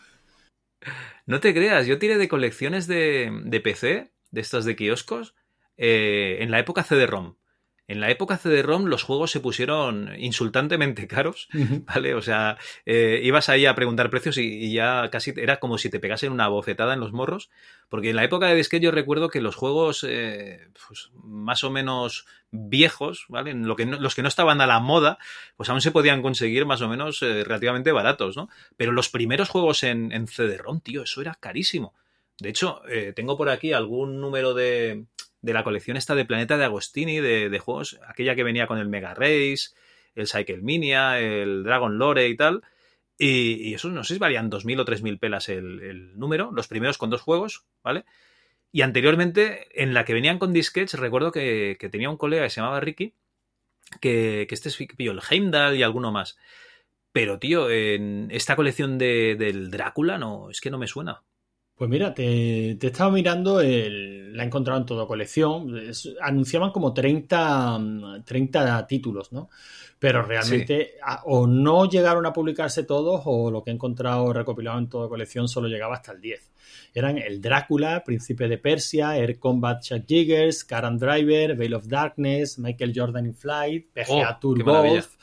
[1.25, 5.35] No te creas, yo tiré de colecciones de, de PC, de estas de kioscos,
[5.77, 7.35] eh, en la época CD-ROM.
[7.89, 11.49] En la época CD-ROM los juegos se pusieron insultantemente caros,
[11.85, 12.13] ¿vale?
[12.13, 15.89] O sea, eh, ibas ahí a preguntar precios y, y ya casi era como si
[15.89, 17.49] te pegasen una bofetada en los morros,
[17.89, 21.71] porque en la época de disquete yo recuerdo que los juegos eh, pues, más o
[21.71, 23.53] menos viejos, ¿vale?
[23.55, 25.17] Lo que no- los que no estaban a la moda,
[25.57, 28.49] pues aún se podían conseguir más o menos eh, relativamente baratos, ¿no?
[28.77, 31.93] Pero los primeros juegos en, en CD-ROM, tío, eso era carísimo.
[32.39, 32.81] De hecho,
[33.15, 35.03] tengo por aquí algún número de,
[35.41, 38.77] de la colección esta de Planeta de Agostini, de, de juegos, aquella que venía con
[38.77, 39.69] el Mega Race,
[40.15, 42.61] el Cycle Minia, el Dragon Lore y tal.
[43.17, 46.97] Y, y esos no sé si valían 2.000 o 3.000 pelas el, número, los primeros
[46.97, 48.05] con dos juegos, ¿vale?
[48.71, 52.49] Y anteriormente, en la que venían con disquets, recuerdo que, que tenía un colega que
[52.49, 53.15] se llamaba Ricky,
[53.99, 56.37] que, que este es el Heimdall y alguno más.
[57.11, 61.23] Pero, tío, en esta colección de, del Drácula, no, es que no me suena.
[61.79, 65.77] Pues mira, te, te he estado mirando, el- la he encontrado en toda colección.
[65.77, 69.49] Es- anunciaban como 30, mm, 30 títulos, ¿no?
[69.97, 74.77] Pero realmente a- o no llegaron a publicarse todos o lo que he encontrado recopilado
[74.77, 76.51] en toda colección solo llegaba hasta el 10.
[76.93, 82.59] Eran el Drácula, Príncipe de Persia, Air Combat Chuck Jiggers, Karan Driver, Veil of Darkness,
[82.59, 84.57] Michael Jordan in Flight, PGA Oh, Tour.
[84.63, 85.15] Golf,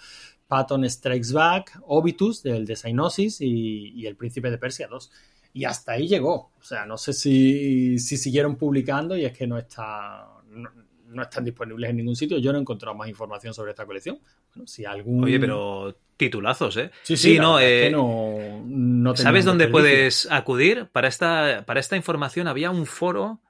[0.49, 5.11] Patton Strikes Back, Obitus, del de Synosis y, y El Príncipe de Persia 2.
[5.57, 6.53] Y hasta ahí llegó.
[6.61, 10.29] O sea, no sé si, si siguieron publicando y es que no está.
[10.51, 10.69] No,
[11.09, 12.37] no están disponibles en ningún sitio.
[12.39, 14.19] Yo no he encontrado más información sobre esta colección.
[14.55, 15.25] Bueno, si algún.
[15.25, 16.91] Oye, pero titulazos, ¿eh?
[17.05, 20.89] Sí, sí, la no, es que eh, no, no ¿Sabes dónde puedes acudir?
[20.93, 23.41] Para esta, para esta información había un foro.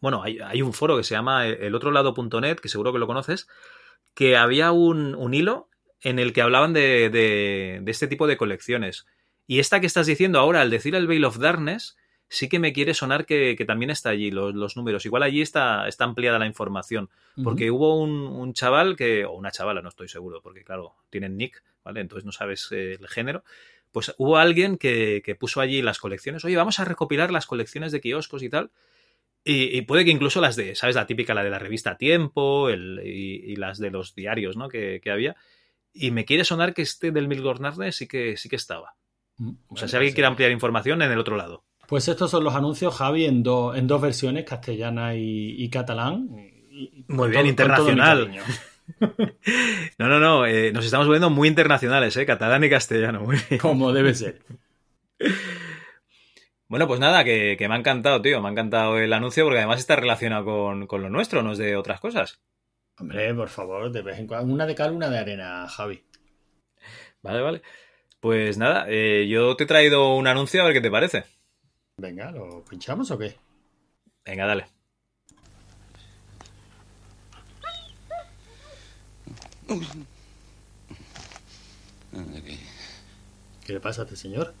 [0.00, 3.46] Bueno, hay, hay un foro que se llama elotrolado.net, que seguro que lo conoces,
[4.14, 5.68] que había un, un hilo
[6.00, 9.06] en el que hablaban de, de- de este tipo de colecciones.
[9.50, 11.96] Y esta que estás diciendo ahora, al decir el Veil of Darkness,
[12.28, 15.04] sí que me quiere sonar que, que también está allí los, los, números.
[15.06, 17.10] Igual allí está, está ampliada la información.
[17.42, 17.76] Porque uh -huh.
[17.76, 21.64] hubo un, un, chaval que, o una chavala, no estoy seguro, porque claro, tienen nick,
[21.82, 22.00] ¿vale?
[22.00, 23.42] Entonces no sabes eh, el género.
[23.90, 26.44] Pues hubo alguien que, que, puso allí las colecciones.
[26.44, 28.70] Oye, vamos a recopilar las colecciones de kioscos y tal.
[29.42, 30.94] Y, y puede que incluso las de, ¿sabes?
[30.94, 34.68] La típica, la de la revista Tiempo el, y, y, las de los diarios, ¿no?
[34.68, 35.34] Que, que, había.
[35.92, 38.94] Y me quiere sonar que este del Milgornarne sí que, sí que estaba.
[39.68, 41.64] O sea, si alguien quiere ampliar información, en el otro lado.
[41.86, 46.28] Pues estos son los anuncios, Javi, en, do, en dos versiones, castellana y, y catalán.
[46.70, 48.30] Y, muy bien, todo, internacional.
[49.98, 52.26] no, no, no, eh, nos estamos volviendo muy internacionales, ¿eh?
[52.26, 53.20] Catalán y castellano.
[53.22, 53.60] Muy bien.
[53.60, 54.42] Como debe ser.
[56.70, 58.40] Bueno, pues nada, que, que, me ha encantado, tío.
[58.40, 61.58] Me ha encantado el anuncio porque además está relacionado con, con, lo nuestro, no es
[61.58, 62.40] de otras cosas.
[62.96, 64.54] Hombre, por favor, de vez en cuando.
[64.54, 66.04] Una de cal, una de arena, Javi.
[67.22, 67.62] Vale, vale.
[68.20, 71.24] Pues nada, eh, yo te he traído un anuncio a ver qué te parece.
[71.96, 73.34] Venga, ¿lo pinchamos o qué?
[74.26, 74.66] Venga, dale.
[83.64, 84.52] ¿Qué le pasa a este señor?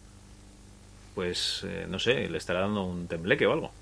[1.14, 3.72] Pues eh, no sé, le estará dando un tembleque o algo.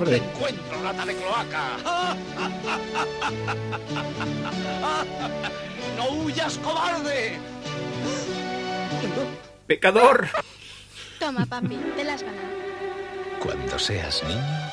[0.00, 1.76] ¡Por fin te encuentro, rata de cloaca!
[5.98, 7.38] ¡No huyas, cobarde!
[9.66, 10.26] ¡Pecador!
[11.18, 12.48] Toma, papi, te las ganado.
[13.40, 14.72] Cuando seas niño,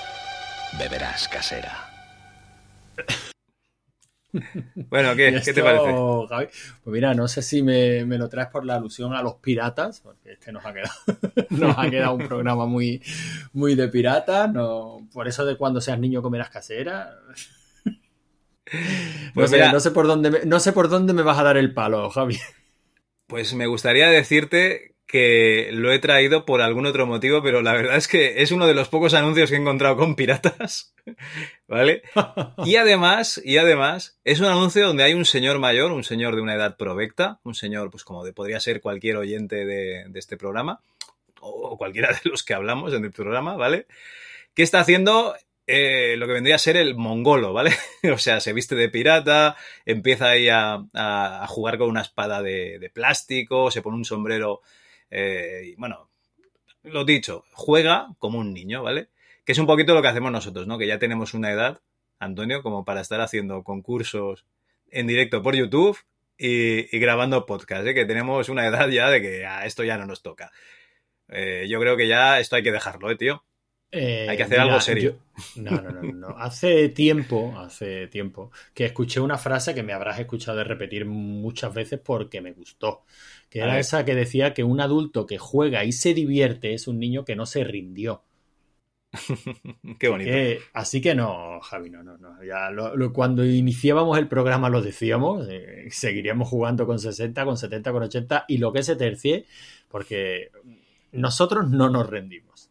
[0.79, 1.89] beberás casera.
[4.89, 5.93] Bueno, ¿qué, esto, ¿qué te parece?
[6.83, 10.01] Pues mira, no sé si me, me, lo traes por la alusión a los piratas,
[10.01, 10.95] porque este nos ha quedado,
[11.49, 13.01] nos ha quedado un programa muy,
[13.53, 14.51] muy de piratas.
[14.51, 17.15] No, por eso de cuando seas niño comerás casera.
[19.33, 21.39] Pues no, sé, mira, no, sé por dónde me, no sé por dónde me vas
[21.39, 22.37] a dar el palo, Javi.
[23.27, 27.95] Pues me gustaría decirte que lo he traído por algún otro motivo, pero la verdad
[27.95, 30.93] es que es uno de los pocos anuncios que he encontrado con piratas,
[31.67, 32.03] ¿vale?
[32.65, 36.41] Y además, y además, es un anuncio donde hay un señor mayor, un señor de
[36.41, 40.81] una edad provecta, un señor, pues como podría ser cualquier oyente de, este programa,
[41.39, 43.87] o cualquiera de los que hablamos en el programa, ¿vale?
[44.53, 45.35] Que está haciendo
[45.67, 47.71] eh, lo que vendría a ser el mongolo, ¿vale?
[48.13, 49.55] o sea, se viste de pirata,
[49.85, 54.61] empieza ahí a, jugar con una espada de, plástico, se pone un sombrero
[55.09, 56.09] eh, y bueno,
[56.83, 59.09] lo dicho, juega como un niño, ¿vale?
[59.45, 60.77] Que es un poquito lo que hacemos nosotros, ¿no?
[60.77, 61.81] Que ya tenemos una edad,
[62.19, 64.45] Antonio, como para estar haciendo concursos
[64.89, 65.97] en directo por YouTube
[66.37, 67.93] y, y grabando podcast, ¿eh?
[67.93, 70.51] Que tenemos una edad ya de que ah, esto ya no nos toca.
[71.29, 73.43] Eh, yo creo que ya esto hay que dejarlo, ¿eh, tío?
[73.91, 75.19] Eh, Hay que hacer mira, algo serio.
[75.55, 76.37] Yo, no, no, no, no.
[76.37, 81.73] Hace tiempo, hace tiempo, que escuché una frase que me habrás escuchado de repetir muchas
[81.73, 83.05] veces porque me gustó.
[83.49, 86.99] Que era esa que decía que un adulto que juega y se divierte es un
[86.99, 88.23] niño que no se rindió.
[89.99, 90.29] Qué bonito.
[90.29, 92.43] Que, así que no, Javi, no, no, no.
[92.43, 97.57] Ya lo, lo, cuando iniciábamos el programa lo decíamos, eh, seguiríamos jugando con 60, con
[97.57, 99.45] 70, con 80 y lo que se tercie,
[99.87, 100.51] porque
[101.11, 102.69] nosotros no nos rendimos.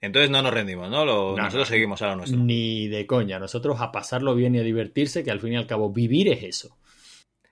[0.00, 1.04] Entonces no nos rendimos, ¿no?
[1.04, 2.38] Lo, no nosotros no, seguimos a lo nuestro.
[2.38, 3.38] Ni de coña.
[3.38, 6.42] Nosotros a pasarlo bien y a divertirse, que al fin y al cabo vivir es
[6.42, 6.76] eso.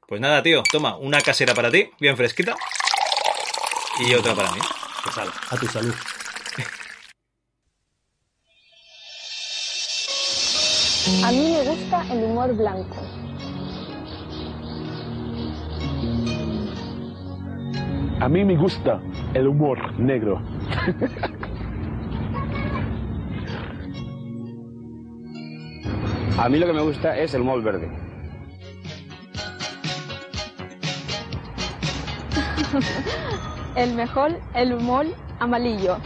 [0.06, 2.54] Pues nada, tío, toma una casera para ti, bien fresquita.
[4.00, 4.60] Y otra para mí.
[5.02, 5.94] Pues sal, a tu salud.
[11.24, 12.96] A mí me gusta el humor blanco.
[18.20, 19.00] A mí me gusta
[19.34, 20.40] el humor negro.
[26.38, 28.11] A mí lo que me gusta es el mol verde.
[33.76, 35.06] el mejor, el humor
[35.38, 35.98] amarillo.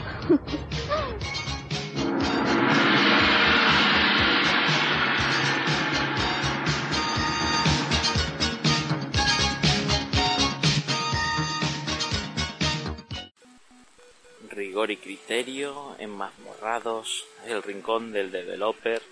[14.50, 19.02] Rigor y criterio, enmazmorrados, el rincón del developer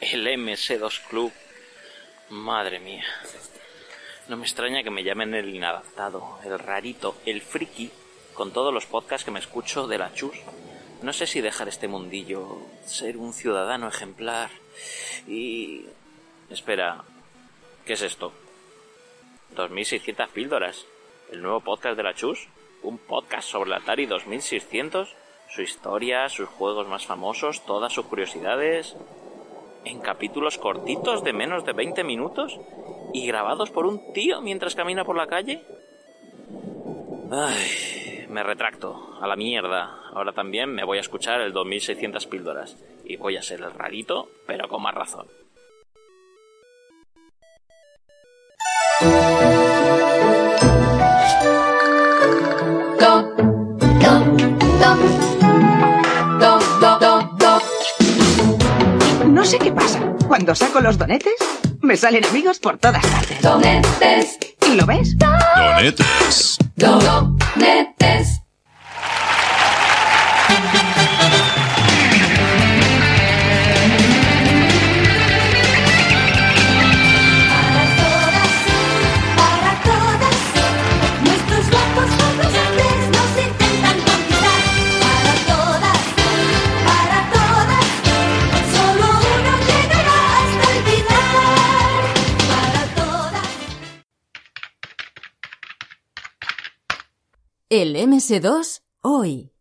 [0.00, 1.32] el MS2 Club.
[2.30, 3.04] Madre mía.
[4.28, 7.92] No me extraña que me llamen el inadaptado, el rarito, el friki,
[8.34, 10.36] con todos los podcasts que me escucho de la chus.
[11.02, 14.50] No sé si dejar este mundillo, ser un ciudadano ejemplar
[15.28, 15.84] y...
[16.50, 17.04] Espera,
[17.84, 18.32] ¿qué es esto?
[19.54, 20.86] 2600 píldoras.
[21.30, 22.48] ¿El nuevo podcast de la chus?
[22.82, 25.14] ¿Un podcast sobre la Atari 2600?
[25.48, 28.96] Su historia, sus juegos más famosos, todas sus curiosidades.
[29.86, 32.58] En capítulos cortitos de menos de 20 minutos
[33.14, 35.62] y grabados por un tío mientras camina por la calle.
[37.30, 39.16] Ay, me retracto.
[39.20, 40.10] A la mierda.
[40.12, 42.76] Ahora también me voy a escuchar el 2600 píldoras.
[43.04, 45.28] Y voy a ser el rarito, pero con más razón.
[59.46, 60.00] Sé qué pasa.
[60.26, 61.34] Cuando saco los donetes,
[61.80, 63.40] me salen amigos por todas partes.
[63.40, 64.38] Donetes.
[64.66, 65.16] ¿Y lo ves?
[65.16, 66.58] Donetes.
[66.74, 68.40] Donetes.
[97.78, 99.52] El MS2 hoy.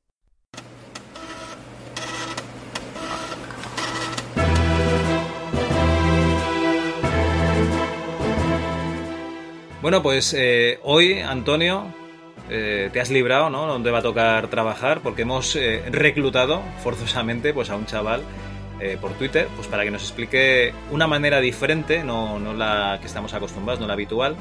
[9.82, 11.94] Bueno, pues eh, hoy, Antonio,
[12.50, 13.68] eh, te has librado, ¿no?
[13.68, 18.22] Donde va a tocar trabajar, porque hemos eh, reclutado forzosamente pues, a un chaval
[19.02, 23.34] por Twitter, pues para que nos explique una manera diferente, no, no la que estamos
[23.34, 24.38] acostumbrados, no la habitual,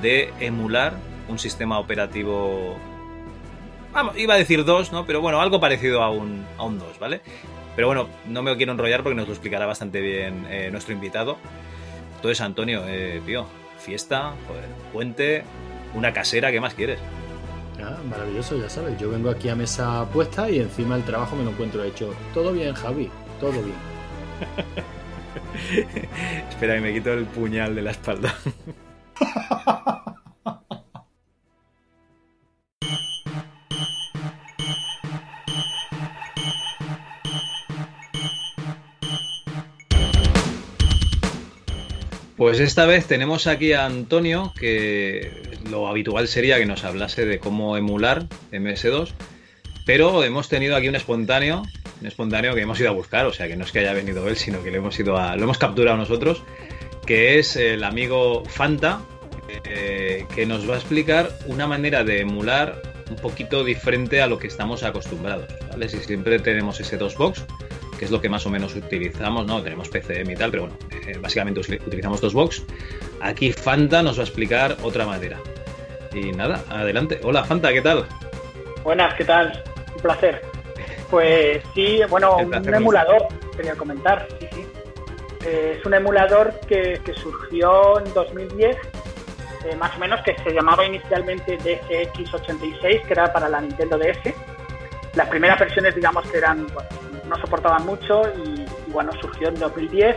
[0.00, 0.94] de emular
[1.28, 2.78] un sistema operativo.
[3.92, 5.04] Vamos, iba a decir dos, ¿no?
[5.04, 7.20] Pero bueno, algo parecido a un, a un 2, ¿vale?
[7.76, 11.36] Pero bueno, no me quiero enrollar porque nos lo explicará bastante bien eh, nuestro invitado.
[12.16, 13.46] Entonces, Antonio, eh, tío,
[13.78, 15.44] fiesta, joder, puente,
[15.94, 16.98] una casera, ¿qué más quieres?
[17.82, 18.98] Ah, maravilloso, ya sabes.
[18.98, 22.14] Yo vengo aquí a mesa puesta y encima el trabajo me lo encuentro hecho.
[22.32, 23.76] Todo bien, Javi, todo bien.
[26.48, 28.34] Espera, que me quito el puñal de la espalda.
[42.42, 45.30] Pues esta vez tenemos aquí a Antonio, que
[45.70, 49.10] lo habitual sería que nos hablase de cómo emular MS2,
[49.86, 51.62] pero hemos tenido aquí un espontáneo,
[52.00, 54.26] un espontáneo que hemos ido a buscar, o sea que no es que haya venido
[54.28, 56.42] él, sino que lo hemos ido a, lo hemos capturado nosotros,
[57.06, 59.02] que es el amigo Fanta,
[59.64, 64.40] eh, que nos va a explicar una manera de emular un poquito diferente a lo
[64.40, 65.88] que estamos acostumbrados, ¿vale?
[65.88, 67.44] Si siempre tenemos ese dos box,
[68.02, 69.62] que es lo que más o menos utilizamos, ¿no?
[69.62, 72.64] Tenemos PCM y tal, pero bueno, eh, básicamente utilizamos dos box.
[73.20, 75.38] Aquí Fanta nos va a explicar otra manera.
[76.12, 77.20] Y nada, adelante.
[77.22, 78.04] Hola Fanta, ¿qué tal?
[78.82, 79.62] Buenas, ¿qué tal?
[79.94, 80.42] Un placer.
[81.10, 84.66] Pues sí, bueno, un emulador, quería comentar, sí, sí.
[85.46, 88.78] Eh, es un emulador que, que surgió en 2010,
[89.64, 94.34] eh, más o menos, que se llamaba inicialmente DSX86, que era para la Nintendo DS.
[95.14, 96.88] Las primeras versiones, digamos, que eran, bueno,
[97.24, 100.16] no soportaban mucho y, bueno, surgió en 2010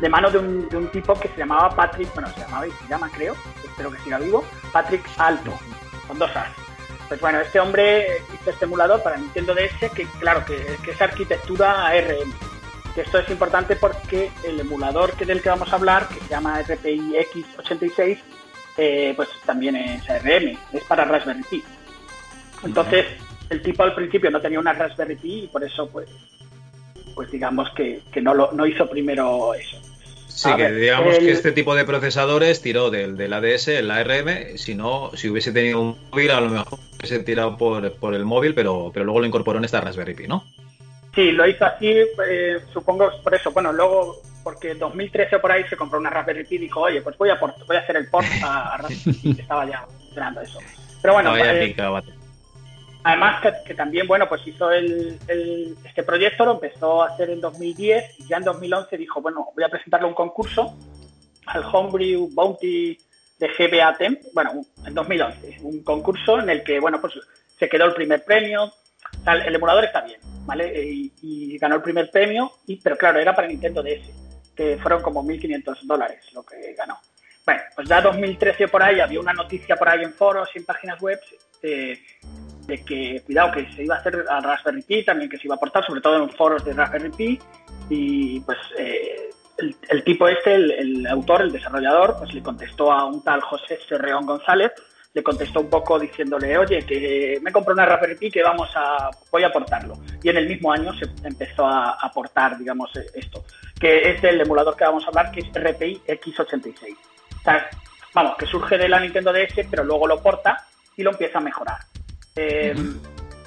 [0.00, 2.70] de mano de un, de un tipo que se llamaba Patrick, bueno, se llamaba y
[2.70, 5.52] se llama, creo, espero que siga vivo, Patrick Alto,
[6.06, 6.48] con dos As.
[7.08, 11.86] Pues bueno, este hombre hizo este emulador para Nintendo DS, que claro, que, es arquitectura
[11.86, 12.32] ARM.
[12.96, 16.60] Esto es importante porque el emulador que del que vamos a hablar, que se llama
[16.62, 18.18] RPI X86,
[18.78, 21.64] eh, pues también es ARM, es para Raspberry Pi.
[22.64, 23.06] Entonces,
[23.50, 26.08] el tipo al principio no tenía una Raspberry Pi y por eso, pues,
[27.14, 29.78] pues digamos que, que no, lo, no hizo primero eso.
[30.28, 33.68] Sí, A que ver, digamos el- que este tipo de procesadores tiró del, del ADS,
[33.68, 37.90] el ARM, si no, si hubiese tenido un móvil, a lo mejor hubiese tirado por,
[37.94, 40.44] por el móvil, pero, pero luego lo incorporó en esta Raspberry Pi, ¿no?
[41.14, 41.86] Sí, lo hizo así,
[42.28, 43.50] eh, supongo por eso.
[43.50, 47.00] Bueno, luego, porque en 2013 por ahí se compró una Raspberry Pi y dijo, oye,
[47.00, 49.64] pues voy a, port- voy a hacer el port a, a Raspberry Pi, que estaba
[49.66, 50.58] ya funcionando eso.
[51.00, 52.02] Pero bueno, ya eh, picado.
[53.06, 55.16] Además que, también, bueno, pues hizo el,
[55.84, 59.62] este proyecto, lo empezó a hacer en 2010 y ya en 2011 dijo, bueno, voy
[59.62, 60.76] a presentarle un concurso
[61.46, 62.98] al Homebrew Bounty
[63.38, 67.14] de GBA Temp, bueno, en 2011, un concurso en el que, bueno, pues
[67.56, 68.72] se quedó el primer premio,
[69.24, 70.82] el emulador está bien, ¿vale?
[70.84, 74.10] Y, y ganó el primer premio, y, pero claro, era para Nintendo DS,
[74.56, 76.98] que fueron como 1.500 dólares lo que ganó.
[77.44, 80.64] Bueno, pues ya 2013 por ahí había una noticia por ahí en foros y en
[80.64, 81.20] páginas web
[81.62, 82.00] eh,
[82.66, 85.54] de que, cuidado, que se iba a hacer a Raspberry Pi, también que se iba
[85.54, 87.38] a aportar, sobre todo en foros de Raspberry Pi,
[87.88, 92.92] y pues eh, el, el tipo este, el, el autor, el desarrollador, pues le contestó
[92.92, 94.72] a un tal José Serreón González,
[95.16, 99.08] le contestó un poco diciéndole, oye, que me compro una Raspberry Pi que vamos a,
[99.32, 99.94] voy a portarlo.
[100.22, 103.42] Y en el mismo año se empezó a aportar, digamos, esto,
[103.80, 106.94] que es el emulador que vamos a hablar, que es RPI X86.
[106.94, 107.66] O sea,
[108.12, 110.66] vamos, que surge de la Nintendo DS, pero luego lo porta
[110.98, 111.78] y lo empieza a mejorar.
[112.36, 112.74] Eh,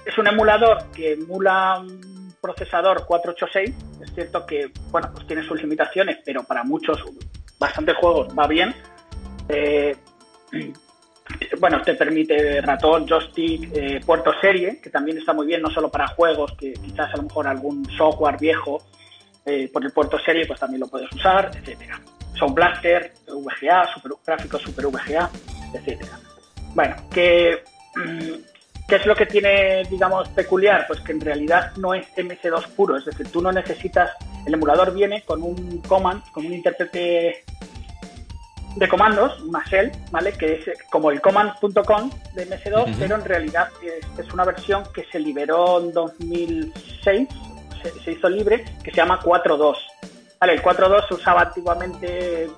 [0.06, 3.76] Es un emulador que emula un procesador 486.
[4.02, 6.98] Es cierto que, bueno, pues tiene sus limitaciones, pero para muchos,
[7.60, 8.74] bastantes juegos va bien.
[9.50, 9.96] Eh,
[11.60, 15.90] bueno, te permite ratón, joystick, eh, puerto serie, que también está muy bien, no solo
[15.90, 18.82] para juegos, que quizás a lo mejor algún software viejo
[19.46, 22.02] eh, por el puerto serie, pues también lo puedes usar, etcétera.
[22.38, 25.30] Sound Blaster, VGA, super, gráficos Super VGA,
[25.74, 26.20] etcétera.
[26.74, 27.64] Bueno, que,
[28.90, 30.86] ¿qué es lo que tiene, digamos, peculiar?
[30.88, 34.12] Pues que en realidad no es MS2 puro, es decir, tú no necesitas,
[34.46, 37.46] el emulador viene con un command, con un intérprete
[38.76, 40.34] de comandos, una shell, ¿vale?
[40.34, 43.00] Que es como el command.com de MS2, Ujú.
[43.00, 47.30] pero en realidad es, es una versión que se liberó en 2006,
[47.84, 49.76] se, se hizo libre, que se llama 4.2.
[50.40, 52.50] Vale, el 4.2 se usaba antiguamente,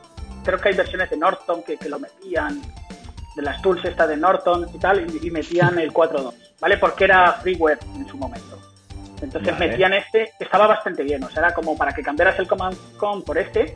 [0.43, 2.61] creo que hay versiones de Norton que, que lo metían,
[3.35, 6.77] de las tools esta de Norton y tal, y, y metían el 4.2, ¿vale?
[6.77, 8.60] Porque era freeware en su momento.
[9.22, 9.68] Entonces Vale.
[9.68, 13.22] metían este, estaba bastante bien, o sea, era como para que cambiaras el command com
[13.24, 13.76] por este,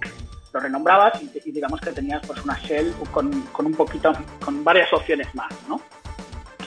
[0.53, 4.11] lo renombrabas y, y digamos que tenías pues una shell con, con un poquito,
[4.43, 5.79] con varias opciones más, ¿no?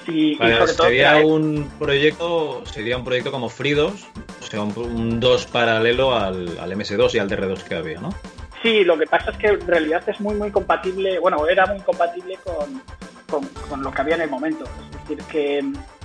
[0.07, 4.07] Y, y Vale, sobre todo sería un proyecto, sería un proyecto como FreeDOS,
[4.41, 8.10] o sea, un, un DOS paralelo al, al MS2 y al DR2 que había, ¿no?
[8.62, 11.80] Sí, lo que pasa es que en realidad es muy, muy compatible, bueno, era muy
[11.80, 12.82] compatible con,
[13.30, 14.64] con, con lo que había en el momento.
[14.64, 15.60] Es decir, que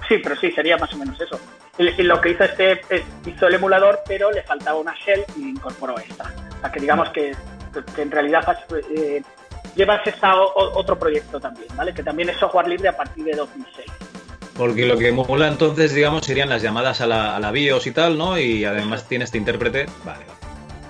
[0.08, 1.40] sí, pero sí, sería más o menos eso.
[1.78, 5.50] Y, lo que hizo este, es- hizo el emulador, pero le faltaba una shell y
[5.50, 6.26] incorporó esta.
[6.58, 7.36] O sea, que digamos que,
[7.96, 8.58] que en realidad
[8.96, 9.24] eh,
[9.76, 11.92] llevas esta o- otro proyecto también, ¿vale?
[11.94, 13.88] Que también es software libre a partir de 2006.
[14.56, 17.92] Porque lo que emula entonces, digamos, serían las llamadas a la, a la BIOS y
[17.92, 18.38] tal, ¿no?
[18.38, 19.88] Y además tiene este intérprete.
[20.06, 20.40] Vale, vale.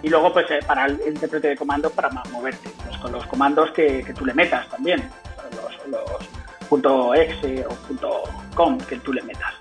[0.03, 3.71] Y luego, pues, eh, para el intérprete de comandos para moverte, pues, con los comandos
[3.71, 5.09] que, que tú le metas también,
[5.55, 6.29] los, los
[6.69, 8.23] punto .exe o punto
[8.55, 9.53] .com que tú le metas.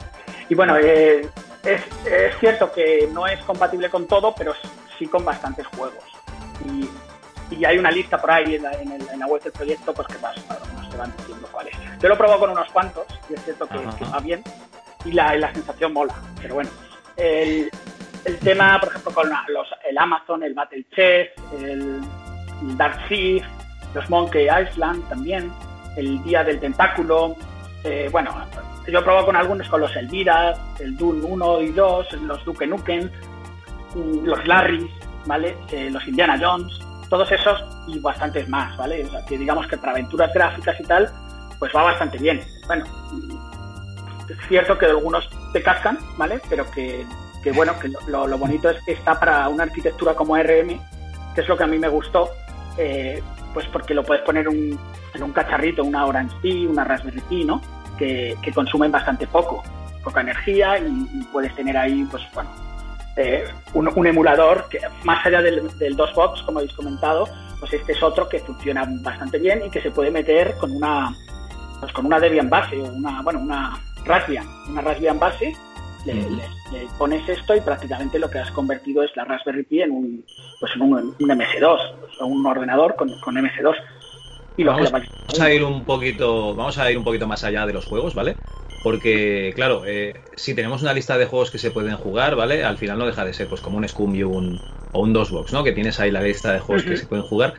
[0.48, 1.28] Y bueno, eh,
[1.62, 4.52] es, es cierto que no es compatible con todo, pero
[4.98, 6.04] sí con bastantes juegos.
[6.66, 6.88] Y,
[7.54, 9.92] y hay una lista por ahí en la, en el- en la web del proyecto
[9.94, 10.34] pues que más
[10.74, 11.74] nos te van diciendo cuáles.
[12.00, 14.42] Yo lo he probado con unos cuantos y es cierto que, va bien
[15.04, 16.14] y la, la sensación mola.
[16.40, 16.70] Pero bueno,
[17.16, 17.70] el,
[18.24, 22.00] el tema, por ejemplo, con los, el Amazon, el Battle Chess, el,
[22.76, 23.42] Dark Sea,
[23.94, 25.52] los Monkey Island también,
[25.96, 27.36] el Día del Tentáculo.
[27.84, 28.32] eh, bueno,
[28.86, 32.66] yo he probado con algunos, con los Elvira, el Dune 1 y 2, los Duke
[32.66, 33.10] Nukem,
[34.24, 34.90] los Larrys,
[35.26, 35.56] ¿vale?
[35.70, 39.04] Eh, los Indiana Jones, todos esos y bastantes más, ¿vale?
[39.04, 41.08] O sea, que digamos que para aventuras gráficas y tal,
[41.58, 42.40] pues va bastante bien.
[42.66, 42.84] Bueno,
[44.28, 46.40] es cierto que algunos te cascan, ¿vale?
[46.48, 47.06] Pero que,
[47.42, 50.78] que bueno, que lo, lo- bonito es que está para una arquitectura como ARM,
[51.34, 52.30] que es lo que a mí me gustó,
[52.78, 53.22] eh,
[53.54, 54.78] pues porque lo puedes poner un-
[55.14, 57.60] en un cacharrito, una Orange Pi, una Raspberry Pi, ¿no?
[57.98, 59.62] Que, que consumen bastante poco,
[60.02, 62.50] poca energía y, y puedes tener ahí, pues bueno,
[63.16, 67.28] eh, un, un emulador que más allá del, del DOSBox, como habéis comentado,
[67.60, 71.14] pues este es otro que funciona bastante bien y que se puede meter con una
[71.78, 75.52] pues con una Debian base o una bueno una Raspbian, una Raspbian base,
[76.06, 76.61] le, le-
[76.98, 80.24] pones esto y prácticamente lo que has convertido es la Raspberry Pi en un
[80.60, 81.78] pues en un, un MS2,
[82.20, 83.74] o un ordenador con, con MS2.
[84.56, 87.42] Y lo que Vamos, vamos a ir un poquito, vamos a ir un poquito más
[87.42, 88.36] allá de los juegos, ¿vale?
[88.82, 92.64] Porque, claro, eh, si tenemos una lista de juegos que se pueden jugar, ¿vale?
[92.64, 94.60] Al final no deja de ser pues como un Scum y un,
[94.92, 95.64] o un DOSBox, ¿no?
[95.64, 97.54] Que tienes ahí la lista de juegos que se pueden jugar.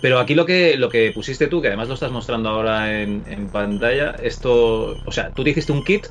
[0.00, 3.22] Pero aquí lo que, lo que pusiste tú, que además lo estás mostrando ahora en,
[3.26, 6.06] en pantalla, esto, o sea, tú te hiciste un kit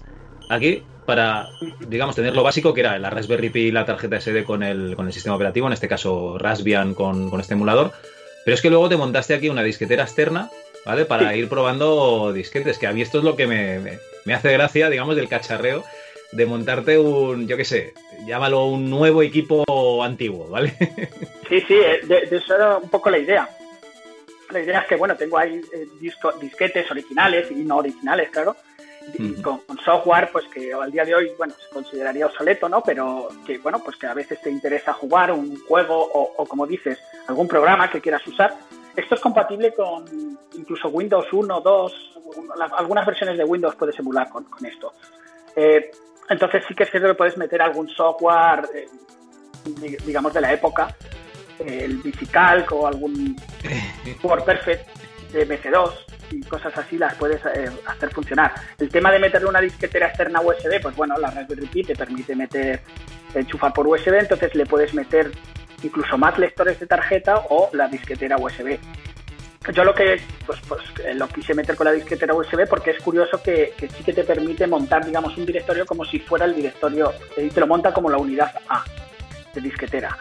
[0.49, 1.47] aquí para,
[1.87, 4.95] digamos, tener lo básico que era la Raspberry Pi y la tarjeta SD con el,
[4.95, 7.91] con el sistema operativo, en este caso Raspbian con, con este emulador.
[8.45, 10.49] Pero es que luego te montaste aquí una disquetera externa,
[10.85, 11.05] ¿vale?
[11.05, 14.51] Para ir probando disquetes, que a mí esto es lo que me, me- me hace
[14.53, 15.83] gracia, digamos, del cacharreo
[16.31, 17.93] de montarte un, yo qué sé,
[18.27, 19.63] llámalo un nuevo equipo
[20.03, 20.73] antiguo, ¿vale?
[21.49, 23.49] Sí, sí, eh, de, de eso era un poco la idea.
[24.51, 28.55] La idea es que, bueno, tengo ahí eh, disco- disquetes originales y no originales, claro,
[29.17, 32.81] y con, con software, pues que al día de hoy, bueno, se consideraría obsoleto, ¿no?
[32.81, 36.67] Pero que, bueno, pues que a veces te interesa jugar un juego o, o, como
[36.67, 38.53] dices, algún programa que quieras usar.
[38.95, 40.05] Esto es compatible con
[40.57, 42.11] incluso Windows 1, 2,
[42.57, 44.93] la- algunas versiones de Windows puedes emular con, con esto.
[45.55, 45.91] Eh,
[46.29, 48.87] entonces sí que es cierto que puedes meter algún software, eh,
[49.65, 50.95] di- digamos, de la época,
[51.59, 53.35] eh, el Bicicalc o algún
[54.23, 54.98] WordPerfect
[55.31, 55.91] de MC2,
[56.31, 58.53] y cosas así las puedes eh, hacer funcionar.
[58.77, 62.35] El tema de meterle una disquetera externa USB, pues bueno, la Raspberry Pi te permite
[62.35, 62.81] meter,
[63.33, 65.31] enchufar por USB, entonces le puedes meter
[65.83, 68.77] incluso más lectores de tarjeta o la disquetera USB.
[69.73, 73.03] Yo lo que pues, pues, eh, lo quise meter con la disquetera USB porque es
[73.03, 76.55] curioso que, que sí que te permite montar, digamos, un directorio como si fuera el
[76.55, 78.83] directorio, y te lo monta como la unidad A
[79.53, 80.17] de disquetera.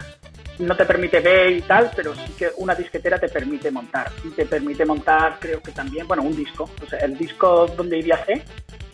[0.59, 4.11] No te permite B y tal, pero sí que una disquetera te permite montar.
[4.25, 6.69] Y te permite montar, creo que también, bueno, un disco.
[6.83, 8.43] O sea, el disco donde iría C,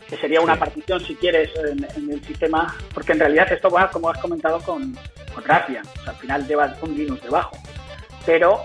[0.09, 3.91] que sería una partición, si quieres, en, en el sistema, porque en realidad esto va,
[3.91, 4.95] como has comentado, con,
[5.35, 5.87] con Raspbian.
[5.87, 7.57] O sea, al final lleva un Linux debajo.
[8.27, 8.63] Pero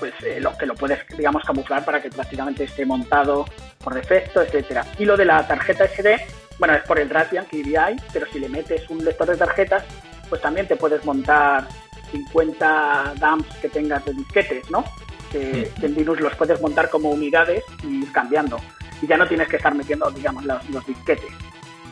[0.00, 3.44] pues eh, lo que lo puedes, digamos, camuflar para que prácticamente esté montado
[3.84, 4.84] por defecto, etcétera.
[4.98, 6.16] Y lo de la tarjeta SD,
[6.58, 9.36] bueno, es por el Raspbian que iría ahí, pero si le metes un lector de
[9.36, 9.84] tarjetas,
[10.28, 11.68] pues también te puedes montar
[12.10, 14.84] 50 dumps que tengas de disquetes, ¿no?
[15.30, 18.58] Que, que en Linux los puedes montar como unidades y ir cambiando.
[19.00, 21.30] Y ya no tienes que estar metiendo, digamos, los, los disquetes.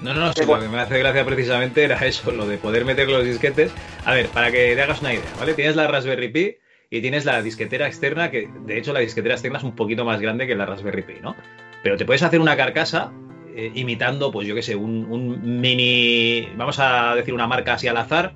[0.02, 2.84] No, no, no, sí, lo que me hace gracia precisamente era eso, lo de poder
[2.84, 3.72] meter los disquetes.
[4.04, 5.54] A ver, para que te hagas una idea, ¿vale?
[5.54, 6.56] Tienes la Raspberry Pi
[6.90, 10.20] y tienes la disquetera externa, que de hecho la disquetera externa es un poquito más
[10.20, 11.34] grande que la Raspberry Pi, ¿no?
[11.82, 13.12] Pero te puedes hacer una carcasa
[13.54, 17.88] eh, imitando, pues yo qué sé, un, un mini, vamos a decir una marca así
[17.88, 18.32] al azar,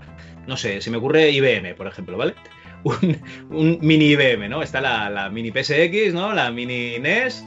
[0.47, 2.35] no sé, se me ocurre IBM, por ejemplo, ¿vale?
[2.85, 3.17] Un,
[3.51, 4.61] un mini IBM, ¿no?
[4.61, 6.33] Está la, la mini PSX, ¿no?
[6.33, 7.47] La mini NES,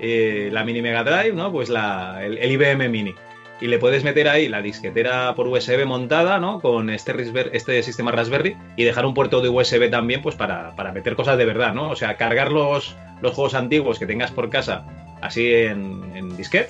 [0.00, 1.50] eh, la mini Mega Drive, ¿no?
[1.50, 3.14] Pues la, el, el IBM Mini.
[3.58, 6.60] Y le puedes meter ahí la disquetera por USB montada, ¿no?
[6.60, 7.14] Con este,
[7.54, 11.38] este sistema Raspberry y dejar un puerto de USB también, pues para, para meter cosas
[11.38, 11.88] de verdad, ¿no?
[11.88, 14.84] O sea, cargar los, los juegos antiguos que tengas por casa
[15.22, 16.68] así en, en disquete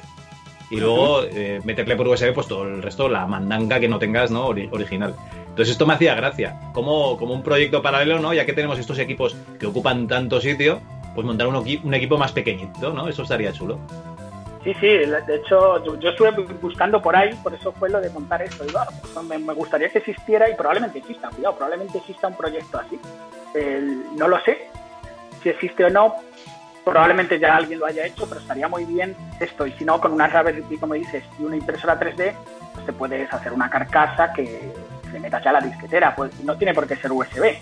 [0.71, 4.31] y luego eh, meterle por USB pues todo el resto, la mandanga que no tengas,
[4.31, 4.49] ¿no?
[4.49, 5.17] Ori- original.
[5.57, 8.35] Entonces esto me hacía gracia, como, como un proyecto paralelo, ¿no?
[8.35, 10.83] Ya que tenemos estos equipos que ocupan tanto sitio,
[11.15, 13.09] pues montar un, un equipo más pequeñito, ¿no?
[13.09, 13.79] Eso estaría chulo.
[14.63, 18.11] Sí, sí, de hecho yo, estuve bu- buscando por ahí, por eso fue lo de
[18.11, 18.65] montar esto.
[18.65, 22.79] Digo, ah, pues me, gustaría que existiera y probablemente exista, cuidado, probablemente exista un proyecto
[22.79, 23.01] así.
[24.15, 24.59] No lo sé
[25.43, 26.17] si existe o no,
[26.85, 29.67] probablemente ya alguien lo haya hecho, pero estaría muy bien esto.
[29.67, 32.35] Y si no, con una Raspberry Pi, como dices, y una impresora 3D,
[32.75, 34.71] pues te puedes hacer una carcasa que
[35.13, 37.57] le metas ya la disquetera, pues no tiene por qué ser USB.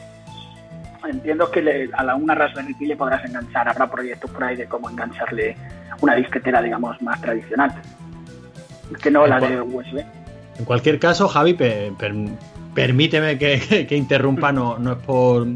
[1.08, 4.56] Entiendo que le- a la, una Raspberry Pi le podrás enganchar, habrá proyectos por ahí
[4.56, 5.54] de cómo engancharle
[6.00, 7.72] una disquetera, digamos, más tradicional.
[9.02, 9.98] Que no la de USB.
[10.58, 12.14] En cualquier caso, Javi, pe- per-
[12.74, 15.46] permíteme que, que interrumpa, no, no es por.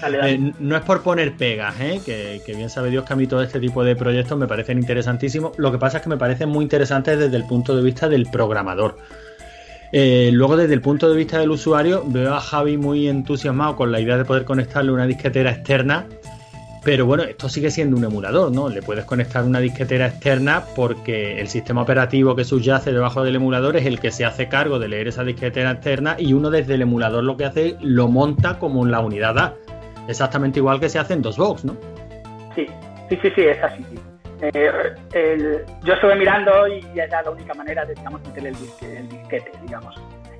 [0.00, 0.32] Dale, dale.
[0.34, 2.00] eh, no es por poner pegas, ¿eh?
[2.04, 4.78] que, que bien sabe Dios que a mí todo este tipo de proyectos me parecen
[4.78, 5.56] interesantísimos.
[5.58, 8.26] Lo que pasa es que me parecen muy interesantes desde el punto de vista del
[8.26, 8.98] programador.
[9.92, 13.92] Eh, luego, desde el punto de vista del usuario, veo a Javi muy entusiasmado con
[13.92, 16.06] la idea de poder conectarle una disquetera externa.
[16.82, 18.68] Pero bueno, esto sigue siendo un emulador, ¿no?
[18.68, 23.76] Le puedes conectar una disquetera externa porque el sistema operativo que subyace debajo del emulador
[23.76, 26.82] es el que se hace cargo de leer esa disquetera externa y uno desde el
[26.82, 29.54] emulador lo que hace lo monta como la unidad A.
[30.08, 31.76] Exactamente igual que se hace en DOSBox, ¿no?
[32.56, 32.66] Sí,
[33.08, 33.84] sí, sí, sí, es así.
[34.42, 34.58] Sí.
[34.58, 34.70] Eh,
[35.14, 38.96] el- yo estuve mirando y ya era la única manera de, digamos, meterle el, disque-
[38.98, 39.94] el disquete, digamos.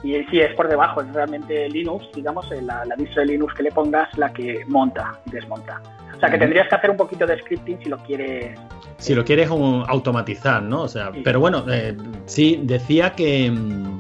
[0.05, 3.55] Y sí, es por debajo, es realmente Linux, digamos, eh, la, la distro de Linux
[3.55, 5.81] que le pongas la que monta y desmonta.
[6.17, 8.59] O sea que tendrías que hacer un poquito de scripting si lo quieres.
[8.99, 10.83] Si lo quieres automatizar, ¿no?
[10.83, 13.99] O sea, pero bueno, eh, sí, decía que, mm,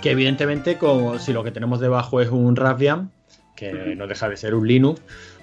[0.00, 3.10] que evidentemente como si lo que tenemos debajo es un Raspbian,
[3.54, 5.00] que no deja de ser un Linux,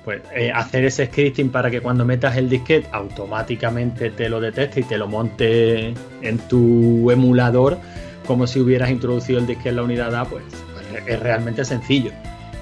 [0.10, 4.80] pues eh, hacer ese scripting para que cuando metas el disquete automáticamente te lo detecte
[4.80, 7.78] y te lo monte en tu emulador
[8.26, 12.10] como si hubieras introducido el disquete en la unidad A, pues, pues es realmente sencillo.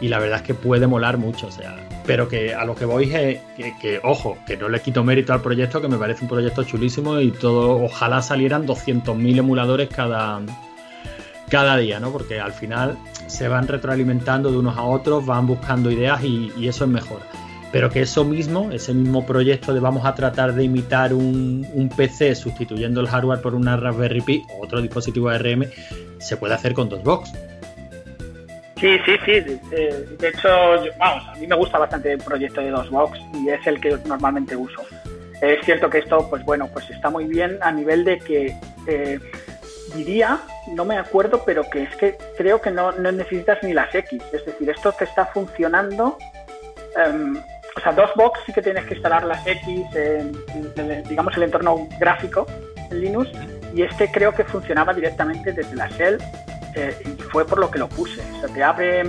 [0.02, 2.84] Y la verdad es que puede molar mucho, o sea, pero que a lo que
[2.84, 6.24] voy es que, que, ojo, que no le quito mérito al proyecto, que me parece
[6.24, 10.42] un proyecto chulísimo y todo, ojalá salieran 200.000 emuladores cada,
[11.50, 12.12] cada día, ¿no?
[12.12, 16.68] Porque al final se van retroalimentando de unos a otros, van buscando ideas y, y
[16.68, 17.22] eso es mejor.
[17.72, 22.34] Pero que eso mismo, ese mismo proyecto de vamos a tratar de imitar un, PC
[22.36, 25.66] sustituyendo el hardware por una Raspberry Pi o otro dispositivo ARM,
[26.20, 27.32] se puede hacer con DOSBox.
[28.80, 29.32] Sí, sí, sí.
[29.32, 30.48] De, de- de hecho,
[30.86, 33.98] yo- vamos, a mí me gusta bastante el proyecto de DOSBox y es el que
[34.06, 34.82] normalmente uso.
[35.42, 38.56] Es cierto que esto, pues bueno, pues está muy bien a nivel de que
[38.88, 39.20] eh,
[39.96, 40.40] diría,
[40.74, 44.22] no me acuerdo, pero que es que creo que no, no necesitas ni las X.
[44.32, 46.18] Es decir, esto te está funcionando.
[46.96, 47.38] em,
[47.76, 50.32] o sea, DOSBox sí que tienes que instalar las X, en,
[51.08, 52.48] digamos, el entorno gráfico
[52.90, 53.30] en Linux,
[53.74, 56.18] y este creo que funcionaba directamente desde la shell
[56.74, 58.22] eh, y fue por lo que lo puse.
[58.36, 59.04] O sea, te abre.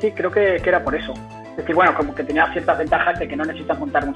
[0.00, 1.12] Sí, creo que, que era por eso.
[1.50, 4.14] Es decir, bueno, como que tenía ciertas ventajas de que no necesitas montar un.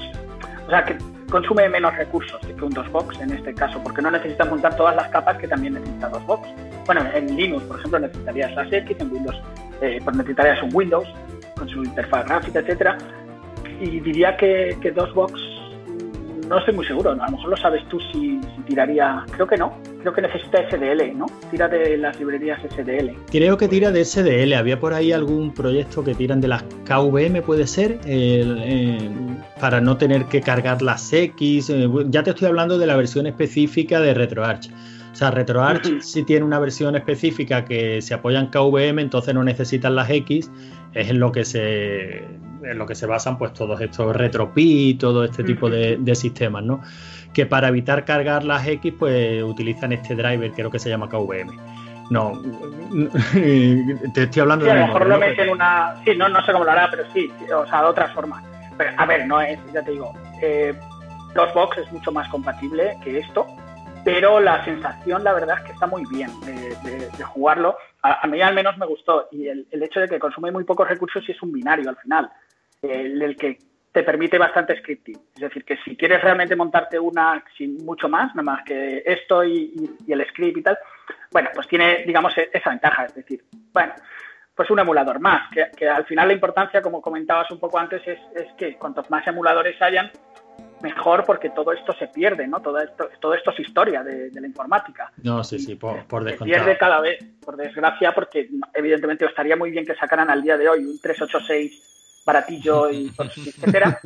[0.66, 0.96] O sea, que
[1.30, 5.08] consume menos recursos que un DOSBox en este caso, porque no necesitas montar todas las
[5.08, 6.48] capas que también necesita DOSBox.
[6.86, 9.40] Bueno, en Linux, por ejemplo, necesitarías las X, en Windows
[9.80, 11.08] eh, pues necesitarías un Windows
[11.56, 12.98] con su interfaz gráfica, etcétera.
[13.80, 15.32] Y diría que, que DOSBox
[16.50, 19.56] no estoy muy seguro, a lo mejor lo sabes tú si, si tiraría, creo que
[19.56, 21.26] no, creo que necesita SDL, ¿no?
[21.48, 23.12] Tira de las librerías SDL.
[23.30, 24.54] Creo que tira de SDL.
[24.54, 29.10] Había por ahí algún proyecto que tiran de las KVM, puede ser, El, eh,
[29.60, 31.70] para no tener que cargar las X.
[31.70, 34.70] Eh, ya te estoy hablando de la versión específica de RetroArch.
[35.12, 39.44] O sea, RetroArch sí tiene una versión específica que se apoya en KVM, entonces no
[39.44, 40.50] necesitan las X.
[40.94, 42.24] Es en lo que se,
[42.62, 46.62] en lo que se basan pues todos estos RetroPie, todo este tipo de, de sistemas,
[46.64, 46.80] ¿no?
[47.32, 51.56] Que para evitar cargar las X, pues utilizan este driver, creo que se llama KVM.
[52.10, 52.32] No,
[53.34, 55.20] te estoy hablando Sí, a de lo mejor lo ¿no?
[55.20, 55.94] mete en una.
[56.04, 58.42] Sí, no, no sé cómo lo hará, pero sí, o sea, de otras formas.
[58.76, 60.74] Pero, a ver, no es, ya te digo, eh,
[61.34, 63.46] DOSBox es mucho más compatible que esto,
[64.04, 67.76] pero la sensación, la verdad, es que está muy bien de, de- de jugarlo.
[68.02, 69.28] A, a mí al menos me gustó.
[69.30, 71.96] Y el, el hecho de que consume muy pocos recursos y es un binario al
[71.96, 72.30] final,
[72.82, 73.58] el, el que
[73.92, 75.18] te permite bastante scripting.
[75.34, 79.42] Es decir, que si quieres realmente montarte una sin mucho más, nada más que esto
[79.44, 80.78] y, y- y el script y tal,
[81.32, 83.06] bueno, pues tiene, digamos, e- esa ventaja.
[83.06, 83.42] Es decir,
[83.72, 83.92] bueno,
[84.54, 88.00] pues un emulador más, que, que al final la importancia, como comentabas un poco antes,
[88.06, 90.10] es, es que cuantos más emuladores hayan,
[90.82, 92.60] mejor porque todo esto se pierde, ¿no?
[92.60, 95.10] Todo esto, todo esto es historia de, de la informática.
[95.24, 99.70] No, sí, sí, por, por Se pierde cada vez, por desgracia, porque evidentemente estaría muy
[99.72, 101.88] bien que sacaran al día de hoy un 386
[102.24, 103.10] baratillo y
[103.46, 104.00] etcétera.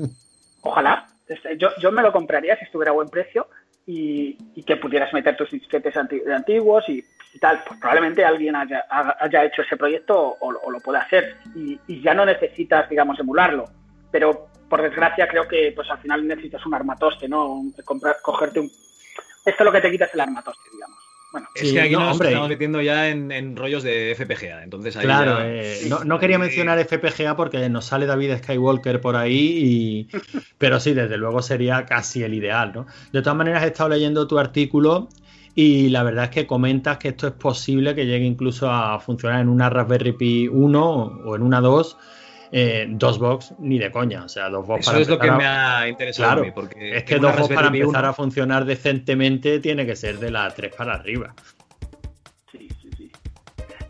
[0.62, 1.06] Ojalá.
[1.26, 3.48] Este, Yo, yo me lo compraría si estuviera a buen precio
[3.86, 7.62] y, y que pudieras meter tus disquetes anti- antiguos y, y tal.
[7.66, 8.84] Pues probablemente alguien haya,
[9.20, 11.36] haya hecho ese proyecto o, o lo pueda hacer.
[11.54, 13.64] Y, y ya no necesitas, digamos, emularlo.
[14.10, 17.46] Pero por desgracia creo que pues al final necesitas un armatoste, ¿no?
[17.52, 18.66] Un- comprar, cogerte un...
[18.66, 20.98] Esto es lo que te quitas el armatoste, digamos.
[21.34, 25.04] Bueno, Es que aquí nos estamos metiendo ya en, en rollos de FPGA, entonces ahí
[25.04, 29.34] Claro, ya- eh, no, no quería mencionar FPGA porque nos sale David Skywalker por ahí,
[29.64, 30.08] y,
[30.58, 32.86] pero sí, desde luego sería casi el ideal, ¿no?
[33.12, 35.08] De todas maneras, he estado leyendo tu artículo
[35.56, 39.40] y la verdad es que comentas que esto es posible que llegue incluso a funcionar
[39.40, 40.84] en una Raspberry Pi 1
[41.26, 41.96] o en una 2,
[42.56, 45.26] eh, dos box ni de coña, o sea, dos box Eso para es lo que
[45.26, 47.54] empezar me a- ha interesado Claro, a mí, porque es que tengo dos una box
[47.54, 48.08] para empezar 1.
[48.08, 51.34] a funcionar decentemente tiene que ser de la 3 para arriba.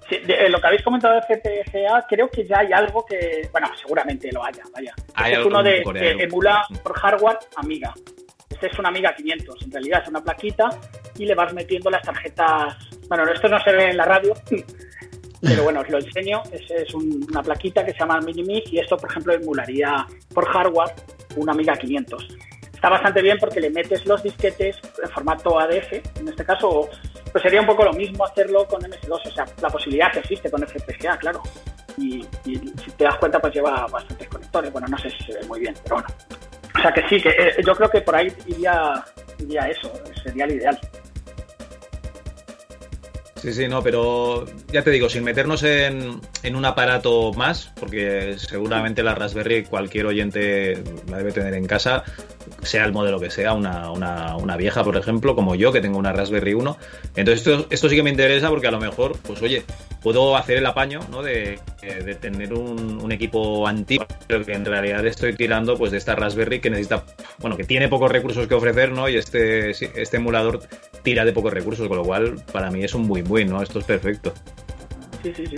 [0.08, 3.48] Sí, de- eh, lo que habéis comentado de FPGA, creo que ya hay algo que,
[3.52, 4.94] bueno, seguramente lo haya, vaya.
[5.14, 7.92] Hay Este es uno de, que emula por hardware Amiga.
[8.50, 10.68] Este es una Amiga 500, en realidad es una plaquita
[11.18, 12.76] y le vas metiendo las tarjetas.
[13.08, 14.34] Bueno, esto no se ve en la radio,
[15.44, 16.42] pero bueno, os lo enseño.
[16.52, 20.94] Es, un- una plaquita que se llama Minimig y esto, por ejemplo, emularía por hardware
[21.36, 22.28] una Amiga 500.
[22.72, 26.88] Está bastante bien porque le metes los disquetes en formato ADF, en este caso,
[27.32, 30.50] pues sería un poco lo mismo hacerlo con MS2, o sea, la posibilidad que existe
[30.50, 31.40] con FPGA, claro.
[31.96, 34.70] Y, y si te das cuenta, pues lleva bastantes conectores.
[34.72, 36.08] Bueno, no sé si se ve muy bien, pero bueno.
[36.76, 39.02] O sea que sí, que eh, yo creo que por ahí iría,
[39.38, 39.90] iría eso,
[40.22, 40.78] sería el ideal.
[43.44, 48.36] Sí, sí, no, pero ya te digo, sin meternos en, en un aparato más, porque
[48.38, 52.04] seguramente la Raspberry cualquier oyente la debe tener en casa,
[52.62, 55.98] sea el modelo que sea, una, una, una vieja, por ejemplo, como yo, que tengo
[55.98, 56.78] una Raspberry 1.
[57.16, 59.62] Entonces esto, esto sí que me interesa porque a lo mejor, pues oye,
[60.02, 61.22] puedo hacer el apaño ¿no?
[61.22, 65.98] de, de tener un, un equipo antiguo, pero que en realidad estoy tirando pues de
[65.98, 67.04] esta Raspberry que necesita,
[67.40, 69.06] bueno, que tiene pocos recursos que ofrecer, ¿no?
[69.06, 70.60] Y este, este emulador
[71.04, 73.62] tira de pocos recursos, con lo cual para mí es un win-win, ¿no?
[73.62, 74.32] Esto es perfecto.
[75.22, 75.56] Sí, sí, sí.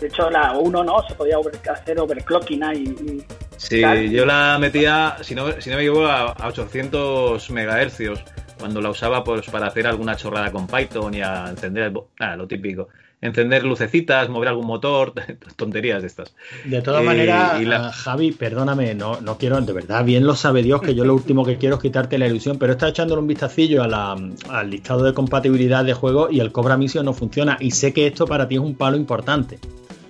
[0.00, 2.82] De hecho, la 1 no, se podía over- hacer overclocking ahí.
[2.84, 3.22] y-
[3.58, 4.10] Sí, Tal.
[4.10, 8.24] yo la metía, si no, si no me equivoco, a, a 800 megahercios
[8.58, 12.36] cuando la usaba pues, para hacer alguna chorrada con Python y a encender, el nada,
[12.36, 12.88] lo típico.
[13.22, 15.12] Encender lucecitas, mover algún motor,
[15.56, 16.34] tonterías de estas.
[16.64, 20.26] De todas Eh, maneras, y la- ah, Javi, perdóname, no, no quiero, de verdad, bien
[20.26, 22.88] lo sabe Dios que yo lo último que quiero es quitarte la ilusión, pero está
[22.88, 24.16] echándole un vistacillo a la-
[24.48, 27.58] al listado de compatibilidad de juego y el Cobra Mission no funciona.
[27.60, 29.58] Y sé que esto para ti es un palo importante.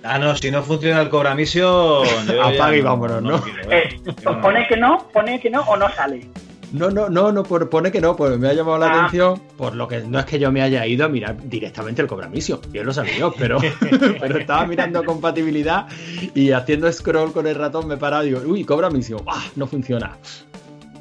[0.03, 2.07] Ah, no, si no funciona el Cobra Mission,
[2.43, 3.41] Apaga y no- vámonos, ¿no?
[3.41, 3.89] quiero, ¿eh?
[4.07, 6.27] Eh, pone que no, pone que no o no sale.
[6.73, 8.97] No, no, no, no, por- pone que no, pues me ha llamado la Ah.
[8.99, 12.07] atención, por lo que no es que yo me haya ido a mirar directamente el
[12.07, 13.57] Cobra Mission, bien lo sabía yo, pero,
[14.21, 15.87] pero estaba mirando compatibilidad
[16.33, 19.43] y haciendo scroll con el ratón me he parado y digo, uy, Cobra Mission, ah,
[19.57, 20.17] no funciona.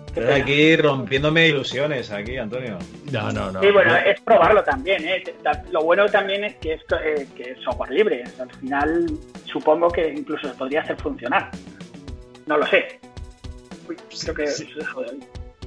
[0.08, 2.76] Estoy aquí rompiéndome ilusiones, aquí, Antonio.
[3.12, 3.60] No, no, no.
[3.60, 5.06] Sí, bueno, es probarlo también.
[5.06, 5.22] ¿eh?
[5.70, 8.24] Lo bueno también es que es, eh, que es software libre.
[8.40, 9.06] Al final,
[9.44, 11.52] supongo que incluso se podría hacer funcionar.
[12.46, 12.98] No lo sé.
[13.88, 14.48] Uy, creo que de
[14.96, 15.20] oír.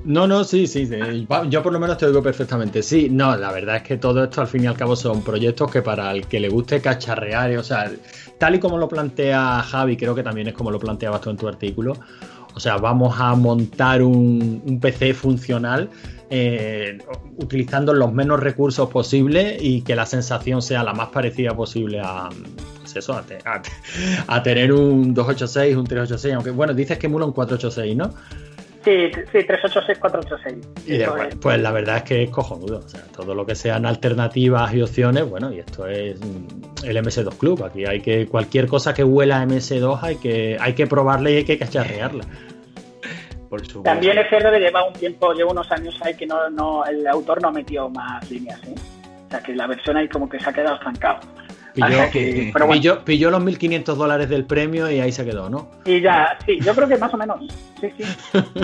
[0.05, 1.27] No, no, sí, sí, sí.
[1.49, 2.83] Yo por lo menos te oigo perfectamente.
[2.83, 5.71] Sí, no, la verdad es que todo esto al fin y al cabo son proyectos
[5.71, 7.89] que para el que le guste cacharrear, o sea,
[8.37, 11.37] tal y como lo plantea Javi, creo que también es como lo planteabas tú en
[11.37, 11.93] tu artículo.
[12.55, 15.89] O sea, vamos a montar un, PC funcional
[16.29, 16.99] eh,
[17.37, 22.29] utilizando los menos recursos posibles y que la sensación sea la más parecida posible a,
[22.79, 23.19] pues eso,
[24.27, 28.13] a tener un 286, un 386, aunque bueno, dices que emula un 486, ¿no?
[28.83, 30.67] Sí, sí, 386, 486.
[30.85, 31.35] Y de- Eso es.
[31.35, 32.79] pues la verdad es que es cojonudo.
[32.79, 36.97] O sea, todo lo que sean alternativas y opciones, bueno, y esto es mm, el
[36.97, 37.63] MS2 Club.
[37.63, 41.37] Aquí hay que, cualquier cosa que huela a MS2 hay que, hay que probarla y
[41.37, 42.25] hay que cacharrearla.
[43.49, 43.61] Por.
[43.83, 47.05] También es cierto que lleva un tiempo, lleva unos años ahí que no, no, el
[47.07, 48.75] autor no metió más líneas, ¿eh?
[49.27, 51.19] O sea, que la versión ahí como que se ha quedado estancado.
[51.73, 52.81] Pilló, que- pero bueno.
[52.81, 55.71] pilló- pilló los 1.500 dólares del premio y ahí se quedó, ¿no?
[55.85, 57.39] Y ya, sí, yo creo que más o menos.
[57.81, 58.03] Sí, sí.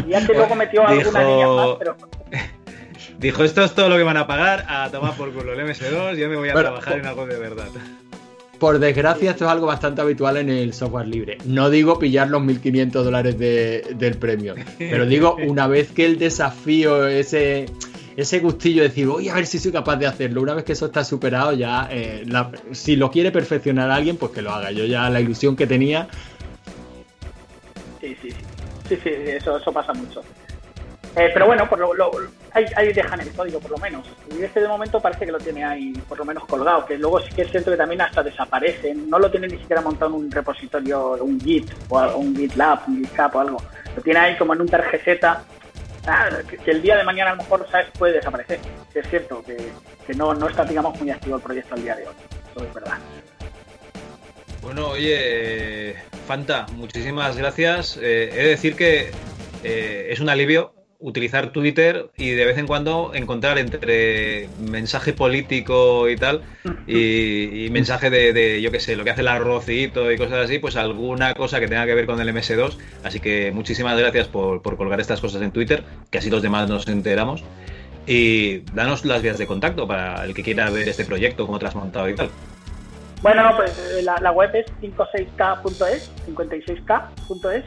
[0.07, 1.97] Y ya que luego metió alguna Dijo- línea más, pero
[3.19, 6.15] Dijo, esto es todo lo que van a pagar, a tomar por culo el MS2,
[6.17, 7.67] yo me voy a Bueno, trabajar en algo de verdad.
[8.59, 11.37] Por desgracia, esto es algo bastante habitual en el software libre.
[11.45, 16.17] No digo pillar los 1.500 dólares de- del premio, pero digo, una vez que el
[16.19, 17.65] desafío, ese,
[18.21, 20.73] ese gustillo de decir, voy a ver si soy capaz de hacerlo, una vez que
[20.73, 24.71] eso está superado, ya, eh, la- si lo quiere perfeccionar alguien, pues que lo haga.
[24.71, 26.07] Yo ya la ilusión que tenía,
[28.01, 28.37] sí, sí, sí.
[28.87, 30.21] Sí, sí, eso, eso pasa mucho.
[31.15, 32.11] Eh, pero bueno, por lo, lo-
[32.53, 34.07] ahí, ahí dejan el código por lo menos.
[34.35, 37.19] Y este de momento parece que lo tiene ahí por lo menos colgado, que luego
[37.19, 38.95] sí que es cierto que también hasta desaparece.
[38.95, 42.97] No lo tiene ni siquiera montado en un repositorio, un Git o un GitLab, un
[43.05, 43.61] GitHub o algo.
[43.95, 45.43] Lo tiene ahí como en un tarjeta
[46.07, 48.59] ah, que, el día de mañana a lo mejor sabes puede desaparecer.
[48.93, 49.57] Es cierto que,
[50.05, 52.15] que no, no está muy activo el proyecto al día de hoy.
[52.51, 52.97] Eso es verdad.
[54.61, 55.95] Bueno, oye,
[56.27, 57.97] Fanta, muchísimas gracias.
[57.97, 59.11] Eh, he de decir que
[59.63, 66.09] eh, es un alivio utilizar Twitter y de vez en cuando encontrar entre mensaje político
[66.09, 66.41] y tal
[66.87, 70.45] y, y mensaje de, de, yo qué sé, lo que hace el arrocito y cosas
[70.45, 72.77] así, pues alguna cosa que tenga que ver con el MS2.
[73.03, 76.67] Así que muchísimas gracias por, por colgar estas cosas en Twitter, que así los demás
[76.67, 77.43] nos enteramos.
[78.05, 81.67] Y danos las vías de contacto para el que quiera ver este proyecto, cómo te
[81.67, 82.29] has montado y tal.
[83.21, 87.63] Bueno, pues eh, la, la web es 56k.es, 56k.es.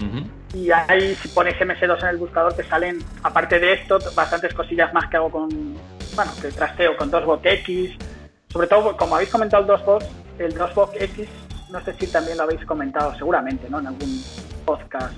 [0.54, 4.92] Y ahí si pones MS2 en el buscador te salen, aparte de esto, bastantes cosillas
[4.92, 5.48] más que hago con,
[6.14, 7.96] bueno, que trasteo con DOSBox X.
[8.48, 10.06] Sobre todo, como habéis comentado el DOSBox,
[10.38, 11.28] el DOSBox X,
[11.70, 13.80] no sé si también lo habéis comentado seguramente, ¿no?
[13.80, 14.22] En algún
[14.66, 15.14] podcast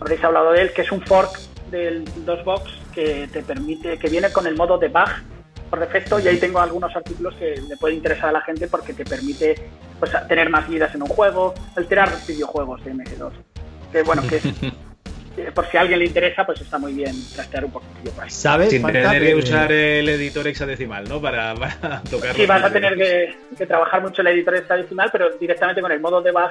[0.00, 1.38] habréis hablado de él, que es un fork
[1.70, 5.08] del DOSBox que te permite, que viene con el modo debug
[5.70, 8.94] por defecto y ahí tengo algunos artículos que le puede interesar a la gente porque
[8.94, 9.54] te permite
[9.98, 13.32] pues, tener más vidas en un juego, alterar videojuegos de MS2.
[13.92, 17.14] Que bueno, que es, eh, por si a alguien le interesa, pues está muy bien
[17.34, 18.30] trastear un poquitillo por ahí.
[18.30, 18.70] ¿sabes?
[18.70, 21.20] Sin Fanta, tener que usar el editor hexadecimal, ¿no?
[21.20, 22.34] Para, para tocar.
[22.34, 26.00] Sí, vas a tener que, que trabajar mucho el editor hexadecimal, pero directamente con el
[26.00, 26.50] modo debug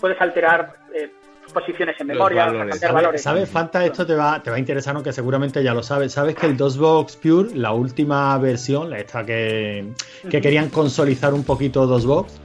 [0.00, 1.10] puedes alterar eh,
[1.52, 2.58] posiciones en memoria, valores.
[2.60, 3.22] cambiar ¿Sabes, valores.
[3.22, 3.84] sabes, Fanta?
[3.84, 6.12] Esto te va, te va a interesar, aunque seguramente ya lo sabes.
[6.12, 9.88] ¿Sabes que el DOSBox Pure, la última versión, esta que,
[10.28, 12.40] que querían consolidar un poquito DOSBox,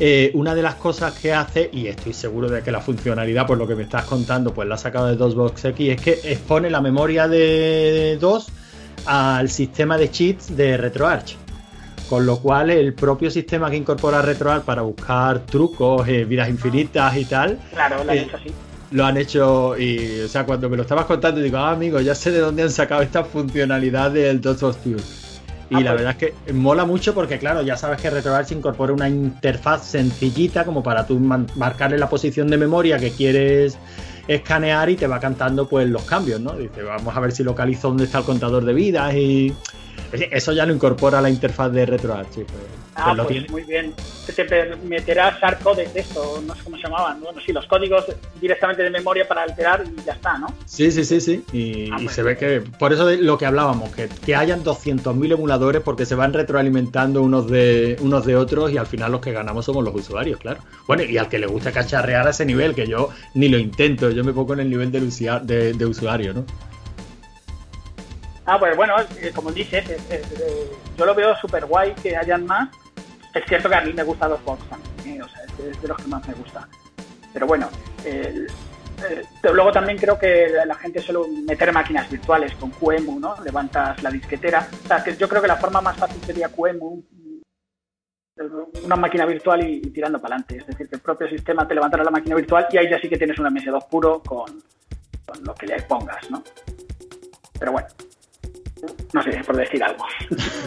[0.00, 3.58] eh, una de las cosas que hace, y estoy seguro de que la funcionalidad, por
[3.58, 6.70] lo que me estás contando, pues la ha sacado de DOSBox X, es que expone
[6.70, 8.48] la memoria de DOS
[9.04, 11.36] al sistema de cheats de RetroArch.
[12.08, 17.16] Con lo cual, el propio sistema que incorpora RetroArch para buscar trucos, eh, vidas infinitas
[17.16, 18.50] y tal, Claro, lo han eh, hecho así.
[18.92, 22.14] lo han hecho y, o sea, cuando me lo estabas contando, digo, ah, amigo, ya
[22.14, 25.02] sé de dónde han sacado esta funcionalidad del DOSBox Pure.
[25.70, 26.04] Y Ah, la pues.
[26.04, 30.64] verdad es que mola mucho porque, claro, ya sabes que RetroArch incorpora una interfaz sencillita
[30.64, 33.78] como para tú marcarle la posición de memoria que quieres
[34.28, 36.52] escanear y te va cantando pues los cambios, ¿no?
[36.56, 39.52] Dice, vamos a ver si localizo dónde está el contador de vidas y
[40.12, 42.38] eso ya lo incorpora la interfaz de RetroArch.
[42.38, 42.62] y, Pues,
[42.96, 43.48] Ah, pues lo tiene.
[43.48, 43.94] muy bien.
[44.26, 48.04] Que te permitirá shardcodes de esto, no sé cómo se llamaban, bueno, sí, los códigos
[48.40, 50.48] directamente de memoria para alterar y ya está, ¿no?
[50.66, 51.44] Sí, sí, sí, sí.
[51.52, 54.34] Y, Ah, y pues se ve que, por eso de lo que hablábamos, que, que
[54.34, 59.12] hayan 200.000 emuladores porque se van retroalimentando unos de, unos de otros y al final
[59.12, 60.60] los que ganamos somos los usuarios, claro.
[60.86, 64.10] Bueno, y al que le gusta cacharrear a ese nivel, que yo ni lo intento,
[64.10, 66.44] yo me pongo en el nivel usia- de, de usuario, ¿no?
[68.52, 72.16] Ah, pues bueno, eh, como dices, es- es, eh, yo lo veo súper guay que
[72.16, 72.68] hayan más.
[73.32, 74.60] Es cierto que a mí me gusta los box
[75.06, 75.22] ¿eh?
[75.22, 76.66] o sea, es, de los que más me gusta.
[77.32, 77.68] Pero bueno,
[78.04, 78.48] el-
[79.08, 79.22] eh,
[79.54, 83.36] luego también creo que la gente suele meter máquinas virtuales con QEMU, ¿no?
[83.44, 84.68] Levantas la disquetera.
[84.84, 87.04] O sea, que yo creo que la forma más fácil sería QEMU,
[88.82, 90.56] una máquina virtual y, tirando para adelante.
[90.56, 93.08] Es decir, que el propio sistema te levantará la máquina virtual y ahí ya sí
[93.08, 94.60] que tienes un MS2 puro con,
[95.24, 96.42] con lo que le pongas, ¿no?
[97.60, 97.86] Pero bueno,
[99.12, 100.04] no sé, por decir algo.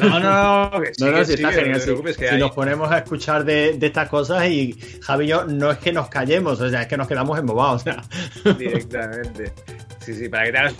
[0.01, 1.82] No, no, no, que No, no, sigue, sí, está sigue, genial.
[1.98, 5.27] no que si hay- nos ponemos a escuchar de, de estas cosas y Javi y
[5.30, 7.82] yo no es que nos callemos, o sea, es que nos quedamos embobados.
[7.82, 8.53] O sea.
[8.58, 9.53] Directamente.
[10.00, 10.74] Sí, sí, para que te hagas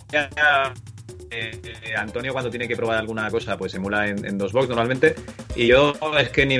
[1.32, 5.16] eh, eh, Antonio cuando tiene que probar alguna cosa, pues emula en, en DOSBox normalmente.
[5.56, 6.60] Y yo es que ni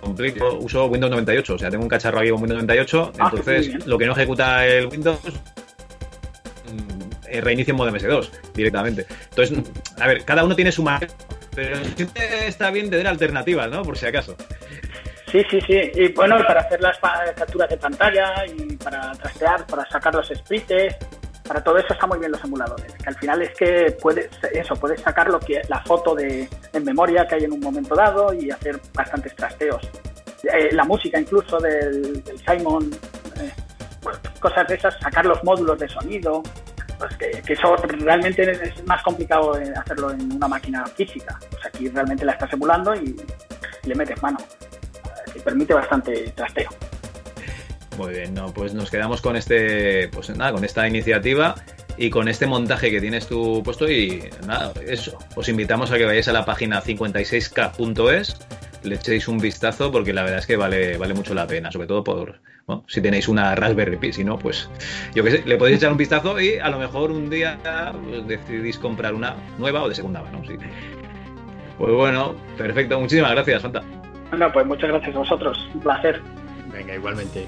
[0.00, 3.86] complico, uso Windows 98, o sea, tengo un cacharro aquí con Windows 98, Ah, entonces
[3.86, 5.18] lo que no ejecuta el Windows
[7.40, 9.06] reinicio en modo MS2 directamente.
[9.30, 9.58] Entonces,
[10.00, 11.12] a ver, cada uno tiene su manera,
[11.54, 13.82] pero siempre está bien tener alternativas, ¿no?
[13.82, 14.36] Por si acaso.
[15.30, 15.90] Sí, sí, sí.
[15.94, 16.98] Y bueno, para hacer las
[17.36, 20.96] capturas de pantalla y para trastear, para sacar los sprites,
[21.46, 22.92] para todo eso está muy bien los emuladores.
[22.94, 26.84] Que al final es que puedes, eso, puedes sacar lo que la foto de en
[26.84, 29.82] memoria que hay en un momento dado y hacer bastantes trasteos.
[30.44, 32.90] Eh, la música incluso del, Simon,
[33.36, 33.52] eh,
[34.40, 36.42] cosas de esas, sacar los módulos de sonido.
[37.00, 41.38] Pues que, eso realmente es más complicado hacerlo en una máquina física.
[41.50, 43.16] Pues aquí realmente la estás emulando y,
[43.84, 44.38] y le metes mano
[45.32, 46.68] que permite bastante trasteo.
[47.96, 51.54] Muy bien, no, pues nos quedamos con este, pues nada, con esta iniciativa
[51.96, 55.18] y con este montaje que tienes tú puesto y nada, eso.
[55.34, 58.36] Os invitamos a que vayáis a la página 56k.es,
[58.84, 61.88] le echéis un vistazo porque la verdad es que vale, vale mucho la pena, sobre
[61.88, 62.40] todo por,
[62.70, 64.70] bueno, si tenéis una Raspberry Pi, si no, pues
[65.14, 67.58] yo qué sé, le podéis echar un vistazo y a lo mejor un día
[68.04, 70.54] pues, decidís comprar una nueva o de segunda mano, sí.
[71.78, 73.82] Pues bueno, perfecto, muchísimas gracias, Fanta.
[74.30, 75.68] Bueno, pues muchas gracias a vosotros.
[75.74, 76.20] Un placer.
[76.72, 77.46] Venga, igualmente.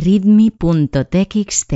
[0.00, 1.72] readme.txt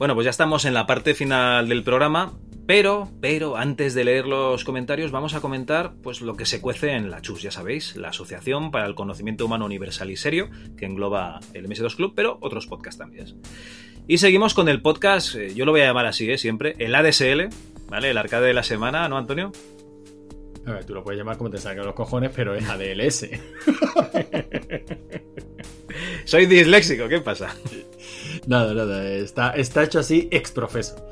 [0.00, 2.32] Bueno, pues ya estamos en la parte final del programa,
[2.70, 6.92] pero, pero antes de leer los comentarios vamos a comentar pues lo que se cuece
[6.92, 10.86] en la CHUS, ya sabéis, la Asociación para el Conocimiento Humano Universal y Serio, que
[10.86, 13.40] engloba el MS2 Club, pero otros podcasts también.
[14.06, 16.38] Y seguimos con el podcast, eh, yo lo voy a llamar así, ¿eh?
[16.38, 17.48] siempre, el ADSL,
[17.88, 18.10] ¿vale?
[18.10, 19.50] El arcade de la semana, ¿no, Antonio?
[20.64, 23.30] A ver, tú lo puedes llamar como te salgan los cojones, pero es ADLS.
[26.24, 27.52] Soy disléxico, ¿qué pasa?
[28.46, 31.04] nada, nada, está, está hecho así ex profeso.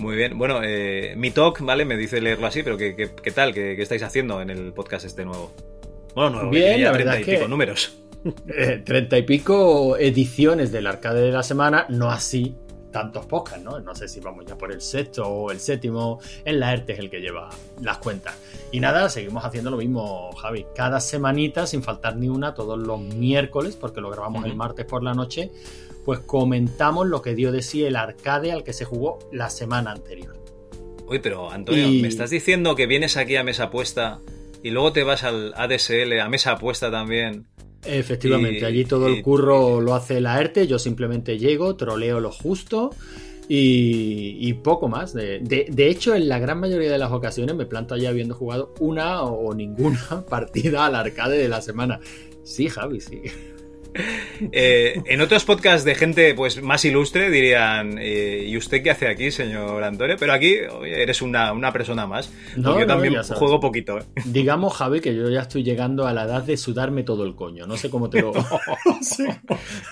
[0.00, 1.84] Muy bien, bueno, eh, mi talk, ¿vale?
[1.84, 3.52] Me dice leerlo así, pero ¿qué, qué, qué tal?
[3.52, 5.52] ¿Qué, ¿Qué estáis haciendo en el podcast este nuevo?
[6.14, 7.96] Bueno, nuevo, Bien, la 30 verdad y es que- pico números.
[8.48, 12.54] Eh, Treinta y pico ediciones del arcade de la semana, no así
[12.92, 13.78] tantos podcasts, ¿no?
[13.80, 16.18] No sé si vamos ya por el sexto o el séptimo.
[16.44, 17.48] El Laerte es el que lleva
[17.80, 18.34] las cuentas.
[18.72, 20.66] Y nada, seguimos haciendo lo mismo, Javi.
[20.74, 25.02] Cada semanita, sin faltar ni una, todos los miércoles, porque lo grabamos el martes por
[25.02, 25.50] la noche,
[26.04, 29.92] pues comentamos lo que dio de sí el arcade al que se jugó la semana
[29.92, 30.34] anterior.
[31.08, 34.20] Uy, pero Antonio, Y- ¿me estás diciendo que vienes aquí a mesa puesta
[34.62, 37.46] y luego te vas al ADSL, a mesa puesta también?
[37.84, 42.20] Efectivamente, Y- allí todo y- el curro lo hace la ERTE, yo simplemente llego, troleo
[42.20, 42.90] lo justo
[43.48, 45.12] y, y poco más.
[45.12, 48.34] De, de- de hecho, en la gran mayoría de las ocasiones me planto allí habiendo
[48.34, 52.00] jugado una o ninguna partida al arcade de la semana.
[52.44, 53.22] Sí, Javi, sí.
[54.52, 59.08] Eh, en otros podcasts de gente pues más ilustre dirían, eh, ¿y usted qué hace
[59.08, 60.16] aquí, señor Antonio?
[60.18, 62.32] Pero aquí oye, eres una, una persona más.
[62.56, 63.98] No, yo no, también juego poquito.
[63.98, 64.04] ¿eh?
[64.24, 67.66] Digamos, Javi, que yo ya estoy llegando a la edad de sudarme todo el coño.
[67.66, 68.32] No sé cómo te lo,
[68.86, 69.40] no sé,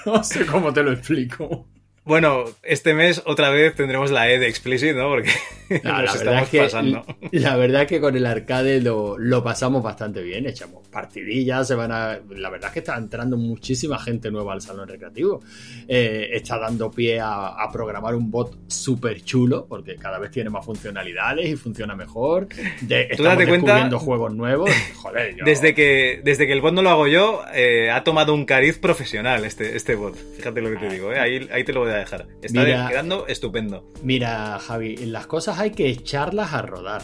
[0.07, 1.67] no sé cómo te lo explico.
[2.08, 5.08] Bueno, este mes otra vez tendremos la E de explicit, ¿no?
[5.10, 5.30] Porque
[5.84, 7.04] No, nos estamos es que, pasando.
[7.32, 11.74] la verdad es que con el arcade lo, lo pasamos bastante bien, echamos partidillas, se
[11.74, 15.42] van a, la verdad es que está entrando muchísima gente nueva al salón recreativo,
[15.86, 20.48] Eh, está dando pie a, a programar un bot súper chulo, porque cada vez tiene
[20.48, 25.74] más funcionalidades y funciona mejor, de, Tú estamos cuenta- descubriendo juegos nuevos, joder, yo- Desde
[25.74, 29.44] que, desde que el bot no lo hago yo, eh, ha tomado un cariz profesional
[29.44, 30.16] este, este bot.
[30.36, 31.18] Fíjate lo que te digo, ¿eh?
[31.20, 32.27] ahí, ahí te lo voy a dejar.
[32.43, 33.85] Está Mira- quedando estupendo.
[34.02, 37.02] Mira, Javi, las cosas hay que echarlas a rodar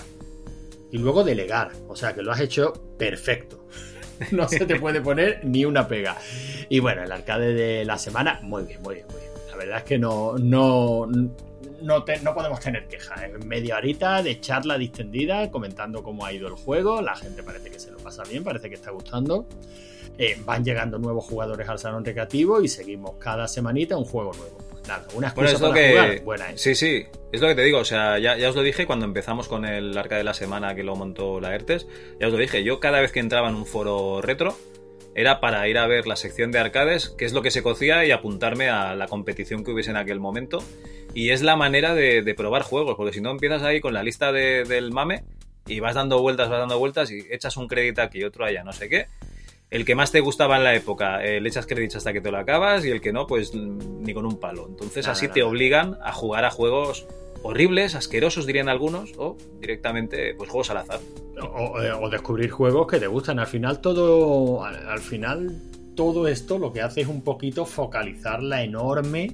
[0.91, 1.73] y luego delegar.
[1.89, 3.61] O sea, que lo has hecho perfecto.
[4.31, 6.17] No se te puede poner ni una pega.
[6.69, 9.31] Y bueno, el arcade de la semana, muy bien, muy bien, muy bien.
[9.51, 11.07] La verdad es que no, no,
[11.83, 13.21] no, te- no podemos tener quejas.
[13.25, 17.03] Es media horita de charla distendida, comentando cómo ha ido el juego.
[17.03, 19.47] La gente parece que se lo pasa bien, parece que está gustando.
[20.17, 24.59] Eh, van llegando nuevos jugadores al salón recreativo y seguimos cada semanita un juego nuevo.
[24.89, 25.91] Nada, una excusa Bueno, es lo para que.
[25.91, 26.21] jugar.
[26.25, 26.61] Buena es.
[26.61, 27.79] Sí, sí, es lo que te digo.
[27.79, 30.75] O sea, ya, ya os lo dije cuando empezamos con el arca de la semana
[30.75, 31.87] que lo montó la ERTES.
[32.21, 32.63] Ya os lo dije.
[32.65, 34.57] Yo cada vez que entraba en un foro retro
[35.17, 38.05] era para ir a ver la sección de arcades, qué es lo que se cocía
[38.05, 40.63] y apuntarme a la competición que hubiese en aquel momento.
[41.15, 44.03] Y es la manera de, de probar juegos, porque si no empiezas ahí con la
[44.03, 45.23] lista de- del mame
[45.69, 48.73] y vas dando vueltas, vas dando vueltas y echas un crédito aquí, otro allá, no
[48.73, 49.07] sé qué.
[49.75, 52.31] El que más te gustaba en la época, eh, le echas créditos hasta que te
[52.31, 54.67] lo acabas y el que no, pues ni con un palo.
[54.69, 55.35] Entonces Nada, así nada.
[55.35, 57.07] te obligan a jugar a juegos
[57.43, 61.01] horribles, asquerosos dirían algunos, o directamente pues juegos al azar.
[61.43, 63.41] O, eh, o descubrir juegos que te gustan.
[63.41, 64.65] Al final todo.
[64.65, 65.61] Al, al final
[65.97, 69.33] todo esto lo que hace es un poquito focalizar la enorme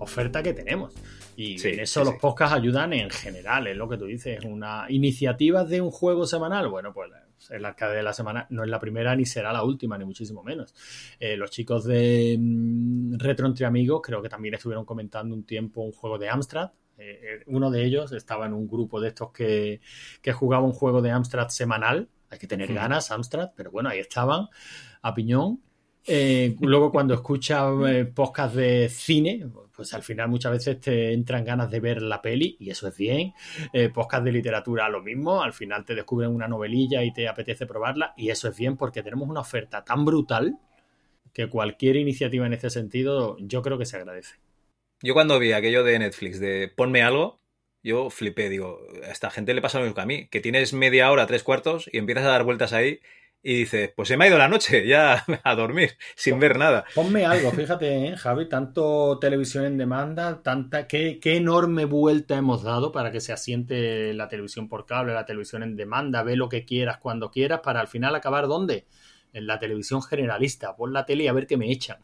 [0.00, 0.92] oferta que tenemos.
[1.34, 2.20] Y Sí, en eso sí, los sí.
[2.20, 4.44] podcasts ayudan en general, es lo que tú dices.
[4.44, 7.10] Una iniciativa de un juego semanal, bueno, pues
[7.50, 10.42] el arcade de la semana no es la primera ni será la última, ni muchísimo
[10.42, 10.74] menos.
[11.18, 15.82] Eh, los chicos de mm, Retro Entre Amigos creo que también estuvieron comentando un tiempo
[15.82, 16.70] un juego de Amstrad.
[16.96, 19.80] Eh, eh, uno de ellos estaba en un grupo de estos que,
[20.20, 22.08] que jugaba un juego de Amstrad semanal.
[22.30, 24.48] Hay que tener ganas, Amstrad, pero bueno, ahí estaban,
[25.00, 25.60] a piñón.
[26.10, 29.46] Eh, luego cuando escuchas eh, podcast de cine,
[29.78, 32.96] pues al final muchas veces te entran ganas de ver la peli y eso es
[32.96, 33.32] bien.
[33.72, 37.64] Eh, podcast de literatura lo mismo, al final te descubren una novelilla y te apetece
[37.64, 40.58] probarla y eso es bien porque tenemos una oferta tan brutal
[41.32, 44.40] que cualquier iniciativa en este sentido yo creo que se agradece.
[45.00, 47.40] Yo cuando vi aquello de Netflix de ponme algo,
[47.84, 50.72] yo flipé, digo, a esta gente le pasa lo mismo que a mí, que tienes
[50.72, 52.98] media hora, tres cuartos y empiezas a dar vueltas ahí
[53.42, 56.84] y dices, pues se me ha ido la noche, ya a dormir, sin ver nada.
[56.94, 62.62] Ponme algo, fíjate, ¿eh, Javi, tanto televisión en demanda, tanta, qué, qué enorme vuelta hemos
[62.62, 66.48] dado para que se asiente la televisión por cable, la televisión en demanda, ve lo
[66.48, 68.86] que quieras cuando quieras, para al final acabar ¿dónde?
[69.32, 71.98] En la televisión generalista, pon la tele y a ver qué me echan.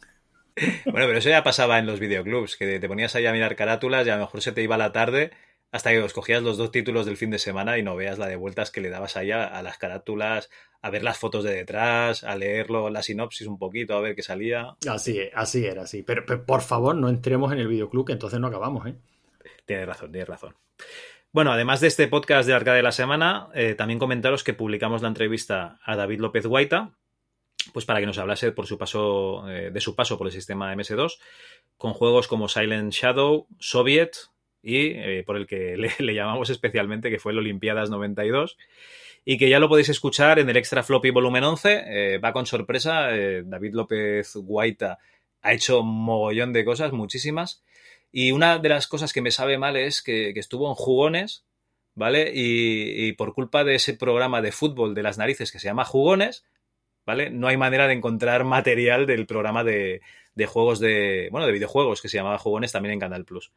[0.85, 4.07] Bueno, pero eso ya pasaba en los videoclubs, que te ponías ahí a mirar carátulas
[4.07, 5.33] y a lo mejor se te iba la tarde
[5.75, 8.37] hasta que escogías los dos títulos del fin de semana y no veas la de
[8.37, 10.49] vueltas que le dabas ahí a, a las carátulas,
[10.81, 14.23] a ver las fotos de detrás, a leerlo, la sinopsis un poquito, a ver qué
[14.23, 14.77] salía.
[14.89, 16.05] Así, así era, así.
[16.05, 18.95] Pero, pero, por favor, no entremos en el videoclub, que entonces no acabamos, ¿eh?
[19.67, 20.55] Tienes razón, tienes razón.
[21.33, 25.03] Bueno, además de este podcast de Arcade de la Semana, eh, también comentaros que publicamos
[25.03, 26.93] la entrevista a David López Guaita,
[27.73, 30.73] pues para que nos hablase por su paso, eh, de su paso por el sistema
[30.73, 31.19] MS2,
[31.77, 34.13] con juegos como Silent Shadow, Soviet
[34.65, 38.57] y eh, por el que le, llamamos especialmente, que fue el Olimpiadas 92,
[39.27, 41.85] y que ya lo podéis escuchar en el Extra Floppy Volumen 11.
[41.87, 44.99] Eh, va con sorpresa, eh, David López Guaita
[45.43, 47.63] ha hecho mogollón de cosas, muchísimas.
[48.11, 51.45] Y una de las cosas que me sabe mal es que, que estuvo en Jugones,
[51.95, 52.33] ¿vale?
[52.35, 55.85] Y, y, por culpa de ese programa de fútbol de las narices que se llama
[55.85, 56.45] Jugones,
[57.05, 57.31] ¿vale?
[57.31, 60.01] No hay manera de encontrar material del programa de,
[60.35, 63.53] de juegos de, bueno, de videojuegos que se llamaba Jugones también en Canal Plus.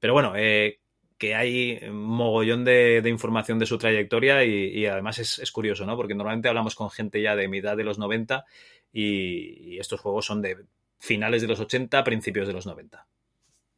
[0.00, 0.80] Pero bueno, eh,
[1.18, 5.84] que hay mogollón de, de, información de su trayectoria y, y además es, es, curioso,
[5.84, 5.96] ¿no?
[5.96, 8.46] Porque normalmente hablamos con gente ya de mitad de los 90
[8.92, 10.64] y, y estos juegos son de
[10.98, 13.06] finales de los 80, principios de los 90.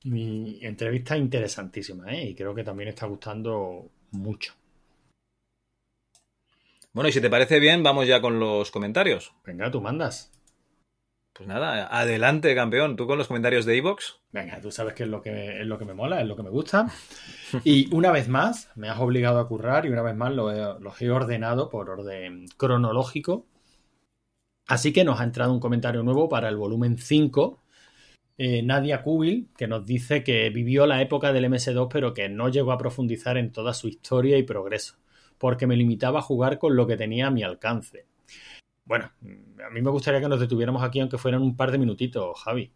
[0.05, 2.31] Mi entrevista interesantísima, ¿eh?
[2.31, 4.55] Y creo que también está gustando mucho.
[6.93, 9.33] Bueno, y si te parece bien, vamos ya con los comentarios.
[9.45, 10.31] Venga, tú mandas.
[11.35, 12.97] Pues nada, adelante, campeón.
[12.97, 14.21] Tú con los comentarios de Evox.
[14.33, 16.43] Venga, tú sabes que es lo que es lo que me mola, es lo que
[16.43, 16.89] me gusta.
[17.65, 21.11] Y una vez más, me has obligado a currar y una vez más los he,
[21.11, 23.47] ordenado por orden cronológico.
[24.67, 27.63] Así que nos ha entrado un comentario nuevo para el volumen 5.
[28.39, 32.49] Eh, Nadia Kubil, que nos dice que vivió la época del MS2, pero que no
[32.49, 34.97] llegó a profundizar en toda su historia y progreso,
[35.39, 38.07] porque me limitaba a jugar con lo que tenía a mi alcance.
[38.93, 39.11] Bueno,
[39.67, 42.75] a mí me gustaría que nos detuviéramos aquí, aunque fueran un par de minutitos, Javi.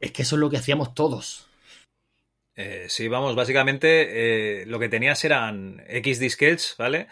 [0.00, 1.48] Es que eso es lo que hacíamos todos.
[2.56, 7.06] Eh, sí, vamos, básicamente eh, lo que tenías eran X disquets, ¿vale?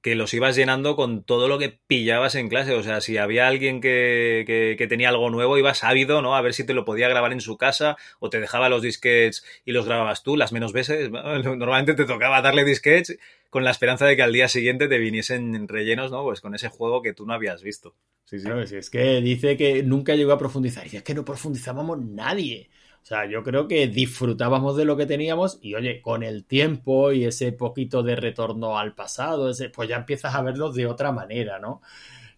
[0.00, 2.74] Que los ibas llenando con todo lo que pillabas en clase.
[2.74, 6.36] O sea, si había alguien que, que, que, tenía algo nuevo, ibas ávido, ¿no?
[6.36, 9.44] A ver si te lo podía grabar en su casa o te dejaba los disquets
[9.64, 11.10] y los grababas tú las menos veces.
[11.10, 13.18] Normalmente te tocaba darle disquets
[13.50, 16.22] con la esperanza de que al día siguiente te viniesen rellenos, ¿no?
[16.22, 17.94] Pues con ese juego que tú no habías visto.
[18.24, 18.48] Sí, sí.
[18.76, 20.86] Es que dice que nunca llegó a profundizar.
[20.92, 22.68] Y es que no profundizábamos nadie.
[23.08, 27.10] O sea, yo creo que disfrutábamos de lo que teníamos y oye, con el tiempo
[27.10, 31.10] y ese poquito de retorno al pasado, ese, pues ya empiezas a verlo de otra
[31.10, 31.80] manera, ¿no?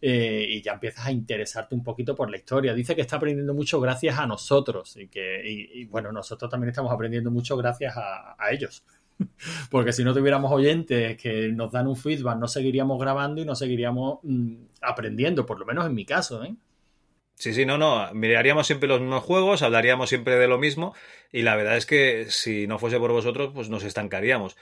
[0.00, 2.73] eh, y ya empiezas a interesarte un poquito por la historia.
[2.73, 6.92] Dice que está aprendiendo mucho gracias a nosotros y que, y, bueno, nosotros también estamos
[6.92, 8.84] aprendiendo mucho gracias a, a ellos.
[9.70, 13.57] Porque si no tuviéramos oyentes que nos dan un feedback, no seguiríamos grabando y no
[13.57, 16.55] seguiríamos mm, aprendiendo, por lo menos en mi caso, ¿eh?
[17.41, 18.12] Sí, sí, no, no.
[18.12, 20.94] Miraríamos siempre los mismos juegos, hablaríamos siempre de lo mismo
[21.33, 24.59] y la verdad es que si no fuese por vosotros, pues nos estancaríamos.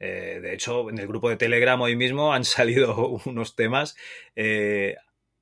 [0.00, 3.96] Eh, de hecho, en el grupo de Telegram hoy mismo han salido unos temas.
[4.34, 4.96] Eh,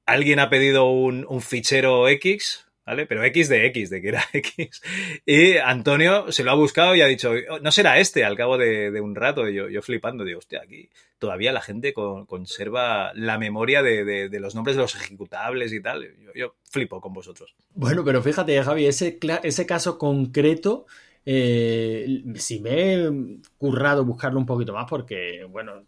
[0.05, 3.07] alguien ha pedido un, un, fichero X, ¿vale?
[3.07, 4.81] Pero X de X, de que era X.
[5.27, 8.91] Y Antonio se lo ha buscado y ha dicho, no será este al cabo de,
[8.91, 9.49] de un rato.
[9.49, 14.29] Yo, yo flipando, digo, hostia, aquí todavía la gente con, conserva la memoria de, de,
[14.29, 16.05] de, los nombres de los ejecutables y tal.
[16.05, 17.57] Yo, yo, flipo con vosotros.
[17.75, 20.87] Bueno, pero fíjate, Javi, ese, ese caso concreto,
[21.25, 23.11] eh, si me he
[23.59, 25.85] currado buscarlo un poquito más, porque, bueno,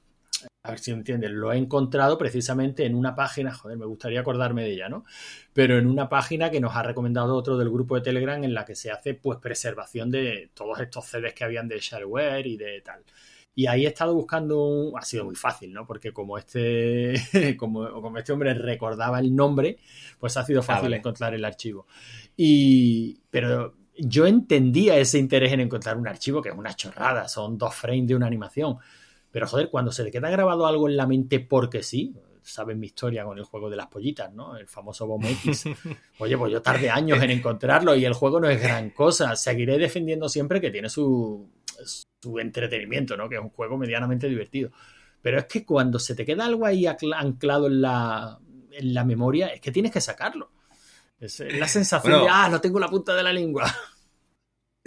[0.62, 4.62] a ver si entiendes, lo he encontrado precisamente en una página, joder, me gustaría acordarme
[4.62, 5.04] de ella, ¿no?
[5.52, 8.64] Pero en una página que nos ha recomendado otro del grupo de Telegram en la
[8.64, 12.80] que se hace pues preservación de todos estos CDs que habían de shareware y de
[12.82, 13.02] tal.
[13.54, 14.98] Y ahí he estado buscando, un...
[14.98, 15.86] ha sido muy fácil, ¿no?
[15.86, 17.14] Porque como este,
[17.58, 19.78] como, como este hombre recordaba el nombre,
[20.18, 20.96] pues ha sido fácil ah, vale.
[20.98, 21.86] encontrar el archivo.
[22.36, 27.58] Y, pero yo entendía ese interés en encontrar un archivo que es una chorrada, son
[27.58, 28.78] dos frames de una animación.
[29.30, 32.86] Pero joder, cuando se le queda grabado algo en la mente porque sí, saben mi
[32.86, 34.56] historia con el juego de las pollitas, ¿no?
[34.56, 35.64] El famoso Bomb X.
[36.18, 39.36] Oye, pues yo tardé años en encontrarlo y el juego no es gran cosa.
[39.36, 41.50] Seguiré defendiendo siempre que tiene su,
[42.20, 43.28] su entretenimiento, ¿no?
[43.28, 44.70] Que es un juego medianamente divertido.
[45.20, 48.38] Pero es que cuando se te queda algo ahí anclado en la,
[48.72, 50.50] en la memoria, es que tienes que sacarlo.
[51.20, 53.64] Es la sensación bueno, de, ah, no tengo la punta de la lengua.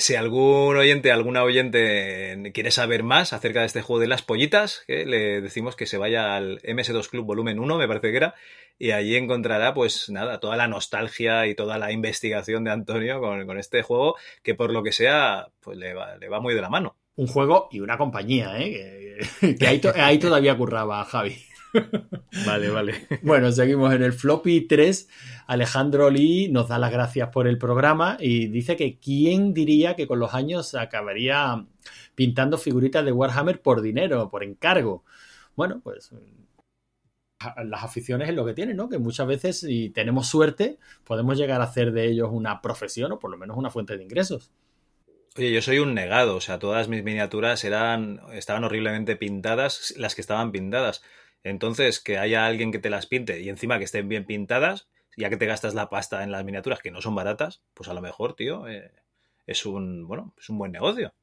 [0.01, 4.83] Si algún oyente, alguna oyente quiere saber más acerca de este juego de las pollitas,
[4.87, 8.33] le decimos que se vaya al MS2 Club Volumen 1, me parece que era,
[8.79, 13.59] y allí encontrará, pues nada, toda la nostalgia y toda la investigación de Antonio con,
[13.59, 16.69] este juego, que por lo que sea, pues le va, le va, muy de la
[16.69, 16.95] mano.
[17.15, 19.19] Un juego y una compañía, ¿eh?
[19.39, 21.37] Que, ahí, ahí todavía curraba Javi.
[22.45, 23.07] Vale, vale.
[23.21, 25.09] Bueno, seguimos en el floppy 3.
[25.47, 30.07] Alejandro Lee nos da las gracias por el programa y dice que quién diría que
[30.07, 31.65] con los años acabaría
[32.15, 35.03] pintando figuritas de Warhammer por dinero, por encargo.
[35.55, 36.11] Bueno, pues
[37.65, 38.89] las aficiones es lo que tienen, ¿no?
[38.89, 43.19] Que muchas veces, si tenemos suerte, podemos llegar a hacer de ellos una profesión o
[43.19, 44.51] por lo menos una fuente de ingresos.
[45.37, 50.13] Oye, yo soy un negado, o sea, todas mis miniaturas eran, estaban horriblemente pintadas, las
[50.13, 51.03] que estaban pintadas.
[51.43, 54.87] Entonces, que haya alguien que te las pinte y encima que estén bien pintadas,
[55.17, 57.93] ya que te gastas la pasta en las miniaturas que no son baratas, pues a
[57.93, 58.91] lo mejor, tío, eh,
[59.47, 61.13] es un, bueno, es un buen negocio.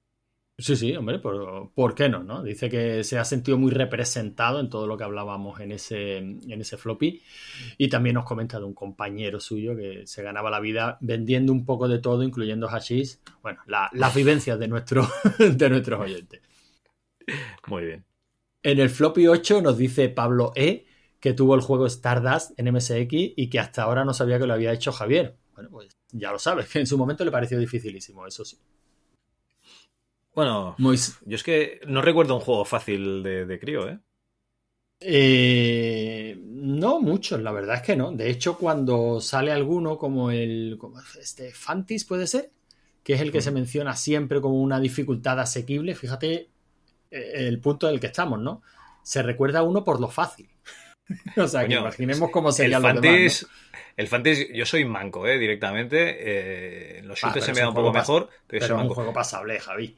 [0.61, 2.43] Sí, sí, hombre, ¿por, ¿por, qué no, no?
[2.43, 6.61] Dice que se ha sentido muy representado en todo lo que hablábamos en ese, en
[6.61, 7.23] ese floppy.
[7.77, 11.65] Y también nos comenta de un compañero suyo que se ganaba la vida vendiendo un
[11.65, 13.21] poco de todo, incluyendo hashish.
[13.41, 15.07] Bueno, la, las vivencias de, nuestro,
[15.39, 16.43] de nuestros oyentes.
[17.69, 18.08] Muy bien.
[18.69, 20.85] En el floppy 8 nos dice Pablo E
[21.21, 24.53] que tuvo el juego Stardust en MSX y que hasta ahora no sabía que lo
[24.53, 25.39] había hecho Javier.
[25.55, 28.59] Bueno, pues ya lo sabes, que en su momento le pareció dificilísimo, eso sí.
[30.35, 30.93] Bueno, yo
[31.35, 34.01] es que no recuerdo un juego fácil de, de crío, ¿eh?
[35.01, 36.39] ¿eh?
[36.39, 38.13] No muchos, la verdad es que no.
[38.13, 40.77] De hecho, cuando sale alguno como el.
[40.79, 42.53] Como este Fantis, puede ser,
[43.03, 43.43] que es el que mm.
[43.43, 46.51] se menciona siempre como una dificultad asequible, fíjate
[47.11, 48.63] el punto del que estamos, ¿no?
[49.03, 50.49] Se recuerda a uno por lo fácil.
[51.37, 53.49] o sea, Coño, que imaginemos cómo sería el Fantis, ¿no?
[53.97, 55.39] El Fantis, yo soy manco, ¿eh?
[55.39, 56.17] Directamente.
[56.19, 59.13] Eh, los shooters ah, se me da un poco mejor, pero, pero es un juego
[59.13, 59.97] pasable, Javi.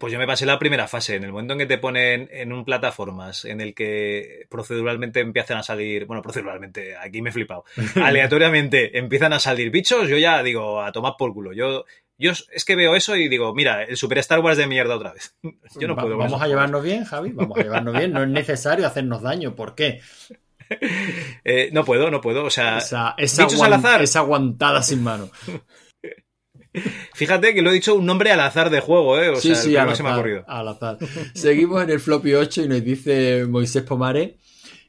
[0.00, 2.54] Pues yo me pasé la primera fase, en el momento en que te ponen en
[2.54, 7.66] un plataformas, en el que proceduralmente empiezan a salir, bueno, proceduralmente, aquí me he flipado,
[8.02, 11.52] aleatoriamente empiezan a salir bichos, yo ya digo, a tomar por culo.
[11.52, 11.84] Yo,
[12.20, 15.12] yo es que veo eso y digo, mira, el Super Star Wars de mierda otra
[15.12, 15.36] vez.
[15.80, 16.16] Yo no Va, puedo.
[16.16, 18.12] Vamos a llevarnos bien, Javi, vamos a llevarnos bien.
[18.12, 19.54] No es necesario hacernos daño.
[19.54, 20.00] ¿Por qué?
[21.42, 22.44] Eh, no puedo, no puedo.
[22.44, 24.02] O sea, esa, esa, al azar.
[24.02, 25.28] esa aguantada sin mano.
[27.14, 29.30] Fíjate que lo he dicho un nombre al azar de juego, ¿eh?
[29.30, 30.44] O sí, sea, sí, al azar, se me ha ocurrido.
[30.46, 30.98] al azar.
[31.34, 34.36] Seguimos en el floppy 8 y nos dice Moisés Pomare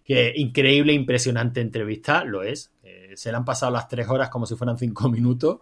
[0.05, 2.71] que increíble, impresionante entrevista, lo es.
[2.83, 5.59] Eh, se le han pasado las tres horas como si fueran cinco minutos.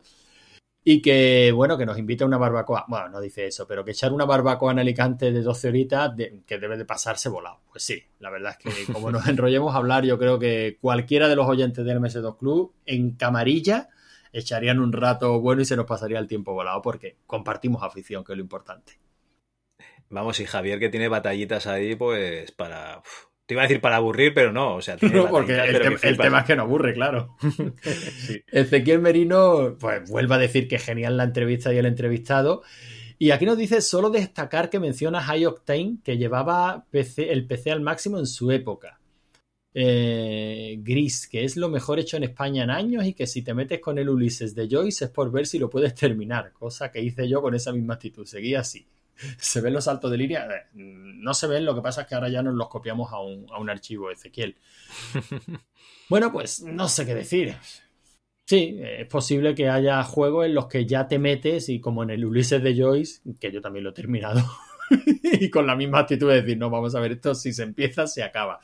[0.91, 2.85] Y que, bueno, que nos invita a una barbacoa.
[2.87, 6.41] Bueno, no dice eso, pero que echar una barbacoa en Alicante de 12 horitas de,
[6.47, 7.59] que debe de pasarse volado.
[7.69, 11.29] Pues sí, la verdad es que como nos enrollemos a hablar, yo creo que cualquiera
[11.29, 13.89] de los oyentes del MS2 Club en camarilla
[14.33, 18.31] echarían un rato bueno y se nos pasaría el tiempo volado porque compartimos afición, que
[18.31, 18.93] es lo importante.
[20.09, 23.03] Vamos, y Javier que tiene batallitas ahí, pues para,
[23.49, 24.75] te iba a decir para aburrir, pero no.
[24.75, 27.35] O sea, tiene No, porque el, tema es que no aburre, claro.
[28.51, 32.61] Ezequiel Merino, pues vuelve a decir que genial la entrevista y el entrevistado.
[33.17, 37.71] Y aquí nos dice solo destacar que menciona High Octane, que llevaba PC, el PC
[37.71, 38.99] al máximo en su época.
[39.73, 43.55] Eh, Gris, que es lo mejor hecho en España en años y que si te
[43.55, 47.01] metes con el Ulises de Joyce es por ver si lo puedes terminar, cosa que
[47.01, 48.27] hice yo con esa misma actitud.
[48.27, 48.85] Seguí así.
[49.38, 50.45] ¿Se ven los saltos de línea?
[50.45, 53.19] Eh, No se ven, lo que pasa es que ahora ya nos los copiamos a
[53.19, 54.56] un, a un archivo, Ezequiel.
[56.09, 57.56] Bueno, pues no sé qué decir.
[58.48, 62.09] Sí, es posible que haya juegos en los que ya te metes y como en
[62.09, 64.43] el Ulises de Joyce, que yo también lo he terminado,
[65.23, 68.07] y con la misma actitud de decir, no, vamos a ver, esto si se empieza,
[68.07, 68.59] se acaba.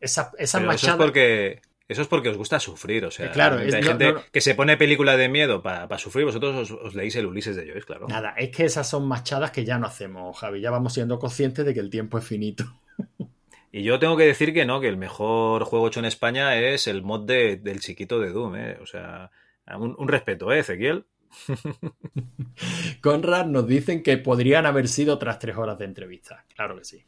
[0.00, 3.56] Esa, esa eso es porque eso es porque os gusta sufrir, o sea, Eh, claro,
[3.56, 4.32] realmente es- hay no- gente no- no.
[4.32, 7.66] que se pone película de miedo para sufrir, vosotros os, os leéis el Ulises de
[7.66, 8.06] Joyce, claro.
[8.08, 10.60] Nada, es que esas son machadas que ya no hacemos, Javi.
[10.60, 12.64] Ya vamos siendo conscientes de que el tiempo es finito.
[13.72, 16.88] Y yo tengo que decir que no, que el mejor juego hecho en España es
[16.88, 18.78] el mod de- del chiquito de Doom, ¿eh?
[18.82, 19.30] O sea,
[19.78, 21.04] un, un respeto, ¿eh, Ezequiel?
[23.00, 26.44] Conrad nos dicen que podrían haber sido tras tres horas de entrevista.
[26.54, 27.04] Claro que sí.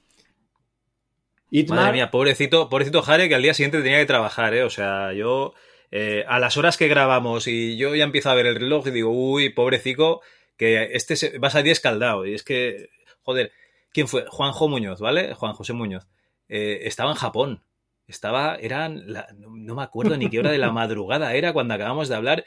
[1.52, 4.64] Itmar- Madre mía, pobrecito, pobrecito Jare, que al día siguiente tenía que trabajar, ¿eh?
[4.64, 5.52] O sea, yo,
[5.90, 8.90] eh, a las horas que grabamos y yo ya empiezo a ver el reloj y
[8.90, 10.22] digo, uy, pobrecico,
[10.56, 12.24] que este se, va a salir escaldado.
[12.26, 12.88] Y es que,
[13.22, 13.52] joder,
[13.92, 14.24] ¿quién fue?
[14.28, 15.34] Juanjo Muñoz, ¿vale?
[15.34, 16.08] Juan José Muñoz.
[16.48, 17.62] Eh, estaba en Japón.
[18.06, 21.74] Estaba, eran, la- no, no me acuerdo ni qué hora de la madrugada era cuando
[21.74, 22.44] acabamos de hablar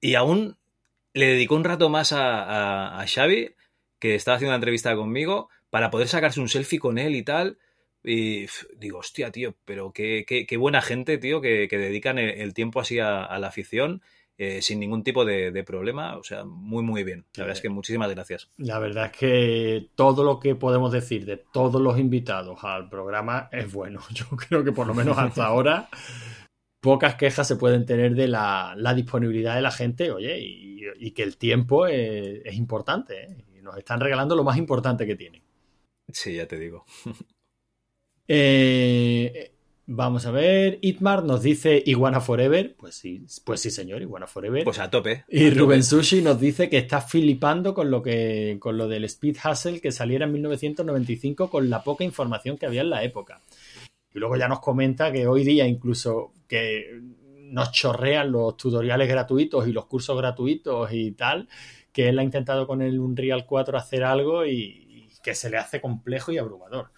[0.00, 0.56] y aún
[1.14, 3.54] le dedicó un rato más a, a, a Xavi,
[3.98, 7.58] que estaba haciendo una entrevista conmigo, para poder sacarse un selfie con él y tal.
[8.02, 8.46] Y
[8.76, 12.54] digo, hostia, tío, pero qué, qué, qué buena gente, tío, que, que dedican el, el
[12.54, 14.02] tiempo así a, a la afición
[14.42, 16.16] eh, sin ningún tipo de, de problema.
[16.16, 17.26] O sea, muy, muy bien.
[17.34, 18.48] La verdad es que muchísimas gracias.
[18.56, 23.50] La verdad es que todo lo que podemos decir de todos los invitados al programa
[23.52, 24.00] es bueno.
[24.14, 25.90] Yo creo que por lo menos hasta ahora
[26.80, 31.10] pocas quejas se pueden tener de la, la disponibilidad de la gente, oye, y, y
[31.10, 33.24] que el tiempo es, es importante.
[33.24, 33.44] ¿eh?
[33.58, 35.42] Y nos están regalando lo más importante que tienen.
[36.10, 36.86] Sí, ya te digo.
[38.32, 39.50] Eh,
[39.86, 42.76] vamos a ver, Itmar nos dice Iguana Forever.
[42.76, 44.62] Pues sí, pues sí, señor, Iguana Forever.
[44.62, 45.24] Pues a tope.
[45.28, 45.58] Y a tope.
[45.58, 49.80] Rubén Sushi nos dice que está flipando con lo que con lo del Speed Hustle
[49.80, 53.42] que saliera en 1995 con la poca información que había en la época.
[54.14, 57.00] Y luego ya nos comenta que hoy día incluso que
[57.50, 61.48] nos chorrean los tutoriales gratuitos y los cursos gratuitos y tal,
[61.90, 65.56] que él ha intentado con el Unreal 4 hacer algo y, y que se le
[65.56, 66.92] hace complejo y abrumador.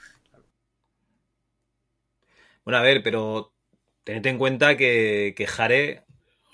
[2.64, 3.54] Bueno, a ver, pero
[4.04, 6.04] tened en cuenta que, que Jare,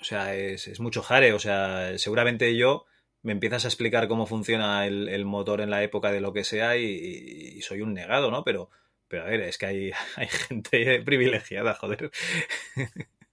[0.01, 2.85] o sea, es, es mucho Jare, o sea, seguramente yo
[3.21, 6.43] me empiezas a explicar cómo funciona el, el motor en la época de lo que
[6.43, 6.83] sea y,
[7.57, 8.43] y soy un negado, ¿no?
[8.43, 8.69] Pero,
[9.07, 12.11] pero a ver, es que hay, hay gente privilegiada, joder.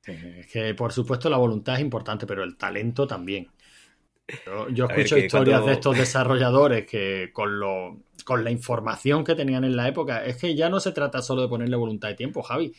[0.00, 3.52] Sí, es que por supuesto la voluntad es importante, pero el talento también.
[4.46, 8.50] Yo, yo A ver, escucho historias cuando- de estos desarrolladores que con lo con la
[8.50, 11.76] información que tenían en la época, es que ya no se trata solo de ponerle
[11.76, 12.74] voluntad y tiempo, Javi.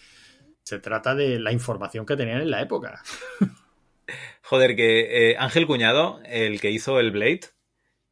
[0.63, 3.01] Se trata de la información que tenían en la época.
[4.41, 7.39] Joder, que eh, Ángel Cuñado, el que hizo el Blade,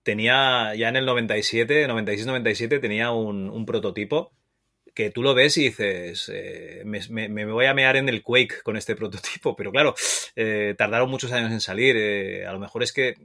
[0.01, 4.31] tenía ya en el 97, 96-97, tenía un, prototipo
[4.93, 8.77] que tú lo ves y dices, eh, me, voy a mear en el Quake con
[8.77, 9.93] este prototipo, pero claro,
[10.37, 13.15] eh, tardaron muchos años en salir, a lo mejor es que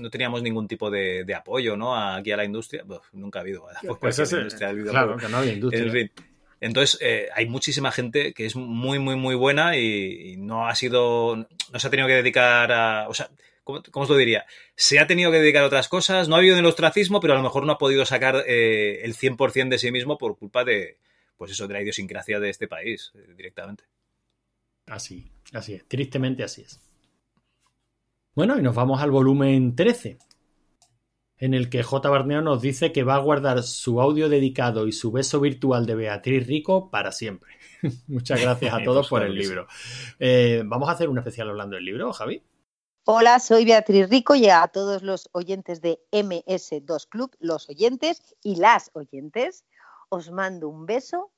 [0.00, 1.96] no teníamos ningún tipo de, de apoyo ¿no?
[1.96, 3.66] aquí a la industria, Buf, nunca ha habido
[4.00, 5.82] Pues ese- industria claro, que no había industria.
[5.84, 6.10] En fin.
[6.60, 10.74] Entonces, eh, hay muchísima gente que es muy, muy, muy buena y, y no ha
[10.74, 13.28] sido, no se ha tenido que dedicar a, o sea,
[13.62, 14.46] ¿cómo, cómo os lo diría?
[14.74, 17.36] Se ha tenido que dedicar a otras cosas, no ha habido el ostracismo, pero a
[17.36, 20.96] lo mejor no ha podido sacar eh, el 100% de sí mismo por culpa de,
[21.36, 23.84] pues eso, de la idiosincrasia de este país, eh, directamente.
[24.86, 25.86] Así, así es.
[25.86, 26.80] Tristemente así es.
[28.36, 30.18] Bueno, y nos vamos al volumen 13,
[31.38, 32.06] en el que J.
[32.10, 35.94] Barneo nos dice que va a guardar su audio dedicado y su beso virtual de
[35.94, 37.54] Beatriz Rico para siempre.
[38.06, 39.66] Muchas gracias a todos por el libro.
[40.18, 42.42] Eh, Vamos a hacer un especial hablando del libro, Javi.
[43.06, 48.56] Hola, soy Beatriz Rico y a todos los oyentes de MS2 Club, los oyentes y
[48.56, 49.64] las oyentes,
[50.10, 51.32] os mando un beso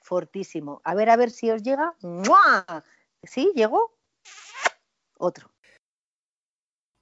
[0.00, 0.80] fortísimo.
[0.84, 1.96] A ver, a ver si os llega.
[2.00, 2.84] ¡Mua!
[3.24, 3.50] ¿Sí?
[3.56, 3.98] ¿Llegó?
[5.18, 5.53] Otro.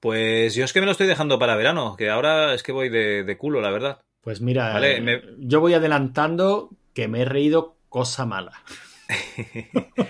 [0.03, 2.89] Pues yo es que me lo estoy dejando para verano, que ahora es que voy
[2.89, 4.01] de, de culo, la verdad.
[4.21, 8.51] Pues mira, Vale, eh, me- yo voy adelantando que me he reído cosa mala.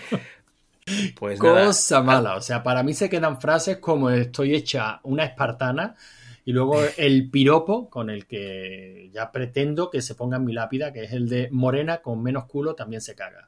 [1.17, 1.67] Pues nada.
[1.67, 2.35] cosa mala.
[2.35, 5.95] O sea, para mí se quedan frases como estoy hecha una espartana
[6.43, 10.91] Y luego el piropo con el que ya pretendo que se ponga en mi lápida,
[10.91, 13.47] que es el de Morena con menos culo también se caga.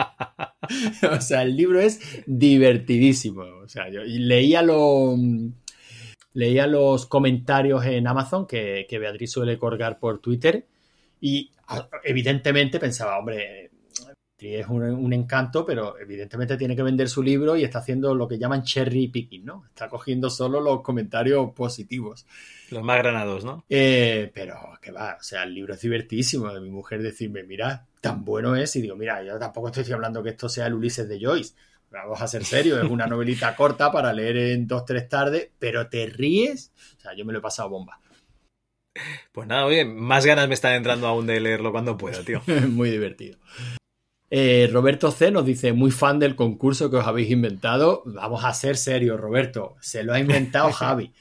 [1.10, 3.42] o sea, el libro es divertidísimo.
[3.62, 5.18] O sea, yo leía los
[6.32, 10.66] leía los comentarios en Amazon que, que Beatriz suele colgar por Twitter
[11.20, 11.50] y
[12.04, 13.70] evidentemente pensaba, hombre,
[14.48, 18.26] es un, un encanto, pero evidentemente tiene que vender su libro y está haciendo lo
[18.26, 19.64] que llaman cherry picking, ¿no?
[19.66, 22.26] Está cogiendo solo los comentarios positivos.
[22.70, 23.64] Los más granados, ¿no?
[23.68, 27.86] Eh, pero que va, o sea, el libro es divertidísimo de mi mujer decirme, mira,
[28.00, 31.08] tan bueno es, y digo, mira, yo tampoco estoy hablando que esto sea el Ulises
[31.08, 31.54] de Joyce.
[31.90, 35.88] Vamos a ser serios, es una novelita corta para leer en dos, tres tardes, pero
[35.88, 36.72] te ríes.
[36.98, 38.00] O sea, yo me lo he pasado bomba.
[39.32, 42.42] Pues nada, oye, más ganas me están entrando aún de leerlo cuando pueda, tío.
[42.68, 43.38] Muy divertido.
[44.30, 48.02] Eh, Roberto C nos dice, muy fan del concurso que os habéis inventado.
[48.06, 49.76] Vamos a ser serios, Roberto.
[49.80, 51.12] Se lo ha inventado Javi.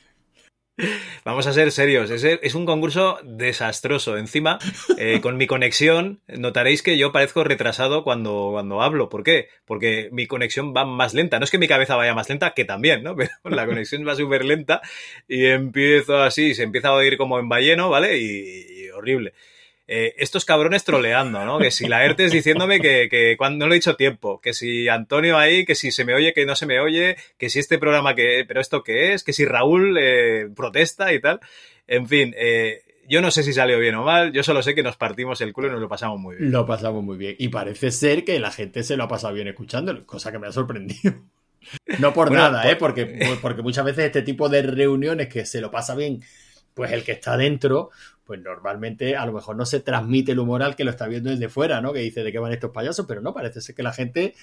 [1.25, 4.17] Vamos a ser serios, es, es un concurso desastroso.
[4.17, 4.59] Encima,
[4.97, 9.09] eh, con mi conexión, notaréis que yo parezco retrasado cuando, cuando hablo.
[9.09, 9.49] ¿Por qué?
[9.65, 11.37] Porque mi conexión va más lenta.
[11.37, 13.15] No es que mi cabeza vaya más lenta, que también, ¿no?
[13.43, 14.81] Pero la conexión va súper lenta
[15.27, 18.17] y empiezo así, se empieza a oír como en balleno, ¿vale?
[18.17, 19.33] Y, y horrible.
[19.91, 21.57] Eh, estos cabrones troleando, ¿no?
[21.57, 24.87] Que si la ERTES diciéndome que, que cuando no le he dicho tiempo, que si
[24.87, 27.79] Antonio ahí, que si se me oye, que no se me oye, que si este
[27.79, 31.39] programa que, pero esto qué es, que si Raúl eh, protesta y tal.
[31.87, 34.83] En fin, eh, yo no sé si salió bien o mal, yo solo sé que
[34.83, 36.51] nos partimos el culo y nos lo pasamos muy bien.
[36.51, 37.35] Lo pasamos muy bien.
[37.39, 40.45] Y parece ser que la gente se lo ha pasado bien escuchándolo, cosa que me
[40.45, 41.15] ha sorprendido.
[41.97, 42.75] No por Bueno, nada, por- ¿eh?
[42.75, 46.21] Porque, porque muchas veces este tipo de reuniones que se lo pasa bien,
[46.79, 47.89] pues el que está dentro,
[48.23, 51.29] pues normalmente a lo mejor no se transmite el humor al que lo está viendo
[51.29, 51.91] desde fuera, ¿no?
[51.91, 54.33] Que dice de qué van estos payasos, pero no, parece ser que la gente,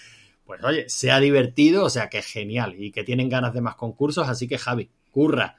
[0.44, 3.62] pues oye, se ha divertido, o sea que es genial y que tienen ganas de
[3.62, 5.56] más concursos, así que Javi, curra.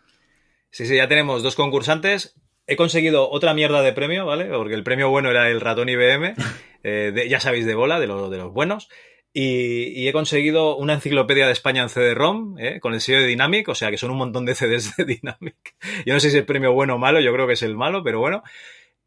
[0.70, 2.36] Sí, sí, ya tenemos dos concursantes.
[2.68, 4.46] He conseguido otra mierda de premio, ¿vale?
[4.46, 6.36] Porque el premio bueno era el ratón IBM,
[6.84, 8.90] eh, ya sabéis, de bola, de, lo- de los buenos.
[9.34, 12.80] Y, y he conseguido una enciclopedia de España en CD-ROM, ¿eh?
[12.80, 15.76] con el sello de Dynamic, o sea que son un montón de CDs de Dynamic.
[16.06, 17.76] Yo no sé si es el premio bueno o malo, yo creo que es el
[17.76, 18.42] malo, pero bueno.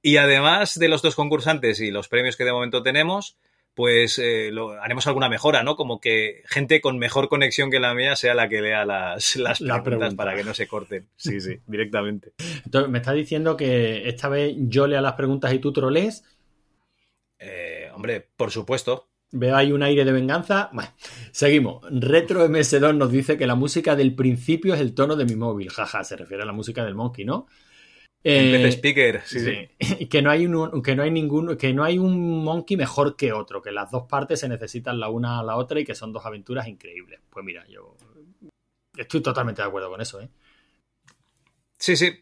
[0.02, 3.36] Y además de los dos concursantes y los premios que de momento tenemos,
[3.74, 5.74] pues eh, lo- haremos alguna mejora, ¿no?
[5.76, 9.60] Como que gente con mejor conexión que la mía sea la que lea las, las
[9.60, 10.16] La preguntas pregunta.
[10.24, 11.08] para que no se corten.
[11.16, 12.32] Sí, sí, directamente.
[12.65, 16.24] Entonces, me está diciendo que esta vez yo lea las preguntas y tú trolees.
[17.39, 19.08] Eh, hombre, por supuesto.
[19.33, 20.70] Veo ahí un aire de venganza.
[20.73, 20.91] Bueno,
[21.31, 21.83] seguimos.
[21.91, 25.70] Retro MS2 nos dice que la música del principio es el tono de mi móvil.
[25.70, 27.47] Jaja, se refiere a la música del Monkey, ¿no?
[28.23, 30.07] Eh, de speaker, sí, sí.
[30.09, 33.33] Que no hay un que no hay ningún que no hay un monkey mejor que
[33.33, 36.12] otro, que las dos partes se necesitan la una a la otra y que son
[36.12, 37.20] dos aventuras increíbles.
[37.31, 37.97] Pues mira, yo
[38.94, 40.28] estoy totalmente de acuerdo con eso, ¿eh?
[41.78, 42.12] Sí, sí,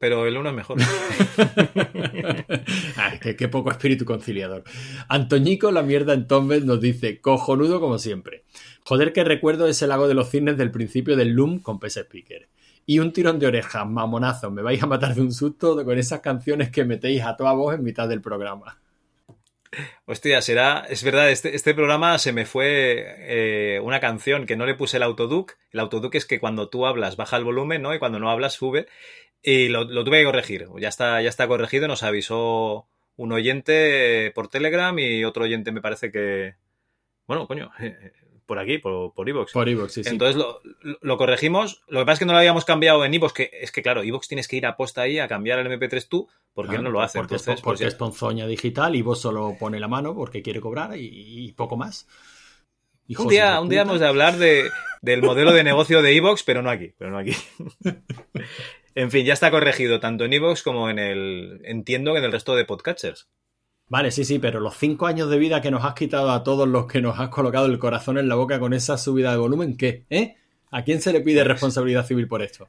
[0.00, 0.78] pero el uno es mejor.
[2.96, 4.64] Ay, qué, qué poco espíritu conciliador.
[5.08, 8.44] Antoñico, la mierda en Tombes, nos dice, cojonudo como siempre.
[8.82, 12.48] Joder, que recuerdo ese lago de los cisnes del principio del Loom con PS Speaker.
[12.86, 16.20] Y un tirón de orejas, mamonazo, me vais a matar de un susto con esas
[16.20, 18.78] canciones que metéis a toda voz en mitad del programa.
[20.06, 20.86] Hostia, será.
[20.88, 24.96] Es verdad, este, este programa se me fue eh, una canción que no le puse
[24.96, 25.58] el autoduc.
[25.72, 27.94] El autoduc es que cuando tú hablas baja el volumen, ¿no?
[27.94, 28.88] Y cuando no hablas sube.
[29.42, 30.66] Y lo, lo tuve que corregir.
[30.78, 31.88] Ya está, ya está corregido.
[31.88, 32.86] Nos avisó
[33.16, 36.54] un oyente por Telegram y otro oyente me parece que.
[37.26, 37.70] Bueno, coño.
[38.46, 39.52] por aquí, por, por Evox.
[39.52, 40.10] Por Evox, sí, sí.
[40.10, 41.82] Entonces lo, lo- lo corregimos.
[41.86, 44.02] Lo que pasa es que no lo habíamos cambiado en Evox, que es que claro,
[44.02, 47.00] Evox tienes que ir a posta ahí a cambiar el MP3 tú, porque no lo
[47.00, 47.18] hace.
[47.20, 50.42] Porque, es, Entonces, porque pues es ponzoña digital y vos solo pone la mano porque
[50.42, 51.06] quiere cobrar y,
[51.46, 52.08] y poco más.
[53.06, 54.70] Hijos Un día, un día hemos de hablar de,
[55.02, 57.32] del modelo de negocio de Evox, pero no aquí, pero no aquí.
[58.94, 62.32] en fin, ya está corregido tanto en Evox como en el, entiendo que en el
[62.32, 63.28] resto de podcatchers.
[63.88, 66.68] Vale, sí, sí, pero los cinco años de vida que nos has quitado a todos
[66.68, 69.76] los que nos has colocado el corazón en la boca con esa subida de volumen,
[69.76, 70.04] ¿qué?
[70.10, 70.36] ¿Eh?
[70.70, 72.68] ¿A quién se le pide responsabilidad civil por esto?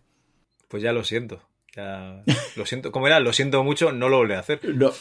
[0.67, 1.43] Pues ya lo siento.
[1.75, 2.21] Ya,
[2.57, 3.21] lo siento, ¿cómo era?
[3.21, 4.59] Lo siento mucho, no lo volveré a hacer.
[4.75, 4.91] No.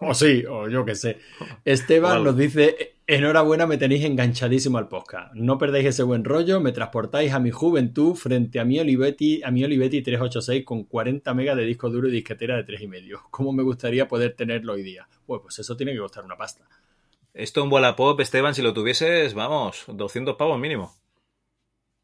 [0.00, 1.18] O sí, o yo qué sé.
[1.64, 2.24] Esteban Vale.
[2.24, 5.32] nos dice, enhorabuena, me tenéis enganchadísimo al podcast.
[5.34, 9.52] No perdáis ese buen rollo, me transportáis a mi juventud frente a mi Olivetti, a
[9.52, 13.28] mi Olivetti 386 con 40 megas de disco duro y disquetera de 3,5.
[13.30, 15.06] ¿Cómo me gustaría poder tenerlo hoy día?
[15.26, 16.64] Bueno, pues eso tiene que costar una pasta.
[17.32, 20.96] Esto en Wallapop, Esteban, si lo tuvieses, vamos, 200 pavos mínimo.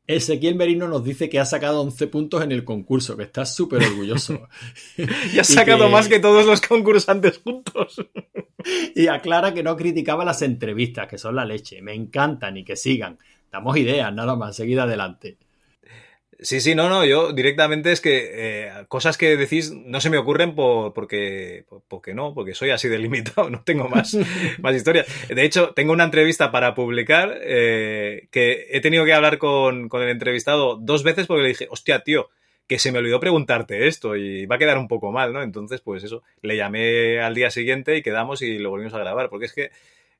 [0.06, 3.82] Ezequiel Merino nos dice que ha sacado 11 puntos en el concurso, que está súper
[3.82, 4.48] orgulloso.
[5.32, 8.04] Y has sacado más que todos los concursantes juntos.
[8.94, 11.82] Y aclara que no criticaba las entrevistas, que son la leche.
[11.82, 13.18] Me encantan y que sigan.
[13.52, 15.36] Damos ideas, nada más, seguid adelante.
[16.40, 20.18] Sí, sí, no, no, yo directamente es que eh, cosas que decís no se me
[20.18, 24.16] ocurren por, porque, por- porque no, porque soy así de limitado, no tengo más,
[24.60, 25.06] más historias.
[25.28, 30.02] De hecho, tengo una entrevista para publicar eh, que he tenido que hablar con, con
[30.02, 32.28] el entrevistado dos veces porque le dije, hostia, tío,
[32.66, 35.42] que se me olvidó preguntarte esto y va a quedar un poco mal, ¿no?
[35.42, 39.28] Entonces, pues eso, le llamé al día siguiente y quedamos y lo volvimos a grabar,
[39.28, 39.70] porque es que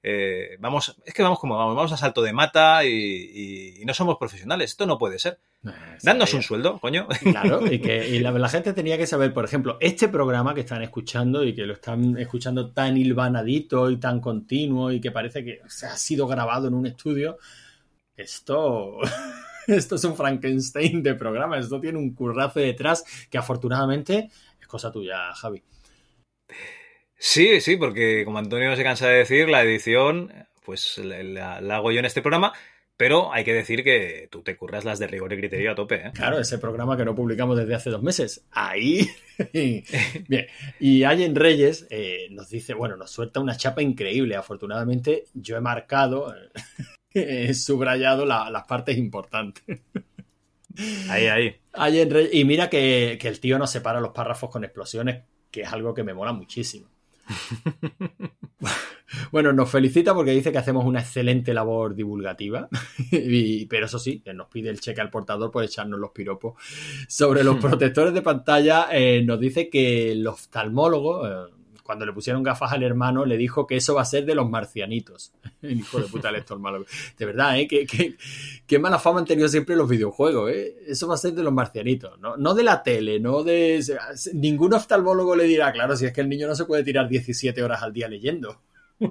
[0.03, 3.85] eh, vamos, es que vamos como vamos, vamos a salto de mata y, y- y
[3.87, 5.39] no somos profesionales, esto no puede ser.
[6.03, 7.07] Dadnos un sueldo, coño.
[7.23, 10.61] Claro, y que y la, la gente tenía que saber, por ejemplo, este programa que
[10.61, 15.45] están escuchando y que lo están escuchando tan hilvanadito y tan continuo y que parece
[15.45, 17.39] que se ha sido grabado en un estudio,
[18.17, 18.99] esto,
[19.67, 24.29] esto es un Frankenstein de programa, esto tiene un currazo detrás que afortunadamente
[24.61, 25.63] es cosa tuya, Javi.
[27.17, 30.31] Sí, sí, porque como Antonio se cansa de decir, la edición,
[30.65, 32.53] pues la, la- la hago yo en este programa,
[32.97, 35.97] pero hay que decir que tú te curras las de rigor y criterio a tope,
[35.97, 36.13] ¿eh?
[36.15, 38.45] Claro, ese programa que no publicamos desde hace dos meses.
[38.53, 39.09] Ahí.
[40.29, 40.47] Bien.
[40.79, 44.37] Y Allen Reyes eh, nos dice, bueno, nos suelta una chapa increíble.
[44.37, 46.33] Afortunadamente, yo he marcado,
[47.15, 49.65] he subrayado la- las partes importantes.
[51.09, 51.57] Ahí, ahí.
[51.73, 55.63] Allen Reyes- y mira que, que el tío nos separa los párrafos con explosiones, que
[55.63, 56.89] es algo que me mola muchísimo.
[59.31, 62.69] Bueno, nos felicita porque dice que hacemos una excelente labor divulgativa,
[63.13, 66.55] y- pero eso sí, nos pide el cheque al portador por echarnos los piropos.
[67.09, 71.51] Sobre los protectores de pantalla, eh, nos dice que el oftalmólogo, eh,
[71.85, 74.51] cuando le pusieron gafas al hermano, le dijo que eso va a ser de los
[74.51, 75.33] marcianitos.
[75.63, 76.87] Hijo de puta el oftalmólogo.
[77.17, 77.69] De verdad, ¿eh?
[77.69, 78.17] Qué, qué-
[78.67, 80.75] qué mala fama han tenido siempre los videojuegos, ¿eh?
[80.89, 82.37] Eso va a ser de los marcianitos, ¿no?
[82.37, 83.85] No de la tele, no de...
[84.33, 87.63] Ningún oftalmólogo le dirá, claro, si es que el niño no se puede tirar 17
[87.63, 88.61] horas al día leyendo.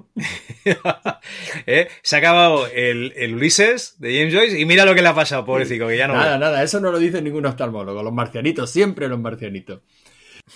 [1.66, 1.88] ¿Eh?
[2.02, 5.14] Se ha acabado el, el Ulises de James Joyce y mira lo que le ha
[5.14, 6.14] pasado, pobrecito, que ya no.
[6.14, 6.38] Nada, ve.
[6.38, 8.02] nada, eso no lo dice ningún oftalmólogo.
[8.02, 9.80] Los marcianitos, siempre los marcianitos.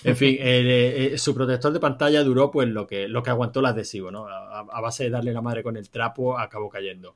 [0.03, 3.59] En fin, eh, eh, su protector de pantalla duró pues lo que, lo que aguantó
[3.59, 4.27] el adhesivo, ¿no?
[4.27, 7.15] A, a base de darle la madre con el trapo, acabó cayendo.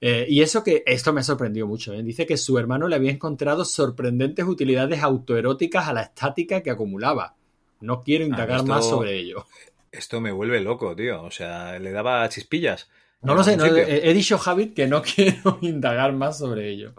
[0.00, 2.02] Eh, y eso que, esto me ha sorprendido mucho, ¿eh?
[2.02, 7.36] dice que su hermano le había encontrado sorprendentes utilidades autoeróticas a la estática que acumulaba.
[7.80, 9.46] No quiero indagar esto- más sobre ello.
[9.90, 11.22] Esto me vuelve loco, tío.
[11.22, 12.90] O sea, le daba chispillas.
[13.22, 16.92] No lo sé, no, he dicho, Javid, que no quiero indagar más sobre ello.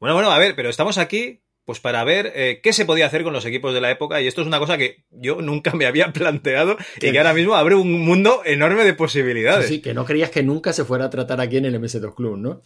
[0.00, 3.22] Bueno, bueno, a ver, pero estamos aquí pues para ver eh, qué se podía hacer
[3.22, 5.84] con los equipos de la época y esto es una cosa que yo nunca me
[5.84, 9.66] había planteado y Que- ahora mismo abre un mundo enorme de posibilidades.
[9.68, 12.14] Sí, sí, que no creías que nunca se fuera a tratar aquí en el MS2
[12.14, 12.62] Club, ¿no?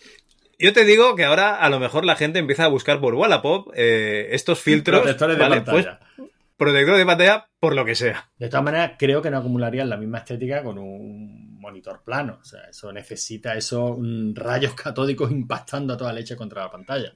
[0.57, 3.73] Yo te digo que ahora a lo mejor la gente empieza a buscar por Wallapop
[3.75, 5.01] eh, estos filtros.
[5.01, 5.57] Protectores de ¿vale?
[5.63, 5.99] pantalla.
[6.17, 8.31] Pues, protectores de pantalla por lo que sea.
[8.39, 12.39] De todas maneras, creo que no acumularían la misma estética con un monitor plano.
[12.41, 17.13] O sea, eso necesita esos mm, rayos catódicos impactando a toda leche contra la pantalla.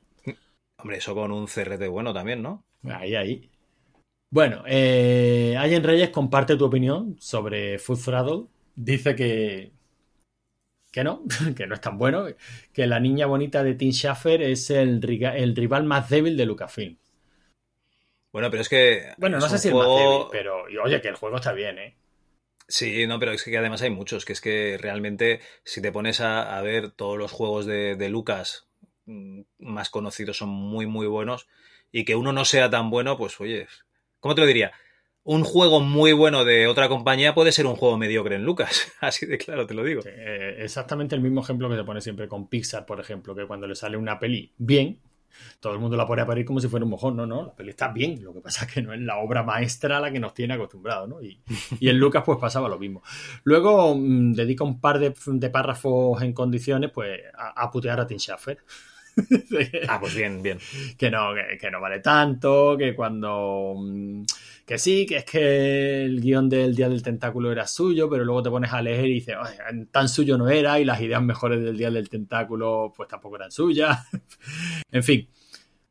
[0.87, 2.65] Hombre, eso con un CRT bueno también, ¿no?
[2.85, 3.51] Ahí, ahí.
[4.31, 8.45] Bueno, eh, Allen Reyes comparte tu opinión sobre Full Throttle.
[8.77, 9.73] Dice que,
[10.93, 11.25] que no,
[11.57, 12.27] que no es tan bueno,
[12.73, 16.97] que la niña bonita de Tim Schafer es el, rival más débil de Lucasfilm.
[18.33, 19.13] Bueno, pero es que.
[19.19, 21.53] Bueno, no sé si el más juego- débil, pero y oye, que el juego está
[21.53, 21.97] bien, ¿eh?
[22.69, 26.21] Sí, no, pero es que además hay muchos, que es que realmente si te pones
[26.21, 28.69] a, a ver todos los juegos de, de Lucas
[29.59, 31.49] más conocidos son muy, muy buenos
[31.93, 33.69] y que uno no sea tan bueno, pues oye,
[34.21, 34.73] ¿cómo te lo diría?
[35.23, 39.27] Un juego muy bueno de otra compañía puede ser un juego mediocre en Lucas, así
[39.27, 40.03] de claro te lo digo.
[40.05, 43.67] Eh, exactamente el mismo ejemplo que se pone siempre con Pixar, por ejemplo, que cuando
[43.67, 45.01] le sale una peli bien,
[45.61, 47.17] todo el mundo la pone a parir como si fuera un mojón.
[47.17, 48.23] No, no, la peli está bien.
[48.23, 50.55] Lo que pasa es que no es la obra maestra a la que nos tiene
[50.55, 51.23] acostumbrados, ¿no?
[51.23, 51.41] Y,
[51.81, 53.03] y en Lucas, pues pasaba lo mismo.
[53.45, 58.07] Luego mm, dedica un par de, de párrafos en condiciones, pues, a, a putear a
[58.07, 58.59] Tim Schafer.
[59.89, 60.59] ah, pues bien, bien.
[60.99, 63.75] Que no, que, que no vale tanto, que cuando.
[63.77, 64.23] mm,
[64.67, 68.43] Que sí, que es que el guion del Día del Tentáculo era suyo, pero luego
[68.43, 71.63] te pones a leer y dices, "Ay, tan suyo no era, y las ideas mejores
[71.63, 73.99] del Día del Tentáculo, pues tampoco eran suyas.
[74.91, 75.29] en fin.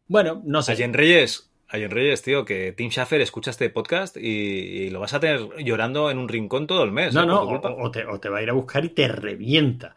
[0.07, 0.73] Bueno, no sé.
[0.73, 5.13] Allen Reyes, Allen Reyes, tío, que Tim Schafer escucha este podcast y, y lo vas
[5.15, 7.13] a tener llorando en un rincón todo el mes.
[7.13, 7.25] No, ¿eh?
[7.25, 9.95] no, o te, o te va a ir a buscar y te revienta.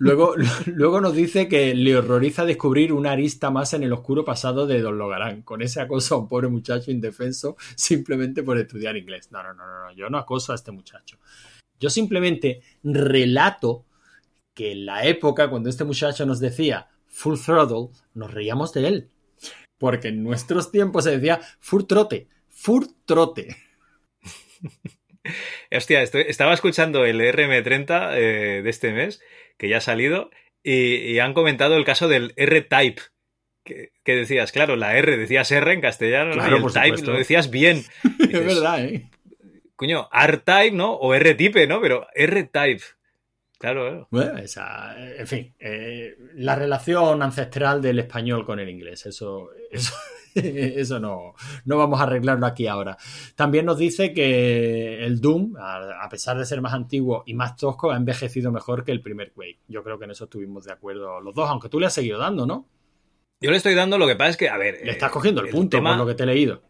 [0.00, 0.34] Luego,
[0.66, 4.80] luego nos dice que le horroriza descubrir una arista más en el oscuro pasado de
[4.80, 9.30] Don Logarán, con ese acoso a un pobre muchacho indefenso simplemente por estudiar inglés.
[9.30, 11.18] No, no, no, no, no, yo no acoso a este muchacho.
[11.78, 13.84] Yo simplemente relato
[14.54, 19.10] que en la época, cuando este muchacho nos decía full throttle, nos reíamos de él.
[19.78, 23.54] Porque en nuestros tiempos se decía full trote, full trote.
[25.70, 29.20] Hostia, estoy- estaba escuchando el RM30 eh, de este mes,
[29.58, 30.30] que ya ha salido,
[30.62, 33.00] y, y han comentado el caso del R-Type.
[33.64, 34.52] ¿Qué, qué decías?
[34.52, 36.34] Claro, la R, decías R en castellano, ¿no?
[36.34, 37.12] Claro, y el por type supuesto.
[37.12, 37.82] lo decías bien.
[38.20, 39.08] Es verdad, ¿eh?
[39.76, 40.92] Coño, R-type, ¿no?
[40.94, 41.80] O R-type, ¿no?
[41.80, 42.82] Pero R-type.
[43.58, 44.08] Claro, claro.
[44.10, 49.92] Bueno, esa, en fin, eh, la relación ancestral del español con el inglés, eso, eso,
[50.34, 51.34] eso no,
[51.64, 52.96] no vamos a arreglarlo aquí ahora.
[53.34, 57.90] También nos dice que el Doom, a, pesar de ser más antiguo y más tosco,
[57.90, 59.60] ha envejecido mejor que el primer Quake.
[59.68, 62.18] Yo creo que en eso estuvimos de acuerdo los dos, aunque tú le has seguido
[62.18, 62.68] dando, ¿no?
[63.40, 64.80] Yo le estoy dando lo que pasa es que, a ver.
[64.82, 66.62] Le eh, estás cogiendo el, el punto tema- por lo que te he leído.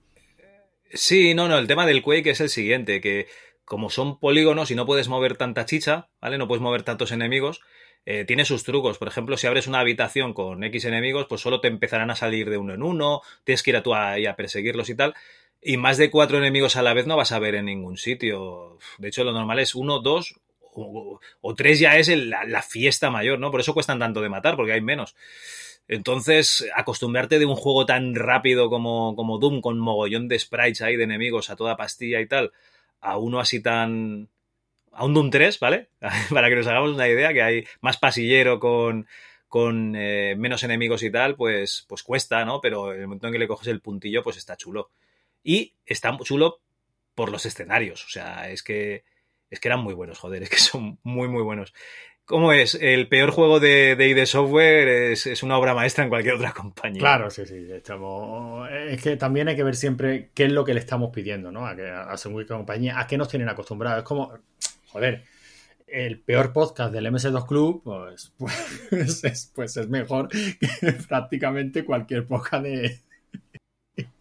[0.93, 3.27] Sí, no, no, el tema del Quake es el siguiente, que
[3.65, 6.39] como son polígonos y no puedes mover tanta chicha, ¿vale?
[6.39, 7.61] No puedes mover tantos enemigos,
[8.07, 8.99] eh, tiene sus trucos.
[8.99, 12.51] Por ejemplo, si abres una habitación con X enemigos, pues solo te empezarán a salir
[12.51, 15.15] de uno en uno, tienes que ir a tú ahí a perseguirlos y tal.
[15.63, 18.79] Y más de cuatro enemigos a la vez no vas a ver en ningún sitio.
[18.99, 20.41] De hecho, lo normal es uno, dos
[20.73, 23.51] o, tres ya es la, la fiesta mayor, ¿no?
[23.51, 25.15] Por eso cuestan tanto de matar, porque hay menos.
[25.89, 30.97] Entonces, acostumbrarte de un juego tan rápido como, como Doom, con mogollón de sprites ahí
[30.97, 32.53] de enemigos a toda pastilla y tal,
[33.01, 34.29] a uno así tan.
[34.93, 35.89] A un Doom 3, ¿vale?
[36.33, 39.07] Para que nos hagamos una idea, que hay más pasillero con,
[39.49, 42.61] con eh, menos enemigos y tal, pues, pues cuesta, ¿no?
[42.61, 44.91] Pero en el momento en que le coges el puntillo, pues está chulo.
[45.43, 46.61] Y está chulo
[47.15, 49.05] por los escenarios, o sea, es que.
[49.51, 51.73] Es que eran muy buenos, joder, es que son muy, muy buenos.
[52.31, 52.77] ¿Cómo es?
[52.77, 57.01] El peor juego de, de ID Software es, una obra maestra en cualquier otra compañía.
[57.01, 58.71] Claro, sí, sí, estamos...
[58.71, 61.67] Es que también hay que ver siempre qué es lo que le estamos pidiendo, ¿no?
[61.67, 63.99] A, que, a qué compañía, a qué nos tienen acostumbrados.
[63.99, 64.33] Es como,
[64.93, 65.25] joder,
[65.87, 68.33] el peor podcast del MS2 Club, pues,
[68.91, 73.01] pues, es, pues es mejor que prácticamente cualquier podcast de...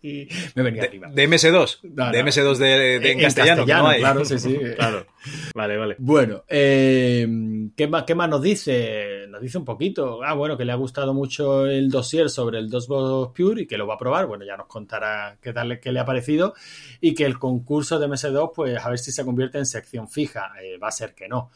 [0.02, 1.10] Y me venía arriba.
[1.12, 1.80] De MS2.
[1.84, 2.30] No, de no.
[2.30, 4.00] MS2 de, de- en, En castellano, que no hay.
[4.00, 4.58] claro, sí, sí.
[4.78, 5.06] claro.
[5.54, 5.96] Vale, vale.
[6.00, 7.28] Bueno, eh,
[7.76, 9.26] ¿qué, más, ¿qué más nos dice?
[9.28, 10.24] Nos dice un poquito.
[10.24, 13.78] Ah, bueno, que le ha gustado mucho el dossier sobre el DOSBox Pure y que
[13.78, 14.26] lo va a probar.
[14.28, 16.54] Bueno, ya nos contará qué tal qué le ha parecido.
[17.02, 20.54] Y que el concurso de MS2, pues a ver si se convierte en sección fija.
[20.64, 21.52] Eh, va a ser que no.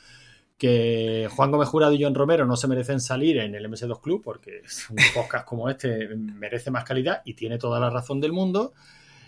[0.64, 4.22] Que Juan Gómez Jurado y John Romero no se merecen salir en el MS2 Club
[4.24, 8.72] porque un podcast como este merece más calidad y tiene toda la razón del mundo.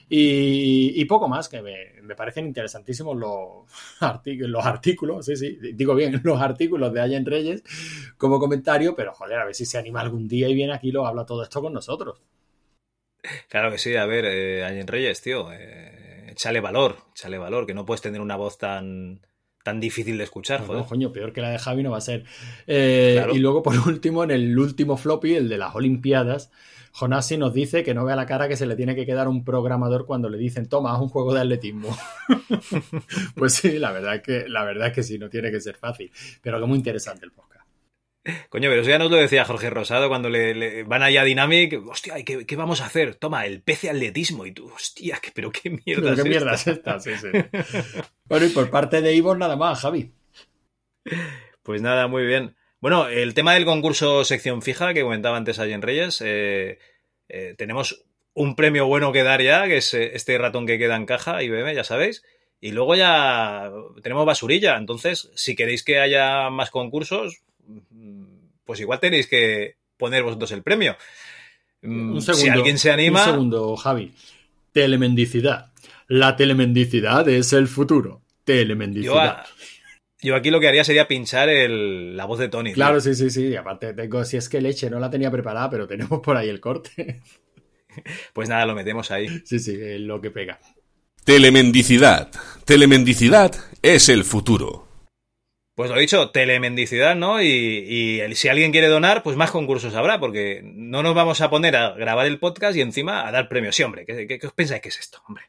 [0.08, 3.70] Y, poco más, que me, me parecen interesantísimos los,
[4.28, 7.64] los artículos, sí, sí, digo bien, los artículos de Allen Reyes
[8.18, 10.92] como comentario, pero joder, a ver si se anima algún día y viene aquí y
[10.94, 12.22] lo habla todo esto con nosotros.
[13.50, 17.86] Claro que sí, a ver, eh, Allen Reyes, tío, eh, valor, échale valor, que no
[17.86, 19.20] puedes tener una voz tan,
[19.66, 20.82] tan difícil de escuchar, No, joder.
[20.84, 22.24] no, coño, peor que la de Javi no va a ser.
[22.68, 23.36] Eh, Claro.
[23.36, 26.52] Y luego, por último, en el último floppy, el de las Olimpiadas,
[26.92, 29.30] Jonasi nos dice que no vea la cara que se le tiene que quedar a
[29.30, 31.98] un programador cuando le dicen, toma, haz un juego de atletismo.
[33.36, 35.76] pues sí, la verdad, es que, la verdad es que sí, no tiene que ser
[35.76, 36.12] fácil.
[36.44, 37.55] Pero que muy interesante el podcast.
[38.50, 41.26] Coño, pero eso ya nos lo decía Jorge Rosado cuando le, le- van allá a
[41.26, 41.80] Dynamic.
[41.88, 43.16] Hostia, ¿y ¿qué, qué vamos a hacer?
[43.16, 44.46] Toma, el PC atletismo.
[44.46, 47.28] Y tú, hostia, pero qué mierda Pero qué mierda es esta, sí, sí.
[48.26, 50.12] Bueno, y por parte de Ivor nada más, Javi.
[51.64, 52.56] Pues nada, muy bien.
[52.80, 56.80] Bueno, el tema del concurso sección fija que comentaba antes Allen Reyes, eh,
[57.30, 60.96] eh, tenemos un premio bueno que dar ya, que es eh, este ratón que queda
[60.96, 62.24] en caja, IBM, ya sabéis.
[62.60, 63.72] Y luego ya
[64.02, 64.78] tenemos basurilla.
[64.78, 67.44] Entonces, si queréis que haya más concursos,
[68.66, 70.98] pues igual tenéis que poner vosotros el premio.
[71.82, 72.44] Mm, Un segundo.
[72.44, 74.12] si alguien se anima, Un segundo, Javi.
[74.72, 75.72] Telemendicidad.
[76.08, 78.22] La telemendicidad es el futuro.
[78.22, 79.28] yo, Telemendicidad.
[79.28, 79.46] a-
[80.22, 82.74] yo aquí lo que haría sería pinchar el- la voz de Tony.
[82.74, 83.48] Claro, sí, sí, sí.
[83.48, 86.50] Y aparte tengo, si es que leche no la tenía preparada, pero tenemos por ahí
[86.50, 87.22] el corte.
[88.34, 89.30] Pues nada, lo metemos ahí.
[89.46, 90.60] Sí, sí, es lo que pega.
[91.24, 92.30] Telemendicidad.
[92.66, 94.85] Telemendicidad es el futuro.
[95.76, 97.42] Pues lo dicho, telemendicidad, ¿no?
[97.42, 101.76] Y, si alguien quiere donar, pues más concursos habrá, porque no nos vamos a poner
[101.76, 103.76] a grabar el podcast y encima a dar premios.
[103.76, 105.44] Sí, hombre, ¿qué, qué- qué os pensáis que es esto, hombre?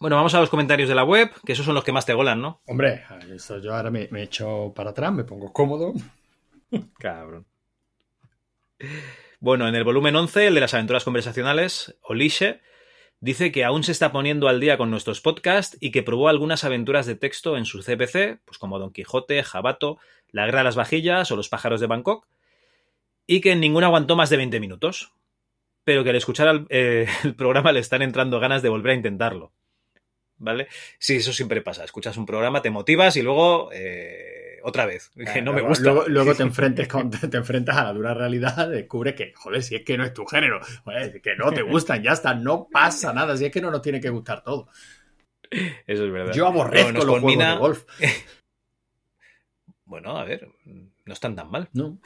[0.00, 2.14] Bueno, vamos a los comentarios de la web, que esos son los que más te
[2.14, 2.60] golan, ¿no?
[2.66, 5.92] Hombre, eso yo ahora me, me echo para atrás, me pongo cómodo.
[6.98, 7.46] Cabrón.
[9.38, 12.60] Bueno, en el volumen 11, el de las aventuras conversacionales, Olishe
[13.22, 16.64] dice que aún se está poniendo al día con nuestros podcasts y que probó algunas
[16.64, 20.76] aventuras de texto en su CPC, pues como Don Quijote, Jabato, La Guerra de las
[20.76, 22.26] Vajillas o Los pájaros de Bangkok,
[23.26, 25.12] y que en ninguna aguantó más de 20 minutos.
[25.84, 29.52] Pero que al escuchar eh, el programa le están entrando ganas de volver a intentarlo.
[30.38, 30.66] ¿Vale?
[30.98, 31.84] Sí, eso siempre pasa.
[31.84, 35.10] Escuchas un programa, te motivas y luego eh, otra vez.
[35.32, 35.84] Que no me gusta.
[35.84, 39.74] Luego, luego te, enfrentes con- te enfrentas a la dura realidad, descubres que, joder, si
[39.76, 43.12] es que no es tu género, joder, que no te gustan, ya está, no pasa
[43.12, 44.68] nada, si es que no nos tiene que gustar todo.
[45.50, 46.32] Eso es verdad.
[46.32, 47.84] Yo aborrezco Bueno, nos los juegos culmina- de golf.
[49.84, 50.48] Bueno, a ver,
[51.04, 51.68] no están tan mal.
[51.74, 51.98] No.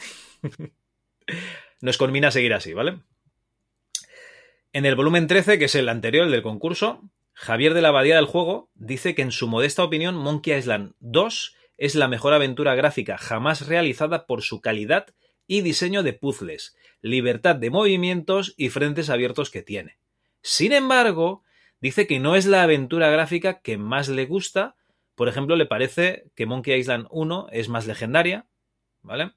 [1.80, 3.00] Nos conmina a seguir así, ¿vale?
[4.72, 7.02] En el volumen 13, que es el anterior, el del concurso,
[7.32, 11.54] Javier de la Abadía del Juego dice que en su modesta opinión Monkey Island 2
[11.78, 15.14] es la mejor aventura gráfica jamás realizada por su calidad
[15.46, 19.98] y diseño de puzzles, libertad de movimientos y frentes abiertos que tiene.
[20.42, 21.42] Sin embargo,
[21.80, 24.76] dice que no es la aventura gráfica que más le gusta.
[25.14, 28.46] Por ejemplo, le parece que Monkey Island 1 es más legendaria,
[29.02, 29.32] ¿vale?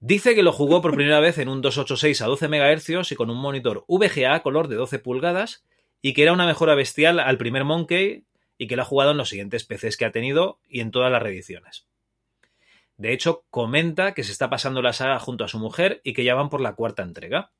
[0.00, 3.30] Dice que lo jugó por primera vez en un 286 a 12 MHz y con
[3.30, 5.64] un monitor VGA color de 12 pulgadas
[6.00, 8.24] y que era una mejora bestial al primer Monkey
[8.58, 11.10] y que lo ha jugado en los siguientes PCs que ha tenido y en todas
[11.10, 11.86] las reediciones.
[12.96, 16.24] De hecho, comenta que se está pasando la saga junto a su mujer y que
[16.24, 17.52] ya van por la cuarta entrega.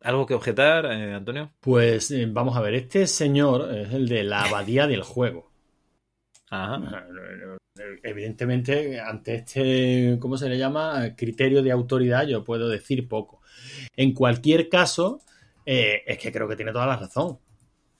[0.00, 1.52] ¿Algo que objetar, eh, Antonio?
[1.58, 5.50] Pues eh, vamos a ver, este señor es el de la abadía del juego.
[6.50, 7.04] Ajá.
[8.02, 11.14] Evidentemente, ante este, ¿cómo se le llama?
[11.16, 13.40] Criterio de autoridad, yo puedo decir poco.
[13.96, 15.20] En cualquier caso,
[15.66, 17.38] eh, es que creo que tiene toda la razón.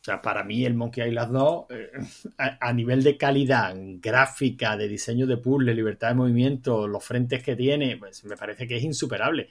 [0.08, 1.90] O sea, para mí el Monkey Island 2, eh,
[2.38, 7.42] a, a nivel de calidad gráfica, de diseño de puzzle, libertad de movimiento, los frentes
[7.42, 9.50] que tiene, pues me parece que es insuperable.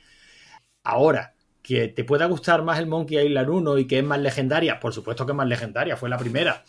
[0.84, 4.80] Ahora, que te pueda gustar más el Monkey Island 1 y que es más legendaria,
[4.80, 6.64] por supuesto que es más legendaria, fue la primera.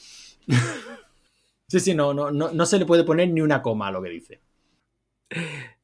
[1.67, 4.03] sí, sí, no, no, no, no se le puede poner ni una coma a lo
[4.03, 4.43] que dice.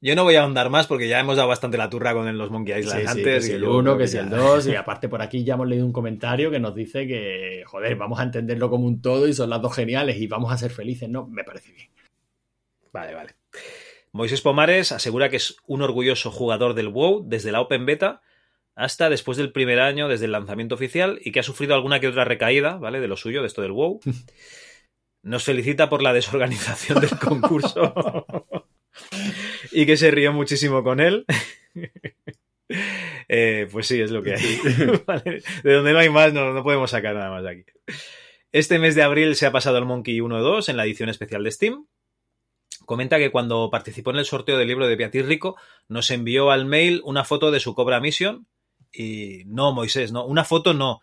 [0.04, 2.50] Yo no voy a ahondar más porque ya hemos dado bastante la turra con los
[2.50, 3.24] Monkey Island Sí, sí, antes.
[3.24, 5.44] que si y el yo 1, creo que si el 2, y aparte por aquí
[5.44, 9.00] ya hemos leído un comentario que nos dice que, joder, vamos a entenderlo como un
[9.00, 11.26] todo y son las dos geniales y vamos a ser felices, ¿no?
[11.26, 11.88] Me parece bien.
[12.92, 13.34] Vale, vale.
[14.12, 18.20] Moisés Pomares asegura que es un orgulloso jugador del WoW desde la Open Beta
[18.74, 22.08] hasta después del primer año desde el lanzamiento oficial y que ha sufrido alguna que
[22.08, 23.00] otra recaída, ¿vale?
[23.00, 24.00] De lo suyo, de esto del WoW.
[25.22, 28.26] Nos felicita por la desorganización del concurso
[29.74, 31.24] y que se rió muchísimo con él.
[33.28, 34.58] Eh, pues sí, es lo que hay.
[35.06, 35.42] Vale.
[35.62, 37.64] De donde no hay más, no, no podemos sacar nada más de aquí.
[38.52, 41.50] Este mes de abril se ha pasado el Monkey 1.2 en la edición especial de
[41.50, 41.86] Steam.
[42.86, 45.56] Comenta que cuando participó en el sorteo del libro de Beatriz Rico,
[45.88, 48.46] nos envió al mail una foto de su Cobra Mission.
[48.92, 51.00] Y no, Moisés, no, una foto no.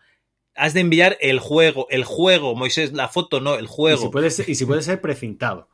[0.54, 4.02] Has de enviar el juego, el juego, Moisés, la foto no, el Y juego.
[4.02, 5.68] si puede ser, y si puede ser precintado.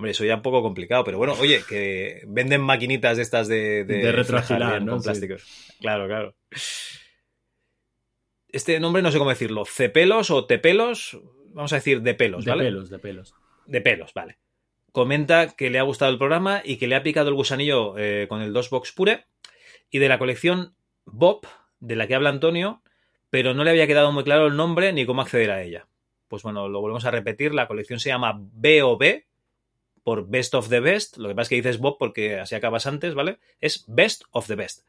[0.00, 3.84] Hombre, eso ya un poco complicado, pero bueno, oye, que venden maquinitas de estas de,
[3.84, 4.00] De
[4.80, 4.92] ¿no?
[4.92, 5.04] con Sí.
[5.10, 5.74] plásticos.
[5.78, 6.34] Claro, claro.
[8.48, 9.66] Este nombre no sé cómo decirlo.
[9.66, 11.20] Cepelos o tepelos.
[11.52, 12.64] Vamos a decir de pelos, De ¿vale?
[12.64, 13.34] pelos, de pelos.
[13.66, 14.38] De pelos, vale.
[14.90, 18.24] Comenta que le ha gustado el programa y que le ha picado el gusanillo eh,
[18.26, 19.26] con el DOSBox Pure
[19.90, 21.46] y de la colección Bob,
[21.78, 22.82] de la que habla Antonio,
[23.28, 25.88] pero no le había quedado muy claro el nombre ni cómo acceder a ella.
[26.26, 27.52] Pues bueno, lo volvemos a repetir.
[27.52, 29.24] La colección se llama BOB,
[30.02, 31.16] por Best of the Best.
[31.16, 33.38] Lo que pasa es que dices Bob porque así acabas antes, ¿vale?
[33.60, 34.86] Es Best of the Best.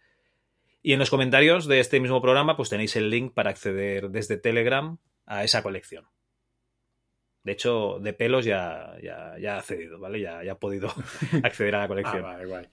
[0.82, 4.38] Y en los comentarios de este mismo programa, pues tenéis el link para acceder desde
[4.38, 6.08] Telegram a esa colección.
[7.44, 10.20] De hecho, de pelos ya, ya, ya ha accedido, ¿vale?
[10.20, 10.90] Ya, ya ha podido
[11.44, 12.26] acceder a la colección.
[12.26, 12.70] Ah, vale.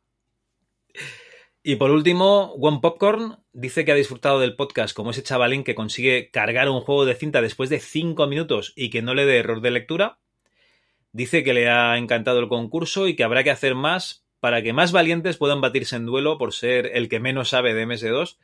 [1.63, 5.75] Y por último, One Popcorn dice que ha disfrutado del podcast como ese chavalín que
[5.75, 9.39] consigue cargar un juego de cinta después de 5 minutos y que no le dé
[9.39, 10.19] error de lectura.
[11.13, 14.73] Dice que le ha encantado el concurso y que habrá que hacer más para que
[14.73, 18.37] más valientes puedan batirse en duelo por ser el que menos sabe de MS2.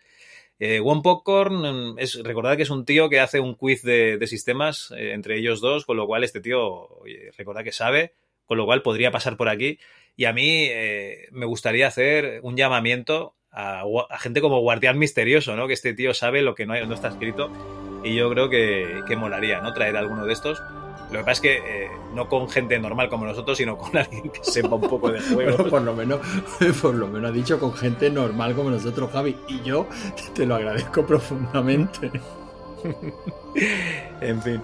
[0.59, 4.19] Eh, One Popcorn, mm, es, recordad que es un tío que hace un quiz de,
[4.19, 6.89] de sistemas eh, entre ellos dos, con lo cual este tío,
[7.37, 8.15] recordad que sabe,
[8.47, 9.79] con lo cual podría pasar por aquí.
[10.17, 13.85] Y a mí eh, me gustaría hacer un llamamiento a,
[14.19, 15.67] gente como Guardián Misterioso, ¿no?
[15.67, 17.51] Que este tío sabe lo que no está escrito.
[18.05, 19.73] Y yo creo que, que molaría, ¿no?
[19.73, 20.61] Traer alguno de estos.
[21.15, 24.29] Lo que pasa es que eh, no con gente normal como nosotros, sino con alguien
[24.31, 25.21] que sepa un poco de.
[25.33, 26.21] Bueno, por lo menos,
[26.83, 29.37] por lo menos ha dicho con gente normal como nosotros, Javi.
[29.49, 29.87] Y yo
[30.35, 32.11] te lo agradezco profundamente.
[34.21, 34.61] En fin.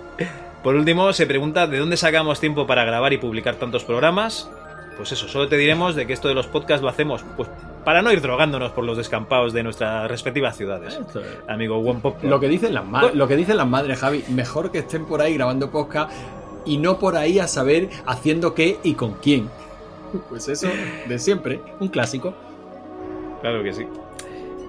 [0.62, 4.50] Por último, se pregunta de dónde sacamos tiempo para grabar y publicar tantos programas.
[4.96, 7.48] Pues eso, solo te diremos de que esto de los podcasts lo hacemos pues
[7.84, 11.00] para no ir drogándonos por los descampados de nuestras respectivas ciudades.
[11.48, 12.22] Amigo One Pop.
[12.22, 15.22] Lo que dicen las ma- lo que dicen las madres, Javi, mejor que estén por
[15.22, 16.12] ahí grabando podcast
[16.64, 19.48] y no por ahí a saber haciendo qué y con quién.
[20.28, 20.68] Pues eso
[21.08, 22.34] de siempre, un clásico.
[23.40, 23.86] Claro que sí.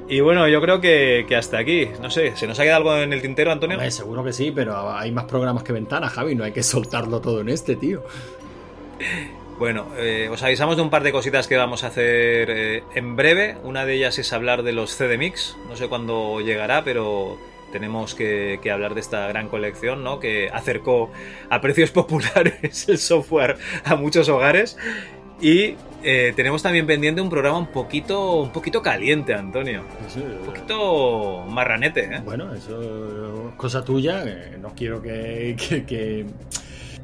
[0.08, 1.88] Y bueno, yo creo que, que hasta aquí.
[2.02, 3.78] No sé, ¿se nos ha quedado algo en el tintero, Antonio?
[3.78, 7.22] Hombre, seguro que sí, pero hay más programas que ventanas, Javi, no hay que soltarlo
[7.22, 8.04] todo en este, tío.
[9.58, 13.16] Bueno, eh, os avisamos de un par de cositas que vamos a hacer eh, en
[13.16, 13.58] breve.
[13.64, 15.56] Una de ellas es hablar de los CD Mix.
[15.70, 17.38] No sé cuándo llegará, pero
[17.72, 20.20] tenemos que, que hablar de esta gran colección, ¿no?
[20.20, 21.12] Que acercó
[21.50, 24.78] a precios populares el software a muchos hogares.
[25.40, 29.84] Y eh, tenemos también pendiente un programa un poquito, un poquito caliente, Antonio.
[30.16, 32.22] Un poquito marranete, ¿eh?
[32.24, 34.24] Bueno, eso es cosa tuya.
[34.60, 36.26] No quiero que, que, que-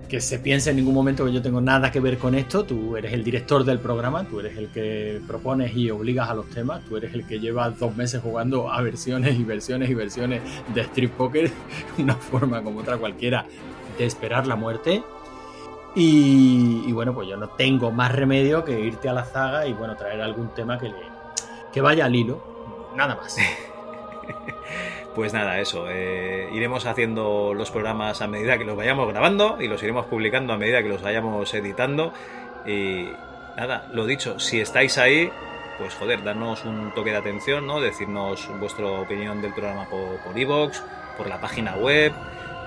[0.07, 2.63] que se piense en ningún momento que yo tengo nada que ver con esto.
[2.63, 6.49] Tú eres el director del programa, tú eres el que propones y obligas a los
[6.49, 10.41] temas, tú eres el que lleva dos meses jugando a versiones y versiones y versiones
[10.73, 11.51] de Street Poker,
[11.97, 13.45] una forma como otra cualquiera
[13.97, 15.03] de esperar la muerte.
[15.99, 19.95] Y, bueno, pues yo no tengo más remedio que irte a la zaga y bueno,
[19.95, 20.95] traer algún tema que, le,
[21.73, 22.91] que vaya al hilo.
[22.95, 23.35] Nada más.
[25.17, 25.87] Pues nada, eso.
[25.89, 30.53] eh, iremos haciendo los programas a medida que los vayamos grabando y los iremos publicando
[30.53, 32.13] a medida que los vayamos editando.
[32.67, 33.09] Y
[33.57, 35.31] nada, lo dicho, si estáis ahí,
[35.79, 37.81] pues joder, darnos un toque de atención, ¿no?
[37.81, 40.81] Decirnos vuestra opinión del programa por, por iVoox,
[41.17, 42.13] por la página web.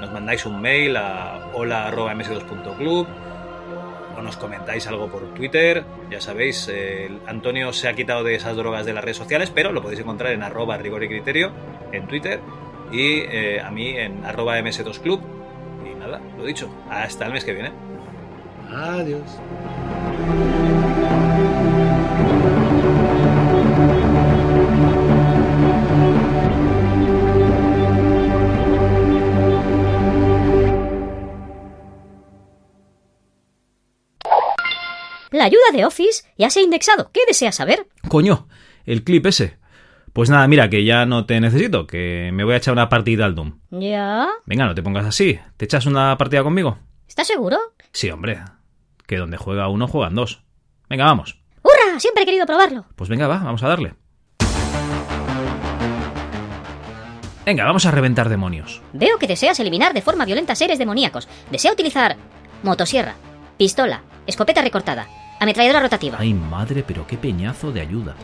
[0.01, 3.07] Nos mandáis un mail a hola.ms2.club
[4.21, 5.85] o nos comentáis algo por Twitter.
[6.11, 9.73] Ya sabéis, eh, Antonio se ha quitado de esas drogas de las redes sociales, pero
[9.73, 11.51] lo podéis encontrar en arroba rigor y criterio
[11.93, 12.41] en Twitter
[12.93, 15.21] y eh, a mí en arroba ms2club.
[15.85, 17.73] Y nada, lo dicho, hasta el mes que viene.
[18.71, 19.41] Adiós.
[35.41, 37.11] La ayuda de Office ya se ha indexado.
[37.15, 37.87] ¿Qué deseas saber?
[38.09, 38.47] Coño,
[38.85, 39.57] el clip ese.
[40.13, 43.25] Pues nada, mira, que ya no te necesito, que me voy a echar una partida
[43.25, 43.59] al Doom.
[43.71, 44.29] ¿Ya?
[44.45, 45.41] Venga, no te pongas así.
[45.57, 46.79] ¿Te echas una partida conmigo?
[47.09, 47.57] ¿Estás seguro?
[47.91, 48.39] Sí, hombre.
[49.07, 50.43] Que donde juega uno juegan dos.
[50.91, 51.41] Venga, vamos.
[51.63, 51.99] ¡Hurra!
[51.99, 52.85] Siempre he querido probarlo.
[52.95, 53.95] Pues venga, va, vamos a darle.
[57.47, 58.83] Venga, vamos a reventar demonios.
[58.93, 61.31] Veo que deseas eliminar de forma violenta seres demoníacos.
[61.51, 62.19] Desea utilizar
[62.63, 63.15] motosierra,
[63.57, 65.09] pistola, escopeta recortada,
[65.41, 66.17] ametralladora rotativa.
[66.21, 68.15] Ay, madre, pero qué peñazo de ayuda.